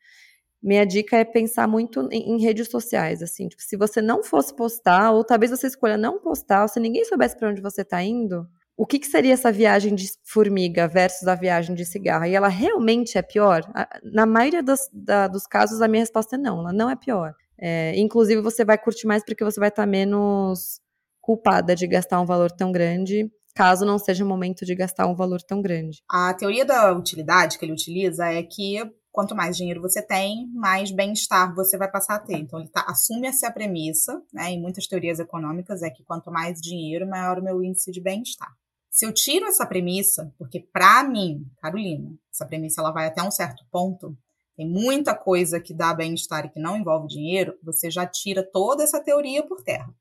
minha 0.61 0.85
dica 0.85 1.17
é 1.17 1.23
pensar 1.25 1.67
muito 1.67 2.07
em, 2.11 2.35
em 2.35 2.41
redes 2.41 2.69
sociais, 2.69 3.21
assim, 3.21 3.47
tipo, 3.47 3.61
se 3.61 3.75
você 3.75 4.01
não 4.01 4.23
fosse 4.23 4.55
postar, 4.55 5.11
ou 5.11 5.23
talvez 5.23 5.51
você 5.51 5.67
escolha 5.67 5.97
não 5.97 6.19
postar, 6.19 6.63
ou 6.63 6.67
se 6.67 6.79
ninguém 6.79 7.05
soubesse 7.05 7.37
para 7.37 7.49
onde 7.49 7.61
você 7.61 7.81
está 7.81 8.01
indo, 8.01 8.47
o 8.77 8.85
que, 8.85 8.99
que, 8.99 9.07
seria 9.07 9.33
essa 9.33 9.51
viagem 9.51 9.95
de 9.95 10.09
formiga 10.23 10.87
versus 10.87 11.27
a 11.27 11.35
viagem 11.35 11.75
de 11.75 11.85
cigarro? 11.85 12.25
E 12.25 12.35
ela 12.35 12.49
realmente 12.49 13.17
é 13.17 13.21
pior? 13.21 13.63
Na 14.03 14.25
maioria 14.25 14.61
dos, 14.61 14.89
da, 14.91 15.27
dos 15.27 15.47
casos, 15.47 15.81
a 15.81 15.87
minha 15.87 16.01
resposta 16.01 16.35
é 16.35 16.39
não, 16.39 16.59
ela 16.59 16.73
não 16.73 16.89
é 16.89 16.95
pior. 16.95 17.33
É, 17.57 17.97
inclusive, 17.97 18.41
você 18.41 18.65
vai 18.65 18.77
curtir 18.77 19.07
mais 19.07 19.23
porque 19.23 19.43
você 19.43 19.59
vai 19.59 19.69
estar 19.69 19.85
menos 19.85 20.81
culpada 21.21 21.75
de 21.75 21.87
gastar 21.87 22.19
um 22.19 22.25
valor 22.25 22.51
tão 22.51 22.71
grande, 22.71 23.31
caso 23.55 23.85
não 23.85 23.97
seja 23.97 24.25
o 24.25 24.27
momento 24.27 24.65
de 24.65 24.75
gastar 24.75 25.07
um 25.07 25.15
valor 25.15 25.41
tão 25.41 25.61
grande. 25.61 26.03
A 26.09 26.33
teoria 26.33 26.65
da 26.65 26.91
utilidade 26.91 27.57
que 27.57 27.65
ele 27.65 27.71
utiliza 27.71 28.25
é 28.25 28.43
que 28.43 28.79
quanto 29.09 29.33
mais 29.33 29.55
dinheiro 29.55 29.81
você 29.81 30.01
tem, 30.01 30.47
mais 30.53 30.91
bem-estar 30.91 31.55
você 31.55 31.77
vai 31.77 31.89
passar 31.89 32.15
a 32.15 32.19
ter. 32.19 32.37
Então, 32.37 32.59
ele 32.59 32.67
tá, 32.67 32.85
assume 32.87 33.27
essa 33.27 33.49
premissa, 33.49 34.21
né, 34.33 34.51
em 34.51 34.61
muitas 34.61 34.85
teorias 34.85 35.19
econômicas, 35.19 35.81
é 35.81 35.89
que 35.89 36.03
quanto 36.03 36.29
mais 36.29 36.59
dinheiro, 36.59 37.07
maior 37.07 37.39
o 37.39 37.43
meu 37.43 37.63
índice 37.63 37.91
de 37.91 38.01
bem-estar. 38.01 38.53
Se 38.95 39.05
eu 39.05 39.13
tiro 39.13 39.45
essa 39.45 39.65
premissa, 39.65 40.33
porque 40.37 40.57
para 40.71 41.03
mim, 41.03 41.45
Carolina, 41.61 42.15
essa 42.33 42.45
premissa 42.45 42.79
ela 42.79 42.93
vai 42.93 43.07
até 43.07 43.21
um 43.21 43.29
certo 43.29 43.65
ponto, 43.69 44.17
tem 44.55 44.65
muita 44.65 45.13
coisa 45.13 45.59
que 45.59 45.73
dá 45.73 45.93
bem-estar 45.93 46.45
e 46.45 46.49
que 46.49 46.61
não 46.61 46.77
envolve 46.77 47.09
dinheiro, 47.09 47.59
você 47.61 47.91
já 47.91 48.07
tira 48.07 48.41
toda 48.41 48.83
essa 48.83 49.03
teoria 49.03 49.45
por 49.45 49.61
terra. 49.63 49.93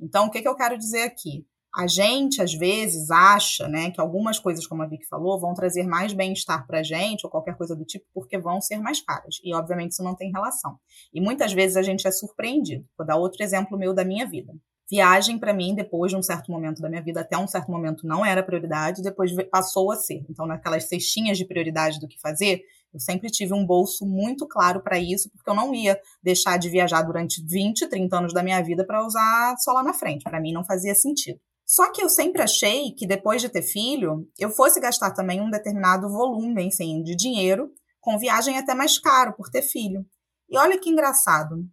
Então, 0.00 0.26
o 0.26 0.30
que, 0.32 0.42
que 0.42 0.48
eu 0.48 0.56
quero 0.56 0.76
dizer 0.76 1.02
aqui? 1.02 1.46
A 1.72 1.86
gente, 1.86 2.42
às 2.42 2.52
vezes, 2.52 3.08
acha 3.12 3.68
né, 3.68 3.92
que 3.92 4.00
algumas 4.00 4.40
coisas, 4.40 4.66
como 4.66 4.82
a 4.82 4.86
Vicky 4.86 5.06
falou, 5.06 5.38
vão 5.38 5.54
trazer 5.54 5.84
mais 5.84 6.12
bem-estar 6.12 6.66
para 6.66 6.80
a 6.80 6.82
gente, 6.82 7.24
ou 7.24 7.30
qualquer 7.30 7.56
coisa 7.56 7.76
do 7.76 7.84
tipo, 7.84 8.04
porque 8.12 8.36
vão 8.36 8.60
ser 8.60 8.78
mais 8.78 9.00
caras. 9.00 9.36
E, 9.44 9.54
obviamente, 9.54 9.92
isso 9.92 10.02
não 10.02 10.16
tem 10.16 10.32
relação. 10.32 10.76
E 11.14 11.20
muitas 11.20 11.52
vezes 11.52 11.76
a 11.76 11.82
gente 11.82 12.04
é 12.04 12.10
surpreendido. 12.10 12.84
Vou 12.98 13.06
dar 13.06 13.14
outro 13.14 13.44
exemplo 13.44 13.78
meu 13.78 13.94
da 13.94 14.04
minha 14.04 14.26
vida. 14.26 14.52
Viagem, 14.90 15.38
para 15.38 15.54
mim, 15.54 15.72
depois 15.74 16.10
de 16.10 16.18
um 16.18 16.22
certo 16.22 16.50
momento 16.50 16.82
da 16.82 16.88
minha 16.88 17.02
vida, 17.02 17.20
até 17.20 17.38
um 17.38 17.46
certo 17.46 17.70
momento 17.70 18.04
não 18.04 18.26
era 18.26 18.42
prioridade, 18.42 19.02
depois 19.02 19.30
passou 19.48 19.92
a 19.92 19.96
ser. 19.96 20.24
Então, 20.28 20.46
naquelas 20.46 20.88
cestinhas 20.88 21.38
de 21.38 21.44
prioridade 21.44 22.00
do 22.00 22.08
que 22.08 22.20
fazer, 22.20 22.62
eu 22.92 22.98
sempre 22.98 23.30
tive 23.30 23.54
um 23.54 23.64
bolso 23.64 24.04
muito 24.04 24.48
claro 24.48 24.82
para 24.82 24.98
isso, 24.98 25.30
porque 25.30 25.48
eu 25.48 25.54
não 25.54 25.72
ia 25.72 25.96
deixar 26.20 26.58
de 26.58 26.68
viajar 26.68 27.02
durante 27.02 27.40
20, 27.46 27.88
30 27.88 28.18
anos 28.18 28.34
da 28.34 28.42
minha 28.42 28.60
vida 28.62 28.84
para 28.84 29.06
usar 29.06 29.54
só 29.58 29.72
lá 29.72 29.84
na 29.84 29.94
frente. 29.94 30.24
Para 30.24 30.40
mim, 30.40 30.52
não 30.52 30.64
fazia 30.64 30.94
sentido. 30.94 31.38
Só 31.64 31.92
que 31.92 32.02
eu 32.02 32.08
sempre 32.08 32.42
achei 32.42 32.92
que 32.92 33.06
depois 33.06 33.40
de 33.40 33.48
ter 33.48 33.62
filho, 33.62 34.26
eu 34.36 34.50
fosse 34.50 34.80
gastar 34.80 35.12
também 35.12 35.40
um 35.40 35.50
determinado 35.50 36.08
volume 36.08 36.66
assim, 36.66 37.00
de 37.04 37.14
dinheiro 37.14 37.70
com 38.00 38.18
viagem 38.18 38.58
até 38.58 38.74
mais 38.74 38.98
caro 38.98 39.34
por 39.34 39.48
ter 39.50 39.62
filho. 39.62 40.04
E 40.48 40.58
olha 40.58 40.80
que 40.80 40.90
engraçado 40.90 41.64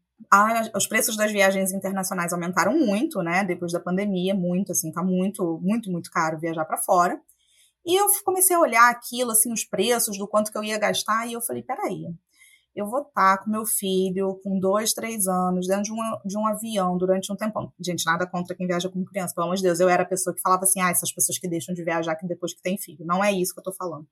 os 0.76 0.88
preços 0.88 1.15
das 1.15 1.32
viagens 1.32 1.72
internacionais 1.72 2.34
aumentaram 2.34 2.78
muito, 2.78 3.22
né? 3.22 3.43
Depois 3.43 3.72
da 3.72 3.80
pandemia, 3.80 4.34
muito, 4.36 4.72
assim, 4.72 4.91
tá 4.91 5.03
muito, 5.03 5.59
muito, 5.61 5.91
muito 5.91 6.09
caro 6.11 6.39
viajar 6.39 6.65
para 6.65 6.78
fora. 6.78 7.20
E 7.86 7.95
eu 7.95 8.05
comecei 8.26 8.55
a 8.55 8.59
olhar 8.59 8.89
aquilo, 8.89 9.32
assim, 9.32 9.53
os 9.53 9.63
preços, 9.63 10.18
do 10.18 10.28
quanto 10.28 10.51
que 10.51 10.57
eu 10.57 10.63
ia 10.63 10.78
gastar, 10.78 11.26
e 11.28 11.34
eu 11.34 11.41
falei, 11.41 11.63
peraí, 11.63 12.07
eu 12.76 12.86
vou 12.86 13.01
estar 13.01 13.38
tá 13.38 13.43
com 13.43 13.49
meu 13.49 13.65
filho 13.65 14.39
com 14.43 14.59
dois, 14.59 14.93
três 14.93 15.28
anos, 15.28 15.68
dentro 15.68 15.84
de 15.84 15.93
um, 15.93 15.97
de 16.26 16.38
um 16.38 16.45
avião 16.45 16.97
durante 16.97 17.32
um 17.32 17.36
tempão. 17.36 17.74
Gente, 17.80 18.05
nada 18.05 18.28
contra 18.28 18.55
quem 18.55 18.68
viaja 18.68 18.89
com 18.89 19.03
criança, 19.05 19.34
pelo 19.34 19.45
amor 19.45 19.55
de 19.55 19.63
Deus. 19.63 19.80
Eu 19.80 19.89
era 19.89 20.03
a 20.03 20.05
pessoa 20.05 20.36
que 20.36 20.41
falava 20.41 20.63
assim, 20.63 20.82
ah, 20.82 20.91
essas 20.91 21.11
pessoas 21.11 21.39
que 21.39 21.47
deixam 21.47 21.74
de 21.74 21.84
viajar 21.84 22.15
depois 22.24 22.53
que 22.53 22.61
tem 22.61 22.78
filho. 22.78 23.05
Não 23.05 23.24
é 23.24 23.32
isso 23.32 23.53
que 23.53 23.59
eu 23.59 23.63
tô 23.63 23.74
falando. 23.74 24.07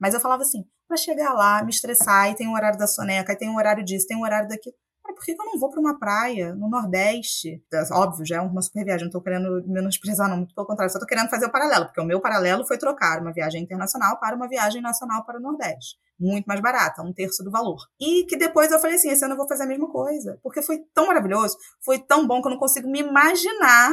Mas 0.00 0.14
eu 0.14 0.20
falava 0.20 0.42
assim, 0.42 0.64
para 0.88 0.96
chegar 0.96 1.32
lá, 1.34 1.62
me 1.62 1.70
estressar, 1.70 2.30
e 2.30 2.34
tem 2.34 2.48
o 2.48 2.54
horário 2.54 2.78
da 2.78 2.86
soneca, 2.86 3.32
e 3.32 3.36
tem 3.36 3.50
o 3.50 3.56
horário 3.56 3.84
disso, 3.84 4.06
tem 4.08 4.16
o 4.16 4.22
horário 4.22 4.48
daquilo. 4.48 4.74
Por 5.18 5.24
que, 5.24 5.32
eu 5.32 5.44
não 5.44 5.58
vou 5.58 5.68
para 5.68 5.80
uma 5.80 5.98
praia 5.98 6.54
no 6.54 6.70
Nordeste? 6.70 7.60
Óbvio, 7.90 8.24
já 8.24 8.36
é 8.36 8.40
uma 8.40 8.62
super 8.62 8.84
viagem, 8.84 9.06
não 9.06 9.10
tô 9.10 9.20
querendo 9.20 9.64
menosprezar, 9.66 10.28
não, 10.28 10.36
muito 10.36 10.54
pelo 10.54 10.66
contrário, 10.66 10.92
só 10.92 11.00
tô 11.00 11.06
querendo 11.06 11.28
fazer 11.28 11.46
o 11.46 11.50
paralelo, 11.50 11.86
porque 11.86 12.00
o 12.00 12.04
meu 12.04 12.20
paralelo 12.20 12.64
foi 12.64 12.78
trocar 12.78 13.20
uma 13.20 13.32
viagem 13.32 13.60
internacional 13.60 14.20
para 14.20 14.36
uma 14.36 14.48
viagem 14.48 14.80
nacional 14.80 15.26
para 15.26 15.38
o 15.38 15.42
Nordeste. 15.42 15.96
Muito 16.20 16.46
mais 16.46 16.60
barata, 16.60 17.02
um 17.02 17.12
terço 17.12 17.42
do 17.42 17.50
valor. 17.50 17.78
E 18.00 18.24
que 18.26 18.36
depois 18.36 18.70
eu 18.70 18.78
falei 18.78 18.96
assim: 18.96 19.10
esse 19.10 19.24
ano 19.24 19.34
eu 19.34 19.38
vou 19.38 19.48
fazer 19.48 19.64
a 19.64 19.66
mesma 19.66 19.88
coisa, 19.90 20.38
porque 20.42 20.62
foi 20.62 20.78
tão 20.94 21.08
maravilhoso, 21.08 21.56
foi 21.84 21.98
tão 21.98 22.26
bom 22.26 22.40
que 22.40 22.48
eu 22.48 22.52
não 22.52 22.58
consigo 22.58 22.88
me 22.88 23.00
imaginar 23.00 23.92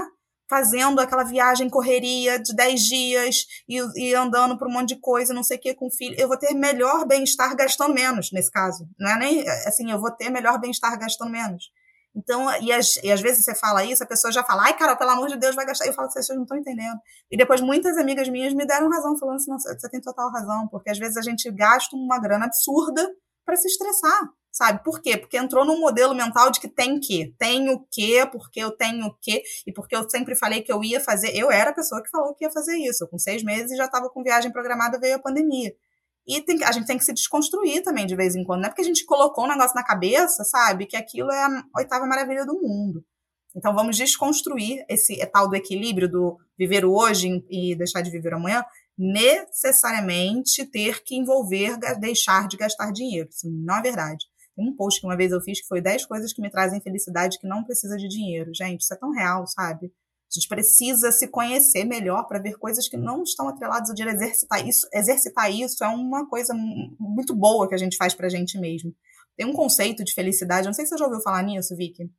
fazendo 0.50 1.00
aquela 1.00 1.24
viagem 1.24 1.70
correria 1.70 2.40
de 2.40 2.56
10 2.56 2.82
dias 2.82 3.46
e, 3.68 3.80
e 3.96 4.14
andando 4.14 4.58
por 4.58 4.68
um 4.68 4.72
monte 4.72 4.90
de 4.90 5.00
coisa, 5.00 5.34
não 5.34 5.44
sei 5.44 5.58
o 5.58 5.60
que, 5.60 5.74
com 5.74 5.88
o 5.88 5.92
filho. 5.92 6.16
Eu 6.18 6.28
vou 6.28 6.38
ter 6.38 6.54
melhor 6.54 7.06
bem-estar 7.06 7.56
gastando 7.56 7.94
menos, 7.94 8.32
nesse 8.32 8.52
caso. 8.52 8.88
Não 9.00 9.10
é 9.12 9.18
nem 9.18 9.48
assim, 9.68 9.92
eu 9.92 10.00
vou 10.00 10.12
ter 10.12 10.30
melhor 10.30 10.60
bem-estar 10.60 10.98
gastando 11.00 11.32
menos. 11.32 11.72
Então, 12.16 12.50
e, 12.62 12.72
as, 12.72 12.96
e 13.04 13.12
às 13.12 13.20
vezes 13.20 13.44
você 13.44 13.54
fala 13.54 13.84
isso, 13.84 14.02
a 14.02 14.08
pessoa 14.08 14.32
já 14.32 14.42
fala, 14.42 14.64
ai, 14.64 14.78
cara, 14.78 14.96
pelo 14.96 15.10
amor 15.10 15.28
de 15.28 15.38
Deus, 15.38 15.54
vai 15.54 15.66
gastar. 15.66 15.86
Eu 15.86 15.94
falo, 15.94 16.10
vocês 16.10 16.28
não 16.30 16.44
estão 16.44 16.58
entendendo. 16.58 16.98
E 17.30 17.36
depois 17.36 17.60
muitas 17.60 17.98
amigas 17.98 18.30
minhas 18.30 18.54
me 18.54 18.66
deram 18.66 18.90
razão, 18.90 19.18
falando 19.18 19.36
assim, 19.36 19.52
você 19.52 19.90
tem 19.90 20.00
total 20.00 20.32
razão, 20.32 20.68
porque 20.70 20.90
às 20.90 20.98
vezes 20.98 21.18
a 21.18 21.22
gente 21.22 21.52
gasta 21.52 21.94
uma 21.96 22.18
grana 22.18 22.46
absurda 22.46 23.06
para 23.46 23.58
se 23.58 23.68
estressar 23.68 24.30
sabe? 24.56 24.82
Por 24.84 25.02
quê? 25.02 25.18
Porque 25.18 25.38
entrou 25.38 25.66
num 25.66 25.82
modelo 25.82 26.16
mental 26.16 26.50
de 26.50 26.62
que 26.62 26.68
tem 26.70 26.98
que, 26.98 27.36
tem 27.38 27.70
o 27.70 27.86
quê, 27.92 28.26
porque 28.32 28.62
eu 28.62 28.72
tenho 28.72 29.08
o 29.08 29.14
quê, 29.22 29.44
e 29.68 29.74
porque 29.74 29.94
eu 29.94 30.10
sempre 30.10 30.34
falei 30.34 30.62
que 30.62 30.72
eu 30.72 30.82
ia 30.82 31.02
fazer. 31.02 31.36
Eu 31.36 31.52
era 31.52 31.72
a 31.72 31.74
pessoa 31.74 32.02
que 32.02 32.10
falou 32.10 32.34
que 32.34 32.46
ia 32.46 32.52
fazer 32.52 32.78
isso. 32.78 33.04
Eu, 33.04 33.08
com 33.10 33.20
seis 33.20 33.44
meses 33.44 33.78
já 33.78 33.84
estava 33.84 34.10
com 34.10 34.24
viagem 34.24 34.52
programada, 34.52 34.98
veio 34.98 35.18
a 35.18 35.20
pandemia. 35.20 35.76
E 36.26 36.42
tem, 36.42 36.64
a 36.64 36.72
gente 36.72 36.88
tem 36.88 36.98
que 36.98 37.04
se 37.04 37.14
desconstruir 37.14 37.84
também 37.84 38.06
de 38.06 38.16
vez 38.16 38.34
em 38.34 38.46
quando. 38.46 38.62
Não 38.62 38.68
é 38.68 38.70
porque 38.70 38.82
a 38.82 38.86
gente 38.86 39.06
colocou 39.06 39.44
um 39.44 39.50
negócio 39.50 39.76
na 39.76 39.84
cabeça, 39.84 40.46
sabe, 40.46 40.86
que 40.86 40.96
aquilo 40.96 41.32
é 41.32 41.44
a 41.44 41.64
oitava 41.76 42.06
maravilha 42.06 42.46
do 42.46 42.60
mundo. 42.62 43.04
Então 43.54 43.76
vamos 43.76 43.98
desconstruir 43.98 44.86
esse 44.90 45.22
é 45.22 45.26
tal 45.26 45.50
do 45.50 45.56
equilíbrio 45.56 46.10
do 46.10 46.38
viver 46.58 46.86
o 46.86 46.94
hoje 46.94 47.46
e 47.50 47.76
deixar 47.76 48.02
de 48.02 48.10
viver 48.10 48.34
amanhã, 48.34 48.64
necessariamente 48.98 50.66
ter 50.66 51.04
que 51.04 51.16
envolver 51.16 51.78
deixar 52.00 52.48
de 52.48 52.58
gastar 52.58 52.92
dinheiro. 52.92 53.30
Isso 53.30 53.50
não 53.50 53.78
é 53.78 53.82
verdade. 53.82 54.26
Tem 54.56 54.68
um 54.68 54.76
post 54.76 55.02
que 55.02 55.06
uma 55.06 55.18
vez 55.18 55.32
eu 55.32 55.42
fiz 55.42 55.62
que 55.62 55.68
foi 55.68 55.82
10 55.82 56.06
coisas 56.06 56.32
que 56.32 56.42
me 56.42 56.50
trazem 56.50 56.80
felicidade 56.80 57.40
que 57.40 57.48
não 57.48 57.64
precisa 57.64 57.98
de 57.98 58.08
dinheiro. 58.08 58.54
Gente, 58.54 58.82
isso 58.82 58.94
é 58.94 58.98
tão 58.98 59.12
real, 59.12 59.46
sabe? 59.48 59.88
A 59.88 60.34
gente 60.34 60.48
precisa 60.48 61.12
se 61.12 61.28
conhecer 61.28 61.86
melhor 61.86 62.24
para 62.28 62.40
ver 62.40 62.58
coisas 62.58 62.88
que 62.88 62.98
não 62.98 63.24
estão 63.24 63.48
atreladas 63.48 63.90
ao 63.90 63.96
dinheiro. 63.96 64.18
Exercitar 64.18 64.68
isso, 64.68 64.88
exercitar 64.94 65.52
isso 65.52 65.84
é 65.84 65.88
uma 65.88 66.28
coisa 66.28 66.54
muito 66.54 67.36
boa 67.36 67.68
que 67.68 67.76
a 67.76 67.78
gente 67.78 67.98
faz 67.98 68.14
para 68.14 68.28
a 68.28 68.30
gente 68.30 68.58
mesmo. 68.58 68.94
Tem 69.36 69.46
um 69.46 69.54
conceito 69.54 70.04
de 70.04 70.14
felicidade, 70.14 70.66
não 70.66 70.74
sei 70.74 70.86
se 70.86 70.90
você 70.90 70.98
já 70.98 71.06
ouviu 71.06 71.22
falar 71.22 71.44
nisso, 71.44 71.76
Vicky. 71.76 72.10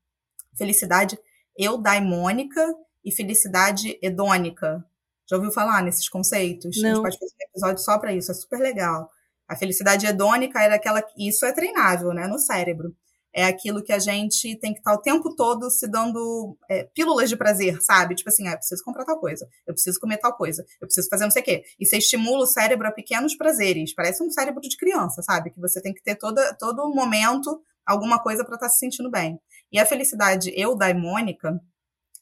Felicidade 0.54 1.18
eudaimônica 1.56 2.74
e 3.04 3.10
felicidade 3.10 3.98
hedônica. 4.02 4.84
Já 5.28 5.36
ouviu 5.36 5.50
falar 5.50 5.82
nesses 5.82 6.08
conceitos? 6.08 6.80
Não. 6.80 6.90
A 6.90 6.94
gente 6.94 7.02
pode 7.02 7.18
fazer 7.18 7.34
um 7.34 7.50
episódio 7.50 7.82
só 7.82 7.98
para 7.98 8.12
isso, 8.12 8.30
é 8.30 8.34
super 8.34 8.60
legal. 8.60 9.10
A 9.48 9.56
felicidade 9.56 10.06
hedônica 10.06 10.60
era 10.60 10.74
aquela. 10.74 11.02
Isso 11.16 11.44
é 11.44 11.52
treinável, 11.52 12.12
né, 12.12 12.26
no 12.26 12.38
cérebro. 12.38 12.94
É 13.32 13.44
aquilo 13.44 13.82
que 13.82 13.92
a 13.92 13.98
gente 13.98 14.58
tem 14.58 14.72
que 14.72 14.78
estar 14.78 14.94
o 14.94 15.02
tempo 15.02 15.36
todo 15.36 15.70
se 15.70 15.86
dando 15.86 16.56
é, 16.70 16.84
pílulas 16.84 17.28
de 17.28 17.36
prazer, 17.36 17.82
sabe? 17.82 18.14
Tipo 18.14 18.30
assim, 18.30 18.48
ah, 18.48 18.52
eu 18.52 18.56
preciso 18.56 18.82
comprar 18.82 19.04
tal 19.04 19.20
coisa, 19.20 19.46
eu 19.66 19.74
preciso 19.74 20.00
comer 20.00 20.16
tal 20.16 20.34
coisa, 20.34 20.64
eu 20.80 20.86
preciso 20.86 21.06
fazer 21.10 21.24
não 21.24 21.30
sei 21.30 21.42
o 21.42 21.44
quê. 21.44 21.62
E 21.78 21.84
você 21.84 21.98
estimula 21.98 22.44
o 22.44 22.46
cérebro 22.46 22.88
a 22.88 22.90
pequenos 22.90 23.36
prazeres. 23.36 23.94
Parece 23.94 24.22
um 24.22 24.30
cérebro 24.30 24.62
de 24.62 24.74
criança, 24.78 25.22
sabe? 25.22 25.50
Que 25.50 25.60
você 25.60 25.82
tem 25.82 25.92
que 25.92 26.02
ter 26.02 26.14
toda, 26.14 26.54
todo 26.54 26.88
momento 26.88 27.60
alguma 27.84 28.18
coisa 28.22 28.42
para 28.42 28.54
estar 28.54 28.68
tá 28.68 28.72
se 28.72 28.78
sentindo 28.78 29.10
bem. 29.10 29.38
E 29.70 29.78
a 29.78 29.84
felicidade 29.84 30.50
eudaimônica 30.58 31.60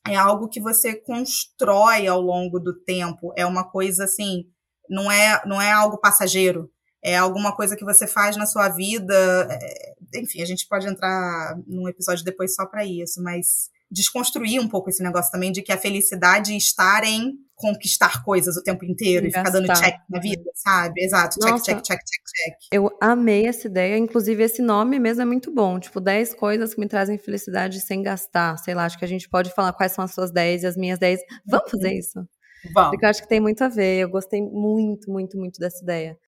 é 0.07 0.16
algo 0.16 0.49
que 0.49 0.61
você 0.61 0.95
constrói 0.95 2.09
ao 2.09 2.20
longo 2.20 2.59
do 2.59 2.75
tempo. 2.75 3.33
É 3.37 3.47
uma 3.47 3.62
coisa 3.62 4.03
assim, 4.03 4.47
não 4.91 5.11
é, 5.11 5.41
não 5.47 5.62
é 5.62 5.70
algo 5.70 5.99
passageiro 5.99 6.74
é 7.05 7.16
alguma 7.16 7.55
coisa 7.55 7.76
que 7.76 7.84
você 7.84 8.07
faz 8.07 8.34
na 8.36 8.46
sua 8.46 8.70
vida. 8.70 9.14
É, 9.50 9.94
enfim, 10.16 10.40
a 10.40 10.46
gente 10.46 10.66
pode 10.66 10.88
entrar 10.88 11.55
num 11.66 11.86
episódio 11.86 12.24
depois 12.24 12.55
só 12.55 12.64
para 12.64 12.84
isso, 12.84 13.22
mas 13.22 13.68
desconstruir 13.90 14.59
um 14.59 14.66
pouco 14.66 14.88
esse 14.88 15.02
negócio 15.02 15.30
também 15.30 15.52
de 15.52 15.62
que 15.62 15.70
a 15.70 15.76
felicidade 15.76 16.57
estar 16.57 17.05
em 17.05 17.34
conquistar 17.55 18.24
coisas 18.24 18.57
o 18.57 18.62
tempo 18.62 18.84
inteiro 18.84 19.26
e, 19.26 19.28
e 19.28 19.32
ficar 19.32 19.50
dando 19.50 19.72
check 19.72 19.96
na 20.09 20.18
vida, 20.18 20.50
sabe? 20.55 21.05
Exato, 21.05 21.38
check, 21.38 21.50
Nossa, 21.50 21.64
check, 21.64 21.76
check, 21.82 21.98
check, 21.98 22.22
check. 22.26 22.55
Eu 22.72 22.90
amei 23.00 23.46
essa 23.46 23.68
ideia, 23.68 23.96
inclusive 23.96 24.42
esse 24.42 24.61
nome 24.61 24.98
mesmo 24.98 25.22
é 25.22 25.24
muito 25.24 25.52
bom, 25.52 25.78
tipo 25.78 26.00
10 26.00 26.34
coisas 26.34 26.74
que 26.74 26.80
me 26.80 26.88
trazem 26.88 27.16
felicidade 27.16 27.80
sem 27.80 28.02
gastar, 28.02 28.57
sei 28.59 28.74
lá, 28.74 28.86
acho 28.86 28.98
que 28.98 29.05
a 29.05 29.09
gente 29.09 29.28
pode 29.28 29.55
falar 29.55 29.72
quais 29.72 29.92
são 29.92 30.05
as 30.05 30.12
suas 30.12 30.32
10 30.32 30.64
e 30.64 30.66
as 30.66 30.76
minhas 30.76 30.98
10. 30.98 31.20
Vamos 31.46 31.70
fazer 31.70 31.88
uhum. 31.88 31.98
isso? 31.98 32.28
Vamos. 32.72 32.90
Porque 32.90 33.05
eu 33.05 33.11
acho 33.11 33.22
que 33.22 33.28
tem 33.28 33.40
muito 33.40 33.62
a 33.62 33.68
ver, 33.68 33.98
eu 33.98 34.09
gostei 34.09 34.42
muito, 34.42 35.11
muito, 35.11 35.36
muito 35.38 35.61
dessa 35.61 35.82
ideia. 35.82 36.18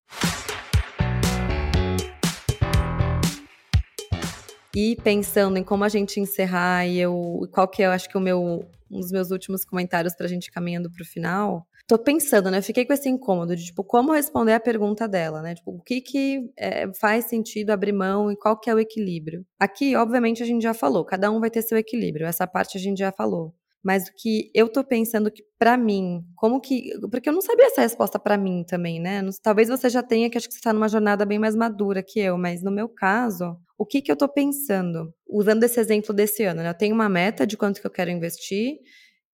E 4.79 4.95
pensando 4.97 5.57
em 5.57 5.63
como 5.63 5.83
a 5.83 5.89
gente 5.89 6.19
encerrar 6.19 6.85
e 6.85 6.99
eu, 6.99 7.49
qual 7.51 7.67
que 7.67 7.81
é, 7.81 7.87
eu 7.87 7.89
acho 7.89 8.07
que 8.07 8.15
o 8.15 8.21
meu, 8.21 8.63
um 8.91 8.99
dos 8.99 9.11
meus 9.11 9.31
últimos 9.31 9.65
comentários 9.65 10.13
para 10.13 10.27
a 10.27 10.29
gente 10.29 10.51
caminhando 10.51 10.87
para 10.91 11.01
o 11.01 11.05
final, 11.05 11.65
tô 11.87 11.97
pensando, 11.97 12.51
né? 12.51 12.61
Fiquei 12.61 12.85
com 12.85 12.93
esse 12.93 13.09
incômodo 13.09 13.55
de, 13.55 13.65
tipo, 13.65 13.83
como 13.83 14.13
responder 14.13 14.53
a 14.53 14.59
pergunta 14.59 15.07
dela, 15.07 15.41
né? 15.41 15.55
Tipo, 15.55 15.71
o 15.71 15.81
que 15.81 15.99
que 15.99 16.51
é, 16.55 16.93
faz 16.93 17.25
sentido 17.25 17.71
abrir 17.71 17.91
mão 17.91 18.31
e 18.31 18.37
qual 18.37 18.55
que 18.55 18.69
é 18.69 18.75
o 18.75 18.77
equilíbrio? 18.77 19.43
Aqui, 19.59 19.95
obviamente, 19.95 20.43
a 20.43 20.45
gente 20.45 20.61
já 20.61 20.75
falou, 20.75 21.03
cada 21.03 21.31
um 21.31 21.39
vai 21.39 21.49
ter 21.49 21.63
seu 21.63 21.79
equilíbrio, 21.79 22.27
essa 22.27 22.45
parte 22.45 22.77
a 22.77 22.79
gente 22.79 22.99
já 22.99 23.11
falou. 23.11 23.55
Mas 23.83 24.07
o 24.07 24.11
que 24.17 24.51
eu 24.53 24.67
tô 24.67 24.83
pensando 24.83 25.31
que 25.31 25.43
para 25.57 25.77
mim, 25.77 26.21
como 26.35 26.59
que, 26.59 26.91
porque 27.09 27.29
eu 27.29 27.33
não 27.33 27.41
sabia 27.41 27.67
essa 27.67 27.81
resposta 27.81 28.19
para 28.19 28.37
mim 28.37 28.63
também, 28.67 28.99
né? 28.99 29.21
Talvez 29.41 29.69
você 29.69 29.89
já 29.89 30.03
tenha 30.03 30.29
que 30.29 30.37
acho 30.37 30.47
que 30.47 30.53
você 30.53 30.59
está 30.59 30.73
numa 30.73 30.89
jornada 30.89 31.25
bem 31.25 31.39
mais 31.39 31.55
madura 31.55 32.03
que 32.03 32.19
eu, 32.19 32.37
mas 32.37 32.63
no 32.63 32.71
meu 32.71 32.89
caso, 32.89 33.57
o 33.77 33.85
que, 33.85 34.01
que 34.01 34.11
eu 34.11 34.13
estou 34.15 34.27
pensando? 34.27 35.13
Usando 35.29 35.63
esse 35.63 35.79
exemplo 35.79 36.13
desse 36.13 36.43
ano, 36.43 36.61
né? 36.61 36.69
eu 36.69 36.73
tenho 36.73 36.95
uma 36.95 37.07
meta 37.07 37.45
de 37.45 37.55
quanto 37.55 37.79
que 37.79 37.87
eu 37.87 37.91
quero 37.91 38.09
investir, 38.11 38.77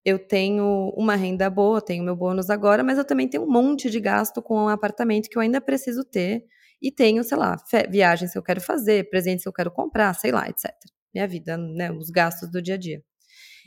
eu 0.06 0.20
tenho 0.20 0.94
uma 0.98 1.16
renda 1.16 1.50
boa, 1.50 1.82
tenho 1.82 2.04
meu 2.04 2.16
bônus 2.16 2.50
agora, 2.50 2.84
mas 2.84 2.98
eu 2.98 3.06
também 3.06 3.28
tenho 3.28 3.44
um 3.44 3.52
monte 3.52 3.90
de 3.90 4.00
gasto 4.00 4.42
com 4.42 4.66
um 4.66 4.70
apartamento 4.70 5.30
que 5.30 5.38
eu 5.38 5.42
ainda 5.42 5.62
preciso 5.62 6.04
ter, 6.04 6.44
e 6.84 6.92
tenho, 6.92 7.24
sei 7.24 7.38
lá, 7.38 7.56
viagens 7.90 8.34
que 8.34 8.38
eu 8.38 8.44
quero 8.44 8.60
fazer, 8.60 9.10
presentes 9.10 9.44
que 9.44 9.50
eu 9.50 9.54
quero 9.54 9.72
comprar, 9.72 10.14
sei 10.16 10.34
lá, 10.34 10.50
etc. 10.50 10.70
Minha 11.14 11.26
vida, 11.26 11.58
né? 11.58 11.90
Os 11.94 12.10
gastos 12.10 12.52
do 12.52 12.62
dia 12.62 12.76
a 12.76 12.78
dia. 12.78 13.02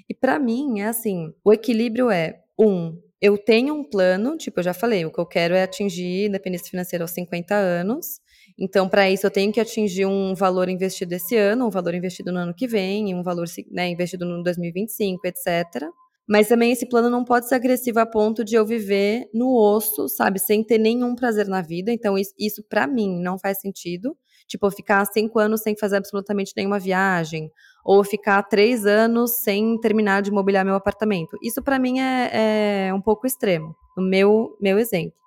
E 0.09 0.15
para 0.15 0.39
mim, 0.39 0.81
é 0.81 0.87
assim: 0.87 1.33
o 1.45 1.53
equilíbrio 1.53 2.11
é, 2.11 2.41
um, 2.59 2.99
eu 3.21 3.39
tenho 3.39 3.75
um 3.75 3.83
plano, 3.83 4.37
tipo, 4.37 4.61
eu 4.61 4.65
já 4.65 4.75
falei, 4.75 5.05
o 5.05 5.11
que 5.11 5.19
eu 5.19 5.27
quero 5.27 5.55
é 5.55 5.63
atingir 5.63 6.27
independência 6.27 6.71
financeira 6.71 7.05
aos 7.05 7.13
50 7.13 7.55
anos. 7.55 8.21
Então, 8.59 8.89
para 8.89 9.11
isso, 9.11 9.27
eu 9.27 9.31
tenho 9.31 9.53
que 9.53 9.61
atingir 9.61 10.07
um 10.07 10.35
valor 10.35 10.69
investido 10.69 11.15
esse 11.15 11.37
ano, 11.37 11.67
um 11.67 11.71
valor 11.71 11.95
investido 11.95 12.33
no 12.33 12.39
ano 12.39 12.55
que 12.55 12.67
vem, 12.67 13.15
um 13.15 13.23
valor 13.23 13.47
né, 13.71 13.89
investido 13.89 14.25
no 14.25 14.43
2025, 14.43 15.27
etc. 15.27 15.91
Mas 16.29 16.49
também 16.49 16.73
esse 16.73 16.89
plano 16.89 17.09
não 17.09 17.25
pode 17.25 17.49
ser 17.49 17.55
agressivo 17.55 18.01
a 18.01 18.07
ponto 18.07 18.45
de 18.45 18.57
eu 18.57 18.67
viver 18.67 19.29
no 19.33 19.55
osso, 19.55 20.09
sabe, 20.09 20.39
sem 20.41 20.65
ter 20.65 20.79
nenhum 20.79 21.15
prazer 21.15 21.47
na 21.47 21.63
vida. 21.63 21.93
Então, 21.93 22.19
isso, 22.19 22.33
isso 22.39 22.65
para 22.69 22.87
mim 22.87 23.21
não 23.21 23.39
faz 23.39 23.61
sentido. 23.61 24.17
Tipo, 24.49 24.71
ficar 24.71 25.05
cinco 25.07 25.39
anos 25.39 25.63
sem 25.63 25.77
fazer 25.77 25.97
absolutamente 25.97 26.53
nenhuma 26.57 26.79
viagem, 26.79 27.51
ou 27.85 28.05
ficar 28.05 28.43
três 28.45 28.87
anos 28.87 29.39
sem 29.41 29.79
terminar 29.81 30.23
de 30.23 30.31
mobiliar 30.31 30.65
meu 30.65 30.77
apartamento. 30.77 31.37
Isso 31.43 31.63
para 31.63 31.79
mim 31.81 31.99
é, 32.01 32.89
é 32.89 32.95
um 32.95 33.01
pouco 33.01 33.27
extremo, 33.27 33.75
no 33.97 34.05
meu, 34.05 34.57
meu 34.61 34.79
exemplo. 34.79 35.19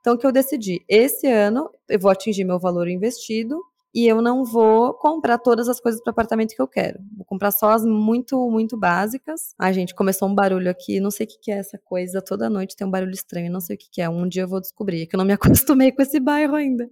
Então, 0.00 0.14
o 0.14 0.18
que 0.18 0.26
eu 0.26 0.32
decidi? 0.32 0.80
Esse 0.88 1.26
ano 1.26 1.68
eu 1.88 1.98
vou 1.98 2.10
atingir 2.10 2.44
meu 2.44 2.58
valor 2.58 2.88
investido 2.88 3.60
e 3.94 4.06
eu 4.06 4.20
não 4.20 4.44
vou 4.44 4.94
comprar 4.94 5.38
todas 5.38 5.68
as 5.68 5.80
coisas 5.80 6.00
para 6.02 6.10
apartamento 6.10 6.54
que 6.54 6.60
eu 6.60 6.68
quero. 6.68 7.00
Vou 7.16 7.24
comprar 7.24 7.50
só 7.50 7.70
as 7.70 7.84
muito, 7.84 8.50
muito 8.50 8.76
básicas. 8.76 9.54
Ai, 9.58 9.72
gente, 9.72 9.94
começou 9.94 10.28
um 10.28 10.34
barulho 10.34 10.70
aqui, 10.70 11.00
não 11.00 11.10
sei 11.10 11.26
o 11.26 11.28
que 11.28 11.50
é 11.50 11.58
essa 11.58 11.78
coisa. 11.78 12.20
Toda 12.22 12.50
noite 12.50 12.76
tem 12.76 12.86
um 12.86 12.90
barulho 12.90 13.12
estranho, 13.12 13.50
não 13.50 13.60
sei 13.60 13.76
o 13.76 13.78
que 13.78 14.02
é. 14.02 14.08
Um 14.08 14.28
dia 14.28 14.42
eu 14.42 14.48
vou 14.48 14.60
descobrir, 14.60 15.06
que 15.06 15.16
eu 15.16 15.18
não 15.18 15.24
me 15.24 15.32
acostumei 15.34 15.90
com 15.92 16.02
esse 16.02 16.20
bairro 16.20 16.54
ainda. 16.54 16.88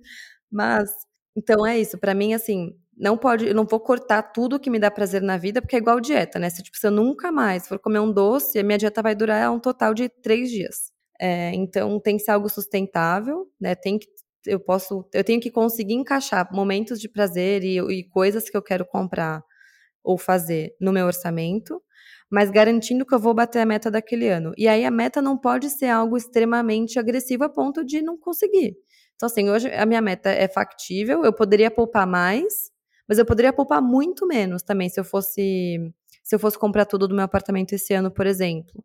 Mas, 0.51 0.91
então 1.37 1.67
é 1.67 1.79
isso. 1.79 1.99
Para 1.99 2.15
mim, 2.15 2.35
assim, 2.35 2.75
não 2.97 3.17
pode, 3.19 3.47
eu 3.47 3.55
não 3.55 3.67
vou 3.67 3.79
cortar 3.81 4.23
tudo 4.23 4.59
que 4.59 4.71
me 4.71 4.79
dá 4.79 4.91
prazer 4.91 5.21
na 5.23 5.37
vida, 5.37 5.61
porque 5.61 5.77
é 5.77 5.79
igual 5.79 6.01
dieta, 6.01 6.39
né? 6.39 6.49
Se, 6.51 6.63
tipo, 6.63 6.79
se 6.79 6.87
eu 6.87 6.91
nunca 6.91 7.31
mais 7.31 7.69
for 7.69 7.79
comer 7.79 8.01
um 8.01 8.11
doce, 8.11 8.59
a 8.59 8.65
minha 8.65 8.79
dieta 8.79 9.03
vai 9.03 9.15
durar 9.15 9.53
um 9.53 9.61
total 9.61 9.93
de 9.93 10.09
três 10.09 10.51
dias. 10.51 10.91
É, 11.21 11.55
então 11.55 11.99
tem 12.01 12.17
que 12.17 12.23
ser 12.23 12.33
algo 12.33 12.49
sustentável, 12.49 13.47
né? 13.61 13.75
Tem 13.75 13.99
que 13.99 14.07
eu 14.47 14.61
posso, 14.61 15.09
eu 15.13 15.25
tenho 15.25 15.41
que 15.41 15.51
conseguir 15.51 15.95
encaixar 15.95 16.49
momentos 16.53 17.01
de 17.01 17.09
prazer 17.09 17.63
e, 17.65 17.79
e 17.79 18.05
coisas 18.09 18.49
que 18.51 18.57
eu 18.57 18.63
quero 18.63 18.87
comprar 18.87 19.43
ou 20.05 20.19
fazer 20.19 20.75
no 20.81 20.93
meu 20.93 21.07
orçamento, 21.07 21.83
mas 22.31 22.51
garantindo 22.51 23.05
que 23.07 23.15
eu 23.15 23.19
vou 23.19 23.35
bater 23.35 23.61
a 23.61 23.67
meta 23.67 23.91
daquele 23.91 24.29
ano. 24.29 24.53
E 24.57 24.69
aí 24.69 24.85
a 24.85 24.91
meta 24.91 25.21
não 25.23 25.37
pode 25.39 25.71
ser 25.71 25.87
algo 25.89 26.17
extremamente 26.17 26.99
agressivo 26.99 27.45
a 27.45 27.49
ponto 27.49 27.85
de 27.85 28.03
não 28.03 28.19
conseguir. 28.19 28.77
Então, 29.15 29.27
assim, 29.29 29.49
hoje 29.51 29.71
a 29.73 29.87
minha 29.87 30.01
meta 30.01 30.31
é 30.31 30.47
factível, 30.49 31.25
eu 31.25 31.33
poderia 31.33 31.71
poupar 31.71 32.07
mais, 32.07 32.71
Mas 33.09 33.19
eu 33.19 33.27
poderia 33.27 33.53
poupar 33.53 33.81
muito 33.83 34.27
menos 34.27 34.63
também 34.63 34.89
se 34.89 34.99
eu 35.01 35.05
fosse 35.05 35.79
se 36.25 36.35
eu 36.35 36.41
fosse 36.41 36.59
comprar 36.59 36.85
tudo 36.87 37.07
do 37.09 37.15
meu 37.15 37.25
apartamento 37.25 37.73
esse 37.73 37.95
ano, 37.95 38.11
por 38.11 38.27
exemplo. 38.27 38.85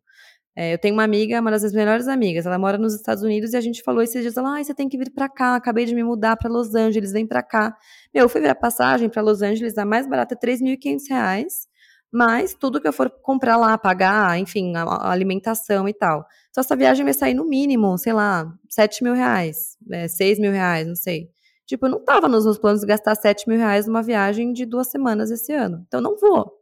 É, 0.54 0.74
eu 0.74 0.78
tenho 0.78 0.92
uma 0.94 1.02
amiga, 1.04 1.40
uma 1.40 1.50
das 1.50 1.62
minhas 1.62 1.72
melhores 1.72 2.08
amigas, 2.08 2.44
ela 2.44 2.58
mora 2.58 2.76
nos 2.76 2.94
Estados 2.94 3.22
Unidos 3.22 3.54
e 3.54 3.56
a 3.56 3.60
gente 3.60 3.82
falou 3.82 4.02
esses 4.02 4.20
dias, 4.20 4.36
ela, 4.36 4.58
ah, 4.58 4.62
você 4.62 4.74
tem 4.74 4.86
que 4.88 4.98
vir 4.98 5.10
para 5.10 5.28
cá, 5.28 5.56
acabei 5.56 5.86
de 5.86 5.94
me 5.94 6.04
mudar 6.04 6.36
para 6.36 6.50
Los 6.50 6.74
Angeles, 6.74 7.12
vem 7.12 7.26
para 7.26 7.42
cá. 7.42 7.74
Meu, 8.14 8.24
eu 8.24 8.28
fui 8.28 8.40
ver 8.40 8.50
a 8.50 8.54
passagem 8.54 9.08
para 9.08 9.22
Los 9.22 9.40
Angeles, 9.40 9.78
a 9.78 9.84
mais 9.86 10.06
barata 10.06 10.34
é 10.34 10.36
3.500 10.36 11.08
reais, 11.08 11.68
mas 12.12 12.54
tudo 12.54 12.80
que 12.80 12.86
eu 12.86 12.92
for 12.92 13.08
comprar 13.22 13.56
lá, 13.56 13.78
pagar, 13.78 14.38
enfim, 14.38 14.76
a, 14.76 14.82
a 14.82 15.10
alimentação 15.10 15.88
e 15.88 15.94
tal. 15.94 16.26
Então 16.50 16.60
essa 16.60 16.76
viagem 16.76 17.02
vai 17.04 17.14
sair 17.14 17.32
no 17.32 17.46
mínimo, 17.46 17.96
sei 17.96 18.12
lá, 18.12 18.52
7 18.68 19.02
mil 19.02 19.14
reais, 19.14 19.78
é, 19.90 20.06
6 20.06 20.38
mil 20.38 20.52
reais, 20.52 20.86
não 20.86 20.94
sei. 20.94 21.30
Tipo, 21.66 21.86
eu 21.86 21.90
não 21.90 22.04
tava 22.04 22.28
nos 22.28 22.44
meus 22.44 22.58
planos 22.58 22.82
de 22.82 22.86
gastar 22.86 23.14
7 23.14 23.48
mil 23.48 23.56
reais 23.56 23.86
numa 23.86 24.02
viagem 24.02 24.52
de 24.52 24.66
duas 24.66 24.88
semanas 24.90 25.30
esse 25.30 25.54
ano. 25.54 25.82
Então 25.86 26.02
não 26.02 26.18
vou. 26.18 26.52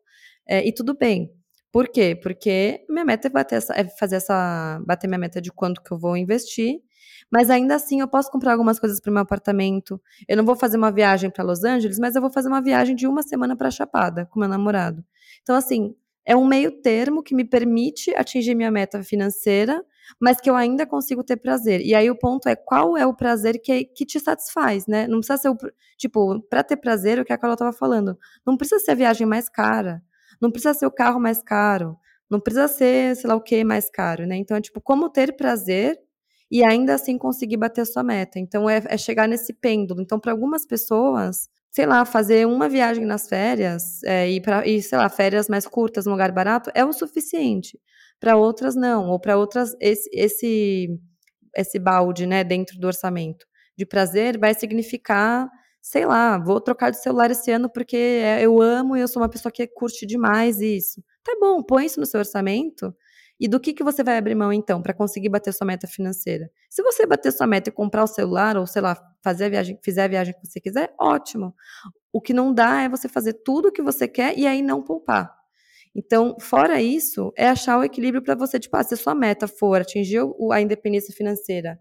É, 0.46 0.64
e 0.66 0.72
tudo 0.72 0.96
bem. 0.96 1.32
Por 1.72 1.88
quê? 1.88 2.18
Porque 2.20 2.84
minha 2.88 3.04
meta 3.04 3.28
é, 3.28 3.30
bater 3.30 3.56
essa, 3.56 3.74
é 3.74 3.84
fazer 3.88 4.16
essa. 4.16 4.80
bater 4.84 5.06
minha 5.06 5.18
meta 5.18 5.40
de 5.40 5.52
quanto 5.52 5.82
que 5.82 5.92
eu 5.92 5.98
vou 5.98 6.16
investir. 6.16 6.80
Mas 7.30 7.48
ainda 7.50 7.76
assim 7.76 8.00
eu 8.00 8.08
posso 8.08 8.30
comprar 8.30 8.52
algumas 8.52 8.80
coisas 8.80 9.00
para 9.00 9.10
o 9.10 9.14
meu 9.14 9.22
apartamento. 9.22 10.00
Eu 10.28 10.36
não 10.36 10.44
vou 10.44 10.56
fazer 10.56 10.76
uma 10.76 10.90
viagem 10.90 11.30
para 11.30 11.44
Los 11.44 11.62
Angeles, 11.64 11.98
mas 11.98 12.16
eu 12.16 12.20
vou 12.20 12.30
fazer 12.30 12.48
uma 12.48 12.60
viagem 12.60 12.96
de 12.96 13.06
uma 13.06 13.22
semana 13.22 13.56
para 13.56 13.70
Chapada 13.70 14.26
com 14.26 14.40
meu 14.40 14.48
namorado. 14.48 15.04
Então, 15.42 15.54
assim, 15.54 15.94
é 16.24 16.36
um 16.36 16.46
meio 16.46 16.80
termo 16.82 17.22
que 17.22 17.34
me 17.34 17.44
permite 17.44 18.14
atingir 18.16 18.54
minha 18.54 18.70
meta 18.70 19.02
financeira, 19.02 19.84
mas 20.20 20.40
que 20.40 20.50
eu 20.50 20.56
ainda 20.56 20.86
consigo 20.86 21.22
ter 21.22 21.36
prazer. 21.36 21.80
E 21.82 21.94
aí 21.94 22.10
o 22.10 22.18
ponto 22.18 22.48
é 22.48 22.56
qual 22.56 22.96
é 22.96 23.06
o 23.06 23.14
prazer 23.14 23.60
que, 23.62 23.84
que 23.84 24.04
te 24.04 24.18
satisfaz, 24.18 24.86
né? 24.86 25.06
Não 25.06 25.18
precisa 25.18 25.38
ser 25.38 25.48
o. 25.50 25.56
Tipo, 25.96 26.40
para 26.48 26.62
ter 26.64 26.76
prazer, 26.76 27.20
o 27.20 27.24
que 27.24 27.32
a 27.32 27.38
Carol 27.38 27.54
estava 27.54 27.72
falando, 27.72 28.18
não 28.46 28.56
precisa 28.56 28.80
ser 28.80 28.92
a 28.92 28.94
viagem 28.94 29.26
mais 29.26 29.48
cara. 29.48 30.02
Não 30.40 30.50
precisa 30.50 30.74
ser 30.74 30.86
o 30.86 30.90
carro 30.90 31.20
mais 31.20 31.42
caro, 31.42 31.96
não 32.30 32.40
precisa 32.40 32.68
ser, 32.68 33.16
sei 33.16 33.28
lá 33.28 33.34
o 33.36 33.40
que, 33.40 33.64
mais 33.64 33.90
caro, 33.90 34.26
né? 34.26 34.36
Então 34.36 34.56
é 34.56 34.60
tipo, 34.60 34.80
como 34.80 35.10
ter 35.10 35.36
prazer 35.36 35.98
e 36.50 36.64
ainda 36.64 36.94
assim 36.94 37.16
conseguir 37.16 37.56
bater 37.56 37.86
sua 37.86 38.02
meta. 38.02 38.38
Então 38.38 38.68
é, 38.68 38.82
é 38.86 38.96
chegar 38.96 39.28
nesse 39.28 39.52
pêndulo. 39.52 40.00
Então, 40.02 40.18
para 40.18 40.32
algumas 40.32 40.66
pessoas, 40.66 41.48
sei 41.70 41.86
lá, 41.86 42.04
fazer 42.04 42.46
uma 42.46 42.68
viagem 42.68 43.04
nas 43.06 43.28
férias 43.28 44.02
é, 44.02 44.28
e, 44.30 44.40
pra, 44.40 44.66
e, 44.66 44.82
sei 44.82 44.98
lá, 44.98 45.08
férias 45.08 45.48
mais 45.48 45.66
curtas 45.66 46.06
num 46.06 46.12
lugar 46.12 46.32
barato 46.32 46.70
é 46.74 46.84
o 46.84 46.92
suficiente. 46.92 47.78
Para 48.18 48.36
outras, 48.36 48.74
não. 48.74 49.08
Ou 49.10 49.20
para 49.20 49.36
outras, 49.38 49.74
esse, 49.80 50.10
esse, 50.12 50.88
esse 51.56 51.78
balde, 51.78 52.26
né, 52.26 52.42
dentro 52.44 52.78
do 52.78 52.86
orçamento 52.86 53.46
de 53.76 53.86
prazer 53.86 54.38
vai 54.38 54.52
significar 54.54 55.48
sei 55.80 56.04
lá, 56.04 56.38
vou 56.38 56.60
trocar 56.60 56.90
de 56.90 57.00
celular 57.00 57.30
esse 57.30 57.50
ano 57.50 57.70
porque 57.70 57.96
é, 57.96 58.42
eu 58.42 58.60
amo 58.60 58.96
e 58.96 59.00
eu 59.00 59.08
sou 59.08 59.22
uma 59.22 59.28
pessoa 59.28 59.50
que 59.50 59.66
curte 59.66 60.06
demais 60.06 60.60
isso. 60.60 61.02
Tá 61.24 61.36
bom, 61.40 61.62
põe 61.62 61.86
isso 61.86 62.00
no 62.00 62.06
seu 62.06 62.20
orçamento. 62.20 62.94
E 63.38 63.48
do 63.48 63.58
que, 63.58 63.72
que 63.72 63.82
você 63.82 64.04
vai 64.04 64.18
abrir 64.18 64.34
mão 64.34 64.52
então 64.52 64.82
para 64.82 64.92
conseguir 64.92 65.30
bater 65.30 65.52
sua 65.54 65.66
meta 65.66 65.86
financeira? 65.86 66.50
Se 66.68 66.82
você 66.82 67.06
bater 67.06 67.32
sua 67.32 67.46
meta 67.46 67.70
e 67.70 67.72
comprar 67.72 68.04
o 68.04 68.06
celular 68.06 68.56
ou 68.58 68.66
sei 68.66 68.82
lá, 68.82 68.94
fazer 69.22 69.46
a 69.46 69.48
viagem, 69.48 69.78
fizer 69.82 70.04
a 70.04 70.08
viagem 70.08 70.34
que 70.34 70.46
você 70.46 70.60
quiser, 70.60 70.94
ótimo. 71.00 71.54
O 72.12 72.20
que 72.20 72.34
não 72.34 72.52
dá 72.52 72.82
é 72.82 72.88
você 72.88 73.08
fazer 73.08 73.32
tudo 73.44 73.68
o 73.68 73.72
que 73.72 73.80
você 73.80 74.06
quer 74.06 74.36
e 74.38 74.46
aí 74.46 74.60
não 74.60 74.82
poupar. 74.82 75.34
Então, 75.94 76.36
fora 76.38 76.80
isso, 76.82 77.32
é 77.36 77.48
achar 77.48 77.78
o 77.78 77.84
equilíbrio 77.84 78.22
para 78.22 78.34
você, 78.34 78.60
tipo, 78.60 78.76
ah, 78.76 78.82
se 78.82 78.94
a 78.94 78.96
sua 78.96 79.14
meta 79.14 79.48
for 79.48 79.80
atingir 79.80 80.20
a 80.52 80.60
independência 80.60 81.12
financeira 81.14 81.80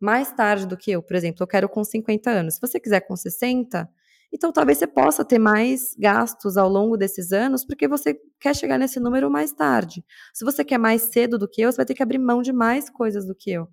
mais 0.00 0.32
tarde 0.32 0.66
do 0.66 0.76
que 0.76 0.90
eu, 0.90 1.02
por 1.02 1.16
exemplo, 1.16 1.42
eu 1.42 1.46
quero 1.46 1.68
com 1.68 1.82
50 1.82 2.30
anos. 2.30 2.54
Se 2.54 2.60
você 2.60 2.78
quiser 2.78 3.00
com 3.00 3.16
60, 3.16 3.88
então 4.32 4.52
talvez 4.52 4.78
você 4.78 4.86
possa 4.86 5.24
ter 5.24 5.38
mais 5.38 5.94
gastos 5.98 6.56
ao 6.56 6.68
longo 6.68 6.96
desses 6.96 7.32
anos, 7.32 7.64
porque 7.64 7.88
você 7.88 8.18
quer 8.38 8.54
chegar 8.54 8.78
nesse 8.78 9.00
número 9.00 9.30
mais 9.30 9.52
tarde. 9.52 10.04
Se 10.34 10.44
você 10.44 10.64
quer 10.64 10.78
mais 10.78 11.02
cedo 11.02 11.38
do 11.38 11.48
que 11.48 11.62
eu, 11.62 11.72
você 11.72 11.76
vai 11.78 11.86
ter 11.86 11.94
que 11.94 12.02
abrir 12.02 12.18
mão 12.18 12.42
de 12.42 12.52
mais 12.52 12.90
coisas 12.90 13.26
do 13.26 13.34
que 13.34 13.50
eu. 13.50 13.68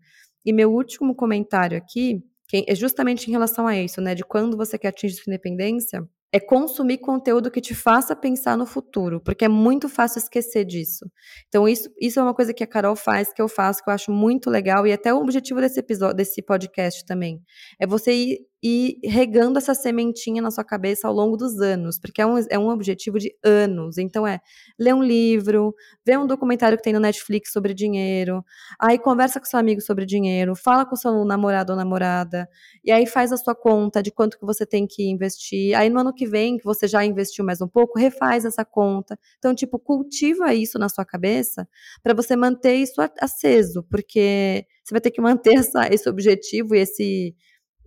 E 0.46 0.54
meu 0.54 0.72
último 0.72 1.16
comentário 1.16 1.78
aqui 1.78 2.24
é 2.68 2.76
justamente 2.76 3.28
em 3.28 3.32
relação 3.32 3.68
a 3.68 3.76
isso, 3.78 4.00
né? 4.00 4.16
De 4.16 4.24
quando 4.24 4.56
você 4.56 4.78
quer 4.78 4.90
atingir 4.90 5.16
sua 5.16 5.32
independência, 5.32 6.08
é 6.32 6.40
consumir 6.40 6.98
conteúdo 6.98 7.50
que 7.50 7.62
te 7.62 7.74
faça 7.74 8.16
pensar 8.16 8.58
no 8.58 8.66
futuro, 8.66 9.22
porque 9.22 9.46
é 9.46 9.50
muito 9.50 9.88
fácil 9.88 10.20
esquecer 10.20 10.66
disso. 10.66 11.10
Então, 11.48 11.68
isso, 11.68 11.90
isso 12.00 12.20
é 12.20 12.24
uma 12.24 12.34
coisa 12.34 12.54
que 12.54 12.64
a 12.64 12.68
Carol 12.68 12.96
faz, 12.96 13.32
que 13.32 13.42
eu 13.42 13.48
faço, 13.48 13.84
que 13.84 13.90
eu 13.90 13.94
acho 13.94 14.12
muito 14.12 14.50
legal, 14.50 14.86
e 14.86 14.92
até 14.92 15.14
o 15.14 15.18
objetivo 15.18 15.62
desse 15.62 15.80
episódio, 15.80 16.16
desse 16.16 16.42
podcast 16.42 17.06
também. 17.06 17.42
É 17.80 17.88
você 17.88 18.14
ir 18.14 18.40
e 18.68 18.98
regando 19.04 19.60
essa 19.60 19.76
sementinha 19.76 20.42
na 20.42 20.50
sua 20.50 20.64
cabeça 20.64 21.08
ao 21.08 21.14
longo 21.14 21.38
dos 21.38 21.62
anos, 21.62 22.00
porque 22.00 22.20
é 22.20 22.26
um, 22.26 22.36
é 22.50 22.58
um 22.58 22.70
objetivo 22.70 23.20
de 23.20 23.32
anos. 23.44 24.00
Então 24.00 24.26
é 24.26 24.40
ler 24.80 24.96
um 24.96 25.04
livro, 25.04 25.76
ver 26.04 26.18
um 26.18 26.26
documentário 26.26 26.76
que 26.76 26.84
tem 26.84 26.92
no 26.92 27.00
Netflix 27.00 27.52
sobre 27.52 27.76
dinheiro, 27.76 28.44
aí 28.82 28.98
conversa 28.98 29.40
com 29.40 29.46
seu 29.46 29.60
amigo 29.60 29.82
sobre 29.82 30.04
dinheiro, 30.04 30.56
fala 30.56 30.84
com 30.84 30.96
seu 30.96 31.24
namorado 31.26 31.74
ou 31.74 31.78
namorada, 31.78 32.50
e 32.84 32.92
aí 32.92 33.06
faz 33.06 33.32
a 33.32 33.38
sua 33.38 33.54
conta 33.54 34.02
de 34.02 34.10
quanto 34.10 34.40
que 34.40 34.46
você 34.48 34.66
tem 34.66 34.88
que 34.88 35.12
investir. 35.12 35.78
Aí 35.78 35.88
no 35.88 36.00
ano 36.00 36.12
que 36.12 36.26
vem, 36.26 36.58
que 36.58 36.66
você 36.66 36.88
já 36.88 37.06
investiu 37.06 37.46
mais 37.46 37.62
um 37.62 37.68
pouco, 37.68 38.00
refaz 38.00 38.46
essa 38.46 38.66
conta. 38.66 39.16
Então, 39.38 39.54
tipo, 39.54 39.78
cultiva 39.78 40.56
isso 40.56 40.80
na 40.80 40.90
sua 40.90 41.06
cabeça 41.06 41.68
para 42.02 42.16
você 42.16 42.36
manter 42.36 42.78
isso 42.78 43.00
aceso, 43.22 43.84
porque 43.92 44.66
você 44.84 44.92
vai 44.92 45.02
ter 45.02 45.12
que 45.12 45.22
manter 45.22 45.54
essa, 45.60 45.88
esse 45.94 46.10
objetivo 46.10 46.74
e 46.74 46.80
esse 46.80 47.36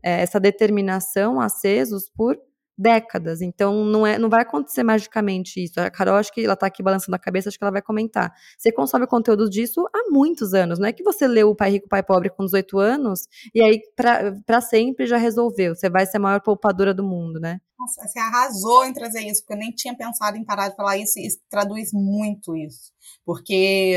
é, 0.02 0.22
essa 0.22 0.38
determinação 0.40 1.40
acesos 1.40 2.10
por 2.14 2.38
décadas. 2.78 3.42
Então, 3.42 3.84
não, 3.84 4.06
é, 4.06 4.16
não 4.18 4.30
vai 4.30 4.42
acontecer 4.42 4.84
magicamente 4.84 5.62
isso. 5.62 5.80
A 5.80 5.90
Carol, 5.90 6.14
acho 6.14 6.32
que 6.32 6.44
ela 6.44 6.54
está 6.54 6.68
aqui 6.68 6.80
balançando 6.80 7.16
a 7.16 7.18
cabeça, 7.18 7.48
acho 7.48 7.58
que 7.58 7.64
ela 7.64 7.72
vai 7.72 7.82
comentar. 7.82 8.32
Você 8.56 8.70
consome 8.70 9.06
conteúdo 9.06 9.50
disso 9.50 9.84
há 9.92 10.10
muitos 10.10 10.54
anos. 10.54 10.78
Não 10.78 10.86
é 10.86 10.92
que 10.92 11.02
você 11.02 11.26
leu 11.26 11.50
o 11.50 11.56
Pai 11.56 11.72
Rico, 11.72 11.88
Pai 11.88 12.04
Pobre 12.04 12.30
com 12.30 12.44
18 12.44 12.78
anos 12.78 13.26
e 13.52 13.60
aí, 13.60 13.80
para 13.96 14.60
sempre, 14.60 15.06
já 15.06 15.16
resolveu. 15.16 15.74
Você 15.74 15.90
vai 15.90 16.06
ser 16.06 16.18
a 16.18 16.20
maior 16.20 16.40
poupadora 16.40 16.94
do 16.94 17.02
mundo, 17.02 17.40
né? 17.40 17.60
Nossa, 17.76 18.06
você 18.06 18.18
arrasou 18.18 18.84
em 18.84 18.92
trazer 18.92 19.20
isso, 19.22 19.42
porque 19.42 19.54
eu 19.54 19.58
nem 19.58 19.70
tinha 19.72 19.96
pensado 19.96 20.36
em 20.36 20.44
parar 20.44 20.68
de 20.68 20.76
falar 20.76 20.96
isso, 20.96 21.18
e 21.18 21.26
isso 21.26 21.38
traduz 21.50 21.90
muito 21.92 22.56
isso. 22.56 22.92
Porque 23.24 23.96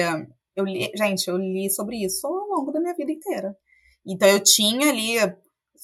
eu 0.56 0.66
li, 0.66 0.91
gente, 0.95 1.28
eu 1.28 1.38
li 1.38 1.70
sobre 1.70 2.04
isso 2.04 2.26
ao 2.28 2.47
longo 2.47 2.72
da 2.72 2.80
minha 2.80 2.93
vida 2.95 3.12
inteira. 3.12 3.56
Então 4.06 4.28
eu 4.28 4.39
tinha 4.39 4.89
ali 4.89 5.18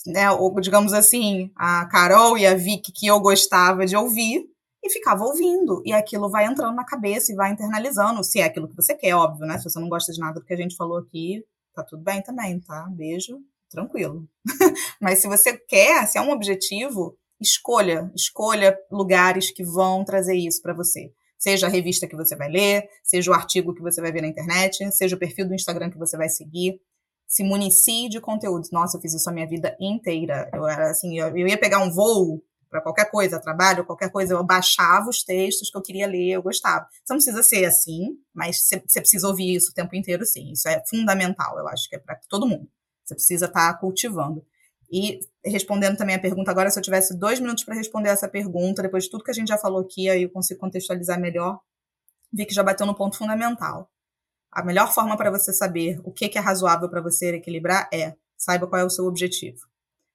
né, 0.05 0.29
ou 0.31 0.59
digamos 0.59 0.93
assim, 0.93 1.51
a 1.55 1.85
Carol 1.85 2.37
e 2.37 2.45
a 2.45 2.53
Vicky 2.53 2.91
que 2.91 3.07
eu 3.07 3.19
gostava 3.19 3.85
de 3.85 3.95
ouvir 3.95 4.45
e 4.83 4.89
ficava 4.89 5.23
ouvindo. 5.23 5.81
E 5.85 5.93
aquilo 5.93 6.29
vai 6.29 6.45
entrando 6.45 6.75
na 6.75 6.85
cabeça 6.85 7.31
e 7.31 7.35
vai 7.35 7.51
internalizando, 7.51 8.23
se 8.23 8.39
é 8.39 8.43
aquilo 8.43 8.67
que 8.67 8.75
você 8.75 8.93
quer, 8.95 9.15
óbvio, 9.15 9.45
né? 9.47 9.57
Se 9.57 9.69
você 9.69 9.79
não 9.79 9.89
gosta 9.89 10.11
de 10.11 10.19
nada 10.19 10.39
do 10.39 10.45
que 10.45 10.53
a 10.53 10.57
gente 10.57 10.75
falou 10.75 10.97
aqui, 10.97 11.43
tá 11.73 11.83
tudo 11.83 12.03
bem 12.03 12.21
também, 12.21 12.59
tá? 12.59 12.87
Beijo, 12.89 13.39
tranquilo. 13.69 14.27
Mas 15.01 15.19
se 15.19 15.27
você 15.27 15.57
quer, 15.57 16.05
se 16.07 16.17
é 16.17 16.21
um 16.21 16.31
objetivo, 16.31 17.17
escolha, 17.39 18.11
escolha 18.15 18.77
lugares 18.91 19.51
que 19.51 19.63
vão 19.63 20.03
trazer 20.03 20.35
isso 20.35 20.61
para 20.61 20.73
você. 20.73 21.11
Seja 21.37 21.67
a 21.67 21.69
revista 21.69 22.07
que 22.07 22.15
você 22.15 22.35
vai 22.35 22.49
ler, 22.49 22.89
seja 23.03 23.29
o 23.29 23.33
artigo 23.33 23.73
que 23.73 23.81
você 23.81 24.01
vai 24.01 24.11
ver 24.11 24.21
na 24.21 24.27
internet, 24.27 24.91
seja 24.91 25.15
o 25.15 25.19
perfil 25.19 25.47
do 25.47 25.53
Instagram 25.53 25.91
que 25.91 25.97
você 25.97 26.17
vai 26.17 26.29
seguir 26.29 26.79
se 27.27 27.43
municie 27.43 28.09
de 28.09 28.21
conteúdos. 28.21 28.71
Nossa, 28.71 28.97
eu 28.97 29.01
fiz 29.01 29.13
isso 29.13 29.29
a 29.29 29.33
minha 29.33 29.47
vida 29.47 29.75
inteira. 29.79 30.49
Eu 30.53 30.65
era 30.67 30.89
assim, 30.89 31.19
eu, 31.19 31.27
eu 31.37 31.47
ia 31.47 31.57
pegar 31.57 31.79
um 31.79 31.91
voo 31.91 32.41
para 32.69 32.81
qualquer 32.81 33.09
coisa, 33.09 33.39
trabalho, 33.39 33.85
qualquer 33.85 34.11
coisa, 34.11 34.33
eu 34.33 34.43
baixava 34.43 35.09
os 35.09 35.23
textos 35.23 35.69
que 35.69 35.77
eu 35.77 35.81
queria 35.81 36.05
ler, 36.07 36.31
eu 36.31 36.43
gostava. 36.43 36.87
Você 36.91 37.13
não 37.13 37.17
precisa 37.17 37.43
ser 37.43 37.65
assim, 37.65 38.17
mas 38.33 38.67
você 38.67 38.99
precisa 38.99 39.27
ouvir 39.27 39.55
isso 39.55 39.71
o 39.71 39.73
tempo 39.73 39.95
inteiro, 39.95 40.25
sim. 40.25 40.51
Isso 40.51 40.67
é 40.67 40.83
fundamental, 40.89 41.57
eu 41.57 41.67
acho 41.67 41.89
que 41.89 41.95
é 41.95 41.99
para 41.99 42.19
todo 42.29 42.47
mundo. 42.47 42.69
Você 43.05 43.15
precisa 43.15 43.45
estar 43.45 43.73
tá 43.73 43.79
cultivando. 43.79 44.45
E 44.91 45.19
respondendo 45.45 45.97
também 45.97 46.15
a 46.15 46.19
pergunta 46.19 46.51
agora, 46.51 46.69
se 46.69 46.79
eu 46.79 46.83
tivesse 46.83 47.17
dois 47.17 47.39
minutos 47.39 47.63
para 47.63 47.75
responder 47.75 48.09
essa 48.09 48.27
pergunta, 48.27 48.81
depois 48.81 49.05
de 49.05 49.09
tudo 49.09 49.23
que 49.23 49.31
a 49.31 49.33
gente 49.33 49.49
já 49.49 49.57
falou 49.57 49.81
aqui, 49.81 50.09
aí 50.09 50.23
eu 50.23 50.29
consigo 50.29 50.59
contextualizar 50.59 51.19
melhor, 51.19 51.59
vi 52.31 52.45
que 52.45 52.53
já 52.53 52.63
bateu 52.63 52.85
no 52.85 52.95
ponto 52.95 53.17
fundamental. 53.17 53.89
A 54.57 54.63
melhor 54.63 54.91
forma 54.91 55.15
para 55.15 55.29
você 55.29 55.53
saber 55.53 56.01
o 56.03 56.11
que 56.11 56.35
é 56.35 56.41
razoável 56.41 56.89
para 56.89 56.99
você 56.99 57.35
equilibrar 57.35 57.87
é 57.93 58.15
saiba 58.35 58.65
qual 58.65 58.81
é 58.81 58.83
o 58.83 58.89
seu 58.89 59.05
objetivo. 59.05 59.67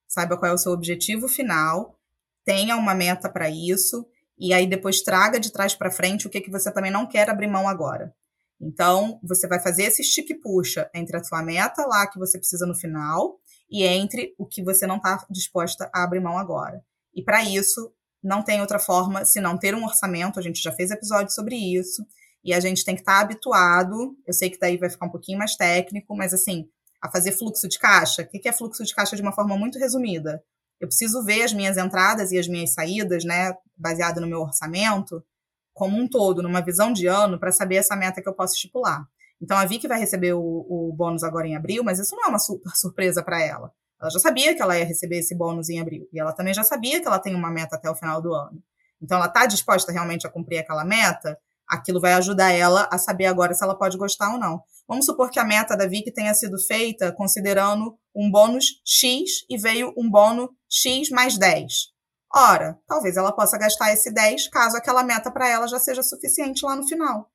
Saiba 0.08 0.36
qual 0.36 0.50
é 0.50 0.52
o 0.52 0.58
seu 0.58 0.72
objetivo 0.72 1.28
final, 1.28 1.96
tenha 2.44 2.76
uma 2.76 2.92
meta 2.92 3.30
para 3.30 3.48
isso 3.48 4.04
e 4.36 4.52
aí 4.52 4.66
depois 4.66 5.00
traga 5.00 5.38
de 5.38 5.52
trás 5.52 5.76
para 5.76 5.92
frente 5.92 6.26
o 6.26 6.30
que, 6.30 6.40
que 6.40 6.50
você 6.50 6.72
também 6.72 6.90
não 6.90 7.06
quer 7.06 7.30
abrir 7.30 7.46
mão 7.46 7.68
agora. 7.68 8.12
Então, 8.60 9.20
você 9.22 9.46
vai 9.46 9.60
fazer 9.60 9.84
esse 9.84 10.02
stick 10.02 10.34
puxa 10.40 10.90
entre 10.92 11.16
a 11.16 11.22
sua 11.22 11.40
meta 11.40 11.86
lá 11.86 12.04
que 12.08 12.18
você 12.18 12.36
precisa 12.36 12.66
no 12.66 12.74
final 12.74 13.38
e 13.70 13.84
entre 13.84 14.34
o 14.36 14.44
que 14.44 14.60
você 14.60 14.88
não 14.88 14.96
está 14.96 15.24
disposta 15.30 15.88
a 15.94 16.02
abrir 16.02 16.18
mão 16.18 16.36
agora. 16.36 16.84
E 17.14 17.22
para 17.22 17.44
isso, 17.44 17.92
não 18.20 18.42
tem 18.42 18.60
outra 18.60 18.80
forma 18.80 19.24
senão 19.24 19.56
ter 19.56 19.72
um 19.72 19.84
orçamento. 19.84 20.40
A 20.40 20.42
gente 20.42 20.60
já 20.60 20.72
fez 20.72 20.90
episódio 20.90 21.32
sobre 21.32 21.54
isso 21.54 22.04
e 22.44 22.52
a 22.52 22.60
gente 22.60 22.84
tem 22.84 22.94
que 22.94 23.02
estar 23.02 23.16
tá 23.16 23.20
habituado. 23.20 24.16
Eu 24.26 24.32
sei 24.32 24.50
que 24.50 24.58
daí 24.58 24.76
vai 24.76 24.90
ficar 24.90 25.06
um 25.06 25.10
pouquinho 25.10 25.38
mais 25.38 25.56
técnico, 25.56 26.16
mas 26.16 26.34
assim, 26.34 26.68
a 27.00 27.10
fazer 27.10 27.32
fluxo 27.32 27.68
de 27.68 27.78
caixa. 27.78 28.22
O 28.22 28.26
que 28.28 28.48
é 28.48 28.52
fluxo 28.52 28.84
de 28.84 28.94
caixa 28.94 29.16
de 29.16 29.22
uma 29.22 29.32
forma 29.32 29.56
muito 29.56 29.78
resumida? 29.78 30.42
Eu 30.80 30.88
preciso 30.88 31.24
ver 31.24 31.42
as 31.42 31.52
minhas 31.52 31.76
entradas 31.76 32.32
e 32.32 32.38
as 32.38 32.48
minhas 32.48 32.72
saídas, 32.72 33.24
né, 33.24 33.54
baseado 33.76 34.20
no 34.20 34.26
meu 34.26 34.40
orçamento, 34.40 35.24
como 35.72 35.96
um 35.96 36.08
todo, 36.08 36.42
numa 36.42 36.60
visão 36.60 36.92
de 36.92 37.06
ano, 37.06 37.38
para 37.38 37.52
saber 37.52 37.76
essa 37.76 37.94
meta 37.94 38.20
que 38.20 38.28
eu 38.28 38.34
posso 38.34 38.54
estipular. 38.54 39.06
Então 39.40 39.56
a 39.56 39.64
Vicky 39.64 39.88
vai 39.88 39.98
receber 39.98 40.32
o, 40.34 40.40
o 40.40 40.92
bônus 40.92 41.24
agora 41.24 41.46
em 41.46 41.56
abril, 41.56 41.82
mas 41.82 41.98
isso 41.98 42.14
não 42.14 42.24
é 42.24 42.28
uma 42.28 42.38
super 42.38 42.70
surpresa 42.74 43.22
para 43.22 43.40
ela. 43.42 43.72
Ela 44.00 44.10
já 44.10 44.18
sabia 44.18 44.54
que 44.54 44.60
ela 44.60 44.76
ia 44.76 44.84
receber 44.84 45.18
esse 45.18 45.34
bônus 45.34 45.68
em 45.68 45.80
abril. 45.80 46.08
E 46.12 46.18
ela 46.18 46.32
também 46.32 46.52
já 46.52 46.64
sabia 46.64 47.00
que 47.00 47.06
ela 47.06 47.20
tem 47.20 47.34
uma 47.34 47.50
meta 47.50 47.76
até 47.76 47.88
o 47.88 47.94
final 47.94 48.20
do 48.20 48.34
ano. 48.34 48.62
Então 49.00 49.16
ela 49.18 49.26
está 49.26 49.46
disposta 49.46 49.92
realmente 49.92 50.26
a 50.26 50.30
cumprir 50.30 50.58
aquela 50.58 50.84
meta, 50.84 51.38
aquilo 51.68 52.00
vai 52.00 52.12
ajudar 52.14 52.52
ela 52.52 52.88
a 52.90 52.98
saber 52.98 53.26
agora 53.26 53.54
se 53.54 53.64
ela 53.64 53.76
pode 53.76 53.96
gostar 53.96 54.32
ou 54.32 54.38
não. 54.38 54.60
Vamos 54.86 55.06
supor 55.06 55.30
que 55.30 55.38
a 55.38 55.44
meta 55.44 55.76
da 55.76 55.86
Vicky 55.86 56.12
tenha 56.12 56.34
sido 56.34 56.58
feita 56.58 57.12
considerando 57.12 57.96
um 58.14 58.30
bônus 58.30 58.80
X 58.84 59.44
e 59.48 59.56
veio 59.56 59.92
um 59.96 60.10
bônus 60.10 60.50
X 60.70 61.08
mais 61.10 61.38
10. 61.38 61.92
Ora, 62.34 62.78
talvez 62.86 63.16
ela 63.16 63.32
possa 63.32 63.58
gastar 63.58 63.92
esse 63.92 64.10
10 64.10 64.48
caso 64.48 64.76
aquela 64.76 65.02
meta 65.02 65.30
para 65.30 65.48
ela 65.48 65.66
já 65.66 65.78
seja 65.78 66.02
suficiente 66.02 66.64
lá 66.64 66.74
no 66.74 66.86
final. 66.86 67.30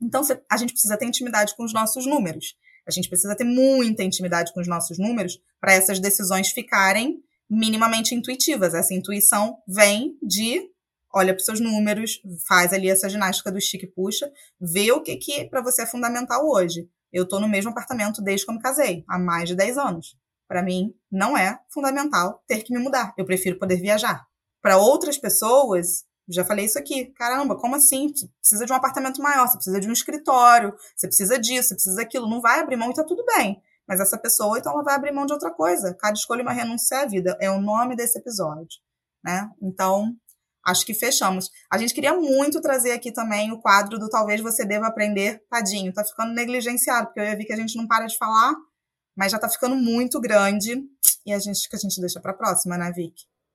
Então 0.00 0.22
a 0.50 0.56
gente 0.56 0.72
precisa 0.72 0.96
ter 0.96 1.06
intimidade 1.06 1.56
com 1.56 1.64
os 1.64 1.72
nossos 1.72 2.06
números. 2.06 2.54
A 2.86 2.90
gente 2.90 3.08
precisa 3.08 3.34
ter 3.34 3.44
muita 3.44 4.04
intimidade 4.04 4.52
com 4.52 4.60
os 4.60 4.68
nossos 4.68 4.98
números 4.98 5.38
para 5.60 5.72
essas 5.72 5.98
decisões 5.98 6.50
ficarem 6.50 7.18
minimamente 7.48 8.14
intuitivas. 8.14 8.74
Essa 8.74 8.94
intuição 8.94 9.58
vem 9.66 10.16
de 10.22 10.70
olha 11.16 11.32
para 11.32 11.40
os 11.40 11.46
seus 11.46 11.60
números, 11.60 12.20
faz 12.46 12.74
ali 12.74 12.90
essa 12.90 13.08
ginástica 13.08 13.50
do 13.50 13.56
estica 13.56 13.86
e 13.86 13.90
puxa, 13.90 14.30
vê 14.60 14.92
o 14.92 15.02
que, 15.02 15.16
que 15.16 15.46
para 15.46 15.62
você 15.62 15.82
é 15.82 15.86
fundamental 15.86 16.46
hoje. 16.46 16.86
Eu 17.10 17.24
estou 17.24 17.40
no 17.40 17.48
mesmo 17.48 17.70
apartamento 17.70 18.20
desde 18.20 18.44
que 18.44 18.52
eu 18.52 18.56
me 18.56 18.60
casei, 18.60 19.02
há 19.08 19.18
mais 19.18 19.48
de 19.48 19.54
10 19.54 19.78
anos. 19.78 20.18
Para 20.46 20.62
mim, 20.62 20.94
não 21.10 21.36
é 21.36 21.58
fundamental 21.70 22.44
ter 22.46 22.62
que 22.62 22.72
me 22.72 22.78
mudar. 22.78 23.14
Eu 23.16 23.24
prefiro 23.24 23.58
poder 23.58 23.76
viajar. 23.76 24.26
Para 24.60 24.76
outras 24.76 25.16
pessoas, 25.16 26.04
já 26.28 26.44
falei 26.44 26.66
isso 26.66 26.78
aqui. 26.78 27.06
Caramba, 27.06 27.56
como 27.56 27.76
assim? 27.76 28.08
Você 28.14 28.28
precisa 28.38 28.66
de 28.66 28.72
um 28.72 28.76
apartamento 28.76 29.22
maior, 29.22 29.48
você 29.48 29.56
precisa 29.56 29.80
de 29.80 29.88
um 29.88 29.92
escritório, 29.92 30.74
você 30.94 31.06
precisa 31.06 31.38
disso, 31.38 31.68
você 31.68 31.74
precisa 31.74 31.96
daquilo. 31.96 32.28
Não 32.28 32.42
vai 32.42 32.60
abrir 32.60 32.76
mão 32.76 32.90
e 32.90 32.94
tá 32.94 33.02
tudo 33.02 33.24
bem. 33.24 33.60
Mas 33.88 34.00
essa 34.00 34.18
pessoa, 34.18 34.58
então, 34.58 34.72
ela 34.72 34.82
vai 34.82 34.94
abrir 34.94 35.12
mão 35.12 35.24
de 35.24 35.32
outra 35.32 35.50
coisa. 35.50 35.94
Cada 35.94 36.12
escolha 36.12 36.40
é 36.40 36.42
uma 36.42 36.52
renúncia 36.52 37.00
à 37.00 37.06
vida. 37.06 37.36
É 37.40 37.50
o 37.50 37.60
nome 37.60 37.96
desse 37.96 38.18
episódio. 38.18 38.78
Né? 39.24 39.48
Então, 39.62 40.14
acho 40.66 40.84
que 40.84 40.92
fechamos. 40.92 41.50
A 41.70 41.78
gente 41.78 41.94
queria 41.94 42.14
muito 42.14 42.60
trazer 42.60 42.92
aqui 42.92 43.12
também 43.12 43.52
o 43.52 43.60
quadro 43.60 43.98
do 43.98 44.08
Talvez 44.08 44.40
Você 44.40 44.64
Deva 44.64 44.88
Aprender. 44.88 45.42
Tadinho, 45.48 45.92
tá 45.92 46.04
ficando 46.04 46.34
negligenciado, 46.34 47.06
porque 47.06 47.20
eu 47.20 47.24
ia 47.24 47.36
ver 47.36 47.44
que 47.44 47.52
a 47.52 47.56
gente 47.56 47.76
não 47.76 47.86
para 47.86 48.06
de 48.06 48.18
falar, 48.18 48.54
mas 49.16 49.30
já 49.30 49.38
tá 49.38 49.48
ficando 49.48 49.76
muito 49.76 50.20
grande. 50.20 50.82
E 51.24 51.32
a 51.32 51.38
gente 51.38 51.68
que 51.68 51.76
a 51.76 51.78
gente 51.78 52.00
deixa 52.00 52.20
pra 52.20 52.34
próxima, 52.34 52.76
né, 52.76 52.92
Vic? 52.92 53.14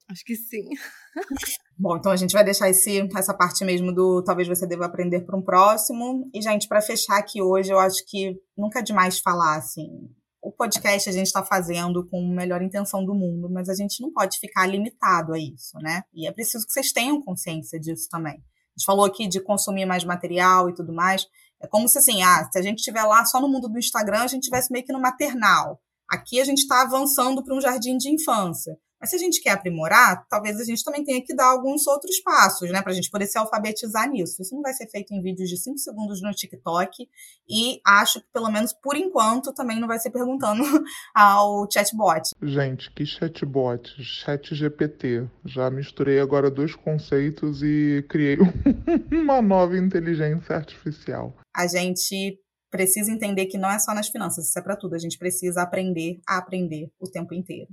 Acho 0.10 0.24
que 0.26 0.36
sim. 0.36 0.70
Bom, 1.78 1.98
então 1.98 2.12
a 2.12 2.16
gente 2.16 2.34
vai 2.34 2.44
deixar 2.44 2.70
esse, 2.70 3.10
essa 3.18 3.34
parte 3.34 3.64
mesmo 3.66 3.94
do 3.94 4.24
talvez 4.24 4.48
você 4.48 4.68
deva 4.68 4.86
aprender 4.86 5.22
para 5.22 5.38
um 5.38 5.42
próximo. 5.42 6.30
E, 6.34 6.42
gente, 6.42 6.68
para 6.68 6.82
fechar 6.82 7.18
aqui 7.18 7.42
hoje, 7.42 7.72
eu 7.72 7.80
acho 7.80 8.06
que 8.06 8.36
nunca 8.58 8.80
é 8.80 8.84
demais 8.84 9.20
falar 9.20 9.58
assim. 9.58 10.10
O 10.42 10.52
podcast 10.52 11.08
a 11.08 11.14
gente 11.14 11.28
está 11.28 11.44
fazendo 11.44 12.04
com 12.08 12.18
a 12.18 12.36
melhor 12.36 12.64
intenção 12.64 13.06
do 13.06 13.14
mundo, 13.14 13.48
mas 13.48 13.70
a 13.70 13.76
gente 13.76 14.02
não 14.02 14.12
pode 14.12 14.40
ficar 14.40 14.66
limitado 14.66 15.34
a 15.34 15.40
isso, 15.40 15.78
né? 15.78 16.04
E 16.14 16.28
é 16.28 16.32
preciso 16.32 16.66
que 16.66 16.74
vocês 16.74 16.92
tenham 16.92 17.22
consciência 17.22 17.80
disso 17.80 18.08
também. 18.10 18.34
A 18.34 18.80
gente 18.80 18.86
falou 18.86 19.06
aqui 19.06 19.28
de 19.28 19.40
consumir 19.40 19.86
mais 19.86 20.04
material 20.04 20.70
e 20.70 20.74
tudo 20.74 20.92
mais. 20.92 21.28
É 21.62 21.68
como 21.68 21.88
se 21.88 22.00
assim, 22.00 22.24
ah, 22.24 22.50
se 22.52 22.58
a 22.58 22.62
gente 22.62 22.80
estiver 22.80 23.04
lá 23.04 23.24
só 23.26 23.40
no 23.40 23.48
mundo 23.48 23.70
do 23.70 23.78
Instagram, 23.78 24.22
a 24.22 24.28
gente 24.28 24.44
tivesse 24.44 24.72
meio 24.72 24.84
que 24.84 24.92
no 24.92 25.00
maternal. 25.00 25.80
Aqui 26.10 26.42
a 26.42 26.44
gente 26.44 26.60
está 26.60 26.82
avançando 26.82 27.44
para 27.44 27.56
um 27.56 27.62
jardim 27.62 27.96
de 27.98 28.10
infância. 28.10 28.76
Mas 29.02 29.10
se 29.10 29.16
a 29.16 29.20
gente 29.20 29.42
quer 29.42 29.52
aprimorar, 29.52 30.28
talvez 30.30 30.60
a 30.60 30.64
gente 30.64 30.84
também 30.84 31.04
tenha 31.04 31.24
que 31.24 31.36
dar 31.36 31.48
alguns 31.48 31.88
outros 31.88 32.20
passos, 32.20 32.70
né, 32.70 32.82
para 32.84 32.92
a 32.92 32.96
gente 32.96 33.10
poder 33.10 33.26
se 33.26 33.38
alfabetizar 33.38 34.08
nisso. 34.08 34.40
Isso 34.40 34.54
não 34.54 34.62
vai 34.62 34.74
ser 34.74 34.88
feito 34.88 35.12
em 35.12 35.22
vídeos 35.22 35.50
de 35.50 35.58
5 35.58 35.80
segundos 35.80 36.22
no 36.22 36.32
TikTok 36.32 37.10
e 37.50 37.82
acho 37.86 38.22
que, 38.22 38.28
pelo 38.32 38.52
menos 38.52 38.74
por 38.74 38.96
enquanto, 38.96 39.52
também 39.54 39.80
não 39.80 39.88
vai 39.88 39.98
ser 39.98 40.12
perguntando 40.12 40.64
ao 41.16 41.68
chatbot. 41.72 42.30
Gente, 42.44 42.92
que 42.92 43.06
chatbot? 43.06 43.92
Chat 44.04 44.54
GPT. 44.54 45.28
Já 45.46 45.72
misturei 45.72 46.20
agora 46.20 46.52
dois 46.52 46.76
conceitos 46.76 47.64
e 47.64 48.06
criei 48.08 48.38
uma 49.12 49.42
nova 49.42 49.76
inteligência 49.78 50.56
artificial. 50.56 51.36
A 51.56 51.66
gente 51.66 52.40
precisa 52.70 53.12
entender 53.12 53.48
que 53.48 53.58
não 53.58 53.70
é 53.70 53.78
só 53.78 53.94
nas 53.94 54.08
finanças, 54.08 54.48
isso 54.48 54.58
é 54.58 54.62
para 54.62 54.78
tudo. 54.78 54.96
A 54.96 55.00
gente 55.00 55.18
precisa 55.18 55.62
aprender 55.62 56.20
a 56.28 56.38
aprender 56.38 56.90
o 57.00 57.10
tempo 57.10 57.34
inteiro. 57.34 57.68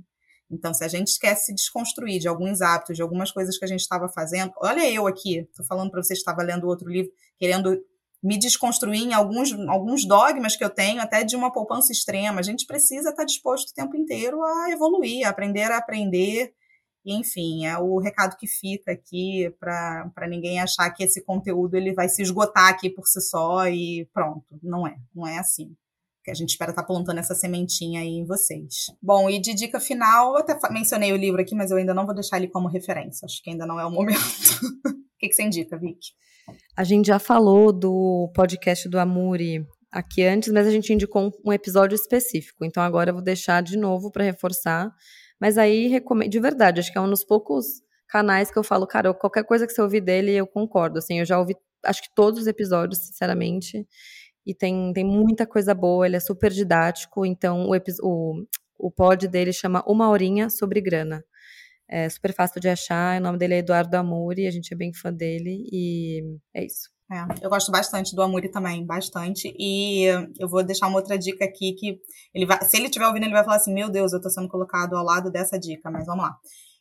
Então, 0.51 0.73
se 0.73 0.83
a 0.83 0.87
gente 0.87 1.17
quer 1.19 1.35
se 1.35 1.53
desconstruir 1.53 2.19
de 2.19 2.27
alguns 2.27 2.61
hábitos, 2.61 2.95
de 2.95 3.01
algumas 3.01 3.31
coisas 3.31 3.57
que 3.57 3.65
a 3.65 3.67
gente 3.67 3.81
estava 3.81 4.09
fazendo, 4.09 4.51
olha 4.57 4.89
eu 4.89 5.05
aqui, 5.05 5.39
estou 5.39 5.65
falando 5.65 5.91
para 5.91 6.01
você, 6.01 6.13
estava 6.13 6.41
lendo 6.41 6.67
outro 6.67 6.89
livro, 6.89 7.11
querendo 7.37 7.79
me 8.21 8.37
desconstruir 8.37 9.03
em 9.03 9.13
alguns, 9.13 9.53
alguns 9.69 10.05
dogmas 10.05 10.55
que 10.55 10.63
eu 10.63 10.69
tenho, 10.69 11.01
até 11.01 11.23
de 11.23 11.35
uma 11.35 11.51
poupança 11.51 11.91
extrema. 11.91 12.39
A 12.39 12.43
gente 12.43 12.65
precisa 12.65 13.11
estar 13.11 13.23
disposto 13.23 13.69
o 13.69 13.73
tempo 13.73 13.95
inteiro 13.95 14.43
a 14.43 14.71
evoluir, 14.71 15.25
a 15.25 15.29
aprender 15.29 15.71
a 15.71 15.77
aprender. 15.77 16.53
Enfim, 17.05 17.65
é 17.65 17.77
o 17.77 17.97
recado 17.99 18.35
que 18.37 18.47
fica 18.47 18.91
aqui 18.91 19.49
para 19.59 20.27
ninguém 20.27 20.59
achar 20.59 20.89
que 20.91 21.03
esse 21.03 21.23
conteúdo 21.23 21.75
ele 21.75 21.93
vai 21.93 22.09
se 22.09 22.21
esgotar 22.21 22.67
aqui 22.69 22.89
por 22.89 23.07
si 23.07 23.21
só 23.21 23.67
e 23.67 24.05
pronto. 24.13 24.59
Não 24.61 24.85
é, 24.85 24.97
não 25.15 25.25
é 25.25 25.37
assim 25.37 25.75
a 26.29 26.33
gente 26.33 26.49
espera 26.49 26.71
estar 26.71 26.83
tá 26.83 26.87
plantando 26.87 27.19
essa 27.19 27.35
sementinha 27.35 28.01
aí 28.01 28.19
em 28.19 28.25
vocês. 28.25 28.85
Bom, 29.01 29.29
e 29.29 29.39
de 29.39 29.53
dica 29.53 29.79
final, 29.79 30.33
eu 30.33 30.37
até 30.39 30.57
mencionei 30.71 31.11
o 31.11 31.17
livro 31.17 31.41
aqui, 31.41 31.55
mas 31.55 31.71
eu 31.71 31.77
ainda 31.77 31.93
não 31.93 32.05
vou 32.05 32.15
deixar 32.15 32.37
ele 32.37 32.47
como 32.47 32.67
referência. 32.67 33.25
Acho 33.25 33.41
que 33.43 33.49
ainda 33.49 33.65
não 33.65 33.79
é 33.79 33.85
o 33.85 33.91
momento. 33.91 34.19
o 34.85 35.17
que, 35.19 35.27
que 35.27 35.33
você 35.33 35.43
indica, 35.43 35.77
Vic? 35.77 35.99
A 36.75 36.83
gente 36.83 37.07
já 37.07 37.19
falou 37.19 37.71
do 37.71 38.31
podcast 38.33 38.87
do 38.87 38.99
Amuri 38.99 39.65
aqui 39.91 40.23
antes, 40.23 40.51
mas 40.51 40.67
a 40.67 40.71
gente 40.71 40.93
indicou 40.93 41.31
um 41.45 41.53
episódio 41.53 41.95
específico. 41.95 42.63
Então 42.63 42.81
agora 42.81 43.09
eu 43.09 43.15
vou 43.15 43.23
deixar 43.23 43.61
de 43.61 43.77
novo 43.77 44.11
para 44.11 44.23
reforçar. 44.23 44.91
Mas 45.39 45.57
aí, 45.57 45.87
recomendo, 45.87 46.29
de 46.29 46.39
verdade, 46.39 46.79
acho 46.79 46.91
que 46.91 46.97
é 46.97 47.01
um 47.01 47.09
dos 47.09 47.23
poucos 47.23 47.65
canais 48.07 48.51
que 48.51 48.57
eu 48.57 48.63
falo, 48.63 48.87
cara, 48.87 49.13
qualquer 49.13 49.43
coisa 49.43 49.65
que 49.65 49.73
você 49.73 49.81
ouvir 49.81 50.01
dele, 50.01 50.33
eu 50.33 50.47
concordo. 50.47 50.99
Assim, 50.99 51.19
eu 51.19 51.25
já 51.25 51.39
ouvi, 51.39 51.55
acho 51.85 52.01
que 52.01 52.09
todos 52.13 52.41
os 52.41 52.47
episódios, 52.47 52.99
sinceramente 52.99 53.87
e 54.49 54.55
tem, 54.55 54.91
tem 54.93 55.05
muita 55.05 55.45
coisa 55.45 55.75
boa, 55.75 56.07
ele 56.07 56.15
é 56.15 56.19
super 56.19 56.51
didático, 56.51 57.23
então 57.23 57.69
o, 57.69 57.75
o, 58.01 58.45
o 58.79 58.91
pod 58.91 59.27
dele 59.27 59.53
chama 59.53 59.83
Uma 59.85 60.09
Horinha 60.09 60.49
sobre 60.49 60.81
Grana. 60.81 61.23
É 61.87 62.09
super 62.09 62.33
fácil 62.33 62.59
de 62.59 62.67
achar, 62.67 63.19
o 63.19 63.23
nome 63.23 63.37
dele 63.37 63.55
é 63.55 63.57
Eduardo 63.59 63.95
Amuri, 63.95 64.47
a 64.47 64.51
gente 64.51 64.73
é 64.73 64.77
bem 64.77 64.91
fã 64.91 65.13
dele 65.13 65.67
e 65.71 66.21
é 66.53 66.65
isso. 66.65 66.89
É, 67.11 67.45
eu 67.45 67.49
gosto 67.49 67.71
bastante 67.71 68.15
do 68.15 68.21
Amuri 68.21 68.49
também, 68.49 68.85
bastante. 68.85 69.53
E 69.57 70.05
eu 70.39 70.47
vou 70.47 70.63
deixar 70.63 70.87
uma 70.87 70.97
outra 70.97 71.17
dica 71.17 71.45
aqui 71.45 71.73
que 71.73 71.99
ele 72.33 72.45
vai, 72.45 72.61
se 72.63 72.77
ele 72.77 72.85
estiver 72.85 73.07
ouvindo, 73.07 73.23
ele 73.23 73.33
vai 73.33 73.43
falar 73.43 73.57
assim: 73.57 73.73
"Meu 73.73 73.89
Deus, 73.89 74.13
eu 74.13 74.21
tô 74.21 74.29
sendo 74.29 74.47
colocado 74.47 74.95
ao 74.95 75.03
lado 75.03 75.31
dessa 75.31 75.59
dica", 75.59 75.89
mas 75.89 76.05
vamos 76.05 76.23
lá. 76.23 76.37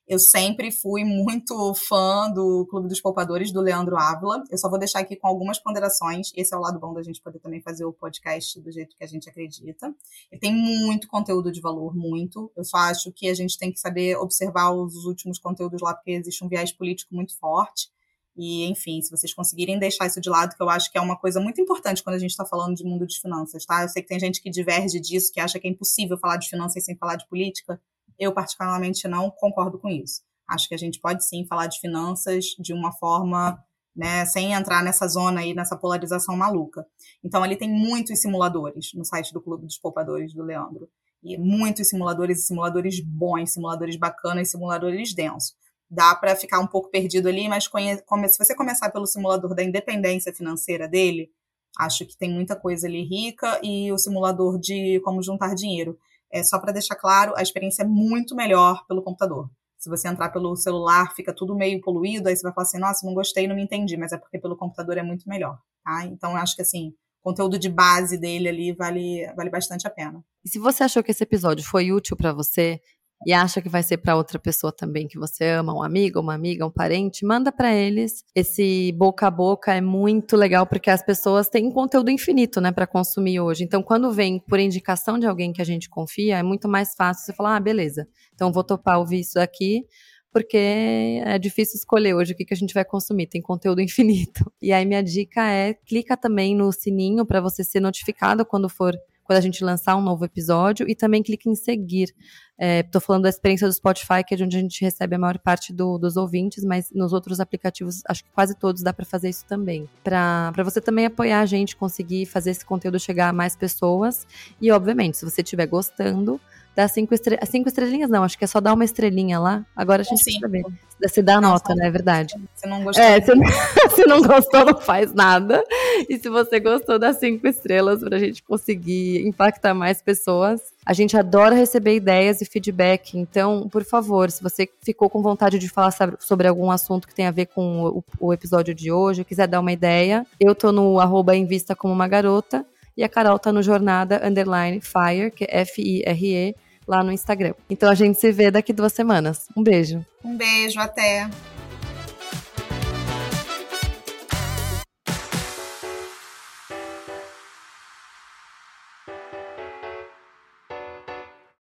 Eu 0.08 0.18
sempre 0.18 0.72
fui 0.72 1.04
muito 1.04 1.74
fã 1.74 2.30
do 2.32 2.66
Clube 2.70 2.88
dos 2.88 2.98
Poupadores, 2.98 3.52
do 3.52 3.60
Leandro 3.60 3.94
Ávila. 3.98 4.42
Eu 4.50 4.56
só 4.56 4.66
vou 4.66 4.78
deixar 4.78 5.00
aqui 5.00 5.14
com 5.14 5.28
algumas 5.28 5.58
ponderações. 5.58 6.32
Esse 6.34 6.54
é 6.54 6.56
o 6.56 6.60
lado 6.62 6.80
bom 6.80 6.94
da 6.94 7.02
gente 7.02 7.20
poder 7.20 7.38
também 7.40 7.60
fazer 7.60 7.84
o 7.84 7.92
podcast 7.92 8.58
do 8.58 8.72
jeito 8.72 8.96
que 8.96 9.04
a 9.04 9.06
gente 9.06 9.28
acredita. 9.28 9.94
Ele 10.32 10.40
tem 10.40 10.50
muito 10.50 11.06
conteúdo 11.08 11.52
de 11.52 11.60
valor, 11.60 11.94
muito. 11.94 12.50
Eu 12.56 12.64
só 12.64 12.78
acho 12.78 13.12
que 13.12 13.28
a 13.28 13.34
gente 13.34 13.58
tem 13.58 13.70
que 13.70 13.78
saber 13.78 14.16
observar 14.16 14.70
os 14.70 15.04
últimos 15.04 15.38
conteúdos 15.38 15.82
lá, 15.82 15.92
porque 15.92 16.12
existe 16.12 16.42
um 16.42 16.48
viés 16.48 16.72
político 16.72 17.14
muito 17.14 17.38
forte. 17.38 17.90
E, 18.34 18.64
enfim, 18.64 19.02
se 19.02 19.10
vocês 19.10 19.34
conseguirem 19.34 19.78
deixar 19.78 20.06
isso 20.06 20.22
de 20.22 20.30
lado, 20.30 20.56
que 20.56 20.62
eu 20.62 20.70
acho 20.70 20.90
que 20.90 20.96
é 20.96 21.02
uma 21.02 21.18
coisa 21.18 21.38
muito 21.38 21.60
importante 21.60 22.02
quando 22.02 22.16
a 22.16 22.18
gente 22.18 22.30
está 22.30 22.46
falando 22.46 22.74
de 22.74 22.82
mundo 22.82 23.06
de 23.06 23.20
finanças, 23.20 23.66
tá? 23.66 23.82
Eu 23.82 23.90
sei 23.90 24.00
que 24.00 24.08
tem 24.08 24.18
gente 24.18 24.40
que 24.40 24.48
diverge 24.48 25.00
disso, 25.00 25.30
que 25.30 25.38
acha 25.38 25.58
que 25.58 25.68
é 25.68 25.70
impossível 25.70 26.16
falar 26.16 26.38
de 26.38 26.48
finanças 26.48 26.82
sem 26.82 26.96
falar 26.96 27.16
de 27.16 27.28
política. 27.28 27.78
Eu, 28.18 28.32
particularmente, 28.32 29.06
não 29.06 29.30
concordo 29.30 29.78
com 29.78 29.88
isso. 29.88 30.22
Acho 30.48 30.68
que 30.68 30.74
a 30.74 30.78
gente 30.78 31.00
pode 31.00 31.24
sim 31.24 31.44
falar 31.46 31.66
de 31.66 31.78
finanças 31.78 32.46
de 32.58 32.72
uma 32.72 32.90
forma, 32.92 33.62
né, 33.94 34.24
sem 34.26 34.52
entrar 34.52 34.82
nessa 34.82 35.06
zona 35.06 35.40
aí, 35.40 35.54
nessa 35.54 35.76
polarização 35.76 36.36
maluca. 36.36 36.86
Então, 37.22 37.42
ali 37.42 37.56
tem 37.56 37.70
muitos 37.70 38.20
simuladores 38.20 38.92
no 38.94 39.04
site 39.04 39.32
do 39.32 39.40
Clube 39.40 39.66
dos 39.66 39.78
Poupadores 39.78 40.32
do 40.32 40.42
Leandro. 40.42 40.88
E 41.22 41.36
muitos 41.36 41.88
simuladores, 41.88 42.46
simuladores 42.46 43.00
bons, 43.00 43.52
simuladores 43.52 43.96
bacanas, 43.96 44.50
simuladores 44.50 45.12
densos. 45.14 45.56
Dá 45.90 46.14
para 46.14 46.36
ficar 46.36 46.60
um 46.60 46.66
pouco 46.66 46.90
perdido 46.90 47.28
ali, 47.28 47.48
mas 47.48 47.64
se 47.64 48.38
você 48.38 48.54
começar 48.54 48.90
pelo 48.90 49.06
simulador 49.06 49.54
da 49.54 49.64
independência 49.64 50.32
financeira 50.34 50.86
dele, 50.86 51.30
acho 51.78 52.06
que 52.06 52.16
tem 52.16 52.30
muita 52.30 52.54
coisa 52.54 52.86
ali 52.86 53.02
rica 53.02 53.58
e 53.62 53.90
o 53.90 53.98
simulador 53.98 54.58
de 54.58 55.00
como 55.00 55.22
juntar 55.22 55.54
dinheiro. 55.54 55.98
É, 56.32 56.42
só 56.42 56.58
para 56.58 56.72
deixar 56.72 56.96
claro, 56.96 57.34
a 57.36 57.42
experiência 57.42 57.82
é 57.82 57.86
muito 57.86 58.34
melhor 58.34 58.84
pelo 58.86 59.02
computador. 59.02 59.50
Se 59.78 59.88
você 59.88 60.08
entrar 60.08 60.30
pelo 60.30 60.56
celular, 60.56 61.14
fica 61.14 61.32
tudo 61.32 61.54
meio 61.54 61.80
poluído, 61.80 62.28
aí 62.28 62.36
você 62.36 62.42
vai 62.42 62.52
falar 62.52 62.66
assim, 62.66 62.78
nossa, 62.78 63.06
não 63.06 63.14
gostei, 63.14 63.46
não 63.46 63.54
me 63.54 63.62
entendi, 63.62 63.96
mas 63.96 64.12
é 64.12 64.18
porque 64.18 64.38
pelo 64.38 64.56
computador 64.56 64.98
é 64.98 65.02
muito 65.02 65.28
melhor, 65.28 65.58
tá? 65.84 66.04
Então, 66.04 66.32
eu 66.32 66.36
acho 66.38 66.56
que, 66.56 66.62
assim, 66.62 66.88
o 67.22 67.30
conteúdo 67.30 67.58
de 67.58 67.68
base 67.68 68.18
dele 68.18 68.48
ali 68.48 68.72
vale, 68.72 69.32
vale 69.36 69.50
bastante 69.50 69.86
a 69.86 69.90
pena. 69.90 70.24
E 70.44 70.48
se 70.48 70.58
você 70.58 70.82
achou 70.82 71.02
que 71.02 71.12
esse 71.12 71.22
episódio 71.22 71.64
foi 71.64 71.92
útil 71.92 72.16
para 72.16 72.32
você, 72.32 72.80
e 73.26 73.32
acha 73.32 73.60
que 73.60 73.68
vai 73.68 73.82
ser 73.82 73.98
para 73.98 74.16
outra 74.16 74.38
pessoa 74.38 74.72
também 74.72 75.08
que 75.08 75.18
você 75.18 75.44
ama, 75.44 75.74
um 75.74 75.82
amigo, 75.82 76.20
uma 76.20 76.34
amiga, 76.34 76.66
um 76.66 76.70
parente, 76.70 77.24
manda 77.24 77.50
para 77.50 77.74
eles. 77.74 78.24
Esse 78.34 78.92
boca 78.92 79.26
a 79.26 79.30
boca 79.30 79.74
é 79.74 79.80
muito 79.80 80.36
legal 80.36 80.66
porque 80.66 80.90
as 80.90 81.02
pessoas 81.02 81.48
têm 81.48 81.70
conteúdo 81.70 82.10
infinito, 82.10 82.60
né, 82.60 82.70
para 82.70 82.86
consumir 82.86 83.40
hoje. 83.40 83.64
Então, 83.64 83.82
quando 83.82 84.12
vem 84.12 84.38
por 84.38 84.58
indicação 84.58 85.18
de 85.18 85.26
alguém 85.26 85.52
que 85.52 85.62
a 85.62 85.64
gente 85.64 85.88
confia, 85.88 86.38
é 86.38 86.42
muito 86.42 86.68
mais 86.68 86.94
fácil 86.94 87.26
você 87.26 87.32
falar: 87.32 87.56
"Ah, 87.56 87.60
beleza. 87.60 88.06
Então 88.34 88.52
vou 88.52 88.64
topar 88.64 88.98
ouvir 88.98 89.20
isso 89.20 89.38
aqui 89.38 89.84
porque 90.32 91.20
é 91.24 91.38
difícil 91.38 91.76
escolher 91.76 92.14
hoje 92.14 92.32
o 92.32 92.36
que, 92.36 92.44
que 92.44 92.54
a 92.54 92.56
gente 92.56 92.74
vai 92.74 92.84
consumir, 92.84 93.26
tem 93.26 93.40
conteúdo 93.40 93.80
infinito. 93.82 94.52
E 94.60 94.72
aí 94.72 94.84
minha 94.84 95.02
dica 95.02 95.50
é, 95.50 95.74
clica 95.74 96.16
também 96.16 96.54
no 96.54 96.70
sininho 96.72 97.26
para 97.26 97.40
você 97.40 97.64
ser 97.64 97.80
notificado 97.80 98.44
quando 98.44 98.68
for 98.68 98.94
quando 99.28 99.36
a 99.36 99.42
gente 99.42 99.62
lançar 99.62 99.94
um 99.94 100.00
novo 100.00 100.24
episódio 100.24 100.88
e 100.88 100.94
também 100.94 101.22
clique 101.22 101.50
em 101.50 101.54
seguir. 101.54 102.14
Estou 102.58 102.98
é, 102.98 103.04
falando 103.04 103.24
da 103.24 103.28
experiência 103.28 103.68
do 103.68 103.72
Spotify, 103.74 104.24
que 104.26 104.32
é 104.32 104.36
de 104.38 104.42
onde 104.42 104.56
a 104.56 104.60
gente 104.60 104.80
recebe 104.80 105.16
a 105.16 105.18
maior 105.18 105.38
parte 105.38 105.70
do, 105.70 105.98
dos 105.98 106.16
ouvintes, 106.16 106.64
mas 106.64 106.90
nos 106.90 107.12
outros 107.12 107.38
aplicativos, 107.38 108.02
acho 108.08 108.24
que 108.24 108.30
quase 108.30 108.58
todos 108.58 108.82
dá 108.82 108.90
para 108.90 109.04
fazer 109.04 109.28
isso 109.28 109.44
também. 109.44 109.86
Para 110.02 110.50
você 110.64 110.80
também 110.80 111.04
apoiar 111.04 111.40
a 111.40 111.46
gente, 111.46 111.76
conseguir 111.76 112.24
fazer 112.24 112.52
esse 112.52 112.64
conteúdo 112.64 112.98
chegar 112.98 113.28
a 113.28 113.32
mais 113.32 113.54
pessoas. 113.54 114.26
E, 114.62 114.72
obviamente, 114.72 115.18
se 115.18 115.26
você 115.26 115.42
estiver 115.42 115.66
gostando, 115.66 116.40
Dá 116.78 116.86
cinco, 116.86 117.12
estre... 117.12 117.36
cinco 117.44 117.68
estrelinhas, 117.68 118.08
não, 118.08 118.22
acho 118.22 118.38
que 118.38 118.44
é 118.44 118.46
só 118.46 118.60
dar 118.60 118.72
uma 118.72 118.84
estrelinha 118.84 119.40
lá. 119.40 119.66
Agora 119.74 120.02
a 120.02 120.04
gente 120.04 120.22
precisa 120.22 120.46
ver. 120.46 120.62
Se 121.08 121.20
dá 121.20 121.40
não, 121.40 121.50
nota, 121.50 121.74
né? 121.74 121.88
É 121.88 121.90
verdade. 121.90 122.36
Se 122.54 122.68
não 122.68 122.84
gostou. 122.84 123.04
É, 123.04 123.20
se, 123.20 123.32
se 123.96 124.06
não 124.06 124.22
gostou, 124.22 124.64
não 124.64 124.80
faz 124.80 125.12
nada. 125.12 125.64
E 126.08 126.16
se 126.20 126.28
você 126.28 126.60
gostou, 126.60 126.96
dá 126.96 127.12
cinco 127.12 127.48
estrelas 127.48 127.98
pra 127.98 128.16
gente 128.20 128.44
conseguir 128.44 129.26
impactar 129.26 129.74
mais 129.74 130.00
pessoas. 130.00 130.72
A 130.86 130.92
gente 130.92 131.16
adora 131.16 131.52
receber 131.52 131.96
ideias 131.96 132.40
e 132.42 132.44
feedback. 132.44 133.18
Então, 133.18 133.68
por 133.68 133.82
favor, 133.82 134.30
se 134.30 134.40
você 134.40 134.68
ficou 134.80 135.10
com 135.10 135.20
vontade 135.20 135.58
de 135.58 135.68
falar 135.68 135.92
sobre 136.20 136.46
algum 136.46 136.70
assunto 136.70 137.08
que 137.08 137.14
tem 137.14 137.26
a 137.26 137.32
ver 137.32 137.46
com 137.46 137.86
o, 137.86 138.04
o 138.20 138.32
episódio 138.32 138.72
de 138.72 138.92
hoje, 138.92 139.24
quiser 139.24 139.48
dar 139.48 139.58
uma 139.58 139.72
ideia, 139.72 140.24
eu 140.38 140.54
tô 140.54 140.70
no 140.70 141.00
arroba 141.00 141.34
Invista 141.34 141.74
Como 141.74 141.92
Uma 141.92 142.06
Garota. 142.06 142.64
E 142.96 143.02
a 143.02 143.08
Carol 143.08 143.38
tá 143.38 143.52
no 143.52 143.64
Jornada 143.64 144.20
Underline 144.24 144.80
Fire, 144.80 145.32
que 145.32 145.44
é 145.44 145.60
F-I-R-E, 145.62 146.54
lá 146.88 147.04
no 147.04 147.12
Instagram. 147.12 147.52
Então 147.68 147.90
a 147.90 147.94
gente 147.94 148.18
se 148.18 148.32
vê 148.32 148.50
daqui 148.50 148.72
duas 148.72 148.92
semanas. 148.92 149.46
Um 149.54 149.62
beijo. 149.62 150.04
Um 150.24 150.36
beijo, 150.36 150.80
até. 150.80 151.28